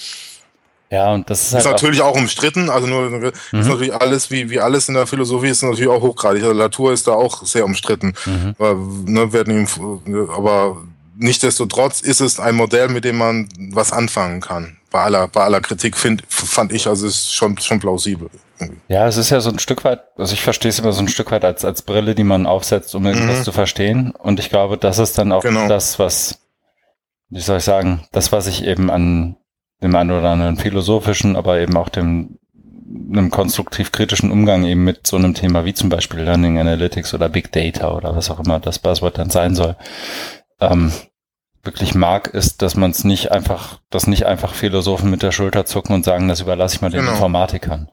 Ja, 0.94 1.12
und 1.12 1.28
das 1.28 1.42
ist 1.42 1.54
halt. 1.54 1.64
Ist 1.64 1.70
natürlich 1.70 2.02
auch, 2.02 2.12
auch 2.12 2.16
umstritten, 2.16 2.70
also 2.70 2.86
nur 2.86 3.10
mhm. 3.10 3.24
ist 3.24 3.66
natürlich 3.66 3.92
alles, 3.92 4.30
wie, 4.30 4.48
wie 4.48 4.60
alles 4.60 4.88
in 4.88 4.94
der 4.94 5.08
Philosophie 5.08 5.48
ist 5.48 5.62
natürlich 5.62 5.88
auch 5.88 6.02
hochgradig. 6.02 6.44
Also 6.44 6.54
Latour 6.54 6.92
ist 6.92 7.08
da 7.08 7.12
auch 7.12 7.44
sehr 7.44 7.64
umstritten. 7.64 8.14
Mhm. 8.24 8.54
Aber, 8.56 8.74
ne, 9.06 9.32
werden 9.32 9.58
ihm, 9.58 10.28
aber 10.30 10.76
nichtsdestotrotz 11.16 12.00
ist 12.00 12.20
es 12.20 12.38
ein 12.38 12.54
Modell, 12.54 12.88
mit 12.88 13.04
dem 13.04 13.18
man 13.18 13.48
was 13.72 13.92
anfangen 13.92 14.40
kann. 14.40 14.76
Bei 14.92 15.02
aller, 15.02 15.26
bei 15.26 15.42
aller 15.42 15.60
Kritik 15.60 15.96
find, 15.96 16.22
fand 16.28 16.72
ich, 16.72 16.86
also 16.86 17.08
es 17.08 17.14
ist 17.14 17.34
schon, 17.34 17.58
schon 17.58 17.80
plausibel. 17.80 18.30
Ja, 18.86 19.08
es 19.08 19.16
ist 19.16 19.30
ja 19.30 19.40
so 19.40 19.50
ein 19.50 19.58
Stück 19.58 19.82
weit, 19.82 20.00
also 20.16 20.32
ich 20.32 20.42
verstehe 20.42 20.68
es 20.68 20.78
immer 20.78 20.92
so 20.92 21.00
ein 21.00 21.08
Stück 21.08 21.32
weit 21.32 21.44
als, 21.44 21.64
als 21.64 21.82
Brille, 21.82 22.14
die 22.14 22.22
man 22.22 22.46
aufsetzt, 22.46 22.94
um 22.94 23.04
irgendwas 23.04 23.40
mhm. 23.40 23.44
zu 23.44 23.50
verstehen. 23.50 24.12
Und 24.12 24.38
ich 24.38 24.48
glaube, 24.48 24.78
das 24.78 25.00
ist 25.00 25.18
dann 25.18 25.32
auch 25.32 25.42
genau. 25.42 25.66
das, 25.66 25.98
was, 25.98 26.38
wie 27.30 27.40
soll 27.40 27.58
ich 27.58 27.64
sagen, 27.64 28.04
das, 28.12 28.30
was 28.30 28.46
ich 28.46 28.64
eben 28.64 28.90
an 28.92 29.34
dem 29.84 29.94
einen 29.94 30.10
oder 30.10 30.30
anderen 30.30 30.56
philosophischen, 30.56 31.36
aber 31.36 31.60
eben 31.60 31.76
auch 31.76 31.88
dem 31.88 32.38
einem 33.10 33.30
konstruktiv-kritischen 33.30 34.30
Umgang 34.30 34.64
eben 34.64 34.84
mit 34.84 35.06
so 35.06 35.16
einem 35.16 35.34
Thema 35.34 35.64
wie 35.64 35.74
zum 35.74 35.88
Beispiel 35.88 36.20
Learning 36.20 36.58
Analytics 36.58 37.14
oder 37.14 37.28
Big 37.28 37.50
Data 37.52 37.92
oder 37.92 38.14
was 38.14 38.30
auch 38.30 38.40
immer 38.40 38.60
das 38.60 38.78
Buzzword 38.78 39.18
dann 39.18 39.30
sein 39.30 39.54
soll, 39.54 39.76
ähm, 40.60 40.92
wirklich 41.62 41.94
mag, 41.94 42.28
ist, 42.28 42.62
dass 42.62 42.76
man 42.76 42.90
es 42.90 43.04
nicht 43.04 43.32
einfach, 43.32 43.80
dass 43.90 44.06
nicht 44.06 44.26
einfach 44.26 44.54
Philosophen 44.54 45.10
mit 45.10 45.22
der 45.22 45.32
Schulter 45.32 45.64
zucken 45.64 45.94
und 45.94 46.04
sagen, 46.04 46.28
das 46.28 46.40
überlasse 46.40 46.76
ich 46.76 46.82
mal 46.82 46.90
den 46.90 47.00
genau. 47.00 47.12
Informatikern. 47.12 47.90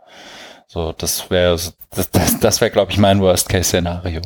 So, 0.67 0.93
das 0.93 1.29
wäre, 1.29 1.53
das, 1.53 2.11
das, 2.11 2.39
das 2.39 2.61
wäre, 2.61 2.71
glaube 2.71 2.91
ich, 2.91 2.97
mein 2.97 3.21
Worst-Case-Szenario. 3.21 4.21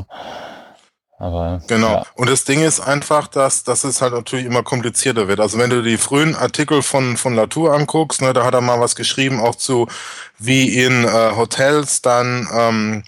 Aber 1.18 1.61
genau. 1.68 1.89
Ja. 1.89 2.03
Und 2.16 2.30
das 2.30 2.43
Ding 2.43 2.61
ist 2.61 2.82
einfach, 2.82 3.28
dass, 3.28 3.63
dass 3.63 3.86
es 3.86 4.01
halt 4.01 4.13
natürlich 4.13 4.45
immer 4.45 4.63
komplizierter 4.63 5.28
wird. 5.28 5.39
Also 5.39 5.57
wenn 5.57 5.70
du 5.70 5.82
die 5.82 5.97
frühen 5.97 6.36
Artikel 6.36 6.82
von 6.82 7.16
von 7.16 7.36
Latour 7.36 7.74
anguckst, 7.74 8.22
ne, 8.22 8.34
da 8.34 8.43
hat 8.43 8.53
er 8.53 8.61
mal 8.61 8.82
was 8.82 8.95
geschrieben, 8.95 9.39
auch 9.39 9.55
zu 9.55 9.88
wie 10.38 10.84
in 10.84 11.05
äh, 11.05 11.36
Hotels 11.36 12.01
dann 12.01 12.47
ähm, 12.53 13.03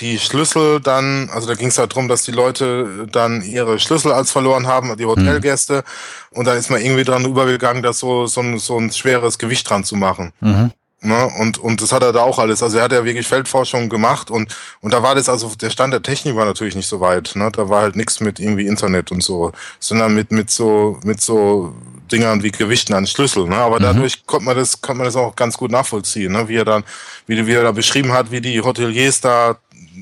die 0.00 0.18
Schlüssel 0.18 0.80
dann, 0.80 1.30
also 1.32 1.46
da 1.46 1.54
ging 1.54 1.68
es 1.68 1.78
halt 1.78 1.92
darum, 1.92 2.08
dass 2.08 2.22
die 2.22 2.32
Leute 2.32 3.06
dann 3.10 3.42
ihre 3.42 3.78
Schlüssel 3.78 4.12
als 4.12 4.32
verloren 4.32 4.66
haben, 4.66 4.96
die 4.96 5.04
Hotelgäste, 5.04 5.84
mhm. 6.32 6.38
und 6.38 6.46
dann 6.46 6.58
ist 6.58 6.70
man 6.70 6.80
irgendwie 6.80 7.04
dran 7.04 7.24
übergegangen, 7.24 7.82
da 7.82 7.92
so, 7.92 8.26
so, 8.26 8.40
ein, 8.40 8.58
so 8.58 8.78
ein 8.78 8.90
schweres 8.90 9.38
Gewicht 9.38 9.68
dran 9.68 9.84
zu 9.84 9.96
machen. 9.96 10.32
Mhm. 10.40 10.72
Ne? 11.04 11.30
Und, 11.38 11.58
und 11.58 11.82
das 11.82 11.90
hat 11.92 12.02
er 12.02 12.12
da 12.12 12.22
auch 12.22 12.38
alles. 12.38 12.62
Also 12.62 12.78
er 12.78 12.84
hat 12.84 12.92
ja 12.92 13.04
wirklich 13.04 13.26
Feldforschung 13.26 13.88
gemacht 13.88 14.30
und, 14.30 14.54
und 14.80 14.92
da 14.92 15.02
war 15.02 15.16
das, 15.16 15.28
also 15.28 15.52
der 15.60 15.70
Stand 15.70 15.92
der 15.92 16.02
Technik 16.02 16.36
war 16.36 16.44
natürlich 16.44 16.76
nicht 16.76 16.86
so 16.86 17.00
weit. 17.00 17.32
Ne? 17.34 17.50
Da 17.52 17.68
war 17.68 17.82
halt 17.82 17.96
nichts 17.96 18.20
mit 18.20 18.38
irgendwie 18.38 18.66
Internet 18.66 19.10
und 19.10 19.22
so, 19.22 19.50
sondern 19.80 20.14
mit, 20.14 20.30
mit 20.30 20.50
so, 20.50 21.00
mit 21.04 21.20
so 21.20 21.74
Dingern 22.12 22.42
wie 22.44 22.52
Gewichten 22.52 22.94
an 22.94 23.06
Schlüssel. 23.06 23.48
Ne? 23.48 23.56
Aber 23.56 23.80
mhm. 23.80 23.84
dadurch 23.84 24.24
konnte 24.26 24.44
man 24.44 24.56
das, 24.56 24.80
konnte 24.80 24.98
man 24.98 25.06
das 25.06 25.16
auch 25.16 25.34
ganz 25.34 25.56
gut 25.56 25.72
nachvollziehen, 25.72 26.32
ne? 26.32 26.48
wie 26.48 26.56
er 26.56 26.64
dann, 26.64 26.84
wie, 27.26 27.46
wie 27.46 27.52
er 27.52 27.64
da 27.64 27.72
beschrieben 27.72 28.12
hat, 28.12 28.30
wie 28.30 28.40
die 28.40 28.60
Hoteliers 28.60 29.20
da 29.20 29.56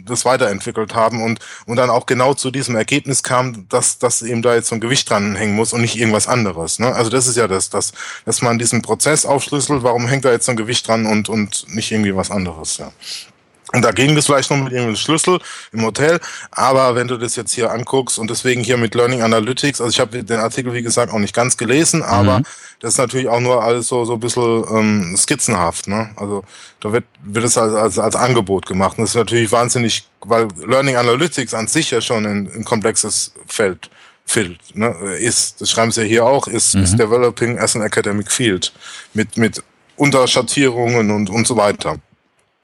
das 0.05 0.25
weiterentwickelt 0.25 0.95
haben 0.95 1.23
und, 1.23 1.41
und 1.67 1.77
dann 1.77 1.91
auch 1.91 2.07
genau 2.07 2.35
zu 2.35 2.51
diesem 2.51 2.77
Ergebnis 2.77 3.23
kam, 3.23 3.69
dass, 3.69 3.99
dass 3.99 4.23
eben 4.23 4.43
da 4.43 4.55
jetzt 4.55 4.69
so 4.69 4.75
ein 4.75 4.81
Gewicht 4.81 5.09
dran 5.11 5.37
hängen 5.37 5.55
muss 5.55 5.73
und 5.73 5.81
nicht 5.81 5.97
irgendwas 5.97 6.29
anderes. 6.29 6.79
Ne? 6.79 6.93
Also 6.95 7.11
das 7.11 7.27
ist 7.27 7.37
ja 7.37 7.49
das, 7.49 7.71
das, 7.71 7.93
dass 8.25 8.43
man 8.43 8.59
diesen 8.59 8.83
Prozess 8.83 9.27
aufschlüsselt, 9.27 9.83
warum 9.83 10.07
hängt 10.09 10.25
da 10.25 10.33
jetzt 10.33 10.47
so 10.47 10.53
ein 10.53 10.57
Gewicht 10.57 10.87
dran 10.87 11.07
und, 11.07 11.29
und 11.29 11.67
nicht 11.75 11.91
irgendwie 11.93 12.15
was 12.15 12.31
anderes. 12.31 12.79
Ja. 12.79 12.93
Und 13.73 13.83
da 13.83 13.93
ging 13.93 14.17
das 14.17 14.27
vielleicht 14.27 14.51
noch 14.51 14.57
mit 14.57 14.73
irgendeinem 14.73 14.97
Schlüssel 14.97 15.39
im 15.73 15.85
Hotel. 15.85 16.21
Aber 16.51 16.95
wenn 16.95 17.09
du 17.09 17.17
das 17.17 17.37
jetzt 17.37 17.53
hier 17.53 17.71
anguckst 17.71 18.19
und 18.19 18.31
deswegen 18.31 18.63
hier 18.63 18.77
mit 18.77 18.95
Learning 18.95 19.23
Analytics, 19.23 19.81
also 19.81 19.91
ich 19.91 20.01
habe 20.01 20.25
den 20.25 20.41
Artikel, 20.41 20.73
wie 20.73 20.83
gesagt, 20.83 21.13
auch 21.13 21.19
nicht 21.19 21.35
ganz 21.35 21.57
gelesen, 21.57 22.03
aber 22.03 22.41
mhm. 22.41 22.45
das 22.81 22.95
ist 22.95 22.99
natürlich 22.99 23.29
auch 23.29 23.41
nur 23.41 23.63
alles 23.63 23.89
so, 23.89 24.05
so 24.05 24.15
ein 24.15 24.21
bisschen 24.21 24.65
ähm, 24.71 25.17
skizzenhaft. 25.17 25.87
Ne? 25.87 26.11
Also 26.17 26.45
da 26.81 26.93
wird, 26.93 27.05
wird 27.23 27.45
es 27.45 27.57
als, 27.57 27.75
als, 27.75 27.99
als 27.99 28.17
Angebot 28.17 28.67
gemacht. 28.67 28.99
Und 28.99 29.03
das 29.03 29.11
ist 29.11 29.17
natürlich 29.17 29.53
wahnsinnig, 29.53 30.09
weil 30.23 30.49
Learning 30.67 30.97
Analytics 30.97 31.55
an 31.55 31.69
sich 31.69 31.91
ja 31.91 32.01
schon 32.01 32.27
ein, 32.27 32.51
ein 32.55 32.65
komplexes 32.65 33.33
Feld 33.47 33.91
Field, 34.27 34.61
ne, 34.75 34.91
ist, 35.19 35.61
das 35.61 35.73
schreiben 35.73 35.91
sie 35.91 36.03
ja 36.03 36.07
hier 36.07 36.25
auch, 36.25 36.47
ist, 36.47 36.77
mhm. 36.77 36.85
ist 36.85 36.97
developing 36.97 37.59
as 37.59 37.75
an 37.75 37.83
academic 37.83 38.31
field 38.31 38.73
mit, 39.13 39.37
mit 39.37 39.61
Unterschattierungen 39.97 41.11
und, 41.11 41.31
und 41.31 41.49
so 41.49 41.57
weiter. 41.57 41.97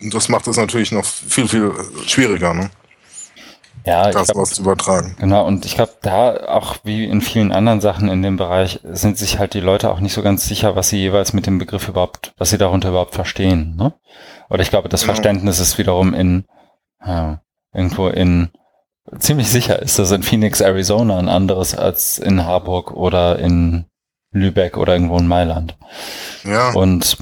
Und 0.00 0.12
das 0.14 0.28
macht 0.28 0.46
es 0.46 0.56
natürlich 0.56 0.92
noch 0.92 1.04
viel, 1.04 1.48
viel 1.48 1.72
schwieriger, 2.06 2.54
ne? 2.54 2.70
Ja, 3.84 4.10
das 4.10 4.26
glaub, 4.26 4.42
was 4.42 4.50
zu 4.50 4.62
übertragen. 4.62 5.14
Genau, 5.20 5.46
und 5.46 5.64
ich 5.64 5.76
glaube, 5.76 5.92
da 6.02 6.48
auch 6.48 6.76
wie 6.82 7.04
in 7.04 7.20
vielen 7.20 7.52
anderen 7.52 7.80
Sachen 7.80 8.08
in 8.08 8.20
dem 8.20 8.36
Bereich 8.36 8.80
sind 8.82 9.16
sich 9.16 9.38
halt 9.38 9.54
die 9.54 9.60
Leute 9.60 9.90
auch 9.90 10.00
nicht 10.00 10.12
so 10.12 10.22
ganz 10.22 10.44
sicher, 10.44 10.74
was 10.74 10.88
sie 10.88 10.98
jeweils 10.98 11.32
mit 11.32 11.46
dem 11.46 11.58
Begriff 11.58 11.86
überhaupt, 11.88 12.34
was 12.36 12.50
sie 12.50 12.58
darunter 12.58 12.88
überhaupt 12.88 13.14
verstehen. 13.14 13.76
Ne? 13.76 13.94
Oder 14.50 14.62
ich 14.62 14.70
glaube, 14.70 14.88
das 14.88 15.02
genau. 15.02 15.14
Verständnis 15.14 15.60
ist 15.60 15.78
wiederum 15.78 16.14
in 16.14 16.46
ja, 17.04 17.40
irgendwo 17.72 18.08
in 18.08 18.48
ziemlich 19.18 19.48
sicher 19.48 19.80
ist 19.80 20.00
das 20.00 20.10
in 20.10 20.24
Phoenix, 20.24 20.60
Arizona 20.60 21.18
ein 21.18 21.28
anderes 21.28 21.76
als 21.76 22.18
in 22.18 22.44
Harburg 22.44 22.92
oder 22.92 23.38
in 23.38 23.86
Lübeck 24.32 24.76
oder 24.76 24.94
irgendwo 24.94 25.18
in 25.18 25.28
Mailand. 25.28 25.76
Ja. 26.44 26.72
Und 26.72 27.18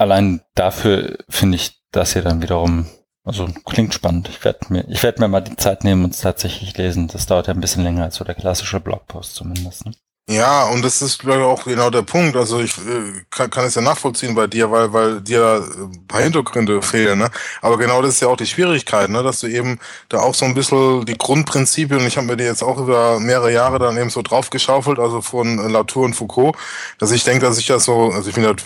allein 0.00 0.40
dafür 0.54 1.18
finde 1.28 1.56
ich 1.56 1.82
das 1.92 2.14
hier 2.14 2.22
dann 2.22 2.42
wiederum, 2.42 2.86
also 3.24 3.46
klingt 3.66 3.92
spannend. 3.92 4.28
Ich 4.28 4.42
werde 4.44 4.60
mir, 4.70 4.88
ich 4.88 5.02
werde 5.02 5.20
mir 5.20 5.28
mal 5.28 5.42
die 5.42 5.56
Zeit 5.56 5.84
nehmen 5.84 6.04
und 6.04 6.14
es 6.14 6.20
tatsächlich 6.20 6.76
lesen. 6.76 7.08
Das 7.08 7.26
dauert 7.26 7.48
ja 7.48 7.54
ein 7.54 7.60
bisschen 7.60 7.84
länger 7.84 8.04
als 8.04 8.16
so 8.16 8.24
der 8.24 8.34
klassische 8.34 8.80
Blogpost 8.80 9.34
zumindest. 9.34 9.84
Ne? 9.86 9.92
Ja, 10.30 10.62
und 10.66 10.84
das 10.84 11.02
ist 11.02 11.18
glaube 11.18 11.40
ich 11.40 11.44
auch 11.44 11.64
genau 11.64 11.90
der 11.90 12.02
Punkt. 12.02 12.36
Also 12.36 12.60
ich 12.60 12.78
äh, 12.78 13.24
kann, 13.30 13.50
kann 13.50 13.64
es 13.64 13.74
ja 13.74 13.82
nachvollziehen 13.82 14.36
bei 14.36 14.46
dir, 14.46 14.70
weil 14.70 14.92
weil 14.92 15.20
dir 15.20 15.64
ein 15.76 16.06
paar 16.06 16.22
Hintergründe 16.22 16.82
fehlen. 16.82 17.18
Ne? 17.18 17.30
Aber 17.60 17.76
genau 17.78 18.00
das 18.00 18.14
ist 18.14 18.20
ja 18.20 18.28
auch 18.28 18.36
die 18.36 18.46
Schwierigkeit, 18.46 19.10
ne? 19.10 19.24
dass 19.24 19.40
du 19.40 19.48
eben 19.48 19.80
da 20.08 20.20
auch 20.20 20.36
so 20.36 20.44
ein 20.44 20.54
bisschen 20.54 21.04
die 21.04 21.18
Grundprinzipien, 21.18 22.06
ich 22.06 22.16
habe 22.16 22.28
mir 22.28 22.36
die 22.36 22.44
jetzt 22.44 22.62
auch 22.62 22.78
über 22.78 23.18
mehrere 23.18 23.52
Jahre 23.52 23.80
dann 23.80 23.98
eben 23.98 24.08
so 24.08 24.22
draufgeschaufelt, 24.22 25.00
also 25.00 25.20
von 25.20 25.56
Latour 25.68 26.04
und 26.04 26.14
Foucault, 26.14 26.56
dass 26.98 27.10
ich 27.10 27.24
denke, 27.24 27.44
dass 27.44 27.58
ich 27.58 27.66
das 27.66 27.84
so, 27.84 28.12
also 28.12 28.28
ich 28.28 28.36
bin 28.36 28.46
halt 28.46 28.62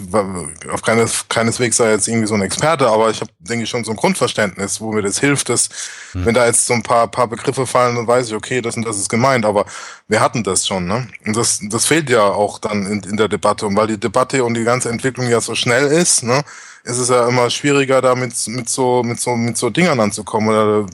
auf 0.70 0.82
keines, 0.82 1.30
keineswegs 1.30 1.78
da 1.78 1.88
jetzt 1.88 2.08
irgendwie 2.08 2.26
so 2.26 2.34
ein 2.34 2.42
Experte, 2.42 2.88
aber 2.88 3.08
ich 3.08 3.22
habe, 3.22 3.30
denke 3.38 3.64
ich, 3.64 3.70
schon 3.70 3.84
so 3.84 3.92
ein 3.92 3.96
Grundverständnis, 3.96 4.82
wo 4.82 4.92
mir 4.92 5.00
das 5.02 5.18
hilft, 5.18 5.48
dass 5.48 5.70
hm. 6.12 6.26
wenn 6.26 6.34
da 6.34 6.44
jetzt 6.44 6.66
so 6.66 6.74
ein 6.74 6.82
paar, 6.82 7.08
paar 7.08 7.26
Begriffe 7.26 7.66
fallen, 7.66 7.96
dann 7.96 8.06
weiß 8.06 8.28
ich, 8.28 8.34
okay, 8.34 8.60
das 8.60 8.76
und 8.76 8.86
das 8.86 8.98
ist 8.98 9.08
gemeint, 9.08 9.46
aber 9.46 9.64
wir 10.08 10.20
hatten 10.20 10.44
das 10.44 10.66
schon. 10.66 10.86
Ne? 10.86 11.08
Und 11.24 11.36
das 11.36 11.53
das, 11.62 11.86
fehlt 11.86 12.10
ja 12.10 12.22
auch 12.22 12.58
dann 12.58 12.86
in, 12.86 13.02
in 13.02 13.16
der 13.16 13.28
Debatte. 13.28 13.66
Und 13.66 13.76
weil 13.76 13.86
die 13.86 13.98
Debatte 13.98 14.44
und 14.44 14.54
die 14.54 14.64
ganze 14.64 14.90
Entwicklung 14.90 15.28
ja 15.28 15.40
so 15.40 15.54
schnell 15.54 15.86
ist, 15.86 16.22
ne, 16.22 16.42
ist 16.84 16.98
es 16.98 17.08
ja 17.08 17.28
immer 17.28 17.50
schwieriger, 17.50 18.02
da 18.02 18.14
mit, 18.14 18.34
mit, 18.46 18.68
so, 18.68 19.02
mit, 19.02 19.20
so, 19.20 19.36
mit 19.36 19.56
so 19.56 19.70
Dingern 19.70 20.00
anzukommen. 20.00 20.48
Oder 20.48 20.86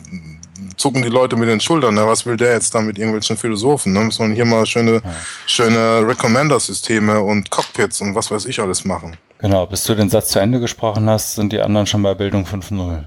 zucken 0.77 1.03
die 1.03 1.09
Leute 1.09 1.37
mit 1.37 1.49
den 1.49 1.61
Schultern. 1.61 1.95
Ne? 1.95 2.07
Was 2.07 2.27
will 2.27 2.37
der 2.37 2.53
jetzt 2.55 2.75
da 2.75 2.81
mit 2.81 2.99
irgendwelchen 2.99 3.37
Philosophen? 3.37 3.93
Ne? 3.93 4.01
Muss 4.01 4.19
man 4.19 4.33
hier 4.33 4.45
mal 4.45 4.67
schöne, 4.67 4.95
ja. 4.95 5.03
schöne 5.47 6.07
Recommender-Systeme 6.07 7.21
und 7.21 7.51
Cockpits 7.51 8.01
und 8.01 8.15
was 8.15 8.31
weiß 8.31 8.47
ich 8.47 8.61
alles 8.61 8.85
machen. 8.85 9.17
Genau, 9.39 9.67
bis 9.67 9.85
du 9.85 9.95
den 9.95 10.11
Satz 10.11 10.29
zu 10.29 10.39
Ende 10.39 10.61
gesprochen 10.61 11.09
hast, 11.09 11.35
sind 11.35 11.53
die 11.53 11.61
anderen 11.61 11.87
schon 11.87 12.03
bei 12.03 12.15
Bildung 12.15 12.45
5.0. 12.45 13.05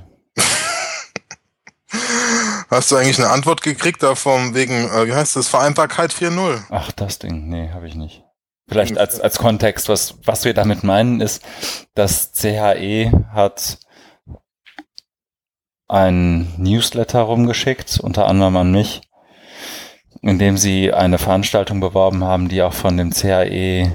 Hast 2.73 2.91
du 2.91 2.95
eigentlich 2.95 3.19
eine 3.19 3.29
Antwort 3.29 3.61
gekriegt 3.61 4.01
da 4.01 4.15
vom 4.15 4.55
wegen, 4.55 4.89
äh, 4.89 5.05
wie 5.05 5.13
heißt 5.13 5.35
das, 5.35 5.47
Vereinbarkeit 5.47 6.11
4.0? 6.11 6.63
Ach, 6.71 6.91
das 6.91 7.19
Ding, 7.19 7.47
nee, 7.47 7.69
habe 7.69 7.87
ich 7.87 7.93
nicht. 7.93 8.23
Vielleicht 8.67 8.97
als, 8.97 9.19
als 9.19 9.37
Kontext, 9.37 9.89
was, 9.89 10.15
was 10.25 10.43
wir 10.43 10.55
damit 10.55 10.83
meinen, 10.83 11.21
ist, 11.21 11.43
dass 11.93 12.31
CHE 12.31 13.11
hat 13.31 13.77
ein 15.87 16.51
Newsletter 16.57 17.21
rumgeschickt, 17.21 17.99
unter 17.99 18.25
anderem 18.25 18.55
an 18.57 18.71
mich, 18.71 19.01
in 20.23 20.39
dem 20.39 20.57
sie 20.57 20.91
eine 20.91 21.19
Veranstaltung 21.19 21.79
beworben 21.79 22.23
haben, 22.23 22.49
die 22.49 22.63
auch 22.63 22.73
von 22.73 22.97
dem 22.97 23.11
CHE 23.11 23.91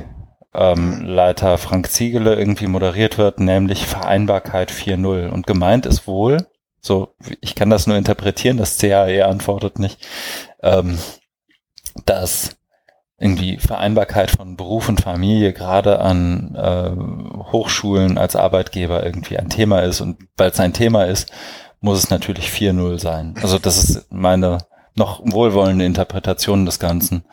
ähm, 0.55 1.05
Leiter 1.05 1.59
Frank 1.59 1.91
Ziegele 1.91 2.37
irgendwie 2.37 2.69
moderiert 2.69 3.19
wird, 3.19 3.41
nämlich 3.41 3.87
Vereinbarkeit 3.87 4.71
4.0. 4.71 5.31
Und 5.31 5.49
gemeint 5.49 5.85
ist 5.85 6.07
wohl, 6.07 6.47
so, 6.81 7.15
ich 7.41 7.55
kann 7.55 7.71
das 7.71 7.87
nur 7.87 7.97
interpretieren, 7.97 8.57
das 8.57 8.79
CAE 8.79 9.27
antwortet 9.27 9.79
nicht, 9.79 10.07
ähm, 10.63 10.99
dass 12.05 12.57
irgendwie 13.21 13.59
Vereinbarkeit 13.59 14.31
von 14.31 14.57
Beruf 14.57 14.89
und 14.89 15.01
Familie 15.01 15.53
gerade 15.53 15.99
an 15.99 16.55
äh, 16.55 16.91
Hochschulen 17.53 18.17
als 18.17 18.37
Arbeitgeber 18.37 19.05
irgendwie 19.05 19.39
ein 19.39 19.51
Thema 19.51 19.81
ist. 19.81 20.01
Und 20.01 20.19
weil 20.37 20.51
es 20.51 20.61
ein 20.61 20.73
Thema 20.73 21.05
ist, 21.05 21.33
muss 21.81 21.99
es 21.99 22.11
natürlich 22.11 22.49
4-0 22.51 23.01
sein. 23.01 23.35
Also 23.43 23.59
das 23.59 23.83
ist 23.83 24.07
meine 24.13 24.59
noch 24.95 25.21
wohlwollende 25.25 25.85
Interpretation 25.85 26.65
des 26.65 26.79
Ganzen. 26.79 27.25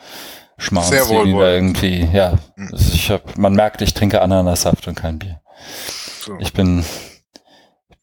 Schmarrn 0.58 0.86
Sehr 0.86 1.08
wohlwollend. 1.08 1.82
irgendwie, 1.82 2.08
ja. 2.16 2.38
Mhm. 2.56 2.70
Ich 2.74 3.10
hab, 3.10 3.36
man 3.36 3.54
merkt, 3.54 3.82
ich 3.82 3.94
trinke 3.94 4.22
Ananassaft 4.22 4.88
und 4.88 4.94
kein 4.94 5.18
Bier. 5.18 5.40
So. 6.20 6.34
Ich 6.38 6.52
bin 6.52 6.84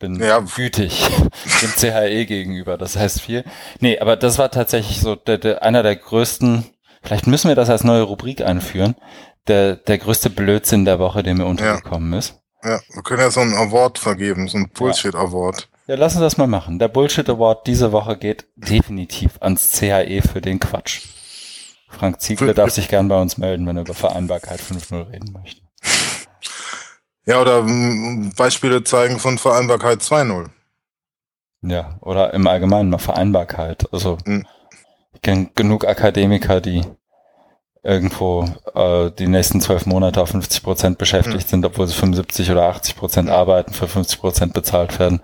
bin 0.03 0.21
ja. 0.21 0.39
gütig 0.39 1.09
dem 1.61 1.71
CHE 1.71 2.25
gegenüber, 2.25 2.77
das 2.77 2.95
heißt 2.95 3.21
viel. 3.21 3.43
Nee, 3.79 3.99
aber 3.99 4.15
das 4.15 4.37
war 4.37 4.51
tatsächlich 4.51 4.99
so 4.99 5.15
der, 5.15 5.37
der, 5.37 5.63
einer 5.63 5.83
der 5.83 5.95
größten 5.95 6.65
Vielleicht 7.03 7.27
müssen 7.27 7.49
wir 7.49 7.55
das 7.55 7.69
als 7.69 7.83
neue 7.83 8.03
Rubrik 8.03 8.41
einführen. 8.41 8.95
Der, 9.47 9.75
der 9.75 9.97
größte 9.97 10.29
Blödsinn 10.29 10.85
der 10.85 10.99
Woche, 10.99 11.21
der 11.21 11.35
mir 11.35 11.45
untergekommen 11.45 12.13
ja. 12.13 12.19
ist. 12.19 12.39
Ja, 12.63 12.79
wir 12.93 13.03
können 13.03 13.19
ja 13.19 13.29
so 13.29 13.41
einen 13.41 13.53
Award 13.53 13.99
vergeben, 13.99 14.47
so 14.47 14.57
einen 14.57 14.69
Bullshit-Award. 14.69 15.67
Ja, 15.87 15.95
lass 15.95 16.13
uns 16.13 16.21
das 16.21 16.37
mal 16.37 16.47
machen. 16.47 16.79
Der 16.79 16.87
Bullshit 16.87 17.29
Award 17.29 17.67
diese 17.67 17.91
Woche 17.91 18.15
geht 18.15 18.47
definitiv 18.55 19.33
ans 19.41 19.71
CHE 19.71 20.21
für 20.21 20.39
den 20.39 20.61
Quatsch. 20.61 21.01
Frank 21.89 22.21
Ziegler 22.21 22.53
darf 22.53 22.71
sich 22.71 22.87
gern 22.87 23.09
bei 23.09 23.21
uns 23.21 23.37
melden, 23.37 23.67
wenn 23.67 23.75
er 23.75 23.83
über 23.83 23.93
Vereinbarkeit 23.93 24.61
5.0 24.61 25.11
reden 25.11 25.33
möchte. 25.33 25.62
Ja, 27.25 27.41
oder 27.41 27.63
Beispiele 28.35 28.83
zeigen 28.83 29.19
von 29.19 29.37
Vereinbarkeit 29.37 30.01
2.0. 30.01 30.49
Ja, 31.61 31.97
oder 32.01 32.33
im 32.33 32.45
Allgemeinen 32.47 32.89
mal 32.89 32.97
Vereinbarkeit. 32.97 33.91
Also, 33.93 34.17
mhm 34.25 34.45
ich 35.13 35.21
kenne 35.21 35.49
genug 35.55 35.87
Akademiker, 35.87 36.61
die 36.61 36.81
irgendwo 37.85 38.45
äh, 38.75 39.11
die 39.11 39.27
nächsten 39.27 39.59
zwölf 39.59 39.85
Monate 39.85 40.21
auf 40.21 40.29
50 40.29 40.63
Prozent 40.63 40.97
beschäftigt 40.97 41.47
mhm. 41.47 41.49
sind, 41.49 41.65
obwohl 41.65 41.85
sie 41.85 41.93
75 41.93 42.49
oder 42.49 42.63
80 42.69 42.95
Prozent 42.95 43.29
arbeiten, 43.29 43.73
für 43.73 43.89
50 43.89 44.21
Prozent 44.21 44.53
bezahlt 44.53 44.99
werden 44.99 45.21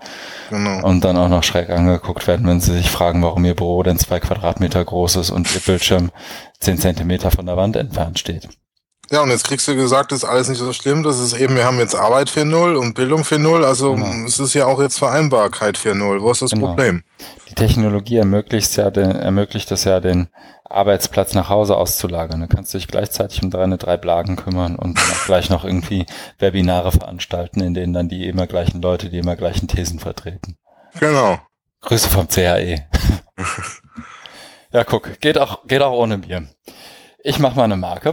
genau. 0.50 0.86
und 0.86 1.02
dann 1.02 1.16
auch 1.16 1.30
noch 1.30 1.42
schräg 1.42 1.70
angeguckt 1.70 2.26
werden, 2.26 2.46
wenn 2.46 2.60
sie 2.60 2.76
sich 2.76 2.90
fragen, 2.90 3.22
warum 3.22 3.46
ihr 3.46 3.56
Büro 3.56 3.82
denn 3.82 3.98
zwei 3.98 4.20
Quadratmeter 4.20 4.84
groß 4.84 5.16
ist 5.16 5.30
und 5.30 5.54
ihr 5.54 5.60
Bildschirm 5.62 6.10
zehn 6.60 6.76
Zentimeter 6.76 7.30
von 7.30 7.46
der 7.46 7.56
Wand 7.56 7.76
entfernt 7.76 8.18
steht. 8.18 8.48
Ja, 9.12 9.22
und 9.22 9.30
jetzt 9.30 9.44
kriegst 9.44 9.66
du 9.66 9.74
gesagt, 9.74 10.12
das 10.12 10.22
ist 10.22 10.28
alles 10.28 10.48
nicht 10.48 10.58
so 10.58 10.72
schlimm. 10.72 11.02
Das 11.02 11.18
ist 11.18 11.32
eben, 11.32 11.56
wir 11.56 11.64
haben 11.64 11.80
jetzt 11.80 11.96
Arbeit 11.96 12.30
4.0 12.30 12.76
und 12.76 12.94
Bildung 12.94 13.22
4.0. 13.22 13.64
Also 13.64 13.94
genau. 13.94 14.24
es 14.24 14.38
ist 14.38 14.54
ja 14.54 14.66
auch 14.66 14.80
jetzt 14.80 15.00
Vereinbarkeit 15.00 15.76
4.0. 15.76 16.22
Wo 16.22 16.30
ist 16.30 16.42
das 16.42 16.52
genau. 16.52 16.68
Problem? 16.68 17.02
Die 17.48 17.54
Technologie 17.54 18.18
ermöglicht 18.18 18.76
ja 18.76 18.92
den, 18.92 19.10
ermöglicht 19.10 19.72
es 19.72 19.82
ja, 19.82 19.98
den 19.98 20.28
Arbeitsplatz 20.64 21.34
nach 21.34 21.48
Hause 21.48 21.76
auszulagern. 21.76 22.40
Du 22.40 22.46
kannst 22.46 22.72
dich 22.72 22.86
gleichzeitig 22.86 23.42
um 23.42 23.50
deine 23.50 23.78
drei 23.78 23.96
Blagen 23.96 24.36
kümmern 24.36 24.76
und 24.76 25.00
gleich 25.26 25.50
noch 25.50 25.64
irgendwie 25.64 26.06
Webinare 26.38 26.92
veranstalten, 26.92 27.60
in 27.60 27.74
denen 27.74 27.92
dann 27.92 28.08
die 28.08 28.28
immer 28.28 28.46
gleichen 28.46 28.80
Leute 28.80 29.10
die 29.10 29.18
immer 29.18 29.34
gleichen 29.34 29.66
Thesen 29.66 29.98
vertreten. 29.98 30.56
Genau. 31.00 31.40
Grüße 31.80 32.08
vom 32.08 32.28
CAE. 32.28 32.86
ja, 34.72 34.84
guck, 34.84 35.20
geht 35.20 35.36
auch, 35.36 35.66
geht 35.66 35.82
auch 35.82 35.98
ohne 35.98 36.18
Bier. 36.18 36.46
Ich 37.24 37.40
mach 37.40 37.56
mal 37.56 37.64
eine 37.64 37.76
Marke. 37.76 38.12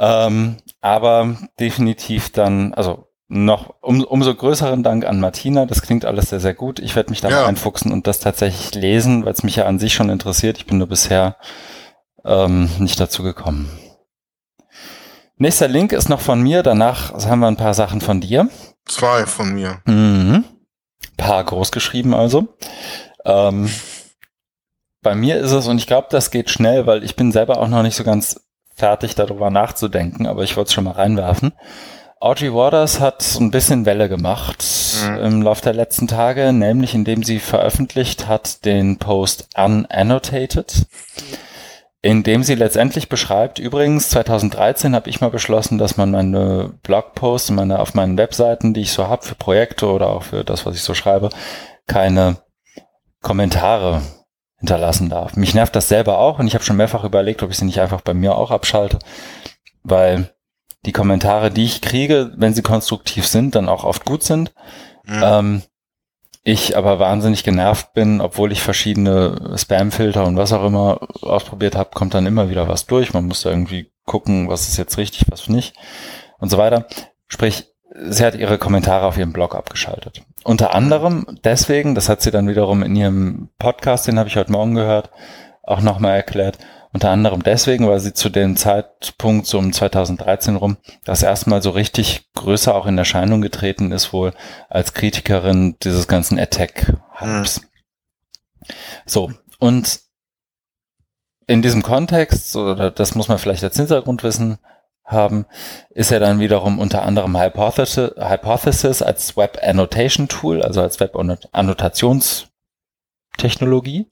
Ähm, 0.00 0.56
aber 0.80 1.36
definitiv 1.60 2.32
dann, 2.32 2.72
also 2.72 3.06
noch 3.28 3.74
um, 3.82 4.02
umso 4.02 4.34
größeren 4.34 4.82
Dank 4.82 5.04
an 5.04 5.20
Martina. 5.20 5.66
Das 5.66 5.82
klingt 5.82 6.04
alles 6.04 6.30
sehr, 6.30 6.40
sehr 6.40 6.54
gut. 6.54 6.80
Ich 6.80 6.96
werde 6.96 7.10
mich 7.10 7.20
da 7.20 7.28
ja. 7.28 7.46
einfuchsen 7.46 7.92
und 7.92 8.06
das 8.06 8.18
tatsächlich 8.18 8.74
lesen, 8.74 9.24
weil 9.24 9.34
es 9.34 9.44
mich 9.44 9.56
ja 9.56 9.66
an 9.66 9.78
sich 9.78 9.94
schon 9.94 10.08
interessiert. 10.08 10.56
Ich 10.56 10.66
bin 10.66 10.78
nur 10.78 10.88
bisher 10.88 11.36
ähm, 12.24 12.68
nicht 12.78 12.98
dazu 12.98 13.22
gekommen. 13.22 13.70
Nächster 15.36 15.68
Link 15.68 15.92
ist 15.92 16.08
noch 16.08 16.20
von 16.20 16.40
mir. 16.40 16.62
Danach 16.62 17.12
haben 17.24 17.40
wir 17.40 17.46
ein 17.46 17.56
paar 17.56 17.74
Sachen 17.74 18.00
von 18.00 18.20
dir. 18.20 18.48
Zwei 18.86 19.26
von 19.26 19.52
mir. 19.52 19.80
Mhm. 19.84 20.44
Paar 21.16 21.44
groß 21.44 21.70
geschrieben 21.70 22.14
also. 22.14 22.48
Ähm, 23.24 23.70
bei 25.02 25.14
mir 25.14 25.38
ist 25.38 25.52
es, 25.52 25.68
und 25.68 25.78
ich 25.78 25.86
glaube, 25.86 26.08
das 26.10 26.30
geht 26.30 26.50
schnell, 26.50 26.86
weil 26.86 27.04
ich 27.04 27.16
bin 27.16 27.32
selber 27.32 27.58
auch 27.58 27.68
noch 27.68 27.82
nicht 27.82 27.96
so 27.96 28.04
ganz 28.04 28.40
fertig, 28.80 29.14
darüber 29.14 29.50
nachzudenken, 29.50 30.26
aber 30.26 30.42
ich 30.42 30.56
wollte 30.56 30.68
es 30.68 30.74
schon 30.74 30.84
mal 30.84 30.92
reinwerfen. 30.92 31.52
Audrey 32.18 32.52
Waters 32.52 33.00
hat 33.00 33.24
ein 33.40 33.50
bisschen 33.50 33.86
Welle 33.86 34.08
gemacht 34.08 34.64
mhm. 35.06 35.16
im 35.18 35.42
Laufe 35.42 35.62
der 35.62 35.72
letzten 35.72 36.06
Tage, 36.06 36.52
nämlich 36.52 36.94
indem 36.94 37.22
sie 37.22 37.38
veröffentlicht 37.38 38.26
hat 38.26 38.64
den 38.64 38.98
Post 38.98 39.48
Unannotated, 39.56 40.86
in 42.02 42.22
dem 42.22 42.42
sie 42.42 42.54
letztendlich 42.54 43.08
beschreibt, 43.08 43.58
übrigens 43.58 44.10
2013 44.10 44.94
habe 44.94 45.08
ich 45.08 45.20
mal 45.20 45.30
beschlossen, 45.30 45.78
dass 45.78 45.96
man 45.96 46.10
meine 46.10 46.74
Blogposts 46.82 47.50
meine, 47.52 47.78
auf 47.78 47.94
meinen 47.94 48.18
Webseiten, 48.18 48.74
die 48.74 48.82
ich 48.82 48.92
so 48.92 49.08
habe 49.08 49.24
für 49.24 49.34
Projekte 49.34 49.86
oder 49.86 50.08
auch 50.08 50.24
für 50.24 50.44
das, 50.44 50.66
was 50.66 50.74
ich 50.74 50.82
so 50.82 50.94
schreibe, 50.94 51.30
keine 51.86 52.36
Kommentare 53.22 54.02
hinterlassen 54.60 55.08
darf. 55.08 55.36
Mich 55.36 55.54
nervt 55.54 55.74
das 55.74 55.88
selber 55.88 56.18
auch 56.18 56.38
und 56.38 56.46
ich 56.46 56.54
habe 56.54 56.64
schon 56.64 56.76
mehrfach 56.76 57.04
überlegt, 57.04 57.42
ob 57.42 57.50
ich 57.50 57.56
sie 57.56 57.64
nicht 57.64 57.80
einfach 57.80 58.02
bei 58.02 58.14
mir 58.14 58.36
auch 58.36 58.50
abschalte, 58.50 58.98
weil 59.82 60.30
die 60.86 60.92
Kommentare, 60.92 61.50
die 61.50 61.64
ich 61.64 61.80
kriege, 61.80 62.32
wenn 62.36 62.54
sie 62.54 62.62
konstruktiv 62.62 63.26
sind, 63.26 63.54
dann 63.54 63.68
auch 63.68 63.84
oft 63.84 64.04
gut 64.04 64.22
sind. 64.22 64.54
Mhm. 65.04 65.22
Ähm, 65.22 65.62
ich 66.42 66.76
aber 66.76 66.98
wahnsinnig 66.98 67.44
genervt 67.44 67.92
bin, 67.92 68.20
obwohl 68.20 68.50
ich 68.52 68.62
verschiedene 68.62 69.52
Spam-Filter 69.56 70.24
und 70.24 70.36
was 70.36 70.52
auch 70.52 70.64
immer 70.64 71.00
ausprobiert 71.20 71.76
habe, 71.76 71.90
kommt 71.92 72.14
dann 72.14 72.26
immer 72.26 72.48
wieder 72.48 72.66
was 72.66 72.86
durch. 72.86 73.12
Man 73.12 73.26
muss 73.26 73.42
da 73.42 73.50
irgendwie 73.50 73.90
gucken, 74.06 74.48
was 74.48 74.68
ist 74.68 74.78
jetzt 74.78 74.96
richtig, 74.96 75.24
was 75.30 75.48
nicht 75.48 75.74
und 76.38 76.48
so 76.48 76.56
weiter. 76.56 76.86
Sprich, 77.28 77.66
sie 77.94 78.24
hat 78.24 78.34
ihre 78.34 78.58
Kommentare 78.58 79.06
auf 79.06 79.18
ihrem 79.18 79.32
Blog 79.32 79.54
abgeschaltet. 79.54 80.22
Unter 80.44 80.74
anderem 80.74 81.26
deswegen, 81.44 81.94
das 81.94 82.08
hat 82.08 82.22
sie 82.22 82.30
dann 82.30 82.48
wiederum 82.48 82.82
in 82.82 82.96
ihrem 82.96 83.48
Podcast, 83.58 84.06
den 84.06 84.18
habe 84.18 84.28
ich 84.28 84.36
heute 84.36 84.52
Morgen 84.52 84.74
gehört, 84.74 85.10
auch 85.62 85.80
nochmal 85.80 86.16
erklärt, 86.16 86.58
unter 86.92 87.10
anderem 87.10 87.42
deswegen, 87.42 87.88
weil 87.88 88.00
sie 88.00 88.12
zu 88.12 88.30
dem 88.30 88.56
Zeitpunkt 88.56 89.46
so 89.46 89.58
um 89.58 89.72
2013 89.72 90.56
rum 90.56 90.76
das 91.04 91.22
erstmal 91.22 91.62
so 91.62 91.70
richtig 91.70 92.28
größer 92.34 92.74
auch 92.74 92.86
in 92.86 92.98
Erscheinung 92.98 93.40
getreten 93.42 93.92
ist, 93.92 94.12
wohl 94.12 94.32
als 94.68 94.92
Kritikerin 94.92 95.76
dieses 95.82 96.08
ganzen 96.08 96.38
Attack-Hypes. 96.38 97.60
Mhm. 97.60 97.66
So, 99.06 99.32
und 99.58 100.00
in 101.46 101.62
diesem 101.62 101.82
Kontext, 101.82 102.56
oder 102.56 102.90
das 102.90 103.14
muss 103.14 103.28
man 103.28 103.38
vielleicht 103.38 103.64
als 103.64 103.76
Hintergrund 103.76 104.22
wissen, 104.22 104.58
haben, 105.10 105.46
ist 105.90 106.12
er 106.12 106.20
dann 106.20 106.40
wiederum 106.40 106.78
unter 106.78 107.02
anderem 107.02 107.38
Hypothesis, 107.38 108.12
Hypothesis 108.16 109.02
als 109.02 109.36
Web 109.36 109.58
Annotation 109.62 110.28
Tool, 110.28 110.62
also 110.62 110.80
als 110.82 111.00
Web 111.00 111.14
Annotationstechnologie, 111.52 114.06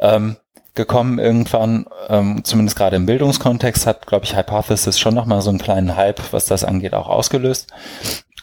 ähm, 0.00 0.36
gekommen 0.74 1.18
irgendwann, 1.18 1.86
ähm, 2.08 2.42
zumindest 2.44 2.76
gerade 2.76 2.96
im 2.96 3.06
Bildungskontext 3.06 3.86
hat, 3.86 4.06
glaube 4.06 4.24
ich, 4.24 4.36
Hypothesis 4.36 4.98
schon 4.98 5.14
nochmal 5.14 5.42
so 5.42 5.50
einen 5.50 5.58
kleinen 5.58 5.96
Hype, 5.96 6.32
was 6.32 6.46
das 6.46 6.64
angeht, 6.64 6.94
auch 6.94 7.08
ausgelöst. 7.08 7.68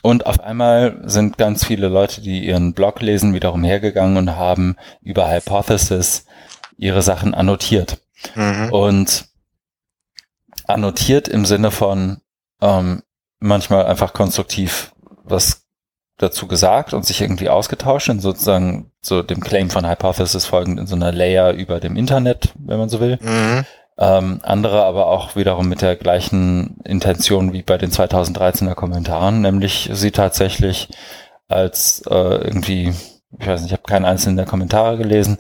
Und 0.01 0.27
auf 0.27 0.39
einmal 0.39 1.01
sind 1.05 1.39
ganz 1.39 1.65
viele 1.65 1.87
Leute, 1.87 2.21
die 2.21 2.45
ihren 2.45 2.73
Blog 2.73 3.01
lesen, 3.01 3.33
wiederum 3.33 3.63
hergegangen 3.63 4.17
und 4.17 4.35
haben 4.35 4.75
über 5.01 5.31
Hypothesis 5.31 6.25
ihre 6.77 7.01
Sachen 7.01 7.33
annotiert. 7.33 7.97
Mhm. 8.35 8.71
Und 8.71 9.25
annotiert 10.67 11.27
im 11.27 11.45
Sinne 11.45 11.71
von 11.71 12.21
ähm, 12.61 13.03
manchmal 13.39 13.85
einfach 13.85 14.13
konstruktiv 14.13 14.93
was 15.23 15.65
dazu 16.17 16.47
gesagt 16.47 16.93
und 16.93 17.05
sich 17.05 17.21
irgendwie 17.21 17.49
ausgetauscht 17.49 18.09
in 18.09 18.19
sozusagen 18.19 18.91
so 19.01 19.21
dem 19.21 19.41
Claim 19.41 19.69
von 19.69 19.87
Hypothesis 19.87 20.45
folgend 20.45 20.79
in 20.79 20.87
so 20.87 20.95
einer 20.95 21.11
Layer 21.11 21.51
über 21.51 21.79
dem 21.79 21.97
Internet, 21.97 22.53
wenn 22.57 22.79
man 22.79 22.89
so 22.89 22.99
will. 22.99 23.19
Mhm. 23.21 23.65
Ähm, 23.97 24.39
andere 24.43 24.83
aber 24.83 25.07
auch 25.07 25.35
wiederum 25.35 25.69
mit 25.69 25.81
der 25.81 25.95
gleichen 25.95 26.77
Intention 26.83 27.53
wie 27.53 27.63
bei 27.63 27.77
den 27.77 27.91
2013er 27.91 28.75
Kommentaren, 28.75 29.41
nämlich 29.41 29.89
sie 29.93 30.11
tatsächlich 30.11 30.89
als 31.47 32.01
äh, 32.09 32.13
irgendwie, 32.13 32.93
ich 33.39 33.47
weiß 33.47 33.61
nicht, 33.61 33.71
ich 33.71 33.77
habe 33.77 33.83
keinen 33.83 34.05
einzelnen 34.05 34.37
der 34.37 34.45
Kommentare 34.45 34.97
gelesen, 34.97 35.37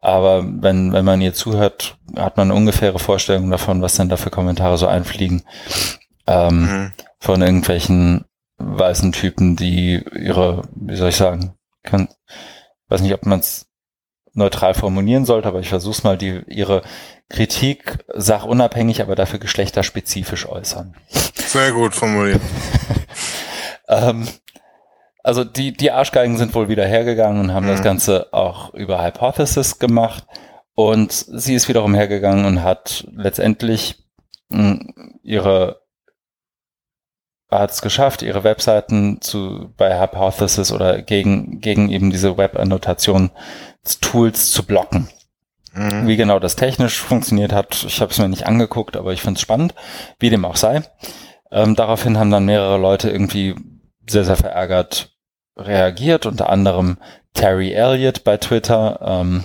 aber 0.00 0.44
wenn, 0.44 0.92
wenn 0.92 1.04
man 1.04 1.20
ihr 1.20 1.34
zuhört, 1.34 1.96
hat 2.16 2.36
man 2.36 2.50
eine 2.50 2.58
ungefähre 2.58 2.98
Vorstellung 2.98 3.50
davon, 3.50 3.82
was 3.82 3.96
dann 3.96 4.08
da 4.08 4.16
für 4.16 4.30
Kommentare 4.30 4.78
so 4.78 4.86
einfliegen. 4.86 5.42
Ähm, 6.26 6.60
mhm. 6.60 6.92
Von 7.18 7.42
irgendwelchen 7.42 8.24
weißen 8.58 9.12
Typen, 9.12 9.56
die 9.56 10.02
ihre, 10.14 10.62
wie 10.74 10.96
soll 10.96 11.08
ich 11.08 11.16
sagen, 11.16 11.54
kann, 11.82 12.08
weiß 12.88 13.00
nicht, 13.00 13.14
ob 13.14 13.26
man 13.26 13.40
es 13.40 13.66
neutral 14.32 14.74
formulieren 14.74 15.24
sollte, 15.24 15.48
aber 15.48 15.60
ich 15.60 15.68
versuche 15.68 16.02
mal, 16.04 16.18
die 16.18 16.42
ihre 16.46 16.82
Kritik 17.28 18.04
sachunabhängig, 18.14 19.00
aber 19.00 19.14
dafür 19.16 19.38
geschlechterspezifisch 19.38 20.46
äußern. 20.46 20.94
Sehr 21.08 21.72
gut 21.72 21.94
formuliert. 21.94 22.42
ähm, 23.88 24.28
also 25.26 25.42
die, 25.42 25.72
die 25.72 25.90
Arschgeigen 25.90 26.38
sind 26.38 26.54
wohl 26.54 26.68
wieder 26.68 26.86
hergegangen 26.86 27.40
und 27.40 27.52
haben 27.52 27.66
mhm. 27.66 27.70
das 27.70 27.82
Ganze 27.82 28.32
auch 28.32 28.72
über 28.74 29.04
Hypothesis 29.04 29.80
gemacht. 29.80 30.24
Und 30.76 31.10
sie 31.12 31.54
ist 31.54 31.68
wiederum 31.68 31.94
hergegangen 31.94 32.44
und 32.44 32.62
hat 32.62 33.08
letztendlich 33.12 34.04
mh, 34.50 34.70
hm, 34.70 35.18
ihre 35.24 35.80
hat 37.50 37.70
es 37.70 37.80
geschafft, 37.80 38.22
ihre 38.22 38.44
Webseiten 38.44 39.20
zu 39.20 39.72
bei 39.76 40.00
Hypothesis 40.00 40.70
oder 40.70 41.02
gegen 41.02 41.60
gegen 41.60 41.90
eben 41.90 42.10
diese 42.10 42.36
Web-Annotation 42.36 43.30
Tools 44.00 44.52
zu 44.52 44.64
blocken. 44.64 45.08
Mhm. 45.72 46.06
Wie 46.06 46.16
genau 46.16 46.38
das 46.38 46.54
technisch 46.54 47.00
funktioniert 47.00 47.52
hat, 47.52 47.84
ich 47.84 48.00
habe 48.00 48.12
es 48.12 48.18
mir 48.18 48.28
nicht 48.28 48.46
angeguckt, 48.46 48.96
aber 48.96 49.12
ich 49.12 49.22
finde 49.22 49.38
es 49.38 49.42
spannend, 49.42 49.74
wie 50.20 50.30
dem 50.30 50.44
auch 50.44 50.56
sei. 50.56 50.82
Ähm, 51.50 51.74
daraufhin 51.74 52.16
haben 52.16 52.30
dann 52.30 52.44
mehrere 52.44 52.78
Leute 52.78 53.10
irgendwie 53.10 53.56
sehr, 54.08 54.24
sehr 54.24 54.36
verärgert 54.36 55.15
reagiert, 55.56 56.26
unter 56.26 56.50
anderem 56.50 56.98
Terry 57.34 57.72
Elliott 57.72 58.24
bei 58.24 58.36
Twitter, 58.36 58.98
ähm, 59.02 59.44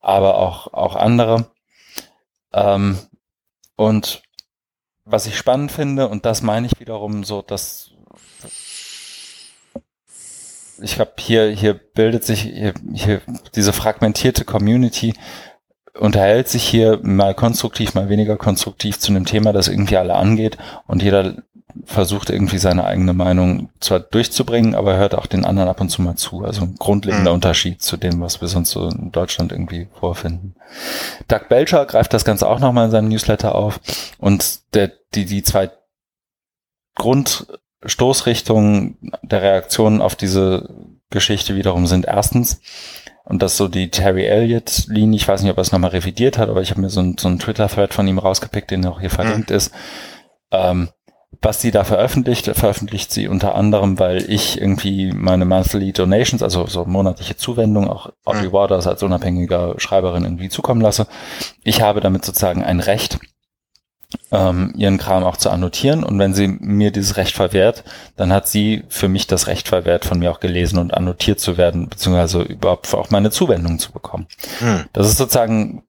aber 0.00 0.36
auch, 0.36 0.72
auch 0.72 0.96
andere. 0.96 1.50
Ähm, 2.52 2.98
und 3.76 4.22
was 5.04 5.26
ich 5.26 5.36
spannend 5.36 5.72
finde, 5.72 6.08
und 6.08 6.26
das 6.26 6.42
meine 6.42 6.66
ich 6.66 6.78
wiederum 6.80 7.24
so, 7.24 7.42
dass 7.42 7.90
ich 10.80 10.96
glaube, 10.96 11.12
hier, 11.18 11.48
hier 11.50 11.74
bildet 11.74 12.24
sich 12.24 12.42
hier, 12.42 12.74
hier 12.92 13.20
diese 13.54 13.72
fragmentierte 13.72 14.44
Community 14.44 15.14
unterhält 15.98 16.48
sich 16.48 16.64
hier 16.64 17.00
mal 17.02 17.34
konstruktiv, 17.34 17.94
mal 17.94 18.08
weniger 18.08 18.36
konstruktiv 18.36 18.98
zu 18.98 19.12
einem 19.12 19.26
Thema, 19.26 19.52
das 19.52 19.68
irgendwie 19.68 19.96
alle 19.96 20.14
angeht 20.14 20.56
und 20.86 21.02
jeder 21.02 21.42
versucht 21.84 22.30
irgendwie 22.30 22.58
seine 22.58 22.84
eigene 22.84 23.12
Meinung 23.12 23.70
zwar 23.80 24.00
durchzubringen, 24.00 24.74
aber 24.74 24.96
hört 24.96 25.14
auch 25.14 25.26
den 25.26 25.44
anderen 25.44 25.68
ab 25.68 25.80
und 25.80 25.88
zu 25.88 26.02
mal 26.02 26.16
zu. 26.16 26.44
Also 26.44 26.62
ein 26.62 26.76
grundlegender 26.78 27.30
mhm. 27.30 27.36
Unterschied 27.36 27.82
zu 27.82 27.96
dem, 27.96 28.20
was 28.20 28.40
wir 28.40 28.48
sonst 28.48 28.70
so 28.70 28.88
in 28.88 29.12
Deutschland 29.12 29.52
irgendwie 29.52 29.88
vorfinden. 29.98 30.54
Doug 31.28 31.48
Belcher 31.48 31.86
greift 31.86 32.12
das 32.12 32.24
Ganze 32.24 32.48
auch 32.48 32.60
nochmal 32.60 32.86
in 32.86 32.90
seinem 32.90 33.08
Newsletter 33.08 33.54
auf 33.54 33.80
und 34.18 34.74
der, 34.74 34.92
die, 35.14 35.24
die 35.24 35.42
zwei 35.42 35.70
Grundstoßrichtungen 36.96 38.98
der 39.22 39.42
Reaktionen 39.42 40.02
auf 40.02 40.16
diese 40.16 40.68
Geschichte 41.10 41.56
wiederum 41.56 41.86
sind 41.86 42.06
erstens, 42.06 42.60
und 43.24 43.42
das 43.42 43.56
so 43.56 43.68
die 43.68 43.90
Terry 43.90 44.24
Elliott-Linie, 44.24 45.16
ich 45.16 45.28
weiß 45.28 45.42
nicht, 45.42 45.50
ob 45.50 45.58
er 45.58 45.62
es 45.62 45.72
nochmal 45.72 45.90
revidiert 45.90 46.38
hat, 46.38 46.48
aber 46.48 46.60
ich 46.60 46.70
habe 46.70 46.80
mir 46.80 46.90
so, 46.90 47.00
ein, 47.00 47.16
so 47.18 47.28
einen 47.28 47.38
Twitter-Thread 47.38 47.94
von 47.94 48.08
ihm 48.08 48.18
rausgepickt, 48.18 48.70
den 48.70 48.84
auch 48.84 49.00
hier 49.00 49.10
verlinkt 49.10 49.50
mhm. 49.50 49.56
ist. 49.56 49.72
Ähm, 50.50 50.88
was 51.42 51.60
sie 51.60 51.72
da 51.72 51.82
veröffentlicht, 51.82 52.46
veröffentlicht 52.46 53.12
sie 53.12 53.26
unter 53.26 53.56
anderem, 53.56 53.98
weil 53.98 54.30
ich 54.30 54.60
irgendwie 54.60 55.12
meine 55.12 55.44
Monthly 55.44 55.92
Donations, 55.92 56.42
also 56.42 56.66
so 56.66 56.84
monatliche 56.84 57.36
Zuwendung, 57.36 57.90
auch 57.90 58.10
Audrey 58.24 58.48
mhm. 58.48 58.52
Waters 58.52 58.86
als 58.86 59.02
unabhängiger 59.02 59.74
Schreiberin 59.78 60.24
irgendwie 60.24 60.48
zukommen 60.48 60.80
lasse. 60.80 61.08
Ich 61.64 61.82
habe 61.82 62.00
damit 62.00 62.24
sozusagen 62.24 62.62
ein 62.62 62.78
Recht, 62.78 63.18
ähm, 64.30 64.72
ihren 64.76 64.98
Kram 64.98 65.24
auch 65.24 65.36
zu 65.36 65.50
annotieren. 65.50 66.04
Und 66.04 66.18
wenn 66.18 66.34
sie 66.34 66.46
mir 66.46 66.90
dieses 66.90 67.16
Recht 67.16 67.34
verwehrt, 67.34 67.82
dann 68.16 68.32
hat 68.32 68.46
sie 68.46 68.84
für 68.88 69.08
mich 69.08 69.26
das 69.26 69.46
Recht 69.46 69.68
verwehrt, 69.68 70.04
von 70.04 70.18
mir 70.18 70.30
auch 70.30 70.40
gelesen 70.40 70.78
und 70.78 70.94
annotiert 70.94 71.40
zu 71.40 71.56
werden, 71.56 71.88
beziehungsweise 71.88 72.42
überhaupt 72.42 72.92
auch 72.94 73.10
meine 73.10 73.30
Zuwendung 73.30 73.78
zu 73.78 73.90
bekommen. 73.90 74.26
Hm. 74.60 74.84
Das 74.92 75.08
ist 75.08 75.18
sozusagen 75.18 75.82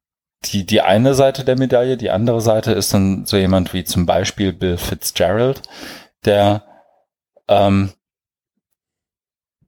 die, 0.46 0.66
die 0.66 0.82
eine 0.82 1.14
Seite 1.14 1.44
der 1.44 1.58
Medaille. 1.58 1.98
Die 1.98 2.10
andere 2.10 2.42
Seite 2.42 2.72
ist 2.72 2.94
dann 2.94 3.26
so 3.26 3.38
jemand 3.38 3.74
wie 3.74 3.84
zum 3.84 4.06
Beispiel 4.06 4.54
Bill 4.54 4.78
Fitzgerald, 4.78 5.62
der 6.26 6.64
ähm, 7.48 7.92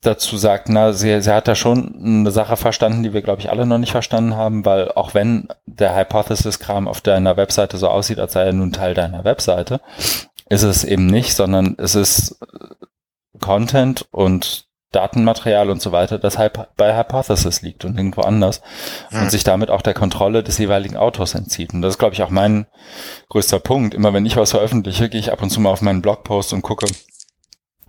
dazu 0.02 0.38
sagt, 0.38 0.70
na, 0.70 0.94
sie, 0.94 1.22
sie 1.22 1.34
hat 1.34 1.48
da 1.48 1.56
schon 1.56 1.96
eine 2.04 2.32
Sache 2.32 2.58
verstanden, 2.58 3.04
die 3.04 3.14
wir, 3.14 3.22
glaube 3.22 3.42
ich, 3.42 3.50
alle 3.50 3.66
noch 3.66 3.78
nicht 3.78 3.92
verstanden 3.92 4.36
haben, 4.36 4.66
weil 4.66 4.92
auch 4.92 5.14
wenn 5.14 5.48
der 5.66 5.96
Hypothesis-Kram 5.96 6.88
auf 6.88 7.02
deiner 7.02 7.38
Webseite 7.38 7.78
so 7.78 7.88
aussieht, 7.88 8.20
als 8.20 8.34
sei 8.34 8.46
er 8.46 8.54
nun 8.54 8.72
Teil 8.72 8.94
deiner 8.94 9.24
Webseite, 9.24 9.82
ist 10.50 10.64
es 10.64 10.84
eben 10.84 11.08
nicht, 11.08 11.36
sondern 11.36 11.76
es 11.80 11.96
ist 11.96 12.38
Content 13.40 14.06
und 14.12 14.68
Datenmaterial 14.92 15.70
und 15.70 15.82
so 15.82 15.92
weiter, 15.92 16.18
das 16.20 16.38
bei 16.78 16.98
Hypothesis 16.98 17.62
liegt 17.62 17.84
und 17.84 17.98
irgendwo 17.98 18.22
anders 18.22 18.62
hm. 19.10 19.24
und 19.24 19.32
sich 19.32 19.44
damit 19.44 19.70
auch 19.70 19.82
der 19.82 19.94
Kontrolle 19.94 20.42
des 20.44 20.58
jeweiligen 20.58 20.96
Autors 20.96 21.36
entzieht. 21.36 21.74
Und 21.74 21.82
das 21.82 21.96
ist, 21.96 21.98
glaube 21.98 22.14
ich, 22.14 22.24
auch 22.24 22.30
mein 22.30 22.68
größter 23.30 23.60
Punkt. 23.60 23.94
Immer 23.94 24.14
wenn 24.14 24.26
ich 24.26 24.38
was 24.38 24.52
veröffentliche, 24.52 25.10
gehe 25.10 25.20
ich 25.20 25.32
ab 25.32 25.42
und 25.42 25.50
zu 25.50 25.60
mal 25.60 25.72
auf 25.72 25.82
meinen 25.82 26.02
Blogpost 26.02 26.54
und 26.54 26.62
gucke, 26.62 26.86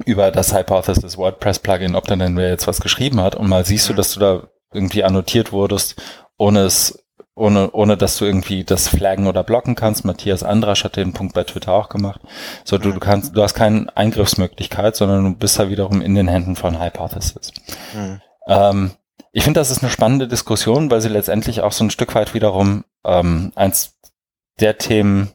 über 0.04 0.30
das 0.30 0.54
Hypothesis 0.54 1.16
WordPress 1.16 1.60
Plugin, 1.60 1.94
ob 1.94 2.06
dann 2.06 2.18
denn 2.18 2.36
wer 2.36 2.50
jetzt 2.50 2.66
was 2.66 2.80
geschrieben 2.80 3.20
hat 3.20 3.34
und 3.34 3.48
mal 3.48 3.64
siehst 3.64 3.88
du, 3.88 3.94
dass 3.94 4.12
du 4.12 4.20
da 4.20 4.48
irgendwie 4.72 5.04
annotiert 5.04 5.52
wurdest, 5.52 5.96
ohne 6.36 6.60
es, 6.60 7.05
ohne, 7.36 7.70
ohne 7.72 7.96
dass 7.96 8.16
du 8.16 8.24
irgendwie 8.24 8.64
das 8.64 8.88
flaggen 8.88 9.26
oder 9.26 9.44
blocken 9.44 9.74
kannst. 9.74 10.04
Matthias 10.04 10.42
Andrasch 10.42 10.82
hat 10.82 10.96
den 10.96 11.12
Punkt 11.12 11.34
bei 11.34 11.44
Twitter 11.44 11.72
auch 11.72 11.90
gemacht. 11.90 12.20
So, 12.64 12.78
du, 12.78 12.92
du 12.92 12.98
kannst, 12.98 13.36
du 13.36 13.42
hast 13.42 13.54
keine 13.54 13.94
Eingriffsmöglichkeit, 13.94 14.96
sondern 14.96 15.24
du 15.24 15.34
bist 15.34 15.58
da 15.58 15.68
wiederum 15.68 16.00
in 16.00 16.14
den 16.14 16.28
Händen 16.28 16.56
von 16.56 16.80
Hypothesis. 16.82 17.52
Mhm. 17.94 18.20
Ähm, 18.48 18.90
ich 19.32 19.44
finde, 19.44 19.60
das 19.60 19.70
ist 19.70 19.82
eine 19.82 19.92
spannende 19.92 20.28
Diskussion, 20.28 20.90
weil 20.90 21.02
sie 21.02 21.10
letztendlich 21.10 21.60
auch 21.60 21.72
so 21.72 21.84
ein 21.84 21.90
Stück 21.90 22.14
weit 22.14 22.32
wiederum 22.32 22.84
ähm, 23.04 23.52
eins 23.54 23.98
der 24.58 24.78
Themen 24.78 25.32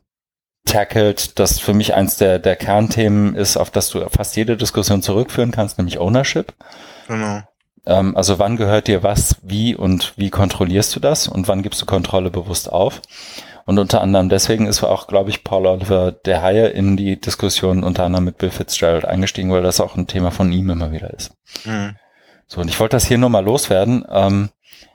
tackelt, 0.65 1.37
das 1.37 1.59
für 1.59 1.75
mich 1.75 1.93
eins 1.93 2.17
der, 2.17 2.39
der 2.39 2.55
Kernthemen 2.55 3.35
ist, 3.35 3.57
auf 3.57 3.69
das 3.69 3.89
du 3.89 4.07
fast 4.09 4.35
jede 4.35 4.57
Diskussion 4.57 5.03
zurückführen 5.03 5.51
kannst, 5.51 5.77
nämlich 5.77 5.99
Ownership. 5.99 6.53
Genau. 7.07 7.41
Ähm, 7.85 8.15
also 8.15 8.39
wann 8.39 8.57
gehört 8.57 8.87
dir 8.87 9.03
was, 9.03 9.37
wie 9.41 9.75
und 9.75 10.13
wie 10.17 10.29
kontrollierst 10.29 10.95
du 10.95 10.99
das 10.99 11.27
und 11.27 11.47
wann 11.47 11.63
gibst 11.63 11.81
du 11.81 11.85
Kontrolle 11.85 12.29
bewusst 12.29 12.71
auf? 12.71 13.01
Und 13.65 13.79
unter 13.79 14.01
anderem 14.01 14.29
deswegen 14.29 14.65
ist 14.65 14.83
auch, 14.83 15.07
glaube 15.07 15.29
ich, 15.29 15.43
Paul 15.43 15.67
Oliver 15.67 16.11
der 16.11 16.41
Haie 16.41 16.67
in 16.67 16.97
die 16.97 17.19
Diskussion 17.19 17.83
unter 17.83 18.03
anderem 18.05 18.25
mit 18.25 18.37
Bill 18.37 18.49
Fitzgerald 18.49 19.05
eingestiegen, 19.05 19.51
weil 19.51 19.61
das 19.61 19.79
auch 19.79 19.95
ein 19.95 20.07
Thema 20.07 20.31
von 20.31 20.51
ihm 20.51 20.69
immer 20.69 20.91
wieder 20.91 21.11
ist. 21.13 21.31
Mhm. 21.65 21.95
So, 22.47 22.61
und 22.61 22.69
ich 22.69 22.79
wollte 22.79 22.95
das 22.95 23.05
hier 23.05 23.17
nur 23.17 23.29
mal 23.29 23.43
loswerden. 23.45 24.03
Ähm, 24.09 24.49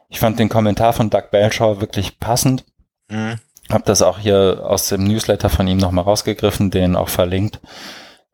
ich 0.08 0.20
fand 0.20 0.38
den 0.38 0.48
Kommentar 0.48 0.92
von 0.92 1.10
Doug 1.10 1.30
Belshaw 1.30 1.80
wirklich 1.80 2.18
passend. 2.18 2.64
Mhm. 3.08 3.36
Hab 3.70 3.84
das 3.84 4.02
auch 4.02 4.18
hier 4.18 4.62
aus 4.64 4.88
dem 4.88 5.04
Newsletter 5.04 5.48
von 5.48 5.66
ihm 5.66 5.78
nochmal 5.78 6.04
rausgegriffen, 6.04 6.70
den 6.70 6.96
auch 6.96 7.08
verlinkt. 7.08 7.60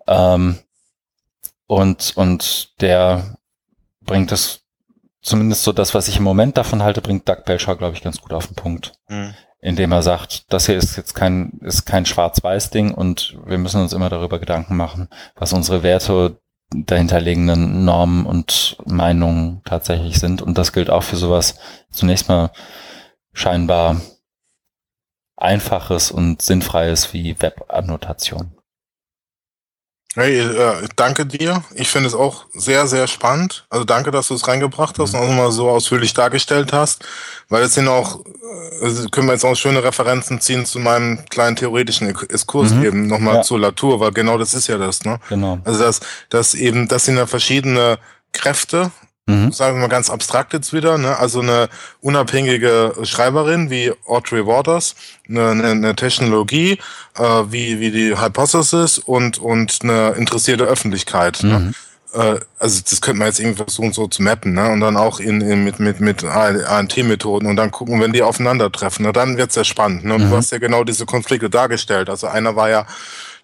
Ähm, 0.07 0.59
und, 1.67 2.13
und 2.17 2.81
der 2.81 3.39
bringt 4.05 4.33
es, 4.33 4.63
zumindest 5.21 5.63
so 5.63 5.73
das, 5.73 5.95
was 5.95 6.09
ich 6.09 6.17
im 6.17 6.25
Moment 6.25 6.57
davon 6.57 6.83
halte, 6.83 7.01
bringt 7.01 7.29
Doug 7.29 7.45
Belcher, 7.45 7.77
glaube 7.77 7.97
ich, 7.97 8.03
ganz 8.03 8.21
gut 8.21 8.33
auf 8.33 8.47
den 8.47 8.57
Punkt. 8.57 8.93
Mhm. 9.09 9.35
Indem 9.61 9.93
er 9.93 10.03
sagt, 10.03 10.53
das 10.53 10.67
hier 10.67 10.77
ist 10.77 10.97
jetzt 10.97 11.15
kein, 11.15 11.61
ist 11.61 11.85
kein 11.85 12.05
Schwarz-Weiß-Ding 12.05 12.95
und 12.95 13.39
wir 13.47 13.59
müssen 13.59 13.81
uns 13.81 13.93
immer 13.93 14.09
darüber 14.09 14.41
Gedanken 14.41 14.77
machen, 14.77 15.09
was 15.37 15.53
unsere 15.53 15.85
Werte 15.85 16.41
dahinterliegenden 16.75 17.85
Normen 17.85 18.27
und 18.27 18.77
Meinungen 18.87 19.63
tatsächlich 19.65 20.19
sind. 20.19 20.43
Und 20.43 20.59
das 20.59 20.73
gilt 20.73 20.91
auch 20.91 21.03
für 21.03 21.17
sowas 21.17 21.59
zunächst 21.91 22.29
mal 22.29 22.51
scheinbar 23.33 24.01
einfaches 25.37 26.11
und 26.11 26.43
sinnfreies 26.43 27.13
wie 27.13 27.41
Web-Annotation. 27.41 28.57
Hey, 30.15 30.41
äh, 30.41 30.89
danke 30.95 31.25
dir. 31.25 31.65
Ich 31.75 31.89
finde 31.89 32.09
es 32.09 32.15
auch 32.15 32.45
sehr, 32.53 32.87
sehr 32.87 33.07
spannend. 33.07 33.65
Also 33.71 33.85
danke, 33.85 34.11
dass 34.11 34.29
du 34.29 34.35
es 34.35 34.47
reingebracht 34.47 34.99
hast 34.99 35.15
mhm. 35.15 35.21
und 35.21 35.27
auch 35.27 35.33
mal 35.33 35.53
so 35.53 35.71
ausführlich 35.71 36.13
dargestellt 36.13 36.73
hast, 36.73 37.05
weil 37.49 37.63
es 37.63 37.75
sind 37.75 37.89
auch, 37.89 38.21
äh, 38.21 39.09
können 39.11 39.27
wir 39.27 39.33
jetzt 39.33 39.45
auch 39.45 39.55
schöne 39.55 39.83
Referenzen 39.83 40.41
ziehen 40.41 40.67
zu 40.67 40.81
meinem 40.81 41.25
kleinen 41.31 41.57
theoretischen 41.57 42.09
Exkurs 42.09 42.73
mhm. 42.73 42.85
eben 42.85 43.07
nochmal 43.07 43.37
ja. 43.37 43.43
zur 43.43 43.59
Latour, 43.59 44.01
weil 44.01 44.13
genau 44.13 44.37
das 44.37 44.53
ist 44.53 44.67
ja 44.67 44.77
das, 44.77 45.03
ne? 45.05 45.19
Genau. 45.31 45.59
Also 45.65 45.83
das, 45.83 46.01
das 46.29 46.55
eben, 46.55 46.89
das 46.89 47.07
sind 47.07 47.17
ja 47.17 47.27
verschiedene 47.27 47.99
Kräfte, 48.33 48.91
Mhm. 49.27 49.53
Sagen 49.53 49.77
wir 49.77 49.83
mal 49.83 49.89
ganz 49.89 50.11
abstrakt 50.11 50.53
jetzt 50.53 50.73
wieder, 50.73 50.99
ne? 50.99 51.17
also 51.17 51.41
eine 51.41 51.69
unabhängige 52.01 52.95
Schreiberin 53.05 53.71
wie 53.71 53.93
Audrey 54.05 54.45
Waters, 54.45 54.97
eine, 55.29 55.51
eine, 55.51 55.95
Technologie 55.95 56.79
äh, 57.17 57.23
wie, 57.23 57.79
wie 57.79 57.93
die 57.93 58.21
Hypothesis 58.21 58.99
und, 58.99 59.39
und 59.39 59.79
eine 59.85 60.11
interessierte 60.17 60.65
Öffentlichkeit. 60.65 61.45
Ne? 61.45 61.59
Mhm. 61.59 61.67
Ne? 61.67 62.41
Also 62.59 62.81
das 62.89 63.01
könnte 63.01 63.21
man 63.21 63.29
jetzt 63.29 63.39
irgendwie 63.39 63.63
versuchen 63.63 63.93
so 63.93 64.07
zu 64.07 64.23
mappen 64.23 64.55
ne? 64.55 64.71
und 64.71 64.81
dann 64.81 64.97
auch 64.97 65.21
in, 65.21 65.41
in, 65.41 65.65
mit, 65.65 65.79
mit, 65.79 66.01
mit 66.01 66.25
ANT-Methoden 66.25 67.47
und 67.47 67.57
dann 67.57 67.71
gucken, 67.71 68.01
wenn 68.01 68.13
die 68.13 68.23
aufeinandertreffen, 68.23 69.07
ne? 69.07 69.13
dann 69.13 69.37
wird's 69.37 69.55
ja 69.55 69.65
spannend. 69.65 70.05
Ne? 70.05 70.15
Und 70.15 70.25
mhm. 70.25 70.31
du 70.31 70.37
hast 70.37 70.51
ja 70.51 70.59
genau 70.59 70.85
diese 70.85 71.07
Konflikte 71.07 71.49
dargestellt. 71.49 72.11
Also 72.11 72.27
einer 72.27 72.57
war 72.57 72.69
ja 72.69 72.87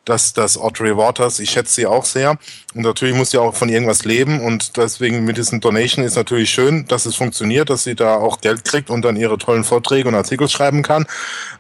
dass, 0.09 0.32
dass 0.32 0.56
Audrey 0.56 0.97
Waters, 0.97 1.39
ich 1.39 1.51
schätze 1.51 1.74
sie 1.74 1.86
auch 1.86 2.05
sehr. 2.05 2.39
Und 2.74 2.82
natürlich 2.82 3.14
muss 3.14 3.30
sie 3.30 3.39
auch 3.39 3.55
von 3.55 3.68
irgendwas 3.68 4.05
leben. 4.05 4.40
Und 4.40 4.76
deswegen 4.76 5.24
mit 5.24 5.36
diesen 5.36 5.60
Donation 5.60 6.05
ist 6.05 6.16
natürlich 6.16 6.51
schön, 6.51 6.86
dass 6.86 7.06
es 7.06 7.14
funktioniert, 7.14 7.70
dass 7.70 7.85
sie 7.85 7.94
da 7.94 8.16
auch 8.16 8.40
Geld 8.40 8.64
kriegt 8.64 8.90
und 8.90 9.02
dann 9.02 9.16
ihre 9.16 9.39
tollen 9.39 9.64
Vorträge 9.64 10.09
und 10.09 10.14
Artikel 10.14 10.48
schreiben 10.48 10.82
kann. 10.82 11.06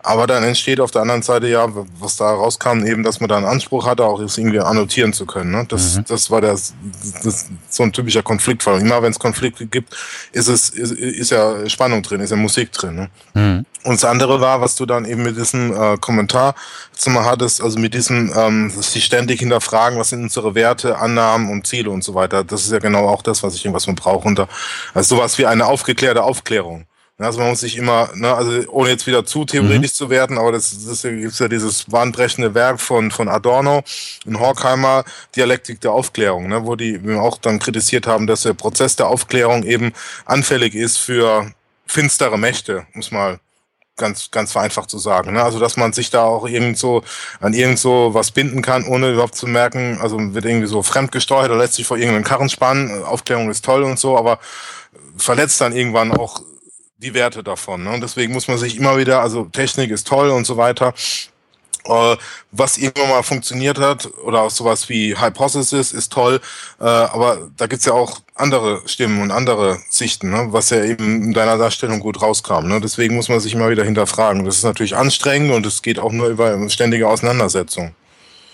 Aber 0.02 0.26
dann 0.26 0.42
entsteht 0.42 0.80
auf 0.80 0.90
der 0.90 1.02
anderen 1.02 1.22
Seite 1.22 1.48
ja, 1.48 1.66
was 1.98 2.16
da 2.16 2.30
rauskam, 2.30 2.84
eben, 2.84 3.02
dass 3.02 3.20
man 3.20 3.28
da 3.28 3.36
einen 3.36 3.46
Anspruch 3.46 3.86
hatte, 3.86 4.04
auch 4.04 4.20
das 4.20 4.38
irgendwie 4.38 4.60
annotieren 4.60 5.12
zu 5.12 5.26
können. 5.26 5.50
Ne? 5.50 5.66
Das, 5.68 5.96
mhm. 5.96 6.04
das 6.08 6.30
war 6.30 6.40
der, 6.40 6.52
das, 6.52 7.46
so 7.68 7.82
ein 7.82 7.92
typischer 7.92 8.22
Konfliktfall. 8.22 8.80
Immer 8.80 9.02
wenn 9.02 9.10
es 9.10 9.18
Konflikte 9.18 9.66
gibt, 9.66 9.94
ist 10.32 10.48
es, 10.48 10.70
ist, 10.70 10.92
ist 10.92 11.30
ja 11.30 11.68
Spannung 11.68 12.02
drin, 12.02 12.20
ist 12.20 12.30
ja 12.30 12.36
Musik 12.36 12.72
drin. 12.72 12.94
Ne? 12.94 13.10
Mhm. 13.34 13.66
Und 13.84 13.94
das 13.94 14.04
andere 14.04 14.40
war, 14.40 14.60
was 14.60 14.74
du 14.74 14.86
dann 14.86 15.04
eben 15.04 15.22
mit 15.22 15.36
diesem 15.36 15.72
äh, 15.72 15.96
Kommentar 15.98 16.54
zum 16.92 17.18
hattest, 17.24 17.62
also 17.62 17.78
mit 17.78 17.94
diesem, 17.94 18.30
ähm, 18.46 18.70
sich 18.70 19.04
ständig 19.04 19.40
hinterfragen, 19.40 19.98
was 19.98 20.10
sind 20.10 20.22
unsere 20.22 20.54
Werte, 20.54 20.98
Annahmen 20.98 21.50
und 21.50 21.66
Ziele 21.66 21.90
und 21.90 22.04
so 22.04 22.14
weiter. 22.14 22.44
Das 22.44 22.64
ist 22.64 22.72
ja 22.72 22.78
genau 22.78 23.08
auch 23.08 23.22
das, 23.22 23.42
was 23.42 23.54
ich 23.54 23.64
irgendwas 23.64 23.86
man 23.86 23.96
brauche. 23.96 24.26
Und 24.28 24.38
da, 24.38 24.48
also 24.94 25.16
sowas 25.16 25.38
wie 25.38 25.46
eine 25.46 25.66
aufgeklärte 25.66 26.22
Aufklärung. 26.22 26.86
Also 27.20 27.40
man 27.40 27.48
muss 27.48 27.60
sich 27.60 27.76
immer, 27.76 28.10
ne, 28.14 28.32
also 28.32 28.62
ohne 28.70 28.90
jetzt 28.90 29.08
wieder 29.08 29.26
zu 29.26 29.44
theoretisch 29.44 29.90
mhm. 29.90 29.94
zu 29.94 30.10
werden, 30.10 30.38
aber 30.38 30.52
das, 30.52 30.70
das 30.86 31.02
ist 31.02 31.40
ja 31.40 31.48
dieses 31.48 31.84
bahnbrechende 31.84 32.54
Werk 32.54 32.80
von, 32.80 33.10
von 33.10 33.28
Adorno 33.28 33.82
und 34.24 34.38
Horkheimer, 34.38 35.04
Dialektik 35.34 35.80
der 35.80 35.90
Aufklärung, 35.90 36.48
ne, 36.48 36.64
wo 36.64 36.76
die 36.76 37.00
auch 37.16 37.38
dann 37.38 37.58
kritisiert 37.58 38.06
haben, 38.06 38.28
dass 38.28 38.42
der 38.42 38.54
Prozess 38.54 38.94
der 38.94 39.08
Aufklärung 39.08 39.64
eben 39.64 39.92
anfällig 40.26 40.76
ist 40.76 40.98
für 40.98 41.50
finstere 41.86 42.38
Mächte, 42.38 42.86
muss 42.94 43.10
mal 43.10 43.40
ganz, 43.98 44.30
ganz 44.30 44.52
vereinfacht 44.52 44.88
zu 44.88 44.98
sagen. 44.98 45.32
Ne? 45.32 45.42
Also, 45.42 45.58
dass 45.58 45.76
man 45.76 45.92
sich 45.92 46.10
da 46.10 46.24
auch 46.24 46.48
irgend 46.48 46.78
so 46.78 47.02
an 47.40 47.52
irgend 47.52 47.78
so 47.78 48.14
was 48.14 48.30
binden 48.30 48.62
kann, 48.62 48.84
ohne 48.86 49.12
überhaupt 49.12 49.34
zu 49.34 49.46
merken, 49.46 49.98
also 50.00 50.16
wird 50.34 50.44
irgendwie 50.44 50.66
so 50.66 50.82
fremdgesteuert 50.82 51.50
oder 51.50 51.58
lässt 51.58 51.74
sich 51.74 51.86
vor 51.86 51.98
irgendeinen 51.98 52.24
Karren 52.24 52.48
spannen. 52.48 53.04
Aufklärung 53.04 53.50
ist 53.50 53.64
toll 53.64 53.82
und 53.82 53.98
so, 53.98 54.16
aber 54.16 54.38
verletzt 55.16 55.60
dann 55.60 55.76
irgendwann 55.76 56.12
auch 56.12 56.42
die 56.98 57.14
Werte 57.14 57.42
davon. 57.42 57.84
Ne? 57.84 57.90
Und 57.90 58.00
deswegen 58.00 58.32
muss 58.32 58.48
man 58.48 58.58
sich 58.58 58.76
immer 58.76 58.96
wieder, 58.96 59.20
also 59.20 59.44
Technik 59.44 59.90
ist 59.90 60.06
toll 60.06 60.30
und 60.30 60.46
so 60.46 60.56
weiter. 60.56 60.94
Äh, 61.84 62.16
was 62.50 62.78
irgendwann 62.78 63.10
mal 63.10 63.22
funktioniert 63.22 63.78
hat, 63.78 64.08
oder 64.24 64.42
auch 64.42 64.50
sowas 64.50 64.88
wie 64.88 65.16
Hypothesis 65.18 65.92
ist 65.92 66.12
toll, 66.12 66.40
äh, 66.80 66.84
aber 66.84 67.50
da 67.56 67.66
gibt's 67.66 67.84
ja 67.84 67.92
auch 67.92 68.20
andere 68.34 68.82
Stimmen 68.86 69.20
und 69.20 69.30
andere 69.30 69.78
Sichten, 69.90 70.30
ne? 70.30 70.48
was 70.50 70.70
ja 70.70 70.82
eben 70.84 71.24
in 71.24 71.32
deiner 71.32 71.58
Darstellung 71.58 72.00
gut 72.00 72.22
rauskam. 72.22 72.66
Ne? 72.68 72.80
Deswegen 72.80 73.16
muss 73.16 73.28
man 73.28 73.40
sich 73.40 73.54
immer 73.54 73.70
wieder 73.70 73.84
hinterfragen. 73.84 74.44
Das 74.44 74.56
ist 74.56 74.64
natürlich 74.64 74.96
anstrengend 74.96 75.52
und 75.52 75.66
es 75.66 75.82
geht 75.82 75.98
auch 75.98 76.12
nur 76.12 76.28
über 76.28 76.68
ständige 76.70 77.08
Auseinandersetzung. 77.08 77.94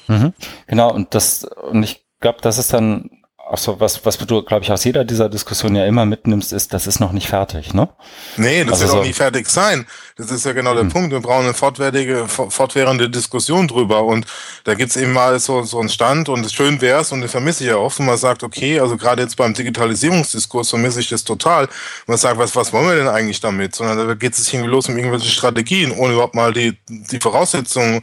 Mhm. 0.07 0.33
Genau, 0.67 0.93
und 0.93 1.15
das, 1.15 1.45
und 1.45 1.83
ich 1.83 2.05
glaube, 2.21 2.39
das 2.43 2.59
ist 2.59 2.73
dann 2.73 3.11
Achso, 3.47 3.79
was, 3.79 4.05
was 4.07 4.17
du, 4.17 4.43
glaube 4.43 4.65
ich, 4.65 4.73
aus 4.73 4.85
jeder 4.85 5.05
dieser 5.05 5.29
Diskussion 5.29 5.77
ja 5.77 5.85
immer 5.85 6.07
mitnimmst, 6.07 6.53
ist, 6.53 6.73
das 6.73 6.87
ist 6.87 6.99
noch 6.99 7.13
nicht 7.13 7.29
fertig, 7.29 7.75
ne? 7.75 7.91
Nee, 8.39 8.65
das 8.65 8.81
also 8.81 8.83
wird 8.83 8.91
so 8.93 8.99
auch 9.01 9.05
nie 9.05 9.13
fertig 9.13 9.49
sein. 9.49 9.87
Das 10.17 10.31
ist 10.31 10.47
ja 10.47 10.53
genau 10.53 10.75
der 10.75 10.85
mhm. 10.85 10.89
Punkt. 10.89 11.11
Wir 11.11 11.21
brauchen 11.21 11.45
eine 11.45 11.55
fortwährende, 11.55 12.27
fortwährende 12.27 13.11
Diskussion 13.11 13.69
drüber. 13.69 14.05
Und 14.05 14.27
da 14.65 14.75
gibt's 14.75 14.97
eben 14.97 15.13
mal 15.13 15.39
so, 15.41 15.63
so 15.63 15.79
einen 15.79 15.91
Stand 15.91 16.31
und 16.31 16.51
schön 16.51 16.81
wär's, 16.81 17.13
und 17.13 17.21
das 17.21 17.33
vermisse 17.33 17.65
ich 17.65 17.71
ja 17.71 17.77
oft, 17.77 17.99
wenn 17.99 18.07
man 18.07 18.17
sagt, 18.17 18.43
okay, 18.43 18.81
also 18.81 18.97
gerade 18.97 19.23
jetzt 19.23 19.37
beim 19.37 19.53
Digitalisierungsdiskurs 19.53 20.71
vermisse 20.71 21.01
ich 21.01 21.11
das 21.11 21.23
total. 21.23 21.69
Man 22.07 22.17
sagt, 22.17 22.39
was, 22.39 22.57
was 22.57 22.73
wollen 22.73 22.89
wir 22.89 22.97
denn 22.97 23.09
eigentlich 23.09 23.41
damit? 23.41 23.75
Sondern 23.75 24.09
da 24.09 24.15
geht 24.15 24.33
es 24.33 24.53
irgendwie 24.53 24.71
los 24.71 24.89
um 24.89 24.97
irgendwelche 24.97 25.29
Strategien, 25.29 25.93
ohne 25.93 26.15
überhaupt 26.15 26.35
mal 26.35 26.55
die, 26.55 26.79
die 26.89 27.21
Voraussetzungen 27.21 28.03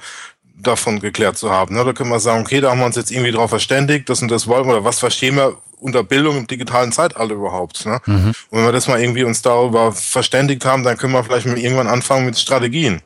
davon 0.62 1.00
geklärt 1.00 1.38
zu 1.38 1.52
haben. 1.52 1.76
Ne? 1.76 1.84
Da 1.84 1.94
können 1.94 2.10
wir 2.10 2.20
sagen, 2.20 2.42
okay, 2.42 2.62
da 2.62 2.72
haben 2.72 2.80
wir 2.80 2.86
uns 2.86 2.96
jetzt 2.96 3.12
irgendwie 3.12 3.32
drauf 3.32 3.50
verständigt, 3.50 4.10
das 4.10 4.22
und 4.22 4.30
das 4.30 4.48
wollen 4.48 4.66
wir, 4.66 4.74
oder 4.74 4.84
was 4.84 5.00
verstehen 5.00 5.36
wir 5.36 5.58
unter 5.80 6.04
Bildung 6.04 6.38
im 6.38 6.48
digitalen 6.48 6.92
Zeitalter 6.92 7.34
überhaupt. 7.34 7.86
Ne? 7.86 8.00
Mhm. 8.06 8.28
Und 8.50 8.60
wenn 8.60 8.66
wir 8.66 8.72
das 8.72 8.88
mal 8.88 9.02
irgendwie 9.02 9.24
uns 9.24 9.42
darüber 9.42 9.92
verständigt 9.92 10.64
haben, 10.66 10.84
dann 10.84 10.98
können 10.98 11.14
wir 11.14 11.24
vielleicht 11.24 11.48
irgendwann 11.48 11.88
anfangen 11.88 12.26
mit 12.26 12.38
Strategien. 12.38 13.02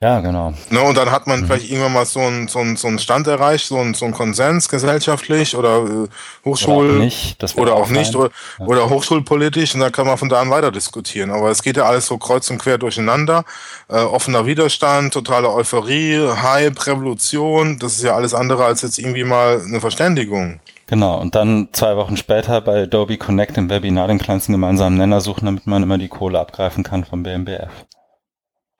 Ja, 0.00 0.20
genau. 0.20 0.54
Ne, 0.70 0.80
und 0.80 0.96
dann 0.96 1.10
hat 1.10 1.26
man 1.26 1.40
mhm. 1.40 1.46
vielleicht 1.46 1.70
irgendwann 1.70 1.92
mal 1.92 2.06
so 2.06 2.20
einen 2.20 2.46
so 2.46 2.62
so 2.76 2.86
einen 2.86 3.00
Stand 3.00 3.26
erreicht, 3.26 3.66
so 3.66 3.78
einen, 3.78 3.94
so 3.94 4.04
einen 4.04 4.14
Konsens 4.14 4.68
gesellschaftlich 4.68 5.56
oder 5.56 5.78
äh, 5.78 6.48
Hochschul- 6.48 6.68
oder 6.76 6.94
auch 6.94 6.98
nicht, 6.98 7.56
oder, 7.56 7.74
auch 7.74 7.88
nicht 7.88 8.14
oder, 8.14 8.30
ja. 8.60 8.66
oder 8.66 8.90
hochschulpolitisch 8.90 9.74
und 9.74 9.80
dann 9.80 9.90
kann 9.90 10.06
man 10.06 10.16
von 10.16 10.28
da 10.28 10.40
an 10.40 10.50
weiter 10.50 10.70
diskutieren. 10.70 11.32
Aber 11.32 11.50
es 11.50 11.64
geht 11.64 11.76
ja 11.76 11.82
alles 11.82 12.06
so 12.06 12.16
kreuz 12.16 12.48
und 12.48 12.58
quer 12.58 12.78
durcheinander. 12.78 13.44
Äh, 13.88 13.96
offener 13.96 14.46
Widerstand, 14.46 15.14
totale 15.14 15.50
Euphorie, 15.52 16.28
Hype, 16.28 16.86
Revolution, 16.86 17.80
das 17.80 17.94
ist 17.94 18.04
ja 18.04 18.14
alles 18.14 18.34
andere 18.34 18.66
als 18.66 18.82
jetzt 18.82 19.00
irgendwie 19.00 19.24
mal 19.24 19.60
eine 19.60 19.80
Verständigung. 19.80 20.60
Genau, 20.86 21.18
und 21.18 21.34
dann 21.34 21.70
zwei 21.72 21.96
Wochen 21.96 22.16
später 22.16 22.60
bei 22.60 22.84
Adobe 22.84 23.18
Connect 23.18 23.58
im 23.58 23.68
Webinar 23.68 24.06
den 24.06 24.18
kleinsten 24.18 24.52
gemeinsamen 24.52 24.96
Nenner 24.96 25.20
suchen, 25.20 25.46
damit 25.46 25.66
man 25.66 25.82
immer 25.82 25.98
die 25.98 26.08
Kohle 26.08 26.38
abgreifen 26.38 26.84
kann 26.84 27.04
vom 27.04 27.24
BMBF. 27.24 27.68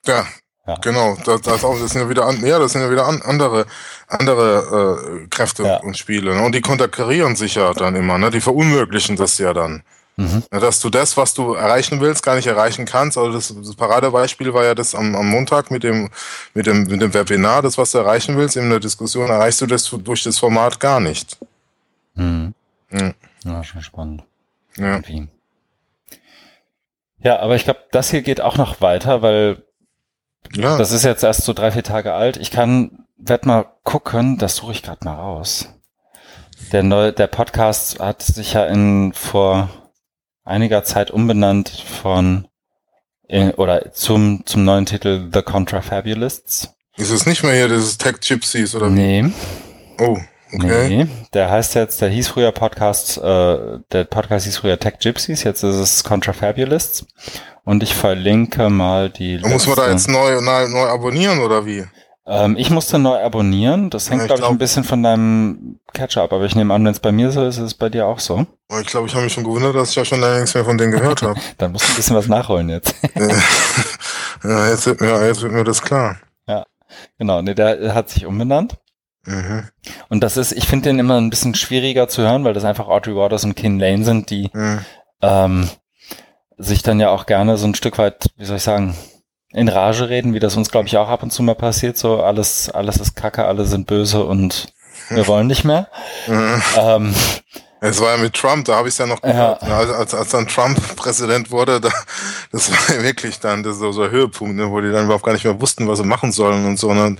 Ja, 0.07 0.25
ja. 0.69 0.75
Genau, 0.81 1.17
das, 1.25 1.41
das, 1.41 1.63
auch, 1.63 1.79
das 1.79 1.91
sind 1.91 2.01
ja 2.01 2.09
wieder 2.09 2.25
an, 2.25 2.45
ja, 2.45 2.59
das 2.59 2.73
sind 2.73 2.81
ja 2.81 2.91
wieder 2.91 3.05
an, 3.05 3.21
andere 3.21 3.65
andere 4.09 5.21
äh, 5.23 5.27
Kräfte 5.27 5.63
ja. 5.63 5.77
und 5.77 5.97
Spiele. 5.97 6.35
Ne? 6.35 6.41
Und 6.43 6.55
die 6.55 6.61
konterkarieren 6.61 7.35
sich 7.35 7.55
ja 7.55 7.73
dann 7.73 7.95
immer, 7.95 8.17
ne? 8.17 8.31
Die 8.31 8.41
verunmöglichen 8.41 9.15
das 9.15 9.37
ja 9.37 9.53
dann. 9.53 9.83
Mhm. 10.17 10.43
Ja, 10.51 10.59
dass 10.59 10.81
du 10.81 10.89
das, 10.89 11.15
was 11.15 11.33
du 11.33 11.53
erreichen 11.53 12.01
willst, 12.01 12.23
gar 12.23 12.35
nicht 12.35 12.47
erreichen 12.47 12.85
kannst. 12.85 13.17
Also 13.17 13.31
das, 13.31 13.53
das 13.55 13.75
Paradebeispiel 13.75 14.53
war 14.53 14.65
ja 14.65 14.75
das 14.75 14.93
am, 14.93 15.15
am 15.15 15.29
Montag 15.29 15.71
mit 15.71 15.83
dem, 15.83 16.09
mit, 16.53 16.65
dem, 16.65 16.83
mit 16.83 17.01
dem 17.01 17.13
Webinar, 17.13 17.61
das, 17.61 17.77
was 17.77 17.91
du 17.91 17.99
erreichen 17.99 18.35
willst, 18.35 18.57
in 18.57 18.69
der 18.69 18.79
Diskussion 18.79 19.29
erreichst 19.29 19.61
du 19.61 19.65
das 19.65 19.89
durch 19.89 20.23
das 20.23 20.39
Format 20.39 20.79
gar 20.79 20.99
nicht. 20.99 21.37
Mhm. 22.15 22.53
Mhm. 22.89 23.13
Ja, 23.45 23.63
schon 23.63 23.81
spannend. 23.81 24.23
Ja. 24.75 24.99
Ja, 27.21 27.39
aber 27.39 27.55
ich 27.55 27.65
glaube, 27.65 27.81
das 27.91 28.11
hier 28.11 28.21
geht 28.21 28.41
auch 28.41 28.57
noch 28.57 28.81
weiter, 28.81 29.21
weil 29.21 29.63
ja. 30.53 30.77
Das 30.77 30.91
ist 30.91 31.03
jetzt 31.03 31.23
erst 31.23 31.43
so 31.43 31.53
drei, 31.53 31.71
vier 31.71 31.83
Tage 31.83 32.13
alt. 32.13 32.37
Ich 32.37 32.51
kann, 32.51 33.05
werd 33.17 33.45
mal 33.45 33.65
gucken, 33.83 34.37
das 34.37 34.55
suche 34.55 34.71
ich 34.73 34.83
gerade 34.83 35.05
mal 35.05 35.15
raus. 35.15 35.69
Der 36.71 36.83
neue, 36.83 37.13
der 37.13 37.27
Podcast 37.27 37.99
hat 37.99 38.21
sich 38.21 38.53
ja 38.53 38.65
in 38.65 39.13
vor 39.13 39.69
einiger 40.43 40.83
Zeit 40.83 41.11
umbenannt 41.11 41.69
von 41.69 42.47
in, 43.27 43.51
oder 43.51 43.91
zum 43.93 44.45
zum 44.45 44.65
neuen 44.65 44.85
Titel 44.85 45.29
The 45.31 45.41
Contrafabulists. 45.41 46.73
Ist 46.97 47.11
es 47.11 47.25
nicht 47.25 47.43
mehr 47.43 47.53
hier 47.53 47.69
dieses 47.69 47.97
Tech 47.97 48.19
Gypsies 48.19 48.75
oder? 48.75 48.89
Nee. 48.89 49.31
Oh, 49.99 50.17
okay. 50.53 50.87
Nee, 50.89 51.07
der 51.33 51.49
heißt 51.49 51.75
jetzt, 51.75 52.01
der 52.01 52.09
hieß 52.09 52.27
früher 52.29 52.51
Podcast, 52.51 53.17
äh, 53.17 53.79
der 53.91 54.03
Podcast 54.05 54.45
hieß 54.45 54.57
früher 54.57 54.79
Tech 54.79 54.99
Gypsies, 54.99 55.43
jetzt 55.43 55.63
ist 55.63 55.75
es 55.75 56.03
Contrafabulists. 56.03 57.05
Und 57.65 57.83
ich 57.83 57.93
verlinke 57.93 58.69
mal 58.69 59.09
die. 59.09 59.35
Letzte. 59.35 59.49
Muss 59.49 59.67
man 59.67 59.75
da 59.75 59.91
jetzt 59.91 60.09
neu, 60.09 60.41
neu, 60.41 60.67
neu 60.69 60.87
abonnieren 60.87 61.39
oder 61.39 61.65
wie? 61.65 61.85
Ähm, 62.25 62.55
ich 62.57 62.69
musste 62.69 62.99
neu 62.99 63.23
abonnieren. 63.23 63.89
Das 63.89 64.09
hängt, 64.09 64.21
ja, 64.21 64.27
glaube 64.27 64.35
ich, 64.35 64.41
glaub, 64.41 64.51
ein 64.51 64.57
bisschen 64.59 64.83
von 64.83 65.01
deinem 65.01 65.79
Catcher 65.93 66.23
ab. 66.23 66.33
Aber 66.33 66.45
ich 66.45 66.55
nehme 66.55 66.73
an, 66.73 66.85
wenn 66.85 66.91
es 66.91 66.99
bei 66.99 67.11
mir 67.11 67.31
so 67.31 67.43
ist, 67.43 67.57
ist 67.57 67.63
es 67.63 67.73
bei 67.73 67.89
dir 67.89 68.05
auch 68.05 68.19
so. 68.19 68.45
Ich 68.79 68.87
glaube, 68.87 69.07
ich 69.07 69.15
habe 69.15 69.23
mich 69.23 69.33
schon 69.33 69.43
gewundert, 69.43 69.75
dass 69.75 69.89
ich 69.89 69.95
ja 69.95 70.05
schon 70.05 70.19
nichts 70.19 70.53
mehr 70.53 70.63
von 70.63 70.77
denen 70.77 70.91
gehört 70.91 71.23
habe. 71.23 71.39
Dann 71.57 71.71
musst 71.71 71.87
du 71.87 71.93
ein 71.93 71.95
bisschen 71.95 72.15
was 72.15 72.27
nachholen 72.27 72.69
jetzt. 72.69 72.93
ja, 74.43 74.69
jetzt 74.69 74.85
wird, 74.85 75.01
mir, 75.01 75.25
jetzt 75.25 75.41
wird 75.41 75.53
mir 75.53 75.63
das 75.63 75.81
klar. 75.81 76.17
Ja, 76.47 76.65
genau. 77.17 77.41
Nee, 77.41 77.55
der 77.55 77.95
hat 77.95 78.09
sich 78.09 78.27
umbenannt. 78.27 78.77
Mhm. 79.25 79.67
Und 80.09 80.23
das 80.23 80.37
ist, 80.37 80.51
ich 80.51 80.65
finde 80.65 80.89
den 80.89 80.99
immer 80.99 81.19
ein 81.19 81.29
bisschen 81.29 81.55
schwieriger 81.55 82.07
zu 82.07 82.21
hören, 82.21 82.43
weil 82.43 82.53
das 82.53 82.65
einfach 82.65 82.87
Audrey 82.87 83.15
Waters 83.15 83.43
und 83.43 83.55
Ken 83.55 83.79
Lane 83.79 84.03
sind, 84.03 84.29
die 84.29 84.49
mhm. 84.53 84.79
ähm, 85.21 85.69
sich 86.57 86.83
dann 86.83 86.99
ja 86.99 87.09
auch 87.09 87.25
gerne 87.25 87.57
so 87.57 87.67
ein 87.67 87.75
Stück 87.75 87.97
weit, 87.97 88.27
wie 88.37 88.45
soll 88.45 88.57
ich 88.57 88.63
sagen, 88.63 88.95
in 89.51 89.67
Rage 89.67 90.09
reden, 90.09 90.33
wie 90.33 90.39
das 90.39 90.55
uns, 90.55 90.69
glaube 90.69 90.87
ich, 90.87 90.97
auch 90.97 91.09
ab 91.09 91.23
und 91.23 91.31
zu 91.31 91.41
mal 91.41 91.55
passiert. 91.55 91.97
So 91.97 92.21
alles, 92.21 92.69
alles 92.69 92.97
ist 92.97 93.15
Kacke, 93.15 93.45
alle 93.45 93.65
sind 93.65 93.87
böse 93.87 94.23
und 94.23 94.73
wir 95.09 95.27
wollen 95.27 95.47
nicht 95.47 95.63
mehr. 95.63 95.87
Mhm. 96.27 96.61
Ähm, 96.77 97.15
es 97.81 98.01
war 98.01 98.11
ja 98.11 98.17
mit 98.17 98.33
Trump, 98.33 98.65
da 98.65 98.75
habe 98.75 98.87
ich 98.87 98.93
es 98.93 98.97
ja 98.97 99.05
noch 99.05 99.21
gehört. 99.21 99.61
Ja. 99.61 99.77
Also 99.77 99.93
als, 99.93 100.13
als 100.13 100.29
dann 100.29 100.47
Trump 100.47 100.77
Präsident 100.95 101.49
wurde, 101.49 101.79
da, 101.79 101.89
das 102.51 102.71
war 102.71 102.95
ja 102.95 103.03
wirklich 103.03 103.39
dann 103.39 103.63
das 103.63 103.77
so, 103.77 103.91
so 103.91 104.03
ein 104.03 104.11
Höhepunkt, 104.11 104.55
ne, 104.55 104.69
wo 104.69 104.81
die 104.81 104.91
dann 104.91 105.05
überhaupt 105.05 105.23
gar 105.23 105.33
nicht 105.33 105.45
mehr 105.45 105.59
wussten, 105.61 105.87
was 105.87 105.99
sie 105.99 106.05
machen 106.05 106.31
sollen 106.31 106.65
und 106.65 106.77
so. 106.77 106.93
Ne? 106.93 107.15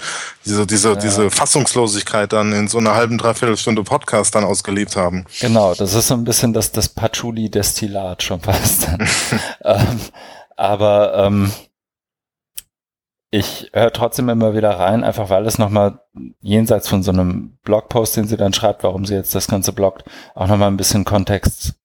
Diese, 0.45 0.67
diese, 0.67 0.89
ja. 0.89 0.95
diese 0.95 1.31
Fassungslosigkeit 1.31 2.33
dann 2.33 2.51
in 2.51 2.67
so 2.67 2.77
einer 2.77 2.93
halben, 2.95 3.17
dreiviertel 3.17 3.57
Stunde 3.57 3.83
Podcast 3.83 4.35
dann 4.35 4.43
ausgelebt 4.43 4.95
haben. 4.95 5.25
Genau, 5.39 5.73
das 5.73 5.93
ist 5.93 6.07
so 6.07 6.13
ein 6.13 6.25
bisschen 6.25 6.53
das, 6.53 6.71
das 6.71 6.89
Patchouli-Destillat 6.89 8.23
schon 8.23 8.41
fast. 8.41 8.87
ähm, 9.63 9.99
aber 10.57 11.13
ähm, 11.15 11.51
ich 13.31 13.69
höre 13.73 13.93
trotzdem 13.93 14.29
immer 14.29 14.55
wieder 14.55 14.71
rein, 14.71 15.03
einfach 15.03 15.29
weil 15.29 15.45
es 15.45 15.59
nochmal 15.59 15.99
jenseits 16.41 16.87
von 16.87 17.03
so 17.03 17.11
einem 17.11 17.57
Blogpost, 17.63 18.17
den 18.17 18.27
sie 18.27 18.37
dann 18.37 18.53
schreibt, 18.53 18.83
warum 18.83 19.05
sie 19.05 19.13
jetzt 19.13 19.35
das 19.35 19.47
Ganze 19.47 19.71
bloggt, 19.71 20.03
auch 20.33 20.47
nochmal 20.47 20.69
ein 20.69 20.77
bisschen 20.77 21.05
Kontext 21.05 21.75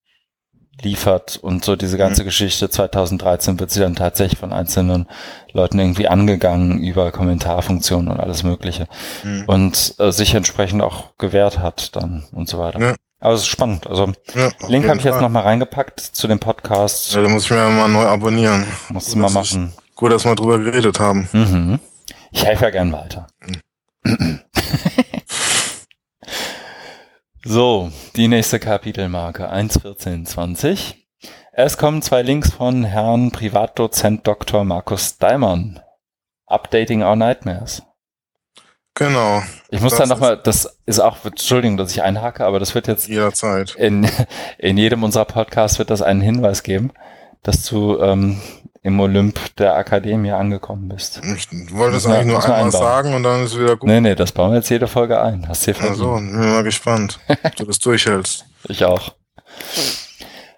liefert 0.80 1.36
und 1.36 1.64
so 1.64 1.76
diese 1.76 1.96
ganze 1.98 2.22
mhm. 2.22 2.26
Geschichte 2.26 2.68
2013 2.68 3.60
wird 3.60 3.70
sie 3.70 3.80
dann 3.80 3.94
tatsächlich 3.94 4.40
von 4.40 4.52
einzelnen 4.52 5.06
Leuten 5.52 5.78
irgendwie 5.78 6.08
angegangen 6.08 6.78
über 6.78 7.12
Kommentarfunktionen 7.12 8.10
und 8.10 8.20
alles 8.20 8.42
Mögliche 8.42 8.88
mhm. 9.22 9.44
und 9.46 9.94
äh, 9.98 10.10
sich 10.10 10.34
entsprechend 10.34 10.82
auch 10.82 11.16
gewährt 11.16 11.58
hat 11.58 11.94
dann 11.94 12.24
und 12.32 12.48
so 12.48 12.58
weiter. 12.58 12.80
Ja. 12.80 12.94
Aber 13.20 13.34
es 13.34 13.42
ist 13.42 13.46
spannend. 13.46 13.86
Also 13.86 14.12
ja, 14.34 14.50
Link 14.68 14.86
habe 14.86 14.98
ich 14.98 15.04
jetzt 15.04 15.20
nochmal 15.20 15.44
reingepackt 15.44 16.00
zu 16.00 16.26
dem 16.28 16.40
Podcast. 16.40 17.14
Ja, 17.14 17.22
da 17.22 17.28
muss 17.28 17.44
ich 17.44 17.50
mir 17.50 17.68
mal 17.70 17.88
neu 17.88 18.04
abonnieren. 18.04 18.66
Musst 18.90 19.14
du 19.14 19.18
mal 19.18 19.30
machen. 19.30 19.72
Gut, 19.94 20.12
dass 20.12 20.24
wir 20.24 20.34
drüber 20.34 20.58
geredet 20.58 20.98
haben. 20.98 21.28
Mhm. 21.32 21.78
Ich 22.32 22.44
helfe 22.44 22.64
ja 22.64 22.70
gern 22.70 22.92
weiter. 22.92 23.28
Mhm. 24.04 24.40
so, 27.44 27.92
die 28.16 28.28
nächste 28.28 28.58
Kapitelmarke 28.58 29.52
1.14.20. 29.52 30.94
Es 31.52 31.78
kommen 31.78 32.02
zwei 32.02 32.22
Links 32.22 32.50
von 32.52 32.82
Herrn 32.84 33.30
Privatdozent 33.30 34.26
Dr. 34.26 34.64
Markus 34.64 35.18
Daimann. 35.18 35.80
Updating 36.46 37.02
Our 37.02 37.16
Nightmares. 37.16 37.82
Genau. 38.94 39.42
Ich 39.70 39.80
muss 39.80 39.96
dann 39.96 40.08
nochmal, 40.08 40.36
das 40.36 40.78
ist 40.86 41.00
auch, 41.00 41.24
Entschuldigung, 41.24 41.76
dass 41.76 41.90
ich 41.92 42.02
einhake, 42.02 42.44
aber 42.44 42.60
das 42.60 42.74
wird 42.74 42.86
jetzt 42.86 43.08
jederzeit. 43.08 43.74
In, 43.76 44.08
in 44.58 44.76
jedem 44.76 45.02
unserer 45.02 45.24
Podcasts 45.24 45.78
wird 45.78 45.90
das 45.90 46.02
einen 46.02 46.20
Hinweis 46.20 46.62
geben, 46.62 46.92
dass 47.42 47.64
du 47.64 47.98
ähm, 48.00 48.40
im 48.84 49.00
Olymp 49.00 49.40
der 49.56 49.74
Akademie 49.76 50.30
angekommen 50.30 50.90
bist. 50.90 51.20
Ich 51.24 51.48
wollte 51.74 51.96
es 51.96 52.06
eigentlich 52.06 52.26
nur 52.26 52.44
einmal 52.44 52.64
einbauen. 52.64 52.70
sagen 52.70 53.14
und 53.14 53.22
dann 53.22 53.42
ist 53.42 53.52
es 53.52 53.58
wieder 53.58 53.76
gut. 53.76 53.88
Nee, 53.88 54.00
nee, 54.00 54.14
das 54.14 54.30
bauen 54.30 54.50
wir 54.50 54.58
jetzt 54.58 54.68
jede 54.68 54.86
Folge 54.86 55.20
ein. 55.20 55.48
Hast 55.48 55.66
du. 55.66 55.72
Also, 55.80 56.14
bin 56.16 56.36
mal 56.36 56.62
gespannt, 56.62 57.18
ob 57.42 57.56
du 57.56 57.64
das 57.64 57.78
durchhältst. 57.80 58.44
Ich 58.66 58.82
auch. 58.82 59.12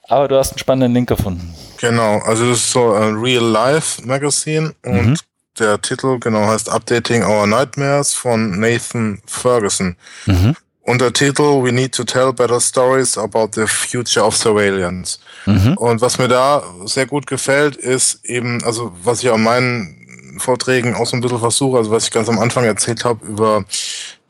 Aber 0.06 0.28
du 0.28 0.36
hast 0.36 0.52
einen 0.52 0.60
spannenden 0.60 0.94
Link 0.94 1.08
gefunden. 1.08 1.52
Genau, 1.78 2.18
also 2.18 2.48
das 2.48 2.58
ist 2.58 2.70
so 2.70 2.92
ein 2.92 3.16
Real 3.16 3.42
Life 3.42 4.00
Magazine 4.06 4.76
und 4.84 5.06
mhm. 5.06 5.16
der 5.58 5.82
Titel 5.82 6.20
genau 6.20 6.46
heißt 6.46 6.68
Updating 6.68 7.24
Our 7.24 7.48
Nightmares 7.48 8.14
von 8.14 8.60
Nathan 8.60 9.20
Ferguson. 9.26 9.96
Mhm. 10.26 10.54
Und 10.86 11.00
der 11.00 11.12
Titel 11.12 11.64
We 11.64 11.72
Need 11.72 11.96
to 11.96 12.04
Tell 12.04 12.32
Better 12.32 12.60
Stories 12.60 13.18
About 13.18 13.50
the 13.54 13.66
Future 13.66 14.24
of 14.24 14.36
Surveillance. 14.36 15.18
Mhm. 15.44 15.76
Und 15.76 16.00
was 16.00 16.18
mir 16.18 16.28
da 16.28 16.62
sehr 16.84 17.06
gut 17.06 17.26
gefällt, 17.26 17.74
ist 17.74 18.24
eben, 18.24 18.62
also 18.62 18.92
was 19.02 19.20
ich 19.22 19.30
an 19.30 19.42
meinen 19.42 20.38
Vorträgen 20.38 20.94
auch 20.94 21.06
so 21.06 21.16
ein 21.16 21.20
bisschen 21.20 21.40
versuche, 21.40 21.78
also 21.78 21.90
was 21.90 22.04
ich 22.04 22.12
ganz 22.12 22.28
am 22.28 22.38
Anfang 22.38 22.64
erzählt 22.64 23.04
habe 23.04 23.26
über 23.26 23.64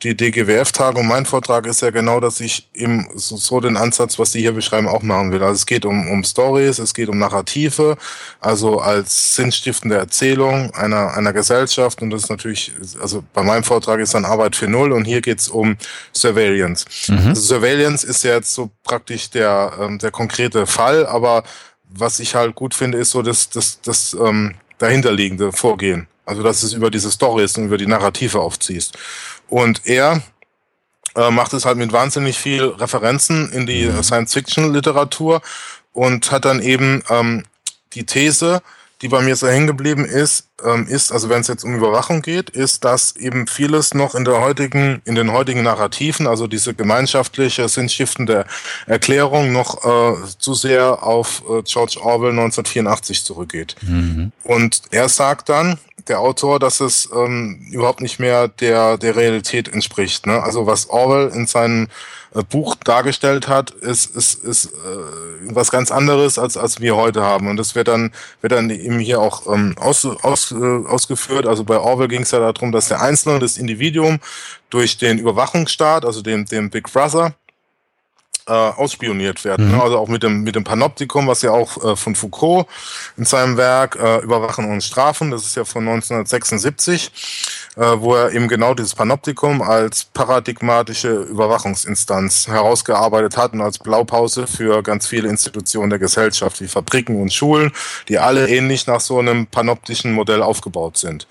die 0.02 0.14
DGWF-Tagung. 0.14 1.06
Mein 1.06 1.24
Vortrag 1.24 1.66
ist 1.66 1.80
ja 1.80 1.90
genau, 1.90 2.20
dass 2.20 2.40
ich 2.40 2.68
eben 2.74 3.08
so, 3.14 3.36
so, 3.36 3.60
den 3.60 3.76
Ansatz, 3.78 4.18
was 4.18 4.32
Sie 4.32 4.40
hier 4.40 4.52
beschreiben, 4.52 4.88
auch 4.88 5.02
machen 5.02 5.32
will. 5.32 5.42
Also 5.42 5.54
es 5.54 5.66
geht 5.66 5.86
um, 5.86 6.08
um 6.08 6.22
Stories, 6.22 6.78
es 6.78 6.92
geht 6.92 7.08
um 7.08 7.18
Narrative, 7.18 7.96
also 8.40 8.78
als 8.78 9.34
sinnstiftende 9.34 9.96
Erzählung 9.96 10.74
einer, 10.74 11.14
einer 11.14 11.32
Gesellschaft. 11.32 12.02
Und 12.02 12.10
das 12.10 12.24
ist 12.24 12.30
natürlich, 12.30 12.72
also 13.00 13.24
bei 13.32 13.42
meinem 13.42 13.64
Vortrag 13.64 14.00
ist 14.00 14.12
dann 14.12 14.26
Arbeit 14.26 14.54
für 14.54 14.68
Null 14.68 14.92
und 14.92 15.06
hier 15.06 15.22
geht's 15.22 15.48
um 15.48 15.76
Surveillance. 16.14 16.84
Mhm. 17.08 17.28
Also 17.28 17.40
Surveillance 17.40 18.06
ist 18.06 18.22
ja 18.22 18.34
jetzt 18.34 18.52
so 18.52 18.70
praktisch 18.84 19.30
der, 19.30 19.72
ähm, 19.80 19.98
der 19.98 20.10
konkrete 20.10 20.66
Fall, 20.66 21.06
aber 21.06 21.42
was 21.88 22.20
ich 22.20 22.34
halt 22.34 22.54
gut 22.54 22.74
finde, 22.74 22.98
ist 22.98 23.12
so 23.12 23.22
das, 23.22 23.48
das, 23.48 23.80
das 23.80 24.14
ähm, 24.14 24.56
dahinterliegende 24.76 25.52
Vorgehen. 25.52 26.06
Also 26.26 26.42
dass 26.42 26.64
es 26.64 26.72
über 26.72 26.90
diese 26.90 27.10
Stories 27.10 27.56
und 27.56 27.66
über 27.66 27.78
die 27.78 27.86
Narrative 27.86 28.40
aufziehst. 28.40 28.98
Und 29.48 29.86
er 29.86 30.22
äh, 31.14 31.30
macht 31.30 31.52
es 31.52 31.64
halt 31.64 31.78
mit 31.78 31.92
wahnsinnig 31.92 32.38
viel 32.38 32.64
Referenzen 32.64 33.50
in 33.50 33.66
die 33.66 33.86
mhm. 33.86 34.02
Science-Fiction-Literatur 34.02 35.40
und 35.92 36.30
hat 36.30 36.44
dann 36.44 36.60
eben 36.60 37.02
ähm, 37.08 37.44
die 37.94 38.04
These, 38.04 38.60
die 39.02 39.08
bei 39.08 39.20
mir 39.22 39.36
so 39.36 39.46
hängen 39.46 39.66
geblieben 39.66 40.04
ist, 40.04 40.48
ähm, 40.64 40.86
ist, 40.86 41.12
also 41.12 41.28
wenn 41.28 41.40
es 41.40 41.48
jetzt 41.48 41.64
um 41.64 41.74
Überwachung 41.74 42.22
geht, 42.22 42.50
ist, 42.50 42.84
dass 42.84 43.14
eben 43.16 43.46
vieles 43.46 43.94
noch 43.94 44.14
in 44.14 44.24
der 44.24 44.40
heutigen, 44.40 45.02
in 45.04 45.14
den 45.14 45.32
heutigen 45.32 45.62
Narrativen, 45.62 46.26
also 46.26 46.46
diese 46.46 46.74
gemeinschaftliche, 46.74 47.68
sinnstiftende 47.68 48.46
Erklärung 48.86 49.52
noch 49.52 49.84
äh, 49.84 50.16
zu 50.38 50.54
sehr 50.54 51.02
auf 51.02 51.42
äh, 51.48 51.62
George 51.62 51.98
Orwell 52.00 52.30
1984 52.30 53.24
zurückgeht. 53.24 53.76
Mhm. 53.82 54.32
Und 54.44 54.82
er 54.90 55.08
sagt 55.08 55.50
dann, 55.50 55.78
der 56.08 56.20
Autor, 56.20 56.58
dass 56.58 56.80
es 56.80 57.08
ähm, 57.14 57.66
überhaupt 57.70 58.00
nicht 58.00 58.18
mehr 58.18 58.48
der, 58.48 58.98
der 58.98 59.16
Realität 59.16 59.68
entspricht. 59.68 60.26
Ne? 60.26 60.42
Also 60.42 60.66
was 60.66 60.88
Orwell 60.90 61.28
in 61.28 61.46
seinem 61.46 61.88
äh, 62.34 62.42
Buch 62.42 62.76
dargestellt 62.76 63.48
hat, 63.48 63.70
ist, 63.70 64.14
ist, 64.14 64.44
ist 64.44 64.66
äh, 64.66 64.70
was 65.54 65.70
ganz 65.70 65.90
anderes, 65.90 66.38
als, 66.38 66.56
als 66.56 66.80
wir 66.80 66.96
heute 66.96 67.22
haben. 67.22 67.48
Und 67.48 67.56
das 67.56 67.74
wird 67.74 67.88
dann, 67.88 68.12
wird 68.40 68.52
dann 68.52 68.70
eben 68.70 68.98
hier 68.98 69.20
auch 69.20 69.52
ähm, 69.52 69.74
aus, 69.78 70.04
aus, 70.04 70.52
äh, 70.52 70.86
ausgeführt. 70.86 71.46
Also 71.46 71.64
bei 71.64 71.78
Orwell 71.78 72.08
ging 72.08 72.22
es 72.22 72.30
ja 72.30 72.38
darum, 72.40 72.72
dass 72.72 72.88
der 72.88 73.00
Einzelne, 73.00 73.38
das 73.38 73.58
Individuum, 73.58 74.20
durch 74.70 74.98
den 74.98 75.18
Überwachungsstaat, 75.18 76.04
also 76.04 76.22
dem, 76.22 76.44
dem 76.44 76.70
Big 76.70 76.92
Brother, 76.92 77.34
äh, 78.46 78.52
ausspioniert 78.52 79.44
werden. 79.44 79.66
Mhm. 79.66 79.76
Ne? 79.76 79.82
Also 79.82 79.98
auch 79.98 80.08
mit 80.08 80.22
dem, 80.22 80.42
mit 80.42 80.54
dem 80.54 80.64
Panoptikum, 80.64 81.26
was 81.26 81.42
ja 81.42 81.50
auch 81.50 81.82
äh, 81.84 81.96
von 81.96 82.14
Foucault 82.14 82.66
in 83.16 83.24
seinem 83.24 83.56
Werk 83.56 83.96
äh, 83.96 84.18
Überwachen 84.18 84.70
und 84.70 84.82
Strafen, 84.82 85.30
das 85.30 85.44
ist 85.44 85.56
ja 85.56 85.64
von 85.64 85.86
1976, 85.86 87.10
äh, 87.76 87.80
wo 87.98 88.14
er 88.14 88.32
eben 88.32 88.48
genau 88.48 88.74
dieses 88.74 88.94
Panoptikum 88.94 89.62
als 89.62 90.04
paradigmatische 90.04 91.12
Überwachungsinstanz 91.22 92.48
herausgearbeitet 92.48 93.36
hat 93.36 93.52
und 93.52 93.60
als 93.60 93.78
Blaupause 93.78 94.46
für 94.46 94.82
ganz 94.82 95.06
viele 95.06 95.28
Institutionen 95.28 95.90
der 95.90 95.98
Gesellschaft, 95.98 96.60
wie 96.60 96.68
Fabriken 96.68 97.20
und 97.20 97.32
Schulen, 97.32 97.72
die 98.08 98.18
alle 98.18 98.48
ähnlich 98.48 98.86
nach 98.86 99.00
so 99.00 99.18
einem 99.18 99.46
panoptischen 99.46 100.12
Modell 100.12 100.42
aufgebaut 100.42 100.98
sind. 100.98 101.26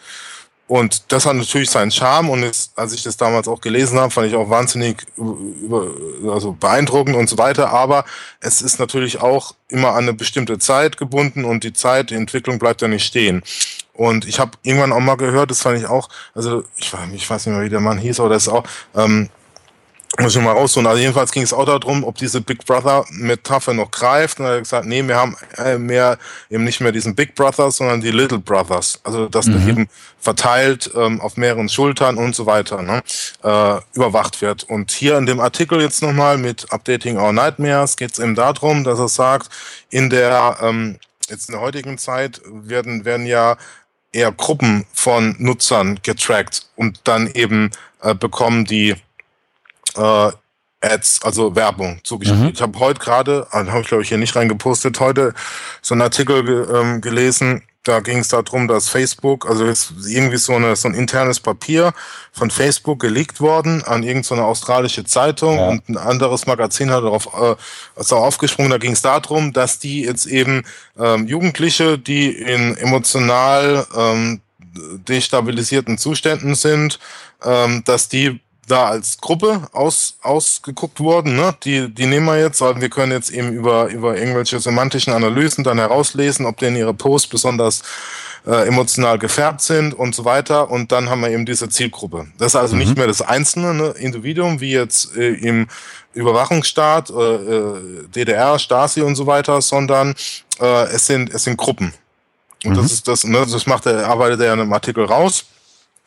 Und 0.67 1.11
das 1.11 1.27
hat 1.27 1.35
natürlich 1.35 1.69
seinen 1.69 1.91
Charme 1.91 2.29
und 2.31 2.43
ist, 2.43 2.71
als 2.75 2.91
ich 2.93 3.03
das 3.03 3.17
damals 3.17 3.47
auch 3.47 3.61
gelesen 3.61 3.99
habe, 3.99 4.09
fand 4.09 4.27
ich 4.27 4.35
auch 4.35 4.49
wahnsinnig 4.49 5.05
über, 5.15 5.91
also 6.33 6.53
beeindruckend 6.53 7.15
und 7.15 7.29
so 7.29 7.37
weiter. 7.37 7.69
Aber 7.69 8.03
es 8.39 8.61
ist 8.63 8.79
natürlich 8.79 9.21
auch 9.21 9.53
immer 9.67 9.89
an 9.89 10.05
eine 10.05 10.13
bestimmte 10.13 10.57
Zeit 10.57 10.97
gebunden 10.97 11.45
und 11.45 11.63
die 11.63 11.73
Zeit, 11.73 12.09
die 12.09 12.15
Entwicklung 12.15 12.57
bleibt 12.57 12.81
ja 12.81 12.87
nicht 12.87 13.05
stehen. 13.05 13.43
Und 13.93 14.27
ich 14.27 14.39
habe 14.39 14.57
irgendwann 14.63 14.91
auch 14.91 14.99
mal 14.99 15.17
gehört, 15.17 15.51
das 15.51 15.61
fand 15.61 15.77
ich 15.77 15.85
auch, 15.85 16.09
also 16.33 16.63
ich, 16.77 16.91
ich 17.13 17.29
weiß 17.29 17.45
nicht 17.45 17.55
mehr, 17.55 17.63
wie 17.63 17.69
der 17.69 17.79
Mann 17.79 17.99
hieß, 17.99 18.19
aber 18.19 18.29
das 18.29 18.47
ist 18.47 18.53
auch, 18.53 18.63
ähm, 18.95 19.29
muss 20.19 20.35
ich 20.35 20.41
mal 20.41 20.51
raussuchen. 20.51 20.87
Also 20.87 20.99
jedenfalls 20.99 21.31
ging 21.31 21.43
es 21.43 21.53
auch 21.53 21.65
darum, 21.65 22.03
ob 22.03 22.15
diese 22.15 22.41
Big 22.41 22.65
Brother-Metapher 22.65 23.73
noch 23.73 23.91
greift. 23.91 24.39
Und 24.39 24.45
er 24.45 24.53
hat 24.53 24.59
gesagt, 24.59 24.85
nee, 24.85 25.05
wir 25.05 25.15
haben 25.15 25.35
äh, 25.57 25.77
mehr 25.77 26.17
eben 26.49 26.63
nicht 26.63 26.81
mehr 26.81 26.91
diesen 26.91 27.15
Big 27.15 27.35
Brother, 27.35 27.71
sondern 27.71 28.01
die 28.01 28.11
Little 28.11 28.39
Brothers. 28.39 28.99
Also 29.03 29.27
dass 29.27 29.47
mhm. 29.47 29.69
eben 29.69 29.87
verteilt 30.19 30.89
ähm, 30.95 31.21
auf 31.21 31.37
mehreren 31.37 31.69
Schultern 31.69 32.17
und 32.17 32.35
so 32.35 32.45
weiter 32.45 32.81
ne, 32.81 33.03
äh, 33.43 33.79
überwacht 33.95 34.41
wird. 34.41 34.63
Und 34.63 34.91
hier 34.91 35.17
in 35.17 35.25
dem 35.25 35.39
Artikel 35.39 35.81
jetzt 35.81 36.01
nochmal 36.01 36.37
mit 36.37 36.71
Updating 36.71 37.17
Our 37.17 37.33
Nightmares 37.33 37.97
geht 37.97 38.13
es 38.13 38.19
eben 38.19 38.35
darum, 38.35 38.83
dass 38.83 38.99
er 38.99 39.09
sagt, 39.09 39.49
in 39.89 40.09
der 40.09 40.57
ähm, 40.61 40.97
jetzt 41.29 41.49
in 41.49 41.53
der 41.53 41.61
heutigen 41.61 41.97
Zeit 41.97 42.41
werden 42.45 43.05
werden 43.05 43.25
ja 43.25 43.57
eher 44.11 44.31
Gruppen 44.31 44.85
von 44.93 45.35
Nutzern 45.39 45.99
getrackt 46.01 46.67
und 46.75 47.01
dann 47.03 47.27
eben 47.33 47.71
äh, 48.01 48.15
bekommen 48.15 48.65
die 48.65 48.95
äh, 49.95 50.31
Ads, 50.81 51.21
also 51.23 51.55
Werbung 51.55 51.99
zugeschickt. 52.03 52.39
Mhm. 52.39 52.51
Ich 52.53 52.61
habe 52.61 52.77
heute 52.79 52.99
gerade, 52.99 53.47
also 53.51 53.71
habe 53.71 53.81
ich 53.81 53.87
glaube 53.87 54.03
ich 54.03 54.09
hier 54.09 54.17
nicht 54.17 54.35
reingepostet, 54.35 54.99
heute 54.99 55.33
so 55.81 55.95
einen 55.95 56.01
Artikel 56.01 56.43
ge, 56.43 56.65
ähm, 56.75 57.01
gelesen, 57.01 57.63
da 57.85 57.99
ging 57.99 58.17
es 58.17 58.29
darum, 58.29 58.67
dass 58.67 58.89
Facebook, 58.89 59.47
also 59.47 59.65
ist 59.65 59.93
irgendwie 60.07 60.37
so, 60.37 60.53
eine, 60.53 60.75
so 60.75 60.87
ein 60.87 60.95
internes 60.95 61.39
Papier 61.39 61.93
von 62.31 62.49
Facebook 62.49 62.99
geleakt 62.99 63.39
worden 63.39 63.83
an 63.83 64.01
irgendeine 64.01 64.41
so 64.41 64.47
australische 64.47 65.05
Zeitung 65.05 65.57
ja. 65.57 65.67
und 65.69 65.87
ein 65.87 65.97
anderes 65.97 66.47
Magazin 66.47 66.89
hat 66.89 67.03
darauf 67.03 67.29
äh, 67.39 67.55
ist 67.99 68.11
auch 68.11 68.23
aufgesprungen. 68.23 68.71
Da 68.71 68.79
ging 68.79 68.93
es 68.93 69.03
darum, 69.03 69.53
dass 69.53 69.77
die 69.77 70.01
jetzt 70.01 70.25
eben 70.25 70.63
ähm, 70.97 71.27
Jugendliche, 71.27 71.99
die 71.99 72.29
in 72.29 72.75
emotional 72.75 73.85
ähm, 73.95 74.41
destabilisierten 75.07 75.99
Zuständen 75.99 76.55
sind, 76.55 76.99
ähm, 77.43 77.83
dass 77.85 78.09
die 78.09 78.41
da 78.67 78.87
als 78.87 79.17
Gruppe 79.17 79.61
aus, 79.71 80.17
ausgeguckt 80.21 80.99
wurden. 80.99 81.35
Ne? 81.35 81.55
Die, 81.63 81.89
die 81.89 82.05
nehmen 82.05 82.25
wir 82.25 82.39
jetzt, 82.39 82.61
weil 82.61 82.79
wir 82.81 82.89
können 82.89 83.11
jetzt 83.11 83.29
eben 83.31 83.51
über, 83.51 83.87
über 83.87 84.17
irgendwelche 84.17 84.59
semantischen 84.59 85.13
Analysen 85.13 85.63
dann 85.63 85.77
herauslesen, 85.77 86.45
ob 86.45 86.57
denn 86.57 86.75
ihre 86.75 86.93
Posts 86.93 87.27
besonders 87.27 87.83
äh, 88.45 88.67
emotional 88.67 89.19
gefärbt 89.19 89.61
sind 89.61 89.93
und 89.93 90.15
so 90.15 90.25
weiter. 90.25 90.69
Und 90.69 90.91
dann 90.91 91.09
haben 91.09 91.21
wir 91.21 91.29
eben 91.29 91.45
diese 91.45 91.69
Zielgruppe. 91.69 92.27
Das 92.37 92.53
ist 92.53 92.55
also 92.55 92.75
mhm. 92.75 92.81
nicht 92.81 92.97
mehr 92.97 93.07
das 93.07 93.21
einzelne 93.21 93.73
ne, 93.73 93.87
Individuum, 93.89 94.61
wie 94.61 94.71
jetzt 94.71 95.15
äh, 95.15 95.33
im 95.33 95.67
Überwachungsstaat, 96.13 97.09
äh, 97.09 97.13
äh 97.13 98.07
DDR, 98.07 98.57
Stasi 98.57 99.01
und 99.01 99.15
so 99.15 99.27
weiter, 99.27 99.61
sondern 99.61 100.15
äh, 100.59 100.83
es, 100.85 101.05
sind, 101.07 101.33
es 101.33 101.43
sind 101.43 101.57
Gruppen. 101.57 101.93
Und 102.63 102.71
mhm. 102.71 102.77
das 102.77 102.91
ist 102.91 103.07
das, 103.07 103.23
ne, 103.23 103.45
das 103.45 103.67
macht 103.67 103.85
er, 103.85 104.07
arbeitet 104.07 104.41
er 104.41 104.53
in 104.53 104.61
einem 104.61 104.73
Artikel 104.73 105.05
raus. 105.05 105.45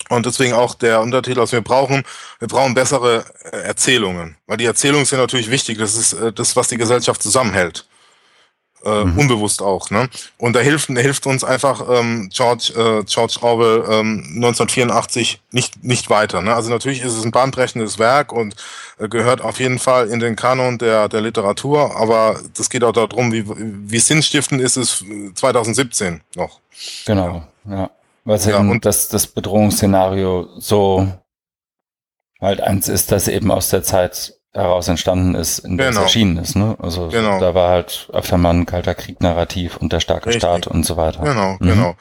Und 0.08 0.26
deswegen 0.26 0.54
auch 0.54 0.74
der 0.74 1.00
Untertitel, 1.00 1.40
was 1.40 1.52
wir 1.52 1.60
brauchen, 1.60 2.02
wir 2.38 2.48
brauchen 2.48 2.74
bessere 2.74 3.24
äh, 3.52 3.58
Erzählungen. 3.58 4.36
Weil 4.46 4.56
die 4.56 4.64
Erzählungen 4.64 5.04
sind 5.04 5.18
natürlich 5.18 5.50
wichtig. 5.50 5.78
Das 5.78 5.96
ist 5.96 6.14
äh, 6.14 6.32
das, 6.32 6.56
was 6.56 6.68
die 6.68 6.78
Gesellschaft 6.78 7.22
zusammenhält. 7.22 7.86
Äh, 8.84 9.04
mhm. 9.04 9.18
Unbewusst 9.18 9.60
auch, 9.60 9.90
ne? 9.90 10.08
Und 10.36 10.52
da 10.52 10.60
hilft, 10.60 10.86
hilft 10.86 11.26
uns 11.26 11.42
einfach 11.42 11.82
ähm, 11.90 12.30
George, 12.32 12.72
äh, 12.76 13.04
George 13.04 13.38
Orwell 13.40 13.84
ähm, 13.90 14.22
1984 14.36 15.40
nicht, 15.50 15.82
nicht 15.82 16.10
weiter. 16.10 16.42
Ne? 16.42 16.54
Also 16.54 16.70
natürlich 16.70 17.02
ist 17.02 17.14
es 17.14 17.24
ein 17.24 17.32
bahnbrechendes 17.32 17.98
Werk 17.98 18.32
und 18.32 18.54
äh, 18.98 19.08
gehört 19.08 19.40
auf 19.40 19.58
jeden 19.58 19.80
Fall 19.80 20.08
in 20.08 20.20
den 20.20 20.36
Kanon 20.36 20.78
der, 20.78 21.08
der 21.08 21.22
Literatur, 21.22 21.96
aber 21.96 22.38
das 22.56 22.70
geht 22.70 22.84
auch 22.84 22.92
darum, 22.92 23.32
wie, 23.32 23.44
wie 23.48 23.98
sinnstiftend 23.98 24.60
ist 24.60 24.76
es 24.76 25.04
2017 25.34 26.20
noch. 26.36 26.60
Genau, 27.04 27.42
ja. 27.64 27.76
ja. 27.76 27.90
Was 28.28 28.44
ja, 28.44 28.60
eben 28.60 28.78
das, 28.82 29.08
das 29.08 29.26
Bedrohungsszenario 29.26 30.50
so 30.58 31.10
halt 32.42 32.60
eins 32.60 32.86
ist, 32.86 33.10
das 33.10 33.26
eben 33.26 33.50
aus 33.50 33.70
der 33.70 33.82
Zeit 33.82 34.34
heraus 34.52 34.86
entstanden 34.86 35.34
ist, 35.34 35.60
in 35.60 35.78
der 35.78 35.88
genau. 35.88 36.00
es 36.00 36.04
erschienen 36.04 36.36
ist. 36.36 36.54
Ne? 36.54 36.76
Also 36.78 37.08
genau. 37.08 37.40
da 37.40 37.54
war 37.54 37.70
halt 37.70 38.10
öfter 38.12 38.36
mal 38.36 38.50
ein 38.50 38.66
kalter 38.66 38.94
Krieg-Narrativ 38.94 39.78
und 39.78 39.94
der 39.94 40.00
starke 40.00 40.26
Richtig. 40.26 40.42
Staat 40.42 40.66
und 40.66 40.84
so 40.84 40.98
weiter. 40.98 41.22
Genau, 41.22 41.56
mhm. 41.58 41.68
genau. 41.68 41.94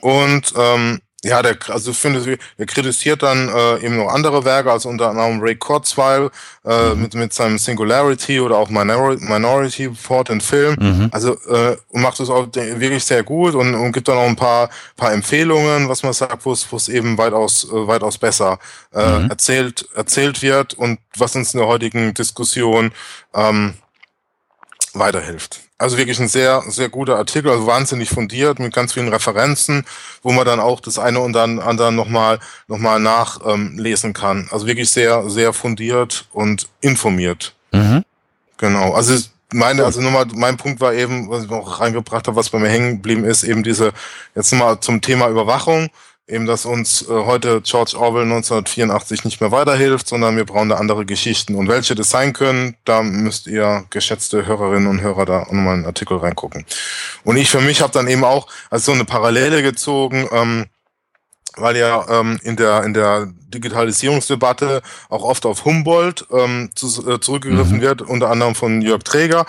Und 0.00 0.54
ähm, 0.56 1.00
ja, 1.24 1.42
der, 1.42 1.56
also 1.68 1.92
finde 1.92 2.38
er 2.56 2.66
kritisiert 2.66 3.22
dann 3.22 3.48
äh, 3.48 3.84
eben 3.84 3.96
noch 3.96 4.08
andere 4.08 4.44
Werke, 4.44 4.70
also 4.70 4.88
unter 4.88 5.10
anderem 5.10 5.40
Ray 5.40 5.56
Kurzweil 5.56 6.30
äh, 6.64 6.94
mhm. 6.94 7.02
mit, 7.02 7.14
mit 7.14 7.32
seinem 7.32 7.58
Singularity 7.58 8.40
oder 8.40 8.56
auch 8.56 8.68
Minority, 8.70 9.24
Minority 9.24 9.86
Report 9.86 10.30
in 10.30 10.40
Film. 10.40 10.76
Mhm. 10.78 11.08
Also 11.12 11.36
äh, 11.48 11.76
macht 11.92 12.20
es 12.20 12.30
auch 12.30 12.46
wirklich 12.54 13.04
sehr 13.04 13.22
gut 13.22 13.54
und, 13.54 13.74
und 13.74 13.92
gibt 13.92 14.08
dann 14.08 14.18
auch 14.18 14.28
ein 14.28 14.36
paar, 14.36 14.70
paar 14.96 15.12
Empfehlungen, 15.12 15.88
was 15.88 16.02
man 16.02 16.12
sagt, 16.12 16.44
wo 16.44 16.52
es 16.52 16.88
eben 16.88 17.18
weitaus, 17.18 17.64
äh, 17.64 17.86
weitaus 17.86 18.18
besser 18.18 18.58
äh, 18.92 19.18
mhm. 19.18 19.30
erzählt, 19.30 19.88
erzählt 19.94 20.42
wird 20.42 20.74
und 20.74 20.98
was 21.16 21.34
uns 21.34 21.54
in 21.54 21.60
der 21.60 21.68
heutigen 21.68 22.14
Diskussion 22.14 22.92
ähm, 23.34 23.74
weiterhilft. 24.92 25.63
Also 25.76 25.98
wirklich 25.98 26.20
ein 26.20 26.28
sehr, 26.28 26.62
sehr 26.68 26.88
guter 26.88 27.16
Artikel, 27.16 27.50
also 27.50 27.66
wahnsinnig 27.66 28.08
fundiert 28.08 28.60
mit 28.60 28.72
ganz 28.72 28.92
vielen 28.92 29.08
Referenzen, 29.08 29.84
wo 30.22 30.30
man 30.30 30.46
dann 30.46 30.60
auch 30.60 30.80
das 30.80 31.00
eine 31.00 31.18
und 31.18 31.32
dann 31.32 31.58
andere 31.58 31.92
nochmal 31.92 32.38
noch 32.68 32.78
mal 32.78 33.00
nachlesen 33.00 34.10
ähm, 34.10 34.14
kann. 34.14 34.48
Also 34.52 34.66
wirklich 34.66 34.90
sehr, 34.90 35.28
sehr 35.28 35.52
fundiert 35.52 36.26
und 36.32 36.68
informiert. 36.80 37.54
Mhm. 37.72 38.04
Genau. 38.56 38.92
Also 38.94 39.14
meine, 39.52 39.84
also 39.84 40.00
nochmal, 40.00 40.26
mein 40.34 40.56
Punkt 40.56 40.80
war 40.80 40.94
eben, 40.94 41.28
was 41.28 41.44
ich 41.44 41.50
noch 41.50 41.80
reingebracht 41.80 42.26
habe, 42.26 42.36
was 42.36 42.50
bei 42.50 42.58
mir 42.58 42.68
hängen 42.68 42.96
geblieben 42.96 43.24
ist, 43.24 43.42
eben 43.42 43.62
diese, 43.62 43.92
jetzt 44.34 44.52
nochmal 44.52 44.78
zum 44.80 45.00
Thema 45.00 45.28
Überwachung 45.28 45.90
eben, 46.26 46.46
dass 46.46 46.64
uns 46.64 47.02
äh, 47.02 47.06
heute 47.08 47.60
George 47.60 47.96
Orwell 47.98 48.22
1984 48.22 49.24
nicht 49.24 49.40
mehr 49.40 49.50
weiterhilft, 49.50 50.08
sondern 50.08 50.36
wir 50.36 50.44
brauchen 50.44 50.70
da 50.70 50.76
andere 50.76 51.04
Geschichten. 51.04 51.54
Und 51.54 51.68
welche 51.68 51.94
das 51.94 52.10
sein 52.10 52.32
können, 52.32 52.76
da 52.84 53.02
müsst 53.02 53.46
ihr, 53.46 53.84
geschätzte 53.90 54.46
Hörerinnen 54.46 54.88
und 54.88 55.02
Hörer, 55.02 55.26
da 55.26 55.40
nochmal 55.40 55.74
einen 55.74 55.86
Artikel 55.86 56.16
reingucken. 56.16 56.64
Und 57.24 57.36
ich 57.36 57.50
für 57.50 57.60
mich 57.60 57.82
habe 57.82 57.92
dann 57.92 58.08
eben 58.08 58.24
auch 58.24 58.48
als 58.70 58.86
so 58.86 58.92
eine 58.92 59.04
Parallele 59.04 59.62
gezogen, 59.62 60.28
ähm, 60.32 60.66
weil 61.56 61.76
ja 61.76 62.04
ähm, 62.08 62.40
in 62.42 62.56
der 62.56 62.82
in 62.82 62.94
der 62.94 63.28
Digitalisierungsdebatte 63.48 64.82
auch 65.08 65.22
oft 65.22 65.46
auf 65.46 65.64
Humboldt 65.64 66.26
ähm, 66.32 66.70
zu, 66.74 67.08
äh, 67.08 67.20
zurückgegriffen 67.20 67.76
mhm. 67.76 67.82
wird, 67.82 68.02
unter 68.02 68.30
anderem 68.30 68.54
von 68.54 68.82
Jörg 68.82 69.04
Träger. 69.04 69.46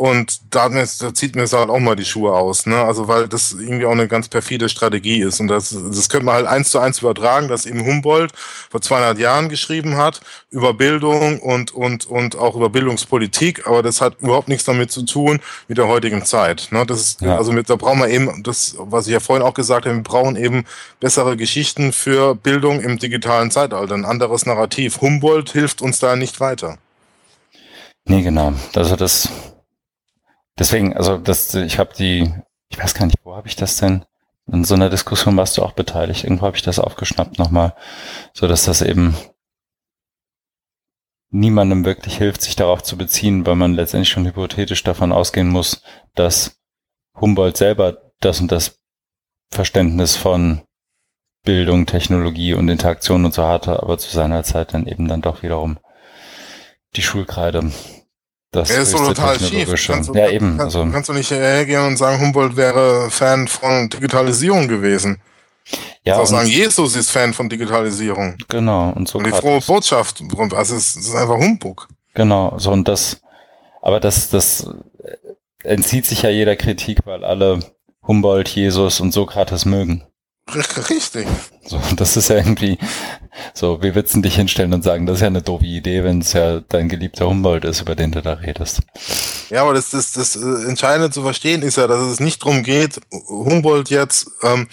Und 0.00 0.40
da, 0.48 0.70
da 0.70 1.12
zieht 1.12 1.36
mir 1.36 1.42
es 1.42 1.52
halt 1.52 1.68
auch 1.68 1.78
mal 1.78 1.94
die 1.94 2.06
Schuhe 2.06 2.32
aus, 2.32 2.64
ne? 2.64 2.82
Also 2.82 3.06
weil 3.06 3.28
das 3.28 3.52
irgendwie 3.52 3.84
auch 3.84 3.92
eine 3.92 4.08
ganz 4.08 4.28
perfide 4.28 4.70
Strategie 4.70 5.20
ist. 5.20 5.40
Und 5.40 5.48
das, 5.48 5.76
das 5.78 6.08
könnte 6.08 6.24
man 6.24 6.36
halt 6.36 6.46
eins 6.46 6.70
zu 6.70 6.78
eins 6.78 7.00
übertragen, 7.00 7.48
dass 7.48 7.66
eben 7.66 7.84
Humboldt 7.84 8.32
vor 8.70 8.80
200 8.80 9.18
Jahren 9.18 9.50
geschrieben 9.50 9.98
hat 9.98 10.22
über 10.48 10.72
Bildung 10.72 11.38
und, 11.40 11.74
und, 11.74 12.06
und 12.06 12.34
auch 12.34 12.56
über 12.56 12.70
Bildungspolitik. 12.70 13.66
Aber 13.66 13.82
das 13.82 14.00
hat 14.00 14.16
überhaupt 14.22 14.48
nichts 14.48 14.64
damit 14.64 14.90
zu 14.90 15.02
tun 15.02 15.40
mit 15.68 15.76
der 15.76 15.86
heutigen 15.86 16.24
Zeit. 16.24 16.68
Ne? 16.70 16.86
Das 16.86 16.98
ist, 16.98 17.20
ja. 17.20 17.36
also 17.36 17.52
mit, 17.52 17.68
da 17.68 17.76
brauchen 17.76 17.98
wir 17.98 18.08
eben 18.08 18.42
das, 18.42 18.76
was 18.78 19.06
ich 19.06 19.12
ja 19.12 19.20
vorhin 19.20 19.44
auch 19.44 19.52
gesagt 19.52 19.84
habe, 19.84 19.96
wir 19.96 20.02
brauchen 20.02 20.36
eben 20.36 20.64
bessere 21.00 21.36
Geschichten 21.36 21.92
für 21.92 22.34
Bildung 22.34 22.80
im 22.80 22.98
digitalen 22.98 23.50
Zeitalter. 23.50 23.96
Ein 23.96 24.06
anderes 24.06 24.46
Narrativ. 24.46 25.02
Humboldt 25.02 25.50
hilft 25.50 25.82
uns 25.82 25.98
da 25.98 26.16
nicht 26.16 26.40
weiter. 26.40 26.78
Nee, 28.06 28.22
genau. 28.22 28.54
Also 28.74 28.96
das 28.96 29.28
Deswegen, 30.60 30.94
also 30.94 31.16
das, 31.16 31.54
ich 31.54 31.78
habe 31.78 31.94
die, 31.94 32.30
ich 32.68 32.78
weiß 32.78 32.92
gar 32.92 33.06
nicht, 33.06 33.16
wo 33.24 33.34
habe 33.34 33.48
ich 33.48 33.56
das 33.56 33.78
denn? 33.78 34.04
In 34.46 34.62
so 34.64 34.74
einer 34.74 34.90
Diskussion 34.90 35.36
warst 35.36 35.56
du 35.56 35.62
auch 35.62 35.72
beteiligt. 35.72 36.24
Irgendwo 36.24 36.44
habe 36.44 36.56
ich 36.56 36.62
das 36.62 36.78
aufgeschnappt 36.78 37.38
nochmal, 37.38 37.74
so 38.34 38.46
dass 38.46 38.64
das 38.64 38.82
eben 38.82 39.16
niemandem 41.30 41.86
wirklich 41.86 42.18
hilft, 42.18 42.42
sich 42.42 42.56
darauf 42.56 42.82
zu 42.82 42.98
beziehen, 42.98 43.46
weil 43.46 43.54
man 43.54 43.74
letztendlich 43.74 44.10
schon 44.10 44.26
hypothetisch 44.26 44.82
davon 44.82 45.12
ausgehen 45.12 45.48
muss, 45.48 45.82
dass 46.14 46.60
Humboldt 47.18 47.56
selber 47.56 48.12
das 48.20 48.40
und 48.40 48.52
das 48.52 48.78
Verständnis 49.50 50.16
von 50.16 50.60
Bildung, 51.42 51.86
Technologie 51.86 52.52
und 52.52 52.68
Interaktion 52.68 53.24
und 53.24 53.32
so 53.32 53.46
hatte, 53.46 53.82
aber 53.82 53.96
zu 53.96 54.10
seiner 54.10 54.44
Zeit 54.44 54.74
dann 54.74 54.86
eben 54.86 55.08
dann 55.08 55.22
doch 55.22 55.42
wiederum 55.42 55.78
die 56.96 57.02
Schulkreide 57.02 57.72
das 58.52 58.70
er 58.70 58.82
ist 58.82 58.90
so 58.90 58.98
total 58.98 59.38
schief. 59.38 59.68
Kannst 59.86 60.08
du, 60.08 60.14
ja, 60.14 60.28
eben. 60.28 60.56
Kannst, 60.56 60.76
also. 60.76 60.90
kannst 60.90 61.08
du 61.08 61.12
nicht 61.12 61.30
hergehen 61.30 61.86
und 61.86 61.96
sagen, 61.96 62.20
Humboldt 62.20 62.56
wäre 62.56 63.10
Fan 63.10 63.46
von 63.46 63.88
Digitalisierung 63.88 64.66
gewesen. 64.66 65.20
Ja, 66.04 66.18
du 66.18 66.26
sagen, 66.26 66.48
Jesus 66.48 66.96
ist 66.96 67.10
Fan 67.10 67.32
von 67.32 67.48
Digitalisierung. 67.48 68.36
Genau. 68.48 68.90
Und 68.90 69.08
so. 69.08 69.18
Und 69.18 69.26
die 69.26 69.30
frohe 69.30 69.60
Botschaft, 69.60 70.22
also 70.52 70.74
es 70.74 70.96
ist 70.96 71.14
einfach 71.14 71.36
Humbug. 71.36 71.88
Genau. 72.14 72.58
So 72.58 72.72
und 72.72 72.88
das, 72.88 73.20
aber 73.82 74.00
das, 74.00 74.30
das 74.30 74.68
entzieht 75.62 76.06
sich 76.06 76.22
ja 76.22 76.30
jeder 76.30 76.56
Kritik, 76.56 77.00
weil 77.04 77.24
alle 77.24 77.60
Humboldt, 78.06 78.48
Jesus 78.48 79.00
und 79.00 79.12
Sokrates 79.12 79.64
mögen. 79.64 80.04
Richtig. 80.88 81.28
So, 81.70 81.80
das 81.96 82.16
ist 82.16 82.28
ja 82.28 82.36
irgendwie 82.36 82.78
so, 83.54 83.78
willst 83.80 84.14
du 84.14 84.20
dich 84.20 84.34
hinstellen 84.34 84.74
und 84.74 84.82
sagen, 84.82 85.06
das 85.06 85.16
ist 85.16 85.20
ja 85.22 85.28
eine 85.28 85.42
doofe 85.42 85.64
Idee, 85.64 86.02
wenn 86.02 86.20
es 86.20 86.32
ja 86.32 86.60
dein 86.60 86.88
geliebter 86.88 87.28
Humboldt 87.28 87.64
ist, 87.64 87.80
über 87.80 87.94
den 87.94 88.10
du 88.10 88.20
da 88.20 88.34
redest. 88.34 88.80
Ja, 89.50 89.62
aber 89.62 89.74
das, 89.74 89.90
das, 89.90 90.12
das 90.12 90.36
äh, 90.36 90.68
Entscheidende 90.68 91.10
zu 91.10 91.22
verstehen 91.22 91.62
ist 91.62 91.76
ja, 91.76 91.86
dass 91.86 92.00
es 92.00 92.20
nicht 92.20 92.42
darum 92.42 92.64
geht, 92.64 93.00
Humboldt 93.28 93.88
jetzt 93.88 94.30
ähm, 94.42 94.68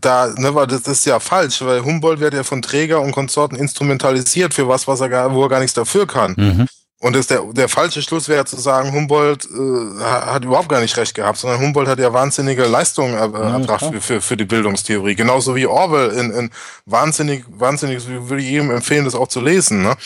da, 0.00 0.28
ne, 0.36 0.54
weil 0.54 0.66
das, 0.66 0.82
das 0.82 0.98
ist 0.98 1.06
ja 1.06 1.18
falsch, 1.18 1.62
weil 1.62 1.82
Humboldt 1.82 2.20
wird 2.20 2.34
ja 2.34 2.44
von 2.44 2.62
Träger 2.62 3.00
und 3.00 3.12
Konsorten 3.12 3.56
instrumentalisiert 3.56 4.54
für 4.54 4.68
was, 4.68 4.86
was 4.86 5.00
er 5.00 5.08
gar, 5.08 5.34
wo 5.34 5.42
er 5.42 5.48
gar 5.48 5.60
nichts 5.60 5.74
dafür 5.74 6.06
kann. 6.06 6.34
Mhm. 6.36 6.66
Und 7.02 7.16
das 7.16 7.26
der, 7.26 7.42
der 7.52 7.68
falsche 7.68 8.00
Schluss 8.00 8.28
wäre 8.28 8.44
zu 8.44 8.60
sagen, 8.60 8.92
Humboldt 8.92 9.46
äh, 9.46 10.04
hat 10.04 10.44
überhaupt 10.44 10.68
gar 10.68 10.80
nicht 10.80 10.96
recht 10.96 11.16
gehabt, 11.16 11.36
sondern 11.36 11.60
Humboldt 11.60 11.88
hat 11.88 11.98
ja 11.98 12.12
wahnsinnige 12.12 12.64
Leistungen 12.66 13.14
äh, 13.14 13.18
erbracht 13.18 13.86
für, 13.86 14.00
für, 14.00 14.20
für 14.20 14.36
die 14.36 14.44
Bildungstheorie. 14.44 15.16
Genauso 15.16 15.56
wie 15.56 15.66
Orwell 15.66 16.10
in, 16.12 16.30
in 16.30 16.50
wahnsinnig, 16.86 17.44
wahnsinnig, 17.48 18.06
würde 18.06 18.40
ich 18.40 18.50
jedem 18.50 18.70
empfehlen, 18.70 19.04
das 19.04 19.16
auch 19.16 19.26
zu 19.26 19.40
lesen. 19.40 19.82
Ne? 19.82 19.96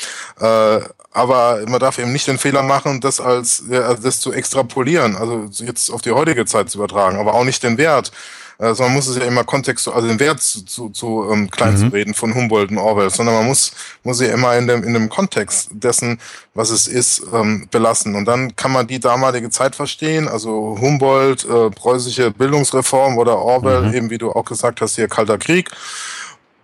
Äh, 0.41 0.81
aber 1.13 1.61
man 1.69 1.81
darf 1.81 1.99
eben 1.99 2.13
nicht 2.13 2.29
den 2.29 2.39
Fehler 2.39 2.63
machen, 2.63 3.03
das 3.03 3.21
als 3.21 3.65
das 3.69 4.21
zu 4.21 4.33
extrapolieren, 4.33 5.17
also 5.17 5.49
jetzt 5.65 5.91
auf 5.91 6.01
die 6.01 6.13
heutige 6.13 6.47
Zeit 6.47 6.71
zu 6.71 6.79
übertragen, 6.79 7.19
aber 7.19 7.35
auch 7.35 7.45
nicht 7.45 7.63
den 7.63 7.77
Wert 7.77 8.11
also 8.59 8.85
man 8.85 8.95
muss 8.95 9.07
es 9.07 9.17
ja 9.17 9.25
immer 9.25 9.45
Kontext, 9.45 9.87
also 9.89 10.09
den 10.09 10.19
Wert 10.19 10.41
zu, 10.41 10.65
zu, 10.65 10.89
zu 10.89 11.29
ähm, 11.31 11.51
klein 11.51 11.75
mhm. 11.75 11.79
zu 11.79 11.87
reden 11.89 12.15
von 12.15 12.35
Humboldt 12.35 12.71
und 12.71 12.79
Orwell, 12.79 13.11
sondern 13.11 13.35
man 13.35 13.47
muss, 13.47 13.73
muss 14.03 14.21
ja 14.21 14.29
immer 14.33 14.57
in 14.57 14.67
dem, 14.67 14.83
in 14.83 14.95
dem 14.95 15.09
Kontext 15.11 15.69
dessen, 15.73 16.19
was 16.55 16.71
es 16.71 16.87
ist, 16.87 17.23
ähm, 17.35 17.69
belassen. 17.71 18.15
Und 18.15 18.25
dann 18.25 18.57
kann 18.57 18.73
man 18.73 18.87
die 18.87 18.99
damalige 18.99 19.51
Zeit 19.51 19.77
verstehen, 19.77 20.27
also 20.27 20.79
Humboldt, 20.81 21.45
äh, 21.45 21.71
preußische 21.71 22.31
Bildungsreform 22.31 23.19
oder 23.19 23.39
Orwell, 23.39 23.89
mhm. 23.89 23.95
eben 23.95 24.11
wie 24.11 24.19
du 24.19 24.33
auch 24.33 24.45
gesagt 24.45 24.81
hast, 24.81 24.95
hier 24.97 25.09
Kalter 25.09 25.39
Krieg. 25.39 25.71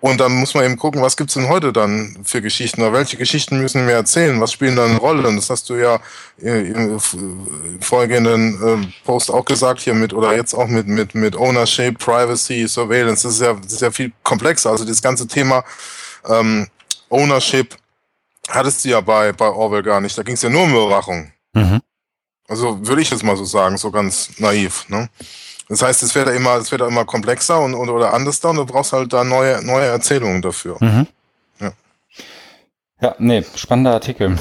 Und 0.02 0.18
dann 0.18 0.32
muss 0.32 0.52
man 0.54 0.64
eben 0.64 0.76
gucken, 0.76 1.00
was 1.00 1.16
gibt's 1.16 1.34
denn 1.34 1.48
heute 1.48 1.72
dann 1.72 2.18
für 2.24 2.42
Geschichten 2.42 2.82
oder 2.82 2.92
welche 2.92 3.16
Geschichten 3.16 3.60
müssen 3.60 3.86
wir 3.86 3.94
erzählen, 3.94 4.40
was 4.40 4.50
spielen 4.50 4.74
da 4.74 4.84
eine 4.84 4.96
Rolle. 4.96 5.28
Und 5.28 5.36
das 5.36 5.48
hast 5.48 5.70
du 5.70 5.76
ja 5.76 6.00
im 6.38 6.98
vorgehenden 7.80 8.82
äh, 8.82 9.04
Post 9.04 9.30
auch 9.30 9.44
gesagt 9.44 9.78
hier 9.78 9.94
mit 9.94 10.12
oder 10.12 10.34
jetzt 10.34 10.54
auch 10.54 10.66
mit, 10.66 10.88
mit, 10.88 11.14
mit 11.14 11.36
Ownership, 11.36 12.00
Privacy, 12.00 12.66
Surveillance. 12.66 13.22
Das 13.22 13.34
ist 13.34 13.42
ja, 13.42 13.52
das 13.52 13.74
ist 13.74 13.80
ja 13.80 13.92
viel 13.92 14.10
komplexer. 14.24 14.70
Also 14.70 14.84
das 14.84 15.00
ganze 15.00 15.28
Thema 15.28 15.62
ähm, 16.28 16.66
Ownership 17.08 17.76
hattest 18.48 18.84
du 18.84 18.88
ja 18.88 19.00
bei, 19.00 19.32
bei 19.32 19.50
Orwell 19.50 19.84
gar 19.84 20.00
nicht. 20.00 20.18
Da 20.18 20.24
ging 20.24 20.34
es 20.34 20.42
ja 20.42 20.50
nur 20.50 20.64
um 20.64 20.72
Überwachung. 20.72 21.30
Mhm. 21.52 21.80
Also 22.52 22.86
würde 22.86 23.00
ich 23.00 23.10
jetzt 23.10 23.24
mal 23.24 23.34
so 23.34 23.46
sagen, 23.46 23.78
so 23.78 23.90
ganz 23.90 24.38
naiv. 24.38 24.86
Ne? 24.90 25.08
Das 25.70 25.80
heißt, 25.80 26.02
es 26.02 26.14
wird 26.14 26.28
ja 26.28 26.34
immer, 26.34 26.56
es 26.56 26.70
wird 26.70 26.82
ja 26.82 26.86
immer 26.86 27.06
komplexer 27.06 27.58
und, 27.58 27.72
und 27.72 27.88
oder 27.88 28.12
anders 28.12 28.40
da 28.40 28.50
und 28.50 28.56
du 28.56 28.66
brauchst 28.66 28.92
halt 28.92 29.10
da 29.10 29.24
neue, 29.24 29.64
neue 29.64 29.86
Erzählungen 29.86 30.42
dafür. 30.42 30.76
Mhm. 30.80 31.06
Ja. 31.60 31.72
ja, 33.00 33.14
nee, 33.18 33.42
spannender 33.56 33.94
Artikel. 33.94 34.36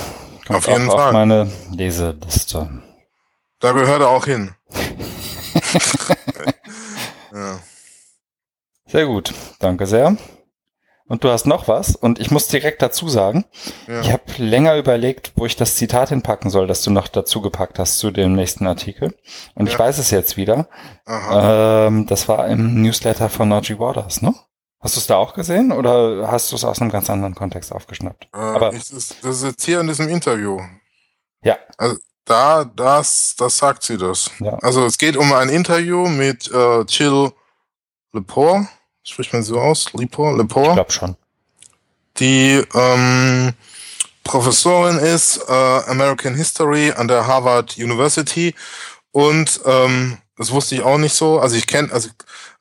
Kommt 0.45 0.57
auf 0.57 0.67
jeden 0.67 0.89
auch 0.89 0.97
Fall. 0.97 1.07
Auf 1.07 1.13
meine 1.13 1.49
Leseliste. 1.71 2.69
Da 3.59 3.71
gehört 3.71 4.01
er 4.01 4.09
auch 4.09 4.25
hin. 4.25 4.55
ja. 7.33 7.59
Sehr 8.87 9.05
gut, 9.05 9.33
danke 9.59 9.87
sehr. 9.87 10.17
Und 11.11 11.25
du 11.25 11.29
hast 11.29 11.45
noch 11.45 11.67
was. 11.67 11.97
Und 11.97 12.19
ich 12.19 12.31
muss 12.31 12.47
direkt 12.47 12.81
dazu 12.81 13.09
sagen, 13.09 13.43
ja. 13.85 13.99
ich 13.99 14.13
habe 14.13 14.23
länger 14.37 14.77
überlegt, 14.77 15.33
wo 15.35 15.45
ich 15.45 15.57
das 15.57 15.75
Zitat 15.75 16.07
hinpacken 16.07 16.49
soll, 16.49 16.67
das 16.67 16.83
du 16.83 16.89
noch 16.89 17.09
dazu 17.09 17.41
gepackt 17.41 17.79
hast 17.79 17.97
zu 17.97 18.11
dem 18.11 18.33
nächsten 18.33 18.65
Artikel. 18.65 19.13
Und 19.53 19.65
ja. 19.65 19.73
ich 19.73 19.77
weiß 19.77 19.97
es 19.97 20.09
jetzt 20.09 20.37
wieder. 20.37 20.69
Ähm, 21.05 22.05
das 22.07 22.29
war 22.29 22.47
im 22.47 22.81
Newsletter 22.81 23.27
von 23.27 23.49
Naji 23.49 23.77
Waters, 23.77 24.21
ne? 24.21 24.33
Hast 24.79 24.95
du 24.95 25.01
es 25.01 25.07
da 25.07 25.17
auch 25.17 25.33
gesehen 25.33 25.73
oder 25.73 26.31
hast 26.31 26.49
du 26.53 26.55
es 26.55 26.63
aus 26.63 26.79
einem 26.79 26.91
ganz 26.91 27.09
anderen 27.09 27.35
Kontext 27.35 27.73
aufgeschnappt? 27.73 28.29
Äh, 28.33 28.37
Aber 28.37 28.71
ich, 28.71 28.87
das, 28.87 29.11
ist 29.21 29.43
jetzt 29.43 29.65
hier 29.65 29.81
in 29.81 29.87
diesem 29.87 30.07
Interview. 30.07 30.61
Ja. 31.43 31.57
Also 31.77 31.97
da, 32.23 32.63
das, 32.63 33.35
das 33.37 33.57
sagt 33.57 33.83
sie 33.83 33.97
das. 33.97 34.31
Ja. 34.39 34.53
Also 34.61 34.85
es 34.85 34.97
geht 34.97 35.17
um 35.17 35.33
ein 35.33 35.49
Interview 35.49 36.07
mit 36.07 36.49
äh, 36.53 36.83
Jill 36.83 37.33
Lepore 38.13 38.69
Spricht 39.03 39.33
man 39.33 39.43
so 39.43 39.59
aus? 39.59 39.91
Lepore? 39.93 40.37
Lepore? 40.37 40.69
Ich 40.69 40.73
glaube 40.75 40.91
schon. 40.91 41.15
Die 42.17 42.63
ähm, 42.73 43.53
Professorin 44.23 44.97
ist 44.97 45.41
äh, 45.47 45.51
American 45.51 46.35
History 46.35 46.91
an 46.91 47.07
der 47.07 47.25
Harvard 47.25 47.77
University 47.77 48.53
und 49.11 49.59
ähm, 49.65 50.17
das 50.37 50.51
wusste 50.51 50.75
ich 50.75 50.81
auch 50.81 50.97
nicht 50.97 51.13
so. 51.13 51.39
Also 51.39 51.55
ich 51.55 51.67
kenne 51.67 51.91
also 51.91 52.09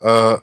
äh, 0.01 0.39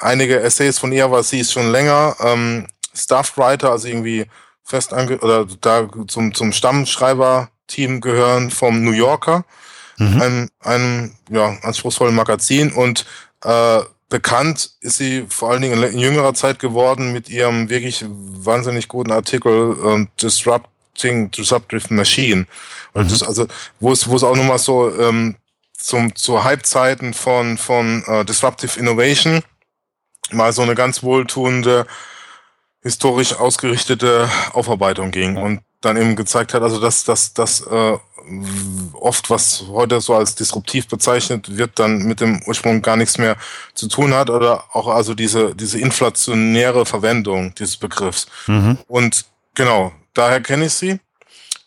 einige 0.00 0.40
Essays 0.40 0.78
von 0.78 0.92
ihr, 0.92 1.04
aber 1.04 1.22
sie 1.22 1.40
ist 1.40 1.52
schon 1.52 1.70
länger 1.70 2.16
ähm, 2.20 2.66
Staff-Writer, 2.94 3.70
also 3.70 3.88
irgendwie 3.88 4.26
fest 4.64 4.92
ange 4.92 5.18
oder 5.18 5.46
da 5.60 5.88
zum 6.08 6.34
zum 6.34 6.52
Stammschreiber-Team 6.52 8.00
gehören 8.00 8.50
vom 8.50 8.82
New 8.82 8.92
Yorker, 8.92 9.44
mhm. 9.96 10.20
einem, 10.20 10.50
einem 10.60 11.14
ja 11.30 11.56
anspruchsvollen 11.62 12.14
Magazin 12.14 12.72
und 12.72 13.06
äh, 13.44 13.80
Bekannt 14.08 14.70
ist 14.80 14.96
sie 14.96 15.26
vor 15.28 15.50
allen 15.50 15.62
Dingen 15.62 15.82
in 15.82 15.98
jüngerer 15.98 16.32
Zeit 16.32 16.58
geworden 16.58 17.12
mit 17.12 17.28
ihrem 17.28 17.68
wirklich 17.68 18.04
wahnsinnig 18.08 18.88
guten 18.88 19.12
Artikel 19.12 19.76
äh, 19.84 20.06
Disrupting 20.22 21.30
Disruptive 21.30 21.92
Machine. 21.92 22.46
Mhm. 22.94 23.08
Das, 23.08 23.22
also 23.22 23.46
wo 23.80 23.92
es 23.92 24.08
wo 24.08 24.16
es 24.16 24.24
auch 24.24 24.34
nochmal 24.34 24.58
so 24.58 24.90
ähm, 24.98 25.36
zum 25.76 26.14
zu 26.16 26.42
Halbzeiten 26.42 27.12
von 27.12 27.58
von 27.58 28.02
äh, 28.06 28.24
Disruptive 28.24 28.80
Innovation 28.80 29.42
mal 30.30 30.52
so 30.52 30.62
eine 30.62 30.74
ganz 30.74 31.02
wohltuende 31.02 31.86
historisch 32.82 33.34
ausgerichtete 33.34 34.30
Aufarbeitung 34.52 35.10
ging 35.10 35.36
ja. 35.36 35.42
und 35.42 35.60
dann 35.80 35.96
eben 35.96 36.16
gezeigt 36.16 36.54
hat, 36.54 36.62
also 36.62 36.80
dass 36.80 37.04
dass 37.04 37.34
dass 37.34 37.60
äh, 37.60 37.98
oft, 38.92 39.30
was 39.30 39.64
heute 39.68 40.00
so 40.00 40.14
als 40.14 40.34
disruptiv 40.34 40.88
bezeichnet 40.88 41.56
wird, 41.56 41.78
dann 41.78 42.04
mit 42.04 42.20
dem 42.20 42.42
Ursprung 42.46 42.82
gar 42.82 42.96
nichts 42.96 43.18
mehr 43.18 43.36
zu 43.74 43.88
tun 43.88 44.14
hat 44.14 44.30
oder 44.30 44.64
auch 44.72 44.88
also 44.88 45.14
diese, 45.14 45.54
diese 45.54 45.78
inflationäre 45.78 46.86
Verwendung 46.86 47.54
dieses 47.54 47.76
Begriffs. 47.76 48.26
Mhm. 48.46 48.78
Und 48.86 49.24
genau, 49.54 49.92
daher 50.14 50.40
kenne 50.40 50.66
ich 50.66 50.74
sie. 50.74 51.00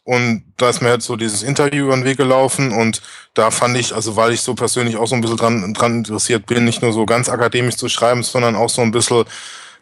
Und 0.04 0.44
da 0.58 0.70
ist 0.70 0.82
mir 0.82 0.90
halt 0.90 1.04
so 1.04 1.16
dieses 1.16 1.44
Interview 1.44 1.86
über 1.86 1.96
den 1.96 2.06
Weg 2.06 2.18
gelaufen 2.18 2.72
und 2.72 3.02
da 3.36 3.52
fand 3.52 3.78
ich, 3.78 3.94
also 3.94 4.16
weil 4.16 4.34
ich 4.34 4.42
so 4.42 4.56
persönlich 4.56 4.98
auch 4.98 5.06
so 5.06 5.14
ein 5.14 5.22
bisschen 5.22 5.38
dran, 5.38 5.74
dran 5.76 5.98
interessiert 6.00 6.48
bin, 6.48 6.66
nicht 6.66 6.82
nur 6.82 6.92
so 6.92 7.06
ganz 7.06 7.30
akademisch 7.30 7.78
zu 7.78 7.88
schreiben, 7.88 8.24
sondern 8.24 8.56
auch 8.56 8.70
so 8.70 8.82
ein 8.82 8.92
bisschen 8.92 9.26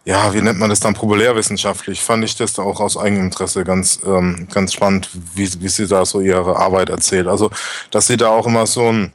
ja, 0.06 0.34
wie 0.34 0.42
nennt 0.42 0.60
man 0.60 0.70
das 0.70 0.80
dann, 0.80 0.94
populärwissenschaftlich, 0.94 2.02
fand 2.02 2.24
ich 2.24 2.36
das 2.36 2.58
auch 2.58 2.80
aus 2.80 2.98
eigenem 2.98 3.26
Interesse 3.26 3.64
ganz, 3.64 4.00
ähm, 4.06 4.48
ganz 4.52 4.74
spannend, 4.74 5.10
wie, 5.36 5.50
wie 5.62 5.68
sie 5.68 5.88
da 5.88 6.06
so 6.06 6.22
ihre 6.22 6.56
Arbeit 6.56 6.90
erzählt. 6.90 7.28
Also, 7.28 7.52
dass 7.92 8.08
sie 8.08 8.18
da 8.18 8.30
auch 8.30 8.48
immer 8.48 8.66
so 8.66 8.92
ein, 8.92 9.14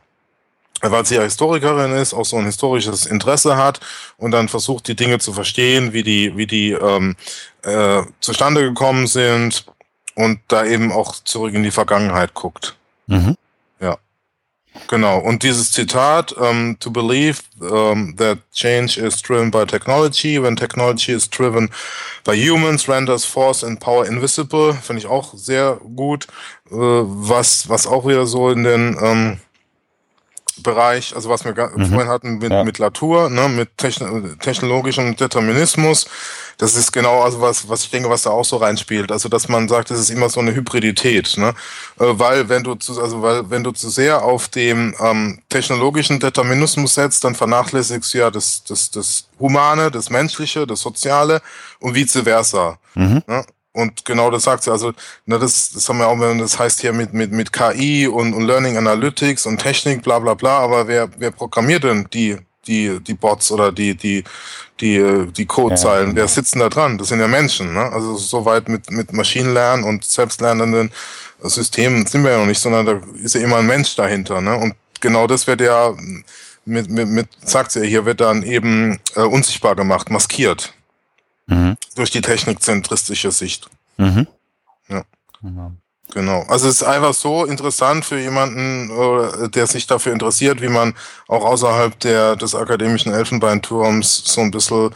weil 0.83 1.07
sie 1.07 1.17
ja 1.17 1.23
Historikerin 1.23 1.93
ist, 1.93 2.13
auch 2.13 2.25
so 2.25 2.37
ein 2.37 2.45
historisches 2.45 3.07
Interesse 3.07 3.57
hat 3.57 3.81
und 4.19 4.31
dann 4.31 4.49
versucht, 4.49 4.87
die 4.87 4.97
Dinge 4.97 5.19
zu 5.19 5.33
verstehen, 5.33 5.93
wie 5.93 6.03
die, 6.03 6.37
wie 6.37 6.47
die 6.47 6.73
ähm, 6.73 7.17
äh, 7.63 8.03
zustande 8.21 8.63
gekommen 8.63 9.07
sind 9.07 9.65
und 10.15 10.41
da 10.49 10.65
eben 10.65 10.93
auch 10.93 11.15
zurück 11.25 11.55
in 11.55 11.63
die 11.63 11.71
Vergangenheit 11.71 12.35
guckt. 12.35 12.77
Mhm. 13.07 13.37
Genau, 14.89 15.19
und 15.19 15.43
dieses 15.43 15.71
Zitat, 15.71 16.33
um, 16.33 16.45
ähm, 16.45 16.77
to 16.81 16.91
believe 16.91 17.43
um, 17.61 18.17
that 18.17 18.39
change 18.53 18.99
is 18.99 19.23
driven 19.23 19.51
by 19.51 19.65
technology, 19.65 20.41
when 20.41 20.57
technology 20.57 21.13
is 21.13 21.29
driven 21.29 21.71
by 22.25 22.35
humans, 22.35 22.89
renders 22.89 23.25
force 23.25 23.63
and 23.63 23.79
power 23.79 24.05
invisible, 24.05 24.75
finde 24.75 25.01
ich 25.03 25.07
auch 25.07 25.33
sehr 25.35 25.81
gut, 25.95 26.27
uh, 26.71 27.05
was, 27.07 27.69
was 27.69 27.87
auch 27.87 28.05
wieder 28.07 28.27
so 28.27 28.51
in 28.51 28.65
den 28.65 28.99
ähm, 29.01 29.41
Bereich, 30.63 31.15
also 31.15 31.29
was 31.29 31.45
wir 31.45 31.53
mhm. 31.53 31.87
vorhin 31.87 32.09
hatten 32.09 32.39
mit, 32.39 32.53
ja. 32.53 32.65
mit 32.65 32.79
Latour, 32.79 33.29
ne, 33.29 33.49
mit 33.49 33.77
techn 33.77 34.39
technologischem 34.39 35.17
Determinismus, 35.17 36.07
das 36.59 36.77
ist 36.77 36.93
genau 36.93 37.23
also 37.23 37.41
was, 37.41 37.69
was 37.69 37.85
ich 37.85 37.91
denke, 37.91 38.11
was 38.11 38.23
da 38.23 38.31
auch 38.31 38.45
so 38.45 38.57
reinspielt. 38.57 39.11
Also 39.11 39.29
dass 39.29 39.49
man 39.49 39.69
sagt, 39.69 39.91
es 39.91 40.01
ist 40.01 40.11
immer 40.11 40.29
so 40.29 40.41
eine 40.41 40.55
Hybridität, 40.55 41.37
ne? 41.37 41.55
Äh, 41.99 42.07
weil 42.19 42.49
wenn 42.49 42.63
du 42.63 42.75
zu, 42.75 43.01
also 43.01 43.23
weil 43.23 43.51
wenn 43.51 43.65
du 43.65 43.73
zu 43.73 43.89
sehr 43.91 44.23
auf 44.23 44.49
dem 44.49 44.95
ähm, 45.01 45.41
technologischen 45.49 46.21
Determinismus 46.21 46.95
setzt, 46.95 47.25
dann 47.25 47.35
vernachlässigst 47.35 48.15
du 48.15 48.19
ja 48.19 48.31
das, 48.31 48.65
das, 48.65 48.91
das 48.91 49.29
Humane, 49.39 49.91
das 49.91 50.11
Menschliche, 50.11 50.67
das 50.67 50.81
Soziale 50.81 51.43
und 51.81 51.95
vice 51.95 52.23
versa. 52.23 52.79
Mhm. 52.95 53.23
Ne? 53.27 53.45
Und 53.75 54.05
genau 54.05 54.31
das 54.31 54.45
sagt 54.45 54.63
sie. 54.63 54.71
Also, 54.71 54.93
ne, 55.27 55.39
das, 55.39 55.73
das 55.73 55.89
haben 55.89 55.99
wir 55.99 56.07
auch, 56.07 56.19
das 56.39 56.59
heißt 56.59 56.81
hier 56.81 56.93
mit, 56.93 57.13
mit, 57.13 57.33
mit 57.33 57.53
KI 57.53 58.07
und, 58.07 58.33
und 58.33 58.47
Learning 58.47 58.77
Analytics 58.77 59.47
und 59.47 59.59
Technik, 59.59 60.03
bla 60.03 60.21
bla 60.21 60.35
bla, 60.35 60.59
aber 60.59 60.87
wer, 60.87 61.09
wer 61.19 61.33
programmiert 61.33 61.83
denn 61.83 62.07
die, 62.13 62.39
die, 62.67 63.01
die 63.01 63.15
Bots 63.15 63.51
oder 63.53 63.73
die, 63.73 63.95
die, 63.95 64.25
die, 64.81 65.27
die 65.37 65.47
Codezeilen? 65.47 66.11
Ja. 66.11 66.17
Wer 66.17 66.29
sitzen 66.29 66.59
da 66.59 66.69
dran? 66.69 66.99
Das 66.99 67.09
sind 67.09 67.21
ja 67.21 67.29
Menschen, 67.29 67.75
ne? 67.75 67.93
Also 67.93 68.17
soweit 68.17 68.69
mit, 68.69 68.91
mit 68.91 69.13
Maschinenlernen 69.13 69.85
und 69.85 70.05
selbstlernenden 70.05 70.91
Systemen 71.43 72.07
sind 72.07 72.25
wir 72.25 72.33
ja 72.33 72.39
noch 72.39 72.47
nicht, 72.47 72.61
sondern 72.61 72.87
da 72.87 73.01
ist 73.23 73.35
ja 73.35 73.41
immer 73.41 73.59
ein 73.59 73.67
Mensch 73.67 73.95
dahinter, 73.97 74.41
ne? 74.41 74.57
Und 74.57 74.75
genau 75.01 75.27
das 75.27 75.47
wird 75.47 75.61
ja 75.61 75.95
mit, 76.65 76.89
mit, 76.89 77.09
mit 77.09 77.29
sagt 77.45 77.73
sie 77.73 77.81
ja 77.81 77.85
hier, 77.85 78.05
wird 78.05 78.21
dann 78.21 78.43
eben 78.43 78.99
äh, 79.17 79.21
unsichtbar 79.21 79.77
gemacht, 79.77 80.11
maskiert. 80.11 80.73
Mhm. 81.47 81.77
Durch 81.95 82.11
die 82.11 82.23
technikzentristische 82.23 83.31
Sicht. 83.31 83.69
Mhm. 83.99 84.27
Ja. 84.89 85.05
Genau. 85.43 85.73
Genau. 86.15 86.45
Also 86.47 86.69
es 86.69 86.77
ist 86.77 86.83
einfach 86.85 87.13
so 87.13 87.45
interessant 87.45 88.05
für 88.05 88.19
jemanden, 88.19 88.89
äh, 88.89 89.49
der 89.49 89.67
sich 89.67 89.89
dafür 89.89 90.13
interessiert, 90.13 90.63
wie 90.63 90.69
man 90.69 90.95
auch 91.27 91.45
außerhalb 91.45 91.99
der, 91.99 92.37
des 92.37 92.55
akademischen 92.55 93.13
Elfenbeinturms 93.13 94.23
so 94.25 94.41
ein 94.41 94.53
bisschen 94.53 94.91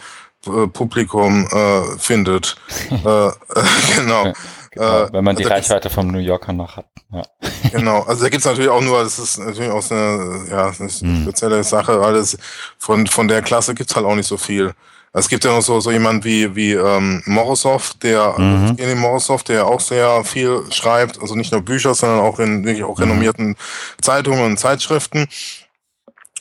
äh, 0.46 0.68
Publikum 0.68 1.48
äh, 1.50 1.98
findet. 1.98 2.56
äh, 2.90 3.30
genau. 3.96 4.32
Genau, 4.70 5.08
wenn 5.10 5.24
man 5.24 5.34
die 5.34 5.44
also 5.44 5.54
Reichweite 5.54 5.90
vom 5.90 6.08
New 6.08 6.18
Yorker 6.18 6.52
noch 6.52 6.76
hat. 6.76 6.86
Ja. 7.12 7.22
Genau, 7.72 8.02
also 8.02 8.22
da 8.22 8.30
gibt's 8.30 8.46
natürlich 8.46 8.70
auch 8.70 8.80
nur, 8.80 9.02
das 9.02 9.18
ist 9.18 9.38
natürlich 9.38 9.70
auch 9.70 9.90
eine, 9.90 10.46
ja, 10.50 10.66
eine 10.66 10.88
hm. 10.88 11.22
spezielle 11.22 11.62
Sache, 11.64 12.00
weil 12.00 12.14
es 12.14 12.38
von, 12.78 13.06
von 13.06 13.28
der 13.28 13.42
Klasse 13.42 13.74
gibt's 13.74 13.94
halt 13.96 14.06
auch 14.06 14.14
nicht 14.14 14.28
so 14.28 14.36
viel. 14.36 14.74
Es 15.12 15.28
gibt 15.28 15.44
ja 15.44 15.52
noch 15.52 15.62
so, 15.62 15.80
so 15.80 15.90
jemand 15.90 16.24
wie, 16.24 16.54
wie 16.54 16.72
ähm, 16.72 17.22
Morozov, 17.24 17.94
der 18.02 18.38
mhm. 18.38 18.70
Evgeny 18.72 18.94
Morozov, 18.94 19.42
der 19.42 19.66
auch 19.66 19.80
sehr 19.80 20.22
viel 20.24 20.62
schreibt, 20.70 21.20
also 21.20 21.34
nicht 21.34 21.50
nur 21.52 21.62
Bücher, 21.62 21.94
sondern 21.94 22.20
auch 22.20 22.38
in 22.38 22.64
wirklich 22.64 22.84
auch 22.84 22.98
mhm. 22.98 23.04
renommierten 23.04 23.56
Zeitungen 24.00 24.44
und 24.44 24.58
Zeitschriften. 24.58 25.26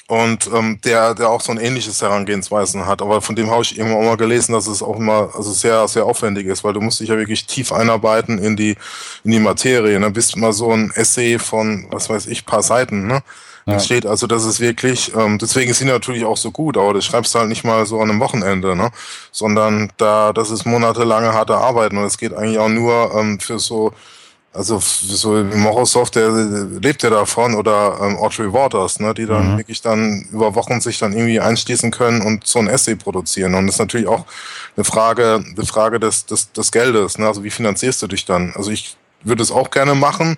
Und 0.09 0.49
ähm, 0.53 0.79
der, 0.85 1.15
der 1.15 1.29
auch 1.29 1.41
so 1.41 1.51
ein 1.51 1.57
ähnliches 1.57 2.01
Herangehensweisen 2.01 2.85
hat. 2.85 3.01
Aber 3.01 3.21
von 3.21 3.35
dem 3.35 3.49
habe 3.49 3.61
ich 3.63 3.77
irgendwann 3.77 4.03
auch 4.03 4.09
mal 4.11 4.17
gelesen, 4.17 4.53
dass 4.53 4.67
es 4.67 4.81
auch 4.81 4.95
immer 4.95 5.31
also 5.35 5.51
sehr, 5.51 5.85
sehr 5.89 6.05
aufwendig 6.05 6.47
ist, 6.47 6.63
weil 6.63 6.71
du 6.71 6.79
musst 6.79 7.01
dich 7.01 7.09
ja 7.09 7.17
wirklich 7.17 7.45
tief 7.45 7.73
einarbeiten 7.73 8.37
in 8.39 8.55
die, 8.55 8.77
in 9.25 9.31
die 9.31 9.39
Materie. 9.39 9.99
Ne? 9.99 10.09
Bist 10.09 10.37
mal 10.37 10.53
so 10.53 10.71
ein 10.71 10.91
Essay 10.95 11.37
von, 11.39 11.87
was 11.91 12.09
weiß 12.09 12.27
ich, 12.27 12.45
paar 12.45 12.63
Seiten, 12.63 13.05
ne? 13.05 13.21
Ja. 13.67 13.73
entsteht. 13.73 14.05
Also 14.05 14.27
das 14.27 14.45
ist 14.45 14.61
wirklich, 14.61 15.13
ähm, 15.13 15.37
deswegen 15.37 15.73
sind 15.73 15.87
die 15.87 15.93
natürlich 15.93 16.23
auch 16.23 16.37
so 16.37 16.51
gut, 16.51 16.77
aber 16.77 16.93
das 16.93 17.03
schreibst 17.03 17.35
du 17.35 17.39
halt 17.39 17.49
nicht 17.49 17.65
mal 17.65 17.85
so 17.85 17.99
an 17.99 18.09
einem 18.09 18.21
Wochenende, 18.21 18.77
ne? 18.77 18.91
Sondern 19.33 19.91
da, 19.97 20.31
das 20.31 20.51
ist 20.51 20.65
monatelange 20.65 21.33
harte 21.33 21.57
Arbeit 21.57 21.91
und 21.91 21.99
es 21.99 22.17
geht 22.17 22.33
eigentlich 22.33 22.59
auch 22.59 22.69
nur 22.69 23.13
ähm, 23.13 23.41
für 23.41 23.59
so, 23.59 23.91
also 24.53 24.79
für 24.79 25.05
so 25.05 25.43
Morozov, 25.43 26.11
der 26.11 26.29
lebt 26.81 27.03
ja 27.03 27.09
davon, 27.09 27.55
oder 27.55 27.99
ähm, 28.01 28.15
Audrey 28.15 28.51
Waters, 28.53 29.01
ne, 29.01 29.13
die 29.13 29.25
dann 29.25 29.53
mhm. 29.53 29.57
wirklich 29.57 29.81
dann 29.81 30.25
über 30.31 30.55
Wochen 30.55 30.79
sich 30.79 30.97
dann 30.97 31.11
irgendwie 31.11 31.41
einschließen 31.41 31.91
können 31.91 32.21
und 32.21 32.47
so 32.47 32.59
ein 32.59 32.67
Essay 32.67 32.95
produzieren. 32.95 33.53
Und 33.53 33.67
das 33.67 33.75
ist 33.75 33.79
natürlich 33.79 34.07
auch 34.07 34.25
eine 34.77 34.85
Frage, 34.85 35.43
eine 35.43 35.65
Frage 35.65 35.99
des, 35.99 36.25
des, 36.25 36.53
des 36.53 36.71
Geldes, 36.71 37.17
ne? 37.17 37.27
Also 37.27 37.43
wie 37.43 37.51
finanzierst 37.51 38.01
du 38.01 38.07
dich 38.07 38.23
dann? 38.23 38.53
Also 38.55 38.71
ich 38.71 38.95
würde 39.23 39.43
es 39.43 39.51
auch 39.51 39.71
gerne 39.71 39.93
machen, 39.93 40.37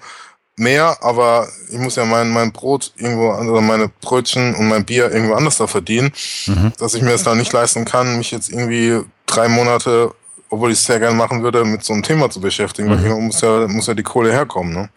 mehr, 0.59 0.97
aber 1.01 1.47
ich 1.69 1.77
muss 1.77 1.95
ja 1.95 2.05
mein, 2.05 2.29
mein 2.29 2.51
Brot 2.51 2.93
irgendwo, 2.97 3.31
also 3.31 3.59
meine 3.61 3.89
Brötchen 4.01 4.55
und 4.55 4.67
mein 4.67 4.85
Bier 4.85 5.11
irgendwo 5.11 5.35
anders 5.35 5.57
da 5.57 5.67
verdienen, 5.67 6.11
mhm. 6.47 6.73
dass 6.77 6.93
ich 6.93 7.01
mir 7.01 7.11
das 7.11 7.23
da 7.23 7.35
nicht 7.35 7.53
leisten 7.53 7.85
kann, 7.85 8.17
mich 8.17 8.31
jetzt 8.31 8.49
irgendwie 8.49 9.01
drei 9.25 9.47
Monate, 9.47 10.13
obwohl 10.49 10.71
ich 10.71 10.79
es 10.79 10.85
sehr 10.85 10.99
gerne 10.99 11.15
machen 11.15 11.43
würde, 11.43 11.63
mit 11.65 11.83
so 11.83 11.93
einem 11.93 12.03
Thema 12.03 12.29
zu 12.29 12.41
beschäftigen, 12.41 12.89
mhm. 12.89 13.03
weil 13.03 13.21
muss 13.21 13.41
ja, 13.41 13.67
muss 13.67 13.87
ja 13.87 13.93
die 13.93 14.03
Kohle 14.03 14.31
herkommen, 14.31 14.73
ne? 14.73 14.89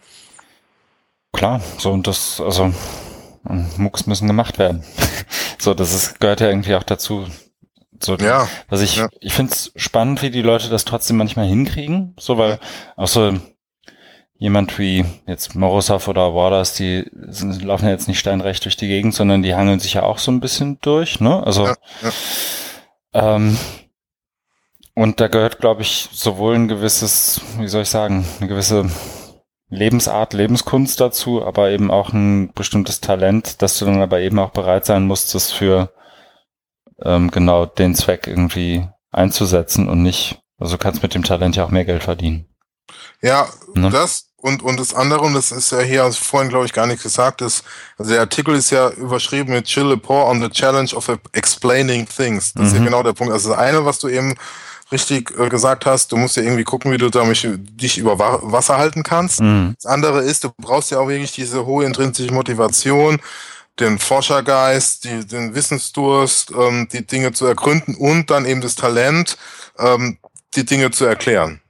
Klar, 1.31 1.61
so 1.79 1.91
und 1.91 2.05
das, 2.05 2.39
also 2.39 2.71
Mucks 3.77 4.05
müssen 4.05 4.27
gemacht 4.27 4.59
werden. 4.59 4.83
so, 5.59 5.73
das 5.73 5.93
ist, 5.93 6.19
gehört 6.19 6.41
ja 6.41 6.47
irgendwie 6.47 6.75
auch 6.75 6.83
dazu, 6.83 7.25
So, 8.01 8.15
ja. 8.17 8.47
Was 8.69 8.81
ich, 8.81 8.97
ja. 8.97 9.09
ich 9.19 9.33
finde 9.33 9.53
es 9.53 9.71
spannend, 9.75 10.21
wie 10.21 10.29
die 10.29 10.41
Leute 10.41 10.69
das 10.69 10.85
trotzdem 10.85 11.17
manchmal 11.17 11.47
hinkriegen. 11.47 12.15
So, 12.19 12.37
weil 12.37 12.59
auch 12.95 13.07
so 13.07 13.33
jemand 14.43 14.77
wie 14.77 15.05
jetzt 15.25 15.55
Morozov 15.55 16.09
oder 16.09 16.35
Waters, 16.35 16.73
die 16.73 17.09
sind, 17.13 17.63
laufen 17.63 17.85
ja 17.85 17.91
jetzt 17.91 18.09
nicht 18.09 18.19
steinrecht 18.19 18.65
durch 18.65 18.75
die 18.75 18.89
Gegend, 18.89 19.13
sondern 19.13 19.41
die 19.41 19.55
hangeln 19.55 19.79
sich 19.79 19.93
ja 19.93 20.03
auch 20.03 20.17
so 20.17 20.31
ein 20.31 20.41
bisschen 20.41 20.79
durch, 20.81 21.21
ne? 21.21 21.41
Also 21.45 21.67
ja, 21.67 21.75
ja. 23.13 23.35
Ähm, 23.35 23.57
und 24.95 25.21
da 25.21 25.29
gehört, 25.29 25.59
glaube 25.59 25.81
ich, 25.81 26.09
sowohl 26.11 26.55
ein 26.55 26.67
gewisses, 26.67 27.39
wie 27.57 27.69
soll 27.69 27.83
ich 27.83 27.89
sagen, 27.89 28.25
eine 28.41 28.49
gewisse 28.49 28.89
Lebensart, 29.69 30.33
Lebenskunst 30.33 30.99
dazu, 30.99 31.41
aber 31.41 31.69
eben 31.69 31.89
auch 31.89 32.11
ein 32.11 32.51
bestimmtes 32.51 32.99
Talent, 32.99 33.61
dass 33.61 33.79
du 33.79 33.85
dann 33.85 34.01
aber 34.01 34.19
eben 34.19 34.39
auch 34.39 34.51
bereit 34.51 34.85
sein 34.85 35.07
musst, 35.07 35.33
das 35.35 35.53
für 35.53 35.93
ähm, 37.01 37.31
genau 37.31 37.65
den 37.65 37.95
Zweck 37.95 38.27
irgendwie 38.27 38.89
einzusetzen 39.09 39.87
und 39.87 40.03
nicht, 40.03 40.41
also 40.59 40.75
du 40.75 40.83
kannst 40.83 41.01
mit 41.01 41.15
dem 41.15 41.23
Talent 41.23 41.55
ja 41.55 41.63
auch 41.63 41.71
mehr 41.71 41.85
Geld 41.85 42.03
verdienen. 42.03 42.53
Ja, 43.21 43.47
ne? 43.73 43.89
das 43.89 44.32
und, 44.43 44.61
und 44.61 44.77
das 44.77 44.93
andere, 44.93 45.21
und 45.21 45.33
das 45.35 45.53
ist 45.53 45.71
ja 45.71 45.79
hier 45.79 46.03
also 46.03 46.19
vorhin, 46.21 46.49
glaube 46.49 46.65
ich, 46.65 46.73
gar 46.73 46.85
nicht 46.85 47.01
gesagt, 47.01 47.41
ist, 47.41 47.63
also 47.97 48.11
der 48.11 48.19
Artikel 48.19 48.53
ist 48.55 48.71
ja 48.71 48.89
überschrieben 48.89 49.53
mit 49.53 49.63
Chill 49.63 49.95
Poor 49.95 50.25
on 50.25 50.41
the 50.41 50.49
Challenge 50.49 50.93
of 50.95 51.09
Explaining 51.31 52.05
Things. 52.05 52.51
Das 52.51 52.63
mhm. 52.63 52.67
ist 52.67 52.73
ja 52.73 52.79
mhm. 52.81 52.85
genau 52.85 53.03
der 53.03 53.13
Punkt. 53.13 53.31
Also 53.31 53.51
das 53.51 53.57
eine, 53.57 53.85
was 53.85 53.99
du 53.99 54.09
eben 54.09 54.35
richtig 54.91 55.31
äh, 55.39 55.47
gesagt 55.47 55.85
hast, 55.85 56.11
du 56.11 56.17
musst 56.17 56.35
ja 56.35 56.43
irgendwie 56.43 56.65
gucken, 56.65 56.91
wie 56.91 56.97
du 56.97 57.09
damit 57.09 57.41
dich 57.41 57.97
über 57.97 58.19
Wasser 58.19 58.77
halten 58.77 59.03
kannst. 59.03 59.39
Mhm. 59.39 59.75
Das 59.81 59.89
andere 59.89 60.19
ist, 60.23 60.43
du 60.43 60.49
brauchst 60.57 60.91
ja 60.91 60.99
auch 60.99 61.07
wirklich 61.07 61.31
diese 61.31 61.65
hohe 61.65 61.85
intrinsische 61.85 62.33
Motivation, 62.33 63.21
den 63.79 63.97
Forschergeist, 63.97 65.05
die, 65.05 65.25
den 65.25 65.55
Wissensdurst, 65.55 66.51
ähm, 66.51 66.89
die 66.91 67.07
Dinge 67.07 67.31
zu 67.31 67.45
ergründen 67.45 67.95
und 67.95 68.29
dann 68.29 68.45
eben 68.45 68.59
das 68.59 68.75
Talent, 68.75 69.37
ähm, 69.79 70.17
die 70.53 70.65
Dinge 70.65 70.91
zu 70.91 71.05
erklären. 71.05 71.61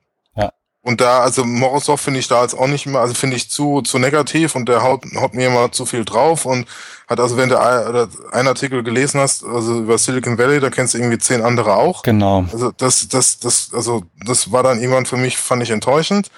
Und 0.84 1.00
da, 1.00 1.22
also 1.22 1.46
Morozov 1.46 2.02
finde 2.02 2.20
ich 2.20 2.28
da 2.28 2.42
jetzt 2.42 2.54
auch 2.54 2.68
nicht 2.68 2.86
mehr, 2.86 3.00
also 3.00 3.14
finde 3.14 3.38
ich 3.38 3.50
zu, 3.50 3.82
zu 3.84 4.00
negativ 4.00 4.54
und 4.54 4.68
der 4.68 4.84
haut, 4.84 5.06
haut 5.16 5.34
mir 5.34 5.48
immer 5.48 5.72
zu 5.72 5.86
viel 5.86 6.04
drauf 6.04 6.46
und 6.46 6.68
hat 7.08 7.22
also, 7.22 7.38
wenn 7.38 7.48
du 7.48 7.58
einen 7.58 8.48
Artikel 8.48 8.84
gelesen 8.84 9.22
hast, 9.22 9.46
also 9.46 9.80
über 9.80 9.98
Silicon 9.98 10.38
Valley, 10.38 10.60
da 10.60 10.70
kennst 10.70 10.94
du 10.94 10.98
irgendwie 10.98 11.18
zehn 11.18 11.42
andere 11.42 11.78
auch. 11.78 12.04
Genau. 12.04 12.46
Also 12.52 12.72
das, 12.76 13.08
das, 13.08 13.40
das, 13.40 13.70
also 13.74 14.04
das 14.26 14.52
war 14.52 14.62
dann 14.64 14.80
irgendwann 14.80 15.06
für 15.06 15.16
mich, 15.16 15.38
fand 15.38 15.64
ich 15.64 15.70
enttäuschend. 15.70 16.30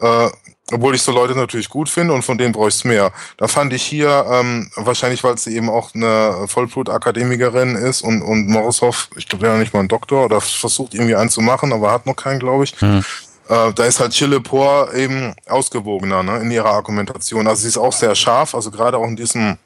Äh, 0.00 0.28
obwohl 0.72 0.94
ich 0.94 1.02
so 1.02 1.12
Leute 1.12 1.36
natürlich 1.36 1.68
gut 1.68 1.88
finde 1.88 2.12
und 2.12 2.22
von 2.22 2.38
denen 2.38 2.52
bräuchte 2.52 2.80
ich 2.80 2.84
mehr. 2.86 3.12
Da 3.36 3.46
fand 3.46 3.72
ich 3.72 3.82
hier, 3.82 4.26
ähm, 4.28 4.68
wahrscheinlich 4.74 5.22
weil 5.22 5.38
sie 5.38 5.54
eben 5.54 5.70
auch 5.70 5.94
eine 5.94 6.46
Vollblut-Akademikerin 6.48 7.76
ist 7.76 8.02
und, 8.02 8.20
und 8.20 8.48
Morozov, 8.48 9.08
ich 9.16 9.28
glaube, 9.28 9.44
der 9.44 9.52
hat 9.52 9.60
nicht 9.60 9.72
mal 9.72 9.78
einen 9.80 9.88
Doktor 9.88 10.24
oder 10.24 10.40
versucht 10.40 10.92
irgendwie 10.92 11.14
einen 11.14 11.30
zu 11.30 11.40
machen, 11.40 11.72
aber 11.72 11.92
hat 11.92 12.06
noch 12.06 12.16
keinen, 12.16 12.40
glaube 12.40 12.64
ich. 12.64 12.74
Hm. 12.80 13.04
Äh, 13.48 13.72
da 13.72 13.84
ist 13.84 14.00
halt 14.00 14.12
Chile 14.12 14.40
Por 14.40 14.92
eben 14.94 15.34
ausgewogener 15.46 16.22
ne, 16.22 16.38
in 16.38 16.50
ihrer 16.50 16.70
Argumentation. 16.70 17.46
Also 17.46 17.62
sie 17.62 17.68
ist 17.68 17.78
auch 17.78 17.92
sehr 17.92 18.14
scharf, 18.14 18.54
also 18.54 18.70
gerade 18.70 18.98
auch 18.98 19.06
in 19.06 19.16
diesem 19.16 19.58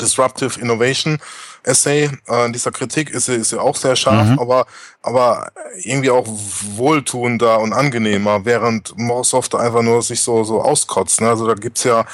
Disruptive 0.00 0.60
Innovation 0.60 1.18
Essay, 1.64 2.10
äh, 2.28 2.46
in 2.46 2.52
dieser 2.52 2.72
Kritik 2.72 3.10
ist 3.10 3.26
sie, 3.26 3.34
ist 3.34 3.50
sie 3.50 3.60
auch 3.60 3.76
sehr 3.76 3.94
scharf, 3.94 4.26
mhm. 4.26 4.38
aber, 4.38 4.66
aber 5.00 5.52
irgendwie 5.84 6.10
auch 6.10 6.26
wohltuender 6.26 7.60
und 7.60 7.72
angenehmer, 7.72 8.44
während 8.44 8.98
Morsoft 8.98 9.54
einfach 9.54 9.82
nur 9.82 10.02
sich 10.02 10.22
so, 10.22 10.42
so 10.42 10.60
auskotzt. 10.60 11.20
Ne? 11.20 11.28
Also 11.28 11.46
da 11.46 11.54
gibt's 11.54 11.84
ja, 11.84 12.04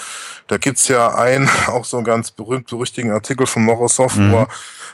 da 0.49 0.59
gibt's 0.59 0.89
ja 0.89 1.15
einen, 1.15 1.49
auch 1.69 1.85
so 1.85 1.97
einen 1.97 2.05
ganz 2.05 2.31
berühmt-berüchtigen 2.31 3.11
Artikel 3.11 3.47
von 3.47 3.65
Morozov, 3.65 4.17
mhm. 4.17 4.33
wo 4.33 4.37
er 4.39 4.49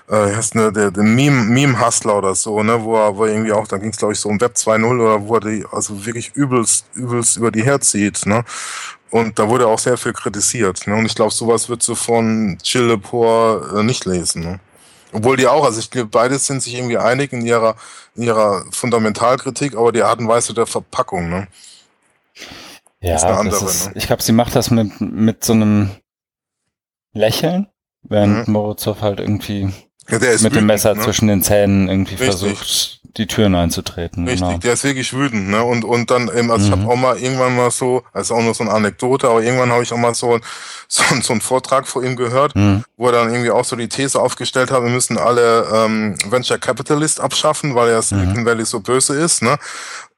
äh, 0.08 0.34
heißt 0.34 0.54
ne, 0.54 0.72
der, 0.72 0.90
der 0.90 1.02
Meme, 1.02 1.44
Meme 1.44 1.84
Hustler 1.84 2.18
oder 2.18 2.34
so, 2.34 2.62
ne, 2.62 2.82
wo 2.82 2.96
er, 2.96 3.16
wo 3.16 3.24
er 3.24 3.32
irgendwie 3.32 3.52
auch, 3.52 3.66
da 3.66 3.78
ging 3.78 3.90
es 3.90 3.96
glaube 3.96 4.12
ich 4.12 4.20
so 4.20 4.28
um 4.28 4.40
Web 4.40 4.54
2.0 4.54 5.00
oder 5.00 5.26
wo 5.26 5.34
er 5.36 5.40
die 5.40 5.64
also 5.70 6.04
wirklich 6.04 6.32
übelst, 6.34 6.86
übelst 6.94 7.36
über 7.36 7.50
die 7.50 7.64
herzieht, 7.64 8.26
ne. 8.26 8.44
Und 9.10 9.38
da 9.38 9.48
wurde 9.48 9.68
auch 9.68 9.78
sehr 9.78 9.96
viel 9.96 10.12
kritisiert. 10.12 10.88
Ne? 10.88 10.96
Und 10.96 11.06
ich 11.06 11.14
glaube, 11.14 11.32
sowas 11.32 11.68
wird 11.68 11.86
du 11.86 11.94
von 11.94 12.58
Chill 12.60 12.86
Lepore 12.86 13.78
äh, 13.78 13.84
nicht 13.84 14.06
lesen. 14.06 14.42
Ne? 14.42 14.58
Obwohl 15.12 15.36
die 15.36 15.46
auch, 15.46 15.64
also 15.64 15.78
ich 15.78 15.88
glaube, 15.88 16.08
beide 16.08 16.36
sind 16.36 16.60
sich 16.60 16.74
irgendwie 16.74 16.98
einig 16.98 17.32
in 17.32 17.46
ihrer, 17.46 17.76
in 18.16 18.24
ihrer 18.24 18.64
Fundamentalkritik, 18.72 19.76
aber 19.76 19.92
die 19.92 20.02
Art 20.02 20.18
und 20.18 20.26
Weise 20.26 20.52
der 20.52 20.66
Verpackung, 20.66 21.30
ne? 21.30 21.46
Ja, 23.00 23.14
ist 23.14 23.24
andere, 23.24 23.64
ist, 23.64 23.86
ne? 23.86 23.92
ich 23.94 24.08
glaube, 24.08 24.22
sie 24.22 24.32
macht 24.32 24.56
das 24.56 24.72
mit, 24.72 25.00
mit 25.00 25.44
so 25.44 25.52
einem 25.52 25.90
Lächeln, 27.12 27.68
während 28.02 28.48
mhm. 28.48 28.52
Morozov 28.52 29.00
halt 29.02 29.20
irgendwie 29.20 29.72
ja, 30.08 30.18
mit 30.18 30.40
wütend, 30.40 30.56
dem 30.56 30.66
Messer 30.66 30.94
ne? 30.94 31.02
zwischen 31.02 31.28
den 31.28 31.42
Zähnen 31.42 31.88
irgendwie 31.88 32.14
Richtig. 32.14 32.28
versucht, 32.28 33.00
die 33.16 33.26
Türen 33.26 33.54
einzutreten. 33.54 34.26
Richtig, 34.26 34.48
genau. 34.48 34.58
der 34.58 34.72
ist 34.72 34.84
wirklich 34.84 35.12
wütend, 35.12 35.48
ne? 35.48 35.62
Und, 35.62 35.84
und 35.84 36.10
dann 36.10 36.28
eben, 36.28 36.50
also 36.50 36.66
mhm. 36.66 36.72
ich 36.72 36.78
habe 36.78 36.92
auch 36.92 36.96
mal 36.96 37.16
irgendwann 37.16 37.56
mal 37.56 37.70
so, 37.70 38.02
also 38.12 38.34
auch 38.34 38.42
nur 38.42 38.54
so 38.54 38.64
eine 38.64 38.72
Anekdote, 38.72 39.28
aber 39.28 39.42
irgendwann 39.42 39.70
habe 39.70 39.82
ich 39.82 39.92
auch 39.92 39.98
mal 39.98 40.14
so, 40.14 40.40
so, 40.88 41.02
so 41.22 41.32
einen 41.32 41.40
Vortrag 41.40 41.86
vor 41.86 42.02
ihm 42.02 42.16
gehört, 42.16 42.56
mhm. 42.56 42.84
wo 42.96 43.06
er 43.06 43.12
dann 43.12 43.30
irgendwie 43.30 43.50
auch 43.50 43.64
so 43.64 43.76
die 43.76 43.88
These 43.88 44.20
aufgestellt 44.20 44.70
hat, 44.70 44.82
wir 44.82 44.90
müssen 44.90 45.16
alle 45.16 45.66
ähm, 45.72 46.16
Venture 46.28 46.58
Capitalist 46.58 47.20
abschaffen, 47.20 47.74
weil 47.74 47.90
ja 47.90 48.02
Silicon 48.02 48.40
mhm. 48.40 48.46
Valley 48.46 48.64
so 48.64 48.80
böse 48.80 49.14
ist, 49.14 49.42
ne? 49.42 49.58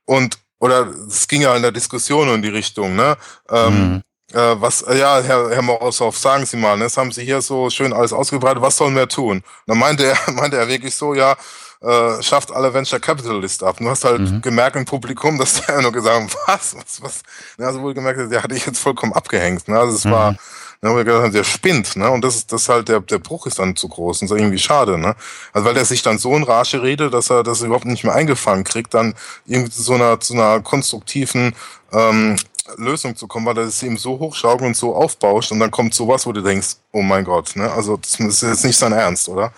Und 0.06 0.38
oder 0.58 0.88
es 1.06 1.28
ging 1.28 1.42
ja 1.42 1.54
in 1.54 1.62
der 1.62 1.72
Diskussion 1.72 2.28
in 2.30 2.42
die 2.42 2.48
Richtung, 2.48 2.96
ne? 2.96 3.16
Ähm, 3.50 3.92
mhm. 3.92 4.02
Äh, 4.32 4.60
was, 4.60 4.82
äh, 4.82 4.98
ja, 4.98 5.20
Herr, 5.20 5.50
Herr 5.50 5.62
Morozov, 5.62 6.18
sagen 6.18 6.46
Sie 6.46 6.56
mal, 6.56 6.76
ne, 6.76 6.84
das 6.84 6.96
haben 6.96 7.12
Sie 7.12 7.24
hier 7.24 7.40
so 7.40 7.70
schön 7.70 7.92
alles 7.92 8.12
ausgebreitet, 8.12 8.60
was 8.60 8.76
sollen 8.76 8.96
wir 8.96 9.08
tun? 9.08 9.36
Und 9.36 9.44
dann 9.66 9.78
meinte 9.78 10.04
er, 10.04 10.16
meinte 10.32 10.56
er 10.56 10.66
wirklich 10.66 10.94
so, 10.94 11.14
ja, 11.14 11.36
äh, 11.80 12.22
schafft 12.22 12.50
alle 12.50 12.72
Venture 12.72 12.98
Capitalist 12.98 13.62
ab. 13.62 13.76
Du 13.78 13.88
hast 13.88 14.04
halt 14.04 14.20
mhm. 14.20 14.42
gemerkt 14.42 14.76
im 14.76 14.84
Publikum, 14.84 15.38
dass 15.38 15.64
der 15.64 15.80
nur 15.80 15.92
gesagt 15.92 16.34
hat, 16.34 16.38
was, 16.46 16.76
was, 16.76 17.02
was. 17.02 17.22
Ja, 17.58 17.66
also 17.66 17.82
wohl 17.82 17.94
gemerkt, 17.94 18.32
der 18.32 18.42
hatte 18.42 18.54
ich 18.54 18.66
jetzt 18.66 18.78
vollkommen 18.78 19.12
abgehängt. 19.12 19.68
Ne? 19.68 19.78
Also 19.78 19.94
es 19.94 20.04
mhm. 20.04 20.10
war, 20.10 20.32
ne, 20.32 20.90
wo 20.90 20.96
wir 20.96 21.04
gesagt 21.04 21.24
haben, 21.24 21.32
der 21.32 21.44
spinnt, 21.44 21.96
ne? 21.96 22.10
Und 22.10 22.24
das 22.24 22.36
ist 22.36 22.52
das 22.52 22.68
halt, 22.68 22.88
der, 22.88 23.00
der 23.00 23.18
Bruch 23.18 23.46
ist 23.46 23.58
dann 23.58 23.76
zu 23.76 23.88
groß 23.88 24.22
und 24.22 24.28
so 24.28 24.36
irgendwie 24.36 24.58
schade, 24.58 24.98
ne? 24.98 25.14
Also 25.52 25.66
weil 25.66 25.74
der 25.74 25.84
sich 25.84 26.02
dann 26.02 26.18
so 26.18 26.34
in 26.36 26.42
Rage 26.42 26.82
redet, 26.82 27.14
dass 27.14 27.30
er 27.30 27.42
das 27.42 27.62
überhaupt 27.62 27.84
nicht 27.84 28.04
mehr 28.04 28.14
eingefangen 28.14 28.64
kriegt, 28.64 28.94
dann 28.94 29.14
irgendwie 29.46 29.70
zu 29.70 29.82
so 29.82 29.94
einer, 29.94 30.18
zu 30.18 30.34
einer 30.34 30.60
konstruktiven 30.60 31.54
ähm, 31.92 32.36
Lösung 32.76 33.16
zu 33.16 33.26
kommen, 33.26 33.46
weil 33.46 33.54
das 33.54 33.82
ihm 33.82 33.96
so 33.96 34.18
hochschaukelt 34.18 34.68
und 34.68 34.76
so 34.76 34.94
aufbauscht 34.94 35.52
und 35.52 35.60
dann 35.60 35.70
kommt 35.70 35.94
sowas, 35.94 36.26
wo 36.26 36.32
du 36.32 36.42
denkst, 36.42 36.76
oh 36.92 37.02
mein 37.02 37.24
Gott, 37.24 37.56
ne? 37.56 37.70
Also 37.70 37.96
das 37.96 38.18
ist 38.18 38.42
jetzt 38.42 38.64
nicht 38.64 38.76
sein 38.76 38.92
Ernst, 38.92 39.28
oder? 39.28 39.52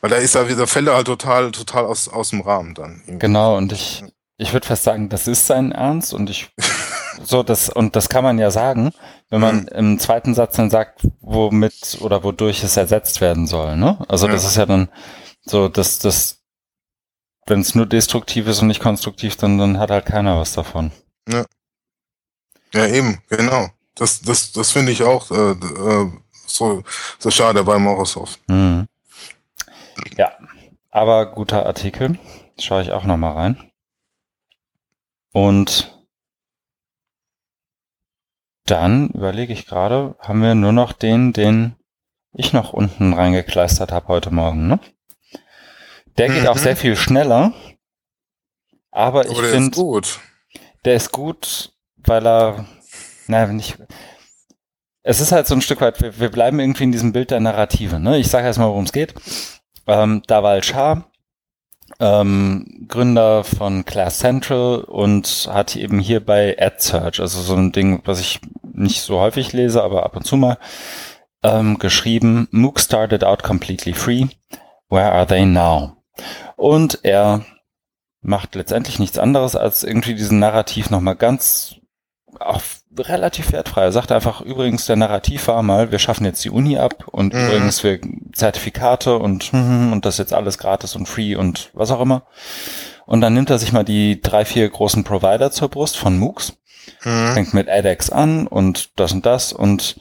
Weil 0.00 0.10
da 0.10 0.16
ist 0.16 0.34
er 0.34 0.48
wieder 0.48 0.66
Fälle 0.66 0.94
halt 0.94 1.06
total, 1.06 1.50
total 1.52 1.84
aus, 1.84 2.08
aus 2.08 2.30
dem 2.30 2.40
Rahmen 2.40 2.74
dann. 2.74 3.02
Irgendwie. 3.06 3.18
Genau, 3.18 3.56
und 3.56 3.72
ich, 3.72 4.02
ich 4.38 4.52
würde 4.52 4.66
fast 4.66 4.84
sagen, 4.84 5.08
das 5.08 5.28
ist 5.28 5.46
sein 5.46 5.72
Ernst 5.72 6.14
und 6.14 6.30
ich 6.30 6.50
so 7.24 7.42
das 7.42 7.68
und 7.68 7.96
das 7.96 8.08
kann 8.08 8.24
man 8.24 8.38
ja 8.38 8.50
sagen, 8.50 8.92
wenn 9.28 9.40
man 9.40 9.62
mhm. 9.62 9.68
im 9.68 9.98
zweiten 9.98 10.34
Satz 10.34 10.56
dann 10.56 10.70
sagt, 10.70 11.06
womit 11.20 11.98
oder 12.00 12.24
wodurch 12.24 12.64
es 12.64 12.76
ersetzt 12.76 13.20
werden 13.20 13.46
soll, 13.46 13.76
ne? 13.76 13.98
Also 14.08 14.26
ja. 14.26 14.32
das 14.32 14.44
ist 14.44 14.56
ja 14.56 14.66
dann 14.66 14.88
so, 15.42 15.68
dass 15.68 15.98
das 15.98 16.40
wenn 17.50 17.60
es 17.60 17.74
nur 17.74 17.84
destruktiv 17.84 18.46
ist 18.46 18.62
und 18.62 18.68
nicht 18.68 18.80
konstruktiv, 18.80 19.36
dann, 19.36 19.58
dann 19.58 19.78
hat 19.78 19.90
halt 19.90 20.06
keiner 20.06 20.38
was 20.38 20.52
davon. 20.52 20.92
Ja. 21.28 21.44
Ja, 22.72 22.86
eben, 22.86 23.22
genau. 23.28 23.68
Das, 23.94 24.22
das, 24.22 24.52
das 24.52 24.72
finde 24.72 24.92
ich 24.92 25.02
auch 25.02 25.30
äh, 25.30 25.52
äh, 25.52 26.10
so, 26.46 26.82
so 27.18 27.30
schade 27.30 27.64
bei 27.64 27.78
Morozov. 27.78 28.38
Mhm. 28.46 28.86
Ja, 30.16 30.32
aber 30.90 31.26
guter 31.26 31.66
Artikel. 31.66 32.18
Schaue 32.58 32.82
ich 32.82 32.92
auch 32.92 33.04
nochmal 33.04 33.32
rein. 33.32 33.70
Und 35.32 35.96
dann 38.66 39.08
überlege 39.10 39.52
ich 39.52 39.66
gerade, 39.66 40.16
haben 40.20 40.42
wir 40.42 40.54
nur 40.54 40.72
noch 40.72 40.92
den, 40.92 41.32
den 41.32 41.76
ich 42.32 42.52
noch 42.52 42.72
unten 42.72 43.12
reingekleistert 43.12 43.92
habe 43.92 44.08
heute 44.08 44.30
Morgen, 44.30 44.68
ne? 44.68 44.78
Der 46.18 46.28
geht 46.28 46.42
mhm. 46.42 46.48
auch 46.48 46.58
sehr 46.58 46.76
viel 46.76 46.96
schneller. 46.96 47.52
Aber, 48.90 49.20
aber 49.20 49.30
ich 49.30 49.38
finde, 49.38 50.02
der 50.84 50.94
ist 50.94 51.12
gut, 51.12 51.72
weil 52.04 52.26
er, 52.26 52.66
naja, 53.26 53.52
nicht, 53.52 53.78
es 55.02 55.20
ist 55.20 55.32
halt 55.32 55.46
so 55.46 55.54
ein 55.54 55.62
Stück 55.62 55.80
weit, 55.80 56.00
wir, 56.00 56.18
wir 56.18 56.30
bleiben 56.30 56.60
irgendwie 56.60 56.84
in 56.84 56.92
diesem 56.92 57.12
Bild 57.12 57.30
der 57.30 57.40
Narrative. 57.40 57.98
Ne? 57.98 58.18
Ich 58.18 58.28
sage 58.28 58.46
erstmal, 58.46 58.68
worum 58.68 58.84
es 58.84 58.92
geht. 58.92 59.14
Ähm, 59.86 60.22
Dawal 60.26 60.62
Shah, 60.62 61.10
ähm, 61.98 62.86
Gründer 62.88 63.44
von 63.44 63.84
Class 63.84 64.18
Central 64.18 64.82
und 64.82 65.48
hat 65.50 65.76
eben 65.76 65.98
hier 65.98 66.24
bei 66.24 66.56
AdSearch, 66.58 67.20
also 67.20 67.40
so 67.40 67.54
ein 67.54 67.72
Ding, 67.72 68.02
was 68.04 68.20
ich 68.20 68.40
nicht 68.72 69.02
so 69.02 69.18
häufig 69.20 69.52
lese, 69.52 69.82
aber 69.82 70.04
ab 70.04 70.16
und 70.16 70.24
zu 70.24 70.36
mal, 70.36 70.58
ähm, 71.42 71.78
geschrieben, 71.78 72.48
MOOC 72.50 72.80
started 72.80 73.24
out 73.24 73.42
completely 73.42 73.94
free. 73.94 74.26
Where 74.88 75.12
are 75.12 75.26
they 75.26 75.46
now? 75.46 75.96
Und 76.56 77.00
er 77.02 77.44
macht 78.20 78.54
letztendlich 78.54 78.98
nichts 78.98 79.18
anderes, 79.18 79.56
als 79.56 79.82
irgendwie 79.82 80.14
diesen 80.14 80.38
Narrativ 80.38 80.90
nochmal 80.90 81.16
ganz 81.16 81.76
auch 82.38 82.60
relativ 82.96 83.52
wertfrei. 83.52 83.82
Er 83.82 83.92
sagt 83.92 84.12
einfach, 84.12 84.40
übrigens, 84.40 84.86
der 84.86 84.96
Narrativ 84.96 85.48
war 85.48 85.62
mal, 85.62 85.90
wir 85.90 85.98
schaffen 85.98 86.24
jetzt 86.24 86.44
die 86.44 86.50
Uni 86.50 86.78
ab 86.78 87.08
und 87.08 87.34
mhm. 87.34 87.40
übrigens 87.40 87.82
wir 87.82 87.98
Zertifikate 88.32 89.18
und, 89.18 89.52
und 89.52 90.02
das 90.04 90.18
jetzt 90.18 90.32
alles 90.32 90.58
gratis 90.58 90.96
und 90.96 91.06
free 91.06 91.36
und 91.36 91.70
was 91.72 91.90
auch 91.90 92.00
immer. 92.00 92.22
Und 93.06 93.20
dann 93.20 93.34
nimmt 93.34 93.50
er 93.50 93.58
sich 93.58 93.72
mal 93.72 93.84
die 93.84 94.20
drei, 94.20 94.44
vier 94.44 94.68
großen 94.68 95.04
Provider 95.04 95.50
zur 95.50 95.68
Brust 95.68 95.96
von 95.96 96.18
MOOCs. 96.18 96.52
Mhm. 97.04 97.32
Fängt 97.32 97.54
mit 97.54 97.68
edX 97.68 98.10
an 98.10 98.46
und 98.46 98.98
das 98.98 99.12
und 99.12 99.24
das 99.26 99.52
und 99.52 99.96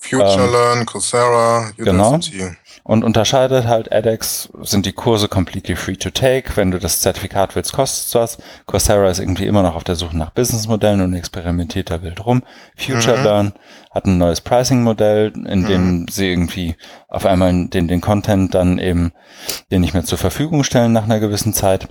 FutureLearn, 0.00 0.80
ähm, 0.80 0.86
Coursera, 0.86 1.70
Udacity. 1.78 2.38
Genau 2.38 2.50
und 2.82 3.04
unterscheidet 3.04 3.66
halt 3.66 3.92
edX, 3.92 4.50
sind 4.62 4.86
die 4.86 4.92
Kurse 4.92 5.28
completely 5.28 5.76
free 5.76 5.96
to 5.96 6.10
take. 6.10 6.56
Wenn 6.56 6.70
du 6.70 6.78
das 6.78 7.00
Zertifikat 7.00 7.54
willst, 7.56 7.72
kostet 7.72 8.06
es 8.06 8.14
was. 8.14 8.38
Coursera 8.66 9.08
ist 9.10 9.18
irgendwie 9.18 9.46
immer 9.46 9.62
noch 9.62 9.76
auf 9.76 9.84
der 9.84 9.96
Suche 9.96 10.16
nach 10.16 10.30
Businessmodellen 10.30 11.00
und 11.00 11.14
experimentiert 11.14 11.90
da 11.90 12.02
wild 12.02 12.24
rum. 12.24 12.42
FutureLearn 12.76 13.46
mhm. 13.46 13.52
hat 13.90 14.06
ein 14.06 14.18
neues 14.18 14.40
Pricing-Modell, 14.40 15.32
in 15.46 15.66
dem 15.66 16.00
mhm. 16.00 16.06
sie 16.08 16.30
irgendwie 16.30 16.76
auf 17.08 17.26
einmal 17.26 17.66
den, 17.68 17.88
den 17.88 18.00
Content 18.00 18.54
dann 18.54 18.78
eben 18.78 19.12
den 19.70 19.80
nicht 19.80 19.94
mehr 19.94 20.04
zur 20.04 20.18
Verfügung 20.18 20.64
stellen 20.64 20.92
nach 20.92 21.04
einer 21.04 21.20
gewissen 21.20 21.52
Zeit. 21.52 21.88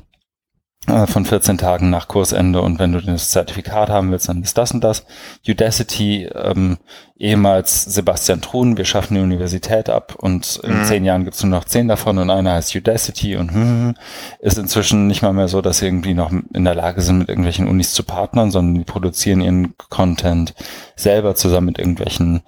Äh, 0.90 1.08
von 1.08 1.26
14 1.26 1.58
Tagen 1.58 1.90
nach 1.90 2.08
Kursende 2.08 2.62
und 2.62 2.80
wenn 2.80 2.92
du 2.92 3.02
das 3.02 3.30
Zertifikat 3.30 3.90
haben 3.90 4.12
willst, 4.12 4.28
dann 4.28 4.42
ist 4.42 4.58
das 4.58 4.72
und 4.72 4.84
das. 4.84 5.06
Udacity, 5.48 6.26
ähm, 6.34 6.78
ehemals 7.18 7.84
Sebastian 7.84 8.42
Truhn, 8.42 8.76
wir 8.76 8.86
schaffen 8.86 9.16
die 9.16 9.22
Universität 9.22 9.90
ab 9.90 10.16
und 10.18 10.60
in 10.64 10.80
mhm. 10.80 10.84
zehn 10.86 11.06
Jahren 11.06 11.26
gibt's 11.26 11.44
nur 11.44 11.52
noch 11.52 11.66
zehn 11.66 11.88
davon 11.88 12.18
und 12.18 12.30
einer 12.30 12.54
heißt 12.54 12.76
Udacity 12.76 13.36
und 13.36 13.52
hm, 13.52 13.62
hm, 13.62 13.70
hm, 13.70 13.96
ist 14.40 14.58
inzwischen 14.58 15.08
nicht 15.08 15.22
mal 15.22 15.34
mehr 15.34 15.48
so, 15.48 15.62
dass 15.62 15.80
sie 15.80 15.86
irgendwie 15.86 16.14
noch 16.14 16.32
in 16.32 16.66
der 16.66 16.76
Lage 16.76 17.02
sind, 17.02 17.20
mit 17.20 17.30
irgendwelchen 17.30 17.68
Unis 17.68 17.94
zu 17.94 18.04
partnern, 18.04 18.50
sondern 18.50 18.76
die 18.76 18.86
produzieren 18.86 19.42
ihren 19.42 19.76
Content 19.90 20.56
selber 20.96 21.36
zusammen 21.36 21.68
mit 21.68 21.78
irgendwelchen 21.78 22.42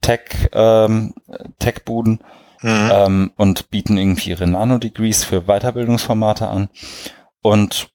Tech, 0.00 0.48
ähm, 0.52 1.14
Tech-Buden. 1.58 2.20
Mhm. 2.62 2.90
Ähm, 2.92 3.32
und 3.38 3.70
bieten 3.70 3.96
irgendwie 3.96 4.28
ihre 4.28 4.46
Nano-Degrees 4.46 5.24
für 5.24 5.46
Weiterbildungsformate 5.46 6.46
an. 6.46 6.68
Und 7.42 7.90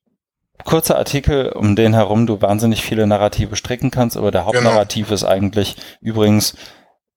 kurzer 0.63 0.97
Artikel, 0.97 1.49
um 1.49 1.75
den 1.75 1.93
herum 1.93 2.25
du 2.25 2.41
wahnsinnig 2.41 2.81
viele 2.81 3.07
Narrative 3.07 3.55
stricken 3.55 3.91
kannst, 3.91 4.17
aber 4.17 4.31
der 4.31 4.41
genau. 4.41 4.53
Hauptnarrativ 4.53 5.07
genau. 5.07 5.15
ist 5.15 5.23
eigentlich 5.23 5.75
übrigens, 6.01 6.55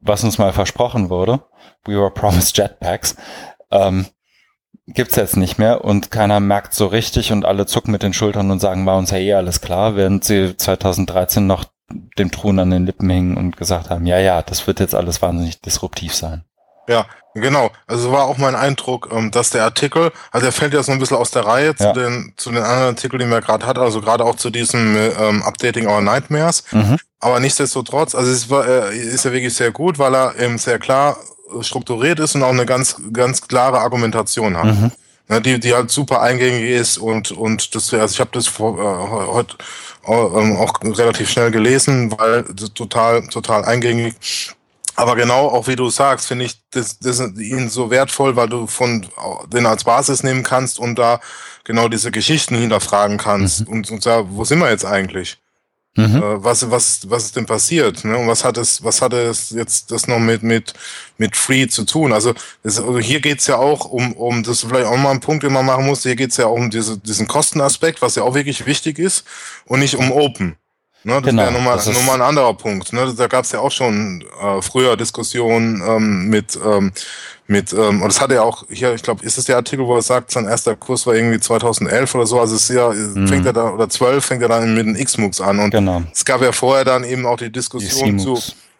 was 0.00 0.24
uns 0.24 0.38
mal 0.38 0.52
versprochen 0.52 1.10
wurde. 1.10 1.40
We 1.84 1.94
were 1.94 2.10
promised 2.10 2.56
Jetpacks. 2.56 3.16
Ähm, 3.70 4.06
gibt's 4.86 5.16
jetzt 5.16 5.36
nicht 5.36 5.58
mehr 5.58 5.84
und 5.84 6.10
keiner 6.10 6.40
merkt 6.40 6.74
so 6.74 6.86
richtig 6.86 7.32
und 7.32 7.44
alle 7.44 7.66
zucken 7.66 7.92
mit 7.92 8.02
den 8.02 8.14
Schultern 8.14 8.50
und 8.50 8.60
sagen, 8.60 8.86
war 8.86 8.98
uns 8.98 9.10
ja 9.10 9.18
eh 9.18 9.34
alles 9.34 9.60
klar, 9.60 9.96
während 9.96 10.24
sie 10.24 10.56
2013 10.56 11.46
noch 11.46 11.64
dem 12.18 12.30
Thron 12.30 12.58
an 12.58 12.70
den 12.70 12.86
Lippen 12.86 13.08
hingen 13.08 13.36
und 13.36 13.56
gesagt 13.56 13.90
haben, 13.90 14.06
ja, 14.06 14.18
ja, 14.18 14.42
das 14.42 14.66
wird 14.66 14.80
jetzt 14.80 14.94
alles 14.94 15.22
wahnsinnig 15.22 15.60
disruptiv 15.60 16.14
sein. 16.14 16.44
Ja, 16.88 17.06
genau. 17.34 17.70
Also 17.86 18.10
war 18.10 18.24
auch 18.24 18.38
mein 18.38 18.56
Eindruck, 18.56 19.10
ähm, 19.12 19.30
dass 19.30 19.50
der 19.50 19.64
Artikel, 19.64 20.10
also 20.32 20.46
er 20.46 20.52
fällt 20.52 20.74
ja 20.74 20.82
so 20.82 20.90
ein 20.90 20.98
bisschen 20.98 21.18
aus 21.18 21.30
der 21.30 21.44
Reihe 21.44 21.76
zu 21.76 21.92
den 21.92 22.32
zu 22.36 22.50
den 22.50 22.62
anderen 22.62 22.94
Artikeln, 22.96 23.20
die 23.20 23.26
wir 23.26 23.40
gerade 23.40 23.66
hatten, 23.66 23.80
also 23.80 24.00
gerade 24.00 24.24
auch 24.24 24.36
zu 24.36 24.50
diesem 24.50 24.96
ähm, 24.96 25.42
Updating 25.42 25.86
Our 25.86 26.00
Nightmares. 26.00 26.64
Mhm. 26.72 26.98
Aber 27.20 27.40
nichtsdestotrotz, 27.40 28.14
also 28.14 28.30
es 28.30 28.48
war, 28.48 28.66
äh, 28.66 28.96
ist 28.96 29.24
ja 29.24 29.32
wirklich 29.32 29.54
sehr 29.54 29.70
gut, 29.70 29.98
weil 29.98 30.14
er 30.14 30.38
eben 30.38 30.58
sehr 30.58 30.78
klar 30.78 31.16
strukturiert 31.60 32.20
ist 32.20 32.34
und 32.34 32.42
auch 32.42 32.50
eine 32.50 32.66
ganz 32.66 32.96
ganz 33.12 33.46
klare 33.46 33.80
Argumentation 33.80 34.56
hat. 34.56 34.64
Mhm. 34.64 34.90
Ja, 35.30 35.40
die, 35.40 35.60
die 35.60 35.74
halt 35.74 35.90
super 35.90 36.22
eingängig 36.22 36.70
ist 36.70 36.96
und 36.96 37.32
und 37.32 37.74
das 37.74 37.92
also 37.92 38.14
ich 38.14 38.20
habe 38.20 38.30
das 38.32 38.46
vor, 38.46 38.78
äh, 38.78 39.26
heute 39.30 39.56
äh, 40.06 40.10
auch 40.10 40.72
relativ 40.82 41.30
schnell 41.30 41.50
gelesen, 41.50 42.10
weil 42.18 42.44
total 42.74 43.26
total 43.28 43.66
eingängig 43.66 44.54
aber 44.98 45.14
genau, 45.14 45.46
auch 45.46 45.68
wie 45.68 45.76
du 45.76 45.90
sagst, 45.90 46.26
finde 46.26 46.44
ich 46.44 46.60
das, 46.72 46.98
das 46.98 47.20
ihn 47.20 47.68
so 47.68 47.88
wertvoll, 47.88 48.34
weil 48.34 48.48
du 48.48 48.66
von 48.66 49.06
den 49.46 49.64
als 49.64 49.84
Basis 49.84 50.24
nehmen 50.24 50.42
kannst 50.42 50.80
und 50.80 50.96
da 50.98 51.20
genau 51.62 51.88
diese 51.88 52.10
Geschichten 52.10 52.56
hinterfragen 52.56 53.16
kannst 53.16 53.60
mhm. 53.60 53.74
und, 53.74 53.90
und 53.92 54.02
sagen, 54.02 54.28
wo 54.32 54.44
sind 54.44 54.58
wir 54.58 54.70
jetzt 54.70 54.84
eigentlich? 54.84 55.38
Mhm. 55.94 56.16
Äh, 56.16 56.42
was, 56.42 56.68
was, 56.68 57.08
was 57.08 57.26
ist 57.26 57.36
denn 57.36 57.46
passiert? 57.46 58.04
Ne? 58.04 58.18
Und 58.18 58.26
was 58.26 58.42
hat 58.42 58.56
es, 58.56 58.82
was 58.82 59.00
hat 59.00 59.12
es 59.12 59.50
jetzt 59.50 59.92
das 59.92 60.08
noch 60.08 60.18
mit, 60.18 60.42
mit, 60.42 60.74
mit 61.16 61.36
Free 61.36 61.68
zu 61.68 61.84
tun? 61.84 62.12
Also, 62.12 62.34
das, 62.64 62.80
also 62.80 62.98
hier 62.98 63.20
geht's 63.20 63.46
ja 63.46 63.56
auch 63.56 63.84
um, 63.84 64.14
um, 64.14 64.42
das 64.42 64.64
ist 64.64 64.68
vielleicht 64.68 64.86
auch 64.86 64.96
mal 64.96 65.12
ein 65.12 65.20
Punkt, 65.20 65.44
den 65.44 65.52
man 65.52 65.64
machen 65.64 65.86
muss, 65.86 66.02
hier 66.02 66.16
geht's 66.16 66.38
ja 66.38 66.46
auch 66.46 66.56
um 66.56 66.70
diese, 66.70 66.98
diesen 66.98 67.28
Kostenaspekt, 67.28 68.02
was 68.02 68.16
ja 68.16 68.24
auch 68.24 68.34
wirklich 68.34 68.66
wichtig 68.66 68.98
ist 68.98 69.24
und 69.64 69.78
nicht 69.78 69.94
um 69.94 70.10
Open. 70.10 70.56
Ne, 71.04 71.14
das 71.14 71.22
genau, 71.22 71.42
wäre 71.42 71.52
nochmal 71.52 71.76
noch 71.76 72.06
mal 72.06 72.14
ein 72.14 72.22
anderer 72.22 72.54
Punkt. 72.54 72.92
Ne? 72.92 73.14
Da 73.16 73.28
gab 73.28 73.44
es 73.44 73.52
ja 73.52 73.60
auch 73.60 73.70
schon 73.70 74.24
äh, 74.42 74.60
früher 74.60 74.96
Diskussionen 74.96 75.80
ähm, 75.86 76.28
mit, 76.28 76.58
ähm, 76.64 76.92
mit 77.46 77.72
ähm, 77.72 78.02
und 78.02 78.08
das 78.08 78.20
hat 78.20 78.32
ja 78.32 78.42
auch 78.42 78.64
hier, 78.68 78.94
ich 78.94 79.02
glaube, 79.02 79.24
ist 79.24 79.38
es 79.38 79.44
der 79.44 79.56
Artikel, 79.56 79.86
wo 79.86 79.94
er 79.94 80.02
sagt, 80.02 80.32
sein 80.32 80.46
erster 80.46 80.74
Kurs 80.74 81.06
war 81.06 81.14
irgendwie 81.14 81.38
2011 81.38 82.14
oder 82.16 82.26
so, 82.26 82.40
also 82.40 82.56
es 82.56 82.68
ist 82.68 82.76
ja, 82.76 82.90
mhm. 82.90 83.28
fängt 83.28 83.46
er 83.46 83.52
da, 83.52 83.70
oder 83.70 83.88
12 83.88 84.24
fängt 84.24 84.42
er 84.42 84.48
dann 84.48 84.74
mit 84.74 84.86
den 84.86 84.96
X-MOOCs 84.96 85.40
an 85.40 85.60
und 85.60 85.70
genau. 85.70 86.02
es 86.12 86.24
gab 86.24 86.42
ja 86.42 86.50
vorher 86.50 86.84
dann 86.84 87.04
eben 87.04 87.26
auch 87.26 87.36
die 87.36 87.50
Diskussion 87.50 88.18
die 88.18 88.24
zu, 88.24 88.38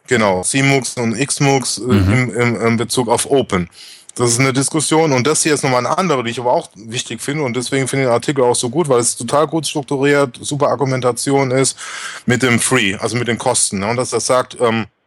genau, 0.08 0.42
C-MOOCs 0.42 0.96
und 0.96 1.18
X-MOOCs 1.18 1.78
äh, 1.78 1.82
mhm. 1.82 2.12
im, 2.12 2.34
im, 2.34 2.60
im 2.60 2.76
Bezug 2.76 3.08
auf 3.08 3.30
Open. 3.30 3.70
Das 4.18 4.30
ist 4.30 4.40
eine 4.40 4.52
Diskussion 4.52 5.12
und 5.12 5.28
das 5.28 5.44
hier 5.44 5.54
ist 5.54 5.62
nochmal 5.62 5.86
eine 5.86 5.96
andere, 5.96 6.24
die 6.24 6.30
ich 6.30 6.40
aber 6.40 6.52
auch 6.52 6.70
wichtig 6.74 7.22
finde 7.22 7.44
und 7.44 7.54
deswegen 7.56 7.86
finde 7.86 8.02
ich 8.02 8.08
den 8.08 8.14
Artikel 8.14 8.42
auch 8.42 8.56
so 8.56 8.68
gut, 8.68 8.88
weil 8.88 8.98
es 8.98 9.16
total 9.16 9.46
gut 9.46 9.64
strukturiert, 9.64 10.36
super 10.40 10.70
Argumentation 10.70 11.52
ist 11.52 11.78
mit 12.26 12.42
dem 12.42 12.58
Free, 12.58 12.96
also 12.96 13.16
mit 13.16 13.28
den 13.28 13.38
Kosten. 13.38 13.78
Ne? 13.78 13.86
Und 13.86 13.96
dass 13.96 14.12
er 14.12 14.18
sagt, 14.18 14.56
ähm, 14.60 14.82
äh, 14.82 14.97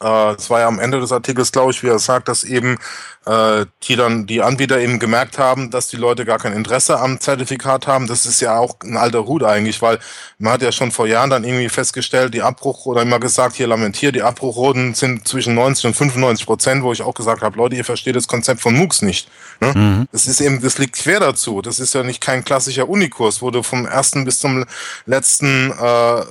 es 0.00 0.50
war 0.50 0.60
ja 0.60 0.68
am 0.68 0.78
Ende 0.78 1.00
des 1.00 1.12
Artikels, 1.12 1.52
glaube 1.52 1.72
ich, 1.72 1.82
wie 1.82 1.88
er 1.88 1.98
sagt, 1.98 2.28
dass 2.28 2.44
eben 2.44 2.78
äh, 3.26 3.66
die 3.82 3.96
dann 3.96 4.26
die 4.26 4.40
Anbieter 4.40 4.78
eben 4.78 4.98
gemerkt 4.98 5.38
haben, 5.38 5.70
dass 5.70 5.88
die 5.88 5.96
Leute 5.96 6.24
gar 6.24 6.38
kein 6.38 6.52
Interesse 6.52 7.00
am 7.00 7.18
Zertifikat 7.18 7.86
haben. 7.88 8.06
Das 8.06 8.24
ist 8.24 8.40
ja 8.40 8.56
auch 8.56 8.76
ein 8.84 8.96
alter 8.96 9.26
Hut 9.26 9.42
eigentlich, 9.42 9.82
weil 9.82 9.98
man 10.38 10.52
hat 10.52 10.62
ja 10.62 10.70
schon 10.70 10.92
vor 10.92 11.08
Jahren 11.08 11.30
dann 11.30 11.42
irgendwie 11.42 11.68
festgestellt, 11.68 12.34
die 12.34 12.42
Abbruch 12.42 12.86
oder 12.86 13.02
immer 13.02 13.18
gesagt, 13.18 13.56
hier 13.56 13.66
lamentiert, 13.66 14.14
die 14.14 14.22
Abbruchroten 14.22 14.94
sind 14.94 15.26
zwischen 15.26 15.54
90 15.54 15.86
und 15.86 15.94
95 15.94 16.46
Prozent, 16.46 16.82
wo 16.84 16.92
ich 16.92 17.02
auch 17.02 17.14
gesagt 17.14 17.42
habe, 17.42 17.56
Leute, 17.56 17.74
ihr 17.74 17.84
versteht 17.84 18.14
das 18.14 18.28
Konzept 18.28 18.60
von 18.60 18.74
MOOCs 18.76 19.02
nicht. 19.02 19.28
Ne? 19.60 19.72
Mhm. 19.74 20.08
Das 20.12 20.28
ist 20.28 20.40
eben, 20.40 20.62
das 20.62 20.78
liegt 20.78 20.94
quer 20.94 21.18
dazu. 21.18 21.62
Das 21.62 21.80
ist 21.80 21.94
ja 21.94 22.04
nicht 22.04 22.20
kein 22.20 22.44
klassischer 22.44 22.88
Unikurs, 22.88 23.42
wo 23.42 23.50
du 23.50 23.64
vom 23.64 23.86
ersten 23.86 24.24
bis 24.24 24.38
zum 24.38 24.64
letzten, 25.06 25.72
äh, 25.72 26.22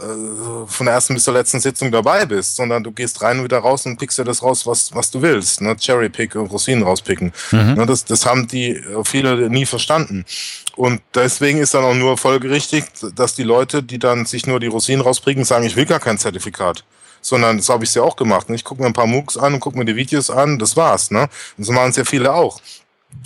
von 0.68 0.86
der 0.86 0.94
ersten 0.94 1.14
bis 1.14 1.26
zur 1.26 1.34
letzten 1.34 1.60
Sitzung 1.60 1.92
dabei 1.92 2.26
bist, 2.26 2.56
sondern 2.56 2.86
du 2.86 2.92
gehst 2.92 3.22
rein 3.22 3.40
und 3.40 3.44
wieder 3.44 3.55
raus 3.60 3.86
und 3.86 3.98
pickst 3.98 4.18
dir 4.18 4.23
das 4.23 4.44
raus, 4.44 4.65
was, 4.65 4.94
was 4.94 5.11
du 5.11 5.22
willst. 5.22 5.61
Ne? 5.61 5.76
Cherry 5.76 6.10
Pick 6.10 6.36
und 6.36 6.48
Rosinen 6.48 6.84
rauspicken. 6.84 7.34
Mhm. 7.52 7.73
Ne, 7.76 7.86
das, 7.86 8.06
das 8.06 8.26
haben 8.26 8.48
die 8.48 8.72
äh, 8.72 9.03
viele 9.03 9.49
nie 9.49 9.65
verstanden. 9.65 10.26
Und 10.76 11.02
deswegen 11.14 11.60
ist 11.60 11.73
dann 11.73 11.84
auch 11.84 11.94
nur 11.94 12.18
folgerichtig, 12.18 12.86
dass 13.15 13.36
die 13.36 13.44
Leute, 13.44 13.84
die 13.84 13.99
dann 13.99 14.26
sich 14.26 14.45
nur 14.45 14.60
die 14.60 14.68
Rosinen 14.68 15.02
rauspicken, 15.02 15.45
sagen, 15.45 15.65
ich 15.65 15.76
will 15.76 15.86
gar 15.86 15.99
kein 15.99 16.18
Zertifikat 16.18 16.84
sondern 17.22 17.57
das 17.57 17.69
habe 17.69 17.84
ich 17.84 17.95
ja 17.95 18.03
auch 18.03 18.15
gemacht. 18.15 18.49
Ne? 18.49 18.56
Ich 18.56 18.64
gucke 18.64 18.82
mir 18.82 18.88
ein 18.88 18.94
paar 18.94 19.07
MOOCs 19.07 19.38
an 19.38 19.56
und 19.56 19.60
gucke 19.60 19.80
mir 19.80 19.86
die 19.86 19.95
Videos 19.95 20.30
an, 20.30 20.60
das 20.60 20.77
war's. 20.77 21.10
Ne? 21.10 21.27
Und 21.57 21.64
so 21.64 21.73
machen 21.73 21.90
es 21.90 21.95
ja 21.95 22.06
viele 22.06 22.32
auch. 22.32 22.61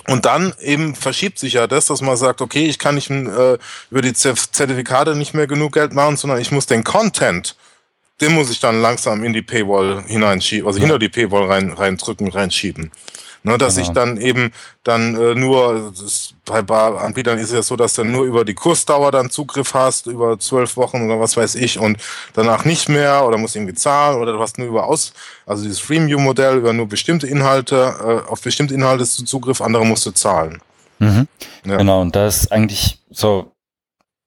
Und 0.07 0.26
dann 0.26 0.53
eben 0.61 0.95
verschiebt 0.95 1.38
sich 1.38 1.53
ja 1.53 1.68
das, 1.68 1.88
dass 1.88 2.01
man 2.01 2.18
sagt, 2.18 2.41
okay, 2.41 2.65
ich 2.65 2.80
kann 2.80 2.95
nicht 2.95 3.10
äh, 3.10 3.57
über 3.91 4.01
die 4.01 4.14
Zertifikate 4.14 5.15
nicht 5.15 5.34
mehr 5.34 5.47
genug 5.47 5.73
Geld 5.73 5.93
machen, 5.93 6.18
sondern 6.18 6.39
ich 6.39 6.51
muss 6.51 6.65
den 6.65 6.84
Content, 6.84 7.56
den 8.22 8.34
muss 8.34 8.50
ich 8.50 8.60
dann 8.60 8.82
langsam 8.82 9.24
in 9.24 9.34
die 9.34 9.41
Paywall 9.41 10.04
hineinschieben, 10.06 10.68
also 10.68 10.80
ja. 10.80 10.86
hinter 10.86 11.00
die 11.00 11.10
Paywall 11.10 11.46
rein, 11.46 11.72
reindrücken, 11.72 12.30
reinschieben. 12.30 12.91
Ne, 13.41 13.58
dass 13.58 13.76
genau. 13.76 13.88
ich 13.88 13.94
dann 13.94 14.18
eben 14.18 14.52
dann 14.84 15.16
äh, 15.16 15.34
nur, 15.34 15.94
das, 15.98 16.34
bei 16.44 16.76
Anbietern 16.76 17.38
ist 17.38 17.50
es 17.50 17.54
ja 17.54 17.62
so, 17.62 17.78
dass 17.78 17.94
du 17.94 18.04
nur 18.04 18.26
über 18.26 18.44
die 18.44 18.54
Kursdauer 18.54 19.14
dann 19.14 19.30
Zugriff 19.30 19.74
hast, 19.74 20.08
über 20.08 20.38
zwölf 20.40 20.76
Wochen 20.76 21.06
oder 21.06 21.22
was 21.22 21.38
weiß 21.38 21.56
ich, 21.56 21.80
und 21.80 22.00
danach 22.34 22.66
nicht 22.66 22.90
mehr 22.90 23.26
oder 23.26 23.38
musst 23.38 23.56
irgendwie 23.56 23.76
zahlen 23.76 24.20
oder 24.20 24.34
du 24.34 24.40
hast 24.41 24.58
nur 24.58 24.68
über 24.68 24.88
aus, 24.88 25.14
also 25.46 25.64
dieses 25.64 25.80
Freemium-Modell 25.80 26.58
über 26.58 26.74
nur 26.74 26.90
bestimmte 26.90 27.28
Inhalte, 27.28 27.96
äh, 28.02 28.30
auf 28.30 28.41
bestimmte 28.41 28.74
Inhalte 28.74 29.06
Zugriff, 29.06 29.62
andere 29.62 29.86
musst 29.86 30.06
du 30.06 30.12
zahlen. 30.12 30.62
Mhm. 31.00 31.30
Ja. 31.64 31.78
Genau, 31.78 32.02
und 32.02 32.18
da 32.18 32.28
ist 32.28 32.52
eigentlich 32.52 33.00
so 33.10 33.54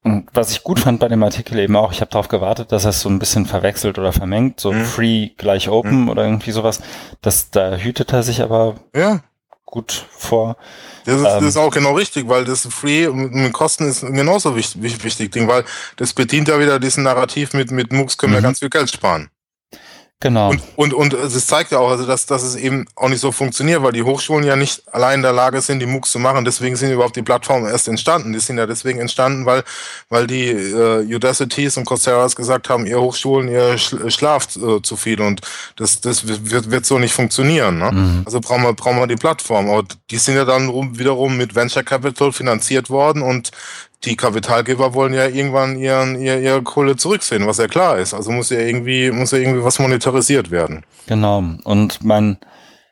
und 0.04 0.26
was 0.32 0.50
ich 0.50 0.64
gut 0.64 0.80
fand 0.80 0.98
bei 0.98 1.08
dem 1.08 1.22
Artikel 1.22 1.58
eben 1.58 1.76
auch, 1.76 1.92
ich 1.92 2.00
habe 2.00 2.10
darauf 2.10 2.28
gewartet, 2.28 2.72
dass 2.72 2.84
er 2.84 2.90
es 2.90 3.00
so 3.00 3.08
ein 3.08 3.20
bisschen 3.20 3.46
verwechselt 3.46 3.98
oder 3.98 4.12
vermengt, 4.12 4.58
so 4.58 4.72
mhm. 4.72 4.84
free 4.84 5.30
gleich 5.36 5.68
open 5.68 6.02
mhm. 6.02 6.08
oder 6.08 6.24
irgendwie 6.24 6.50
sowas. 6.50 6.80
Das, 7.20 7.50
da 7.50 7.76
hütet 7.76 8.12
er 8.12 8.24
sich 8.24 8.42
aber 8.42 8.76
ja. 8.94 9.20
gut 9.64 10.06
vor. 10.10 10.56
Das 11.04 11.16
ist, 11.16 11.20
ähm, 11.20 11.32
das 11.40 11.44
ist 11.44 11.56
auch 11.56 11.72
genau 11.72 11.94
richtig, 11.94 12.28
weil 12.28 12.44
das 12.44 12.66
Free 12.66 13.08
mit 13.08 13.52
Kosten 13.52 13.88
ist 13.88 14.00
genauso 14.00 14.56
wichtig, 14.56 15.04
wichtig 15.04 15.30
Ding, 15.30 15.46
weil 15.46 15.64
das 15.96 16.12
bedient 16.12 16.48
ja 16.48 16.58
wieder 16.58 16.80
diesen 16.80 17.04
Narrativ 17.04 17.54
mit, 17.54 17.70
mit 17.70 17.92
MOOCs 17.92 18.18
können 18.18 18.32
wir 18.32 18.40
mhm. 18.40 18.44
ganz 18.44 18.58
viel 18.58 18.70
Geld 18.70 18.90
sparen. 18.90 19.30
Genau. 20.23 20.51
Und, 20.77 20.94
und, 20.94 21.12
und 21.12 21.15
es 21.15 21.47
zeigt 21.49 21.73
ja 21.73 21.78
auch, 21.78 21.90
also 21.90 22.07
dass, 22.07 22.27
dass 22.27 22.44
es 22.44 22.55
eben 22.55 22.86
auch 22.94 23.09
nicht 23.09 23.19
so 23.19 23.32
funktioniert, 23.32 23.82
weil 23.82 23.90
die 23.90 24.05
Hochschulen 24.05 24.44
ja 24.44 24.55
nicht 24.55 24.85
allein 24.93 25.16
in 25.16 25.23
der 25.23 25.32
Lage 25.32 25.61
sind, 25.61 25.81
die 25.81 25.86
MOOCs 25.86 26.12
zu 26.12 26.20
machen. 26.20 26.44
Deswegen 26.44 26.77
sind 26.77 26.93
überhaupt 26.93 27.16
die 27.16 27.23
Plattformen 27.23 27.66
erst 27.66 27.89
entstanden. 27.89 28.32
Die 28.32 28.39
sind 28.39 28.57
ja 28.57 28.66
deswegen 28.66 29.01
entstanden, 29.01 29.47
weil, 29.47 29.65
weil 30.11 30.28
die 30.28 30.47
äh, 30.47 31.12
Udacities 31.12 31.77
und 31.77 31.86
Coursera's 31.86 32.36
gesagt 32.36 32.69
haben, 32.69 32.86
ihr 32.86 33.01
Hochschulen, 33.01 33.49
ihr 33.49 33.77
schlaft 33.78 34.57
äh, 34.57 34.81
zu 34.81 34.97
viel 34.97 35.20
und 35.20 35.40
das, 35.74 36.01
das 36.01 36.28
wird, 36.28 36.70
wird 36.70 36.86
so 36.86 37.01
nicht 37.01 37.12
funktionieren. 37.12 37.78
Ne? 37.78 37.90
Mhm. 37.90 38.23
Also 38.24 38.40
brauchen 38.40 38.62
wir, 38.62 38.74
brauchen 38.74 38.99
wir 38.99 39.09
die 39.09 39.16
Plattform. 39.16 39.70
Aber 39.70 39.82
die 40.09 40.19
sind 40.19 40.36
ja 40.36 40.44
dann 40.44 40.97
wiederum 40.97 41.36
mit 41.36 41.57
Venture 41.57 41.82
Capital 41.82 42.31
finanziert 42.32 42.90
worden 42.90 43.23
und 43.23 43.51
die 44.04 44.16
Kapitalgeber 44.16 44.94
wollen 44.94 45.14
ja 45.14 45.26
irgendwann 45.26 45.76
ihren, 45.76 46.20
ihr, 46.20 46.40
ihre 46.40 46.62
Kohle 46.62 46.96
zurücksehen, 46.96 47.46
was 47.46 47.58
ja 47.58 47.68
klar 47.68 47.98
ist. 47.98 48.14
Also 48.14 48.32
muss 48.32 48.50
ja 48.50 48.58
irgendwie, 48.58 49.10
muss 49.10 49.30
ja 49.30 49.38
irgendwie 49.38 49.64
was 49.64 49.78
monetarisiert 49.78 50.50
werden. 50.50 50.84
Genau. 51.06 51.44
Und 51.64 52.02
mein, 52.04 52.38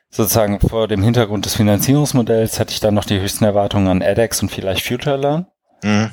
sozusagen 0.09 0.59
vor 0.59 0.87
dem 0.87 1.03
Hintergrund 1.03 1.45
des 1.45 1.55
Finanzierungsmodells 1.55 2.59
hatte 2.59 2.73
ich 2.73 2.79
dann 2.79 2.93
noch 2.93 3.05
die 3.05 3.19
höchsten 3.19 3.43
Erwartungen 3.43 3.87
an 3.87 4.01
edX 4.01 4.41
und 4.41 4.49
vielleicht 4.49 4.85
FutureLearn. 4.85 5.47
Mhm. 5.83 6.11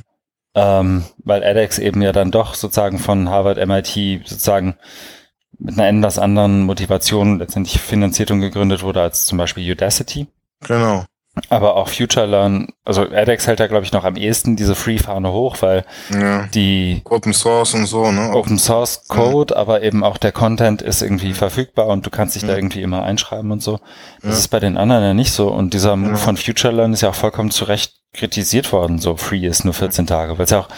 Ähm, 0.54 1.04
weil 1.18 1.42
edX 1.42 1.78
eben 1.78 2.02
ja 2.02 2.12
dann 2.12 2.30
doch 2.30 2.54
sozusagen 2.54 2.98
von 2.98 3.28
Harvard, 3.28 3.64
MIT 3.64 4.26
sozusagen 4.26 4.76
mit 5.58 5.78
einer 5.78 5.98
etwas 5.98 6.18
anderen 6.18 6.62
Motivation 6.62 7.38
letztendlich 7.38 7.80
finanziert 7.80 8.30
und 8.30 8.40
gegründet 8.40 8.82
wurde 8.82 9.02
als 9.02 9.26
zum 9.26 9.38
Beispiel 9.38 9.70
Udacity. 9.70 10.26
Genau. 10.66 11.04
Aber 11.48 11.76
auch 11.76 11.88
FutureLearn, 11.88 12.68
also 12.84 13.04
edX 13.04 13.46
hält 13.46 13.60
da 13.60 13.66
glaube 13.66 13.84
ich 13.84 13.92
noch 13.92 14.04
am 14.04 14.16
ehesten 14.16 14.56
diese 14.56 14.74
Free-Fahne 14.74 15.32
hoch, 15.32 15.56
weil 15.60 15.84
ja. 16.10 16.46
die 16.54 17.02
Open 17.04 17.32
Source 17.32 17.74
und 17.74 17.86
so, 17.86 18.10
ne? 18.10 18.32
Open 18.32 18.58
Source 18.58 19.06
Code, 19.08 19.54
ja. 19.54 19.60
aber 19.60 19.82
eben 19.82 20.04
auch 20.04 20.18
der 20.18 20.32
Content 20.32 20.82
ist 20.82 21.02
irgendwie 21.02 21.32
verfügbar 21.34 21.86
und 21.88 22.06
du 22.06 22.10
kannst 22.10 22.34
dich 22.34 22.42
ja. 22.42 22.48
da 22.48 22.56
irgendwie 22.56 22.82
immer 22.82 23.02
einschreiben 23.02 23.50
und 23.50 23.62
so. 23.62 23.80
Das 24.22 24.38
ist 24.38 24.48
bei 24.48 24.60
den 24.60 24.76
anderen 24.76 25.02
ja 25.02 25.14
nicht 25.14 25.32
so. 25.32 25.48
Und 25.48 25.74
dieser 25.74 25.96
Move 25.96 26.16
von 26.16 26.36
FutureLearn 26.36 26.92
ist 26.92 27.02
ja 27.02 27.10
auch 27.10 27.14
vollkommen 27.14 27.50
zu 27.50 27.64
Recht 27.64 27.94
kritisiert 28.12 28.72
worden, 28.72 28.98
so 28.98 29.16
Free 29.16 29.46
ist 29.46 29.64
nur 29.64 29.74
14 29.74 30.06
Tage, 30.06 30.38
weil 30.38 30.44
es 30.44 30.50
ja 30.50 30.60
auch 30.60 30.68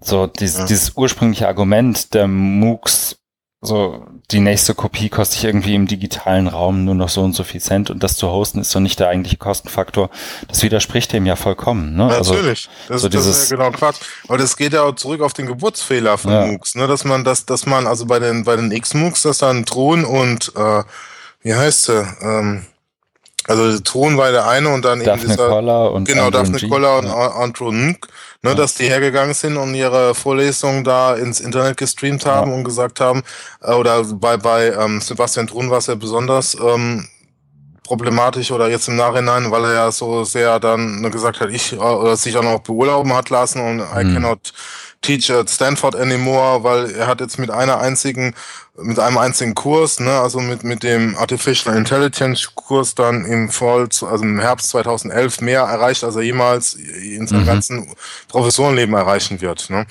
so 0.00 0.26
dieses, 0.26 0.66
dieses 0.66 0.96
ursprüngliche 0.96 1.46
Argument 1.46 2.12
der 2.14 2.26
MOOCs 2.26 3.16
so 3.60 4.04
die 4.30 4.40
nächste 4.40 4.74
Kopie 4.74 5.10
kostet 5.10 5.38
ich 5.38 5.44
irgendwie 5.44 5.74
im 5.74 5.86
digitalen 5.86 6.48
Raum 6.48 6.84
nur 6.84 6.94
noch 6.94 7.10
so 7.10 7.22
und 7.22 7.34
so 7.34 7.44
viel 7.44 7.60
Cent 7.60 7.90
und 7.90 8.02
das 8.02 8.16
zu 8.16 8.30
hosten 8.30 8.60
ist 8.60 8.70
so 8.70 8.80
nicht 8.80 8.98
der 8.98 9.08
eigentliche 9.08 9.36
Kostenfaktor. 9.36 10.08
Das 10.48 10.62
widerspricht 10.62 11.12
dem 11.12 11.26
ja 11.26 11.36
vollkommen. 11.36 11.94
Ne? 11.94 12.06
Also 12.06 12.34
Natürlich, 12.34 12.68
das, 12.88 13.02
so 13.02 13.08
das 13.08 13.26
ist 13.26 13.50
ja 13.50 13.56
genau 13.58 13.70
Quatsch. 13.70 13.98
Aber 14.26 14.38
das 14.38 14.56
geht 14.56 14.72
ja 14.72 14.82
auch 14.82 14.94
zurück 14.94 15.20
auf 15.20 15.34
den 15.34 15.46
Geburtsfehler 15.46 16.16
von 16.16 16.32
ja. 16.32 16.46
MOOCs, 16.46 16.74
ne? 16.74 16.86
dass 16.86 17.04
man 17.04 17.24
das, 17.24 17.44
dass 17.44 17.66
man 17.66 17.86
also 17.86 18.06
bei 18.06 18.18
den 18.18 18.44
bei 18.44 18.56
den 18.56 18.72
X-MOOCs, 18.72 19.22
dass 19.22 19.38
dann 19.38 19.66
Thron 19.66 20.04
und 20.04 20.52
äh, 20.56 20.82
wie 21.42 21.54
heißt 21.54 21.84
sie? 21.84 22.06
Ähm, 22.22 22.66
also 23.46 23.78
Thron 23.80 24.16
war 24.16 24.30
der 24.32 24.46
eine 24.48 24.68
und 24.70 24.84
dann 24.84 25.00
Daphne 25.00 25.22
eben 25.22 25.30
dieser, 25.30 25.48
Koller 25.48 25.92
und 25.92 26.08
genau 26.08 26.30
Daphne 26.30 26.68
Koller 26.68 26.98
und 26.98 27.06
ja. 27.06 27.32
Andrew 27.32 27.70
Nk, 27.70 28.08
ne, 28.42 28.50
ja. 28.50 28.54
dass 28.54 28.74
die 28.74 28.84
hergegangen 28.84 29.34
sind 29.34 29.56
und 29.56 29.74
ihre 29.74 30.14
Vorlesung 30.14 30.84
da 30.84 31.14
ins 31.14 31.40
Internet 31.40 31.76
gestreamt 31.76 32.26
haben 32.26 32.50
ja. 32.50 32.56
und 32.56 32.64
gesagt 32.64 33.00
haben, 33.00 33.22
äh, 33.62 33.72
oder 33.72 34.02
bei 34.04 34.36
bei 34.36 34.72
ähm, 34.72 35.00
Sebastian 35.00 35.46
Thron 35.46 35.70
war 35.70 35.78
es 35.78 35.86
ja 35.86 35.94
besonders 35.94 36.54
ähm, 36.54 37.08
problematisch 37.84 38.50
oder 38.50 38.68
jetzt 38.68 38.88
im 38.88 38.96
Nachhinein, 38.96 39.50
weil 39.50 39.64
er 39.64 39.74
ja 39.74 39.92
so 39.92 40.24
sehr 40.24 40.58
dann 40.58 41.02
gesagt 41.12 41.40
hat, 41.40 41.50
ich 41.50 41.74
äh, 41.74 41.76
oder 41.76 42.16
sich 42.16 42.36
auch 42.36 42.42
noch 42.42 42.60
beurlauben 42.60 43.12
hat 43.12 43.30
lassen 43.30 43.60
und 43.60 43.76
mhm. 43.76 43.82
I 43.82 44.14
cannot 44.14 44.52
teach 45.04 45.30
at 45.30 45.50
Stanford 45.50 45.94
anymore, 45.94 46.64
weil 46.64 46.90
er 46.90 47.06
hat 47.06 47.20
jetzt 47.20 47.38
mit 47.38 47.50
einer 47.50 47.80
einzigen 47.80 48.34
mit 48.76 48.98
einem 48.98 49.18
einzigen 49.18 49.54
Kurs, 49.54 50.00
ne, 50.00 50.10
also 50.10 50.40
mit, 50.40 50.64
mit 50.64 50.82
dem 50.82 51.16
Artificial 51.16 51.76
Intelligence 51.76 52.52
Kurs 52.56 52.96
dann 52.96 53.24
im 53.24 53.48
Fall, 53.48 53.82
also 53.82 54.24
im 54.24 54.40
Herbst 54.40 54.70
2011 54.70 55.42
mehr 55.42 55.60
erreicht, 55.60 56.02
als 56.02 56.16
er 56.16 56.22
jemals 56.22 56.74
in 56.74 57.26
seinem 57.28 57.42
mhm. 57.42 57.46
ganzen 57.46 57.94
Professorenleben 58.26 58.94
erreichen 58.94 59.40
wird. 59.40 59.70
Ne. 59.70 59.86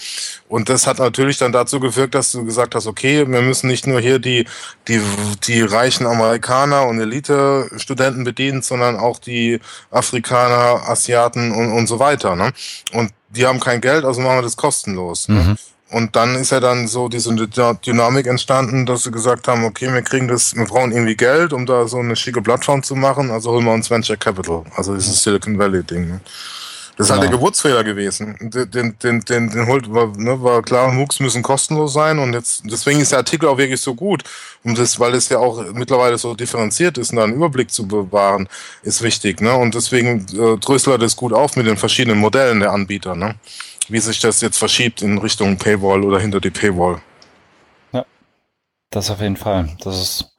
Und 0.49 0.67
das 0.67 0.85
hat 0.85 0.99
natürlich 0.99 1.37
dann 1.37 1.53
dazu 1.53 1.79
geführt, 1.79 2.13
dass 2.13 2.33
du 2.33 2.43
gesagt 2.43 2.75
hast, 2.75 2.87
okay, 2.87 3.25
wir 3.25 3.41
müssen 3.41 3.67
nicht 3.67 3.87
nur 3.87 4.01
hier 4.01 4.19
die, 4.19 4.45
die, 4.89 5.01
die 5.47 5.61
reichen 5.61 6.05
Amerikaner 6.05 6.85
und 6.85 6.99
Elite-Studenten 6.99 8.25
bedienen, 8.25 8.63
sondern 8.63 8.97
auch 8.97 9.19
die 9.19 9.61
Afrikaner, 9.91 10.89
Asiaten 10.89 11.53
und, 11.53 11.71
und 11.71 11.87
so 11.87 11.99
weiter. 11.99 12.35
Ne. 12.35 12.51
Und 12.91 13.11
die 13.35 13.45
haben 13.45 13.59
kein 13.59 13.81
Geld, 13.81 14.05
also 14.05 14.21
machen 14.21 14.37
wir 14.37 14.41
das 14.43 14.57
kostenlos. 14.57 15.27
Ne? 15.27 15.35
Mhm. 15.35 15.47
Ne? 15.49 15.55
Und 15.91 16.15
dann 16.15 16.35
ist 16.35 16.51
ja 16.51 16.59
dann 16.59 16.87
so 16.87 17.07
diese 17.07 17.35
Dynamik 17.35 18.25
entstanden, 18.25 18.87
dass 18.87 19.03
sie 19.03 19.11
gesagt 19.11 19.47
haben, 19.47 19.63
okay, 19.63 19.93
wir 19.93 20.01
kriegen 20.01 20.27
das, 20.27 20.55
wir 20.55 20.65
brauchen 20.65 20.91
irgendwie 20.91 21.15
Geld, 21.15 21.53
um 21.53 21.67
da 21.67 21.87
so 21.87 21.99
eine 21.99 22.15
schicke 22.15 22.41
Plattform 22.41 22.81
zu 22.81 22.95
machen, 22.95 23.29
also 23.29 23.51
holen 23.51 23.65
wir 23.65 23.73
uns 23.73 23.91
Venture 23.91 24.17
Capital, 24.17 24.63
also 24.75 24.95
dieses 24.95 25.21
Silicon 25.21 25.59
Valley 25.59 25.83
Ding. 25.83 26.07
Ne? 26.07 26.19
Das 26.95 27.07
ist 27.07 27.11
halt 27.11 27.23
der 27.23 27.31
Geburtsfehler 27.31 27.83
gewesen. 27.83 28.37
Den, 28.39 28.69
den, 28.69 28.99
den, 28.99 29.21
den, 29.21 29.49
den 29.49 29.67
holt, 29.67 29.91
war, 29.91 30.15
ne, 30.15 30.41
war 30.43 30.61
klar, 30.61 30.91
MOOCs 30.91 31.19
müssen 31.21 31.41
kostenlos 31.41 31.93
sein 31.93 32.19
und 32.19 32.33
jetzt, 32.33 32.63
deswegen 32.65 32.99
ist 32.99 33.11
der 33.11 33.19
Artikel 33.19 33.49
auch 33.49 33.57
wirklich 33.57 33.81
so 33.81 33.95
gut. 33.95 34.23
Und 34.63 34.77
das, 34.77 34.99
weil 34.99 35.15
es 35.15 35.29
ja 35.29 35.39
auch 35.39 35.63
mittlerweile 35.73 36.17
so 36.19 36.35
differenziert 36.35 36.99
ist 36.99 37.09
und 37.09 37.17
da 37.17 37.23
einen 37.23 37.33
Überblick 37.33 37.71
zu 37.71 37.87
bewahren, 37.87 38.47
ist 38.83 39.01
wichtig, 39.01 39.41
ne? 39.41 39.55
Und 39.55 39.73
deswegen 39.73 40.25
äh, 40.33 40.57
dröselt 40.57 40.95
er 40.95 40.97
das 40.99 41.15
gut 41.15 41.33
auf 41.33 41.55
mit 41.55 41.65
den 41.65 41.77
verschiedenen 41.77 42.19
Modellen 42.19 42.59
der 42.59 42.71
Anbieter, 42.71 43.15
ne? 43.15 43.35
Wie 43.89 43.99
sich 43.99 44.19
das 44.19 44.41
jetzt 44.41 44.59
verschiebt 44.59 45.01
in 45.01 45.17
Richtung 45.17 45.57
Paywall 45.57 46.03
oder 46.03 46.19
hinter 46.19 46.39
die 46.39 46.51
Paywall. 46.51 47.01
Ja, 47.91 48.05
das 48.91 49.09
auf 49.09 49.19
jeden 49.19 49.35
Fall. 49.37 49.75
Das 49.83 49.99
ist 49.99 50.32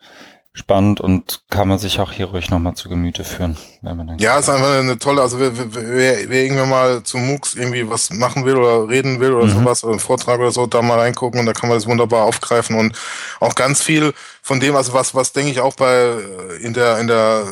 spannend 0.57 1.01
und 1.01 1.43
kann 1.51 1.67
man 1.67 1.79
sich 1.79 1.99
auch 1.99 2.13
hier 2.13 2.27
ruhig 2.27 2.49
nochmal 2.49 2.75
zu 2.75 2.89
Gemüte 2.89 3.25
führen. 3.25 3.57
Wenn 3.83 3.97
man 3.97 4.07
dann 4.07 4.19
ja, 4.19 4.39
ist 4.39 4.49
einfach 4.49 4.79
eine 4.79 4.99
tolle, 5.01 5.21
also 5.21 5.41
wer, 5.41 5.51
wer, 5.57 6.31
wer 6.31 6.45
irgendwann 6.45 6.71
mal 6.71 7.03
zu 7.03 7.19
MOOCs 7.19 7.57
irgendwie 7.57 7.91
was 7.91 8.11
machen 8.11 8.45
will 8.45 8.57
oder 8.57 8.89
reden 8.89 9.19
will 9.19 9.33
oder 9.33 9.47
mhm. 9.47 9.59
sowas, 9.59 9.83
oder 9.83 9.95
einen 9.95 10.01
Vortrag 10.01 10.39
oder 10.39 10.53
so, 10.53 10.67
da 10.67 10.81
mal 10.81 11.01
reingucken 11.01 11.41
und 11.41 11.47
da 11.47 11.53
kann 11.53 11.69
man 11.69 11.77
das 11.77 11.89
wunderbar 11.89 12.25
aufgreifen 12.25 12.77
und 12.77 12.97
auch 13.41 13.57
ganz 13.57 13.83
viel 13.83 14.15
von 14.43 14.61
dem, 14.61 14.77
also 14.77 14.95
was, 14.95 15.13
was 15.13 15.33
denke 15.33 15.51
ich 15.51 15.59
auch 15.59 15.75
bei 15.75 15.93
äh, 15.93 16.63
in 16.63 16.73
der, 16.73 16.99
in 17.01 17.09
der 17.09 17.45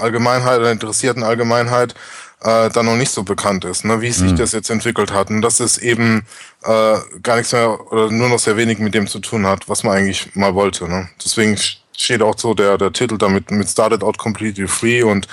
Allgemeinheit 0.00 0.58
oder 0.58 0.72
interessierten 0.72 1.24
Allgemeinheit 1.24 1.94
äh, 2.40 2.70
da 2.70 2.82
noch 2.82 2.96
nicht 2.96 3.10
so 3.10 3.22
bekannt 3.22 3.66
ist, 3.66 3.84
ne, 3.84 4.00
wie 4.00 4.12
sich 4.12 4.32
mhm. 4.32 4.36
das 4.36 4.52
jetzt 4.52 4.70
entwickelt 4.70 5.12
hat. 5.12 5.28
Und 5.28 5.42
dass 5.42 5.60
es 5.60 5.76
eben 5.76 6.26
äh, 6.64 6.96
gar 7.22 7.36
nichts 7.36 7.52
mehr 7.52 7.92
oder 7.92 8.10
nur 8.10 8.30
noch 8.30 8.38
sehr 8.38 8.56
wenig 8.56 8.78
mit 8.78 8.94
dem 8.94 9.06
zu 9.06 9.18
tun 9.18 9.46
hat, 9.46 9.68
was 9.68 9.82
man 9.84 9.96
eigentlich 9.96 10.34
mal 10.34 10.54
wollte. 10.54 10.88
Ne? 10.88 11.08
Deswegen 11.22 11.58
steht 11.96 12.22
auch 12.22 12.38
so 12.38 12.54
der, 12.54 12.78
der 12.78 12.92
Titel 12.92 13.18
damit 13.18 13.50
mit 13.50 13.68
Started 13.68 14.02
Out 14.02 14.18
Completely 14.18 14.68
Free 14.68 15.02
und 15.02 15.26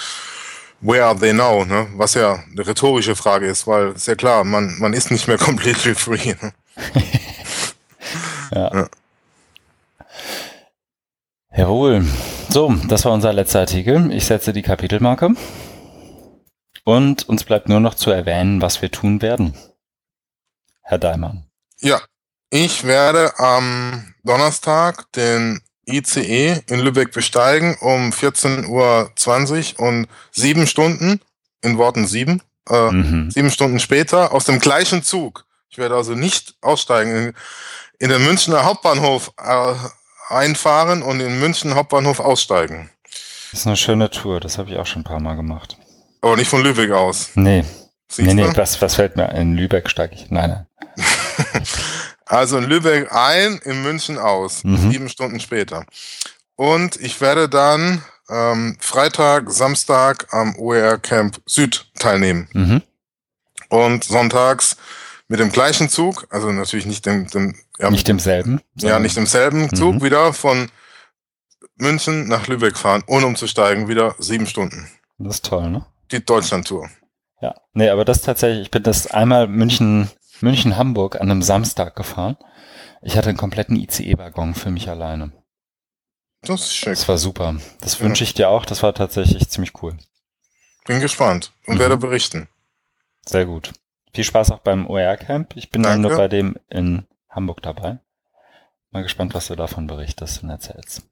Where 0.85 1.05
are 1.05 1.17
they 1.17 1.31
now? 1.31 1.63
Ne? 1.63 1.87
Was 1.95 2.13
ja 2.13 2.43
eine 2.51 2.67
rhetorische 2.67 3.15
Frage 3.15 3.47
ist, 3.47 3.65
weil 3.67 3.97
sehr 3.97 4.17
klar, 4.17 4.43
man, 4.43 4.77
man 4.79 4.91
ist 4.91 5.11
nicht 5.11 5.29
mehr 5.29 5.37
completely 5.39 5.95
free. 5.95 6.35
Ne? 6.41 6.53
ja. 8.53 8.73
ja. 8.73 8.89
Jawohl. 11.55 12.05
So, 12.49 12.75
das 12.87 13.05
war 13.05 13.13
unser 13.13 13.31
letzter 13.31 13.61
Artikel. 13.61 14.11
Ich 14.11 14.25
setze 14.25 14.51
die 14.51 14.61
Kapitelmarke. 14.61 15.29
Und 16.83 17.29
uns 17.29 17.45
bleibt 17.45 17.69
nur 17.69 17.79
noch 17.79 17.93
zu 17.93 18.11
erwähnen, 18.11 18.61
was 18.61 18.81
wir 18.81 18.91
tun 18.91 19.21
werden. 19.21 19.53
Herr 20.81 20.97
Daimann. 20.97 21.45
Ja, 21.79 22.01
ich 22.49 22.83
werde 22.83 23.39
am 23.39 24.13
Donnerstag 24.23 25.09
den 25.13 25.61
ICE 25.85 26.61
in 26.67 26.79
Lübeck 26.79 27.11
besteigen 27.11 27.75
um 27.81 28.11
14.20 28.11 29.79
Uhr 29.79 29.87
und 29.87 30.07
sieben 30.31 30.67
Stunden, 30.67 31.19
in 31.61 31.77
Worten 31.77 32.07
sieben, 32.07 32.41
äh, 32.69 32.91
mhm. 32.91 33.31
sieben 33.31 33.51
Stunden 33.51 33.79
später 33.79 34.33
aus 34.33 34.45
dem 34.45 34.59
gleichen 34.59 35.03
Zug. 35.03 35.45
Ich 35.69 35.77
werde 35.77 35.95
also 35.95 36.13
nicht 36.13 36.55
aussteigen, 36.61 37.15
in, 37.15 37.33
in 37.99 38.09
den 38.09 38.23
Münchner 38.23 38.63
Hauptbahnhof 38.63 39.31
äh, 39.37 39.73
einfahren 40.29 41.01
und 41.01 41.19
in 41.19 41.39
München 41.39 41.75
Hauptbahnhof 41.75 42.19
aussteigen. 42.19 42.89
Das 43.51 43.61
ist 43.61 43.67
eine 43.67 43.77
schöne 43.77 44.09
Tour, 44.09 44.39
das 44.39 44.57
habe 44.57 44.71
ich 44.71 44.77
auch 44.77 44.85
schon 44.85 45.01
ein 45.01 45.05
paar 45.05 45.19
Mal 45.19 45.35
gemacht. 45.35 45.77
Aber 46.21 46.37
nicht 46.37 46.49
von 46.49 46.63
Lübeck 46.63 46.91
aus. 46.91 47.31
Nee. 47.35 47.65
Siehst 48.07 48.27
nee, 48.27 48.33
nee, 48.33 48.49
was, 48.55 48.81
was 48.81 48.95
fällt 48.95 49.15
mir? 49.15 49.29
In 49.33 49.55
Lübeck 49.55 49.89
steige 49.89 50.15
ich. 50.15 50.29
Nein, 50.29 50.65
nein. 50.95 51.63
Also 52.33 52.57
in 52.57 52.63
Lübeck 52.63 53.13
ein, 53.13 53.59
in 53.63 53.83
München 53.83 54.17
aus, 54.17 54.63
mhm. 54.63 54.91
sieben 54.91 55.07
Stunden 55.07 55.39
später. 55.39 55.85
Und 56.55 56.99
ich 56.99 57.21
werde 57.21 57.47
dann 57.47 58.03
ähm, 58.27 58.75
Freitag, 58.79 59.51
Samstag 59.51 60.33
am 60.33 60.55
OER 60.57 60.97
Camp 60.97 61.39
Süd 61.45 61.85
teilnehmen. 61.99 62.47
Mhm. 62.53 62.81
Und 63.69 64.03
sonntags 64.03 64.77
mit 65.27 65.39
dem 65.39 65.51
gleichen 65.51 65.89
Zug, 65.89 66.25
also 66.31 66.51
natürlich 66.51 66.87
nicht 66.87 67.05
dem, 67.05 67.27
dem 67.27 67.55
ja, 67.77 67.91
nicht 67.91 68.07
demselben. 68.07 68.61
Ja, 68.75 68.99
nicht 68.99 69.15
demselben 69.15 69.63
mhm. 69.63 69.75
Zug 69.75 70.01
wieder 70.01 70.33
von 70.33 70.69
München 71.75 72.27
nach 72.27 72.47
Lübeck 72.47 72.77
fahren, 72.77 73.03
ohne 73.05 73.27
umzusteigen, 73.27 73.87
wieder 73.87 74.15
sieben 74.17 74.47
Stunden. 74.47 74.87
Das 75.19 75.35
ist 75.35 75.45
toll, 75.45 75.69
ne? 75.69 75.85
Die 76.11 76.25
Deutschland-Tour. 76.25 76.89
Ja, 77.41 77.53
nee, 77.73 77.89
aber 77.89 78.05
das 78.05 78.21
tatsächlich, 78.21 78.63
ich 78.63 78.71
bin 78.71 78.81
das 78.81 79.05
einmal 79.05 79.47
München 79.47 80.09
München-Hamburg 80.43 81.15
an 81.15 81.31
einem 81.31 81.41
Samstag 81.41 81.95
gefahren. 81.95 82.37
Ich 83.01 83.17
hatte 83.17 83.29
einen 83.29 83.37
kompletten 83.37 83.75
ICE-Waggon 83.75 84.53
für 84.53 84.69
mich 84.69 84.89
alleine. 84.89 85.31
Das 86.41 86.61
ist 86.61 86.75
schick. 86.75 86.89
Das 86.89 87.07
war 87.07 87.17
super. 87.17 87.55
Das 87.81 87.99
ja. 87.99 88.05
wünsche 88.05 88.23
ich 88.23 88.33
dir 88.33 88.49
auch. 88.49 88.65
Das 88.65 88.83
war 88.83 88.93
tatsächlich 88.93 89.49
ziemlich 89.49 89.81
cool. 89.81 89.97
Bin 90.85 90.99
gespannt 90.99 91.53
und 91.65 91.75
mhm. 91.75 91.79
werde 91.79 91.97
berichten. 91.97 92.49
Sehr 93.25 93.45
gut. 93.45 93.71
Viel 94.13 94.25
Spaß 94.25 94.51
auch 94.51 94.59
beim 94.59 94.85
OER-Camp. 94.87 95.55
Ich 95.55 95.71
bin 95.71 95.81
Danke. 95.81 96.01
dann 96.01 96.01
nur 96.01 96.17
bei 96.17 96.27
dem 96.27 96.57
in 96.69 97.07
Hamburg 97.29 97.61
dabei. 97.61 97.99
Mal 98.91 99.03
gespannt, 99.03 99.33
was 99.33 99.47
du 99.47 99.55
davon 99.55 99.87
berichtest 99.87 100.43
und 100.43 100.49
erzählst. 100.49 101.03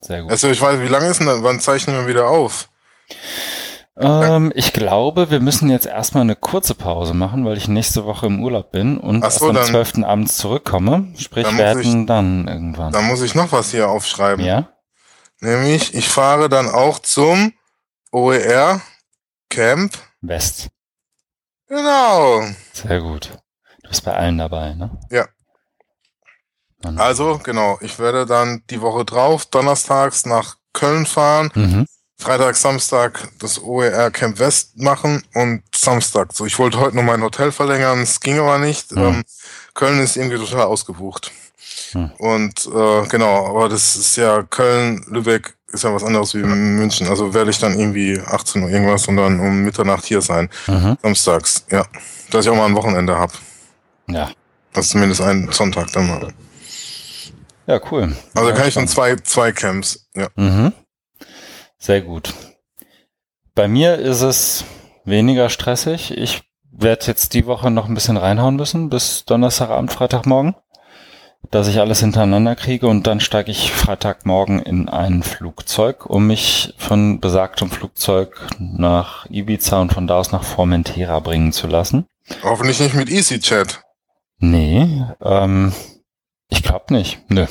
Sehr 0.00 0.22
gut. 0.22 0.30
Also 0.30 0.48
ich 0.48 0.60
weiß, 0.60 0.80
wie 0.80 0.88
lange 0.88 1.08
ist 1.08 1.18
denn 1.18 1.26
das? 1.26 1.42
Wann 1.42 1.60
zeichnen 1.60 1.96
wir 1.96 2.06
wieder 2.06 2.28
auf? 2.28 2.70
Ähm, 3.96 4.52
ich 4.54 4.72
glaube, 4.72 5.30
wir 5.30 5.40
müssen 5.40 5.68
jetzt 5.68 5.86
erstmal 5.86 6.22
eine 6.22 6.36
kurze 6.36 6.74
Pause 6.74 7.12
machen, 7.12 7.44
weil 7.44 7.58
ich 7.58 7.68
nächste 7.68 8.04
Woche 8.04 8.26
im 8.26 8.42
Urlaub 8.42 8.72
bin 8.72 8.96
und 8.98 9.30
so, 9.30 9.50
am 9.50 9.56
12. 9.62 10.04
abends 10.04 10.38
zurückkomme. 10.38 11.12
Sprich, 11.18 11.46
wir 11.46 11.66
hätten 11.66 12.06
dann 12.06 12.48
irgendwann. 12.48 12.92
Dann 12.92 13.06
muss 13.06 13.20
ich 13.20 13.34
noch 13.34 13.52
was 13.52 13.70
hier 13.70 13.88
aufschreiben. 13.88 14.44
Ja. 14.44 14.68
Nämlich, 15.40 15.94
ich 15.94 16.08
fahre 16.08 16.48
dann 16.48 16.70
auch 16.70 17.00
zum 17.00 17.52
OER 18.12 18.80
Camp 19.50 19.92
West. 20.22 20.70
Genau. 21.66 22.42
Sehr 22.72 23.00
gut. 23.00 23.30
Du 23.82 23.88
bist 23.88 24.04
bei 24.04 24.14
allen 24.14 24.38
dabei, 24.38 24.74
ne? 24.74 24.98
Ja. 25.10 25.26
Also, 26.96 27.38
genau, 27.42 27.78
ich 27.80 27.98
werde 27.98 28.26
dann 28.26 28.62
die 28.70 28.80
Woche 28.80 29.04
drauf, 29.04 29.46
donnerstags 29.46 30.26
nach 30.26 30.56
Köln 30.72 31.06
fahren. 31.06 31.50
Mhm. 31.54 31.86
Freitag, 32.22 32.54
Samstag 32.54 33.28
das 33.40 33.60
OER 33.60 34.12
Camp 34.12 34.38
West 34.38 34.78
machen 34.78 35.24
und 35.34 35.62
Samstag. 35.74 36.32
So, 36.32 36.46
ich 36.46 36.56
wollte 36.56 36.78
heute 36.78 36.94
noch 36.94 37.02
mein 37.02 37.20
Hotel 37.20 37.50
verlängern, 37.50 37.98
es 38.00 38.20
ging 38.20 38.38
aber 38.38 38.58
nicht. 38.58 38.92
Mhm. 38.92 39.02
Ähm, 39.02 39.22
Köln 39.74 39.98
ist 39.98 40.16
irgendwie 40.16 40.38
total 40.38 40.66
ausgebucht. 40.66 41.32
Mhm. 41.94 42.12
Und 42.18 42.66
äh, 42.66 43.08
genau, 43.08 43.48
aber 43.48 43.68
das 43.68 43.96
ist 43.96 44.16
ja 44.16 44.44
Köln, 44.44 45.04
Lübeck 45.08 45.56
ist 45.72 45.82
ja 45.82 45.92
was 45.92 46.04
anderes 46.04 46.32
wie 46.34 46.44
München. 46.44 47.08
Also 47.08 47.34
werde 47.34 47.50
ich 47.50 47.58
dann 47.58 47.76
irgendwie 47.76 48.20
18 48.20 48.62
Uhr 48.62 48.70
irgendwas 48.70 49.08
und 49.08 49.16
dann 49.16 49.40
um 49.40 49.64
Mitternacht 49.64 50.04
hier 50.04 50.22
sein. 50.22 50.48
Mhm. 50.68 50.96
Samstags, 51.02 51.64
ja. 51.72 51.84
Dass 52.30 52.44
ich 52.44 52.50
auch 52.52 52.56
mal 52.56 52.66
ein 52.66 52.76
Wochenende 52.76 53.18
hab. 53.18 53.32
Ja. 54.06 54.30
Das 54.72 54.84
ist 54.84 54.92
zumindest 54.92 55.22
ein 55.22 55.48
Sonntag 55.50 55.90
dann 55.92 56.06
mal. 56.06 56.32
Ja, 57.66 57.80
cool. 57.90 58.14
Also 58.34 58.50
ja, 58.50 58.54
kann 58.54 58.68
ich 58.68 58.74
dann 58.74 58.86
zwei, 58.86 59.16
zwei 59.16 59.50
Camps, 59.50 60.06
ja. 60.14 60.28
Mhm. 60.36 60.72
Sehr 61.82 62.00
gut. 62.00 62.32
Bei 63.56 63.66
mir 63.66 63.96
ist 63.96 64.20
es 64.20 64.64
weniger 65.04 65.48
stressig. 65.48 66.16
Ich 66.16 66.42
werde 66.70 67.06
jetzt 67.06 67.34
die 67.34 67.44
Woche 67.44 67.72
noch 67.72 67.88
ein 67.88 67.94
bisschen 67.94 68.16
reinhauen 68.16 68.54
müssen, 68.54 68.88
bis 68.88 69.24
Donnerstagabend, 69.24 69.92
Freitagmorgen, 69.92 70.54
dass 71.50 71.66
ich 71.66 71.80
alles 71.80 71.98
hintereinander 71.98 72.54
kriege 72.54 72.86
und 72.86 73.08
dann 73.08 73.18
steige 73.18 73.50
ich 73.50 73.72
Freitagmorgen 73.72 74.60
in 74.60 74.88
ein 74.88 75.24
Flugzeug, 75.24 76.06
um 76.06 76.28
mich 76.28 76.72
von 76.78 77.18
besagtem 77.18 77.68
Flugzeug 77.68 78.40
nach 78.60 79.28
Ibiza 79.28 79.80
und 79.80 79.92
von 79.92 80.06
da 80.06 80.18
aus 80.18 80.30
nach 80.30 80.44
Formentera 80.44 81.18
bringen 81.18 81.50
zu 81.50 81.66
lassen. 81.66 82.06
Hoffentlich 82.44 82.78
nicht 82.78 82.94
mit 82.94 83.10
EasyChat. 83.10 83.82
Nee, 84.38 85.04
ähm, 85.20 85.72
ich 86.48 86.62
glaube 86.62 86.94
nicht. 86.94 87.28
Nö. 87.28 87.46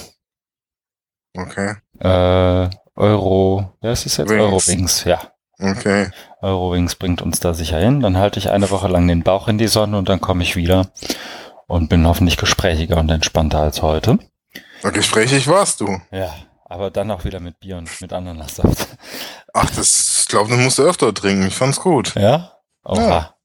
Okay. 1.35 1.75
Äh, 1.99 2.69
Euro, 3.01 3.73
ja, 3.81 3.89
es 3.89 4.05
ist 4.05 4.17
jetzt 4.17 4.29
Wings. 4.29 4.41
Eurowings, 4.41 5.03
ja. 5.05 5.19
Okay. 5.59 6.11
Eurowings 6.41 6.93
bringt 6.93 7.23
uns 7.23 7.39
da 7.39 7.55
sicher 7.55 7.79
hin. 7.79 7.99
Dann 7.99 8.17
halte 8.17 8.37
ich 8.37 8.51
eine 8.51 8.69
Woche 8.69 8.87
lang 8.87 9.07
den 9.07 9.23
Bauch 9.23 9.47
in 9.47 9.57
die 9.57 9.67
Sonne 9.67 9.97
und 9.97 10.07
dann 10.07 10.21
komme 10.21 10.43
ich 10.43 10.55
wieder 10.55 10.91
und 11.65 11.89
bin 11.89 12.05
hoffentlich 12.05 12.37
gesprächiger 12.37 12.97
und 12.97 13.09
entspannter 13.09 13.59
als 13.59 13.81
heute. 13.81 14.19
Gesprächig 14.93 15.47
warst 15.47 15.81
du. 15.81 15.99
Ja, 16.11 16.31
aber 16.65 16.91
dann 16.91 17.09
auch 17.09 17.25
wieder 17.25 17.39
mit 17.39 17.59
Bier 17.59 17.77
und 17.77 17.89
mit 18.01 18.13
Ananassaft. 18.13 18.87
Ach, 19.51 19.69
das, 19.71 20.19
ich 20.21 20.27
glaube, 20.27 20.51
du 20.51 20.57
musst 20.57 20.79
öfter 20.79 21.11
trinken. 21.11 21.47
Ich 21.47 21.55
fand's 21.55 21.79
gut. 21.79 22.13
Ja? 22.13 22.51
Oha. 22.83 23.01
Ja. 23.01 23.35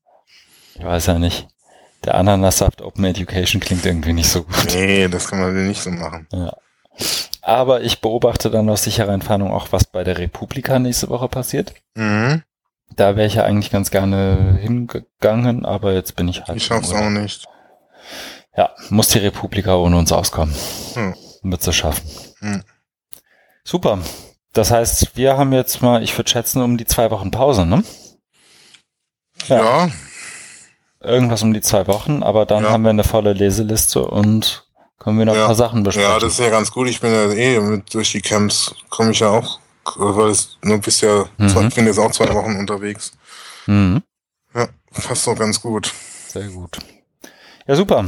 Ich 0.74 0.84
weiß 0.84 1.06
ja 1.06 1.18
nicht. 1.18 1.48
Der 2.04 2.14
Ananassaft 2.14 2.82
Open 2.82 3.06
Education 3.06 3.60
klingt 3.60 3.86
irgendwie 3.86 4.12
nicht 4.12 4.28
so 4.28 4.42
gut. 4.42 4.66
Nee, 4.74 5.08
das 5.08 5.28
kann 5.28 5.40
man 5.40 5.66
nicht 5.66 5.82
so 5.82 5.90
machen. 5.90 6.28
Ja. 6.30 6.52
Aber 7.46 7.82
ich 7.82 8.00
beobachte 8.00 8.50
dann 8.50 8.68
aus 8.68 8.82
sicherer 8.82 9.12
Entfernung 9.12 9.52
auch, 9.52 9.68
was 9.70 9.84
bei 9.84 10.02
der 10.02 10.18
Republika 10.18 10.80
nächste 10.80 11.08
Woche 11.10 11.28
passiert. 11.28 11.74
Mhm. 11.94 12.42
Da 12.96 13.14
wäre 13.14 13.28
ich 13.28 13.34
ja 13.34 13.44
eigentlich 13.44 13.70
ganz 13.70 13.92
gerne 13.92 14.58
hingegangen, 14.60 15.64
aber 15.64 15.92
jetzt 15.92 16.16
bin 16.16 16.26
ich 16.26 16.42
halt. 16.42 16.56
Ich 16.56 16.66
schaff's 16.66 16.92
auch 16.92 17.08
nicht. 17.08 17.46
Ja, 18.56 18.74
muss 18.88 19.10
die 19.10 19.18
Republika 19.18 19.76
ohne 19.76 19.96
uns 19.96 20.10
auskommen. 20.10 20.52
Hm. 20.94 21.14
Wird 21.42 21.62
sie 21.62 21.72
schaffen. 21.72 22.02
Hm. 22.40 22.64
Super. 23.62 24.00
Das 24.52 24.72
heißt, 24.72 25.16
wir 25.16 25.38
haben 25.38 25.52
jetzt 25.52 25.82
mal, 25.82 26.02
ich 26.02 26.18
würde 26.18 26.28
schätzen, 26.28 26.62
um 26.62 26.76
die 26.76 26.86
zwei 26.86 27.12
Wochen 27.12 27.30
Pause, 27.30 27.64
ne? 27.64 27.84
Ja. 29.46 29.86
ja. 29.86 29.90
Irgendwas 31.00 31.44
um 31.44 31.52
die 31.52 31.60
zwei 31.60 31.86
Wochen, 31.86 32.24
aber 32.24 32.44
dann 32.44 32.64
ja. 32.64 32.70
haben 32.70 32.82
wir 32.82 32.90
eine 32.90 33.04
volle 33.04 33.34
Leseliste 33.34 34.04
und 34.04 34.65
können 34.98 35.18
wir 35.18 35.26
noch 35.26 35.34
ja. 35.34 35.42
ein 35.42 35.46
paar 35.46 35.54
Sachen 35.54 35.82
besprechen. 35.82 36.10
Ja, 36.10 36.18
das 36.18 36.32
ist 36.32 36.40
ja 36.40 36.50
ganz 36.50 36.70
gut. 36.70 36.88
Ich 36.88 37.00
bin 37.00 37.12
ja 37.12 37.30
eh 37.30 37.60
mit, 37.60 37.92
durch 37.94 38.12
die 38.12 38.22
Camps, 38.22 38.74
komme 38.88 39.10
ich 39.12 39.20
ja 39.20 39.30
auch, 39.30 39.60
weil 39.96 40.30
es 40.30 40.58
nur 40.62 40.78
bisher, 40.78 41.26
mhm. 41.36 41.48
zwei, 41.48 41.66
ich 41.66 41.74
bin 41.74 41.86
jetzt 41.86 41.98
auch 41.98 42.10
zwei 42.10 42.32
Wochen 42.34 42.56
unterwegs. 42.56 43.12
Mhm. 43.66 44.02
Ja, 44.54 44.68
passt 44.92 45.26
doch 45.26 45.36
ganz 45.36 45.60
gut. 45.60 45.92
Sehr 46.28 46.48
gut. 46.48 46.78
Ja, 47.66 47.76
super. 47.76 48.06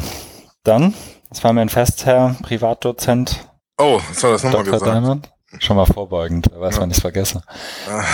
Dann, 0.65 0.94
das 1.28 1.43
war 1.44 1.52
mir 1.52 1.62
ein 1.62 1.69
Fest, 1.69 2.06
Herr 2.06 2.36
Privatdozent. 2.43 3.48
Oh, 3.78 4.01
was 4.09 4.23
war 4.23 4.32
das 4.32 4.44
nochmal 4.44 4.65
gesagt? 4.65 4.86
Diamond. 4.86 5.31
Schon 5.60 5.77
mal 5.77 5.86
vorbeugend, 5.86 6.48
wer 6.52 6.60
weiß, 6.60 6.77
ja. 6.77 6.82
wann 6.82 6.90
ich 6.90 6.98
es 6.98 7.01
vergesse. 7.01 7.43
Ah, 7.89 8.05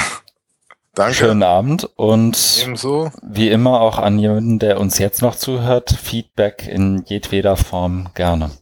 danke. 0.94 1.14
Schönen 1.14 1.42
Abend 1.42 1.88
und 1.96 2.38
Ebenso. 2.62 3.10
wie 3.22 3.48
immer 3.48 3.80
auch 3.80 3.98
an 3.98 4.18
jemanden, 4.18 4.58
der 4.58 4.78
uns 4.78 4.98
jetzt 4.98 5.20
noch 5.20 5.34
zuhört, 5.34 5.90
Feedback 5.90 6.68
in 6.68 7.02
jedweder 7.06 7.56
Form 7.56 8.10
gerne. 8.14 8.52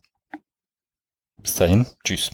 Bis 1.42 1.54
dahin, 1.54 1.86
tschüss. 2.04 2.30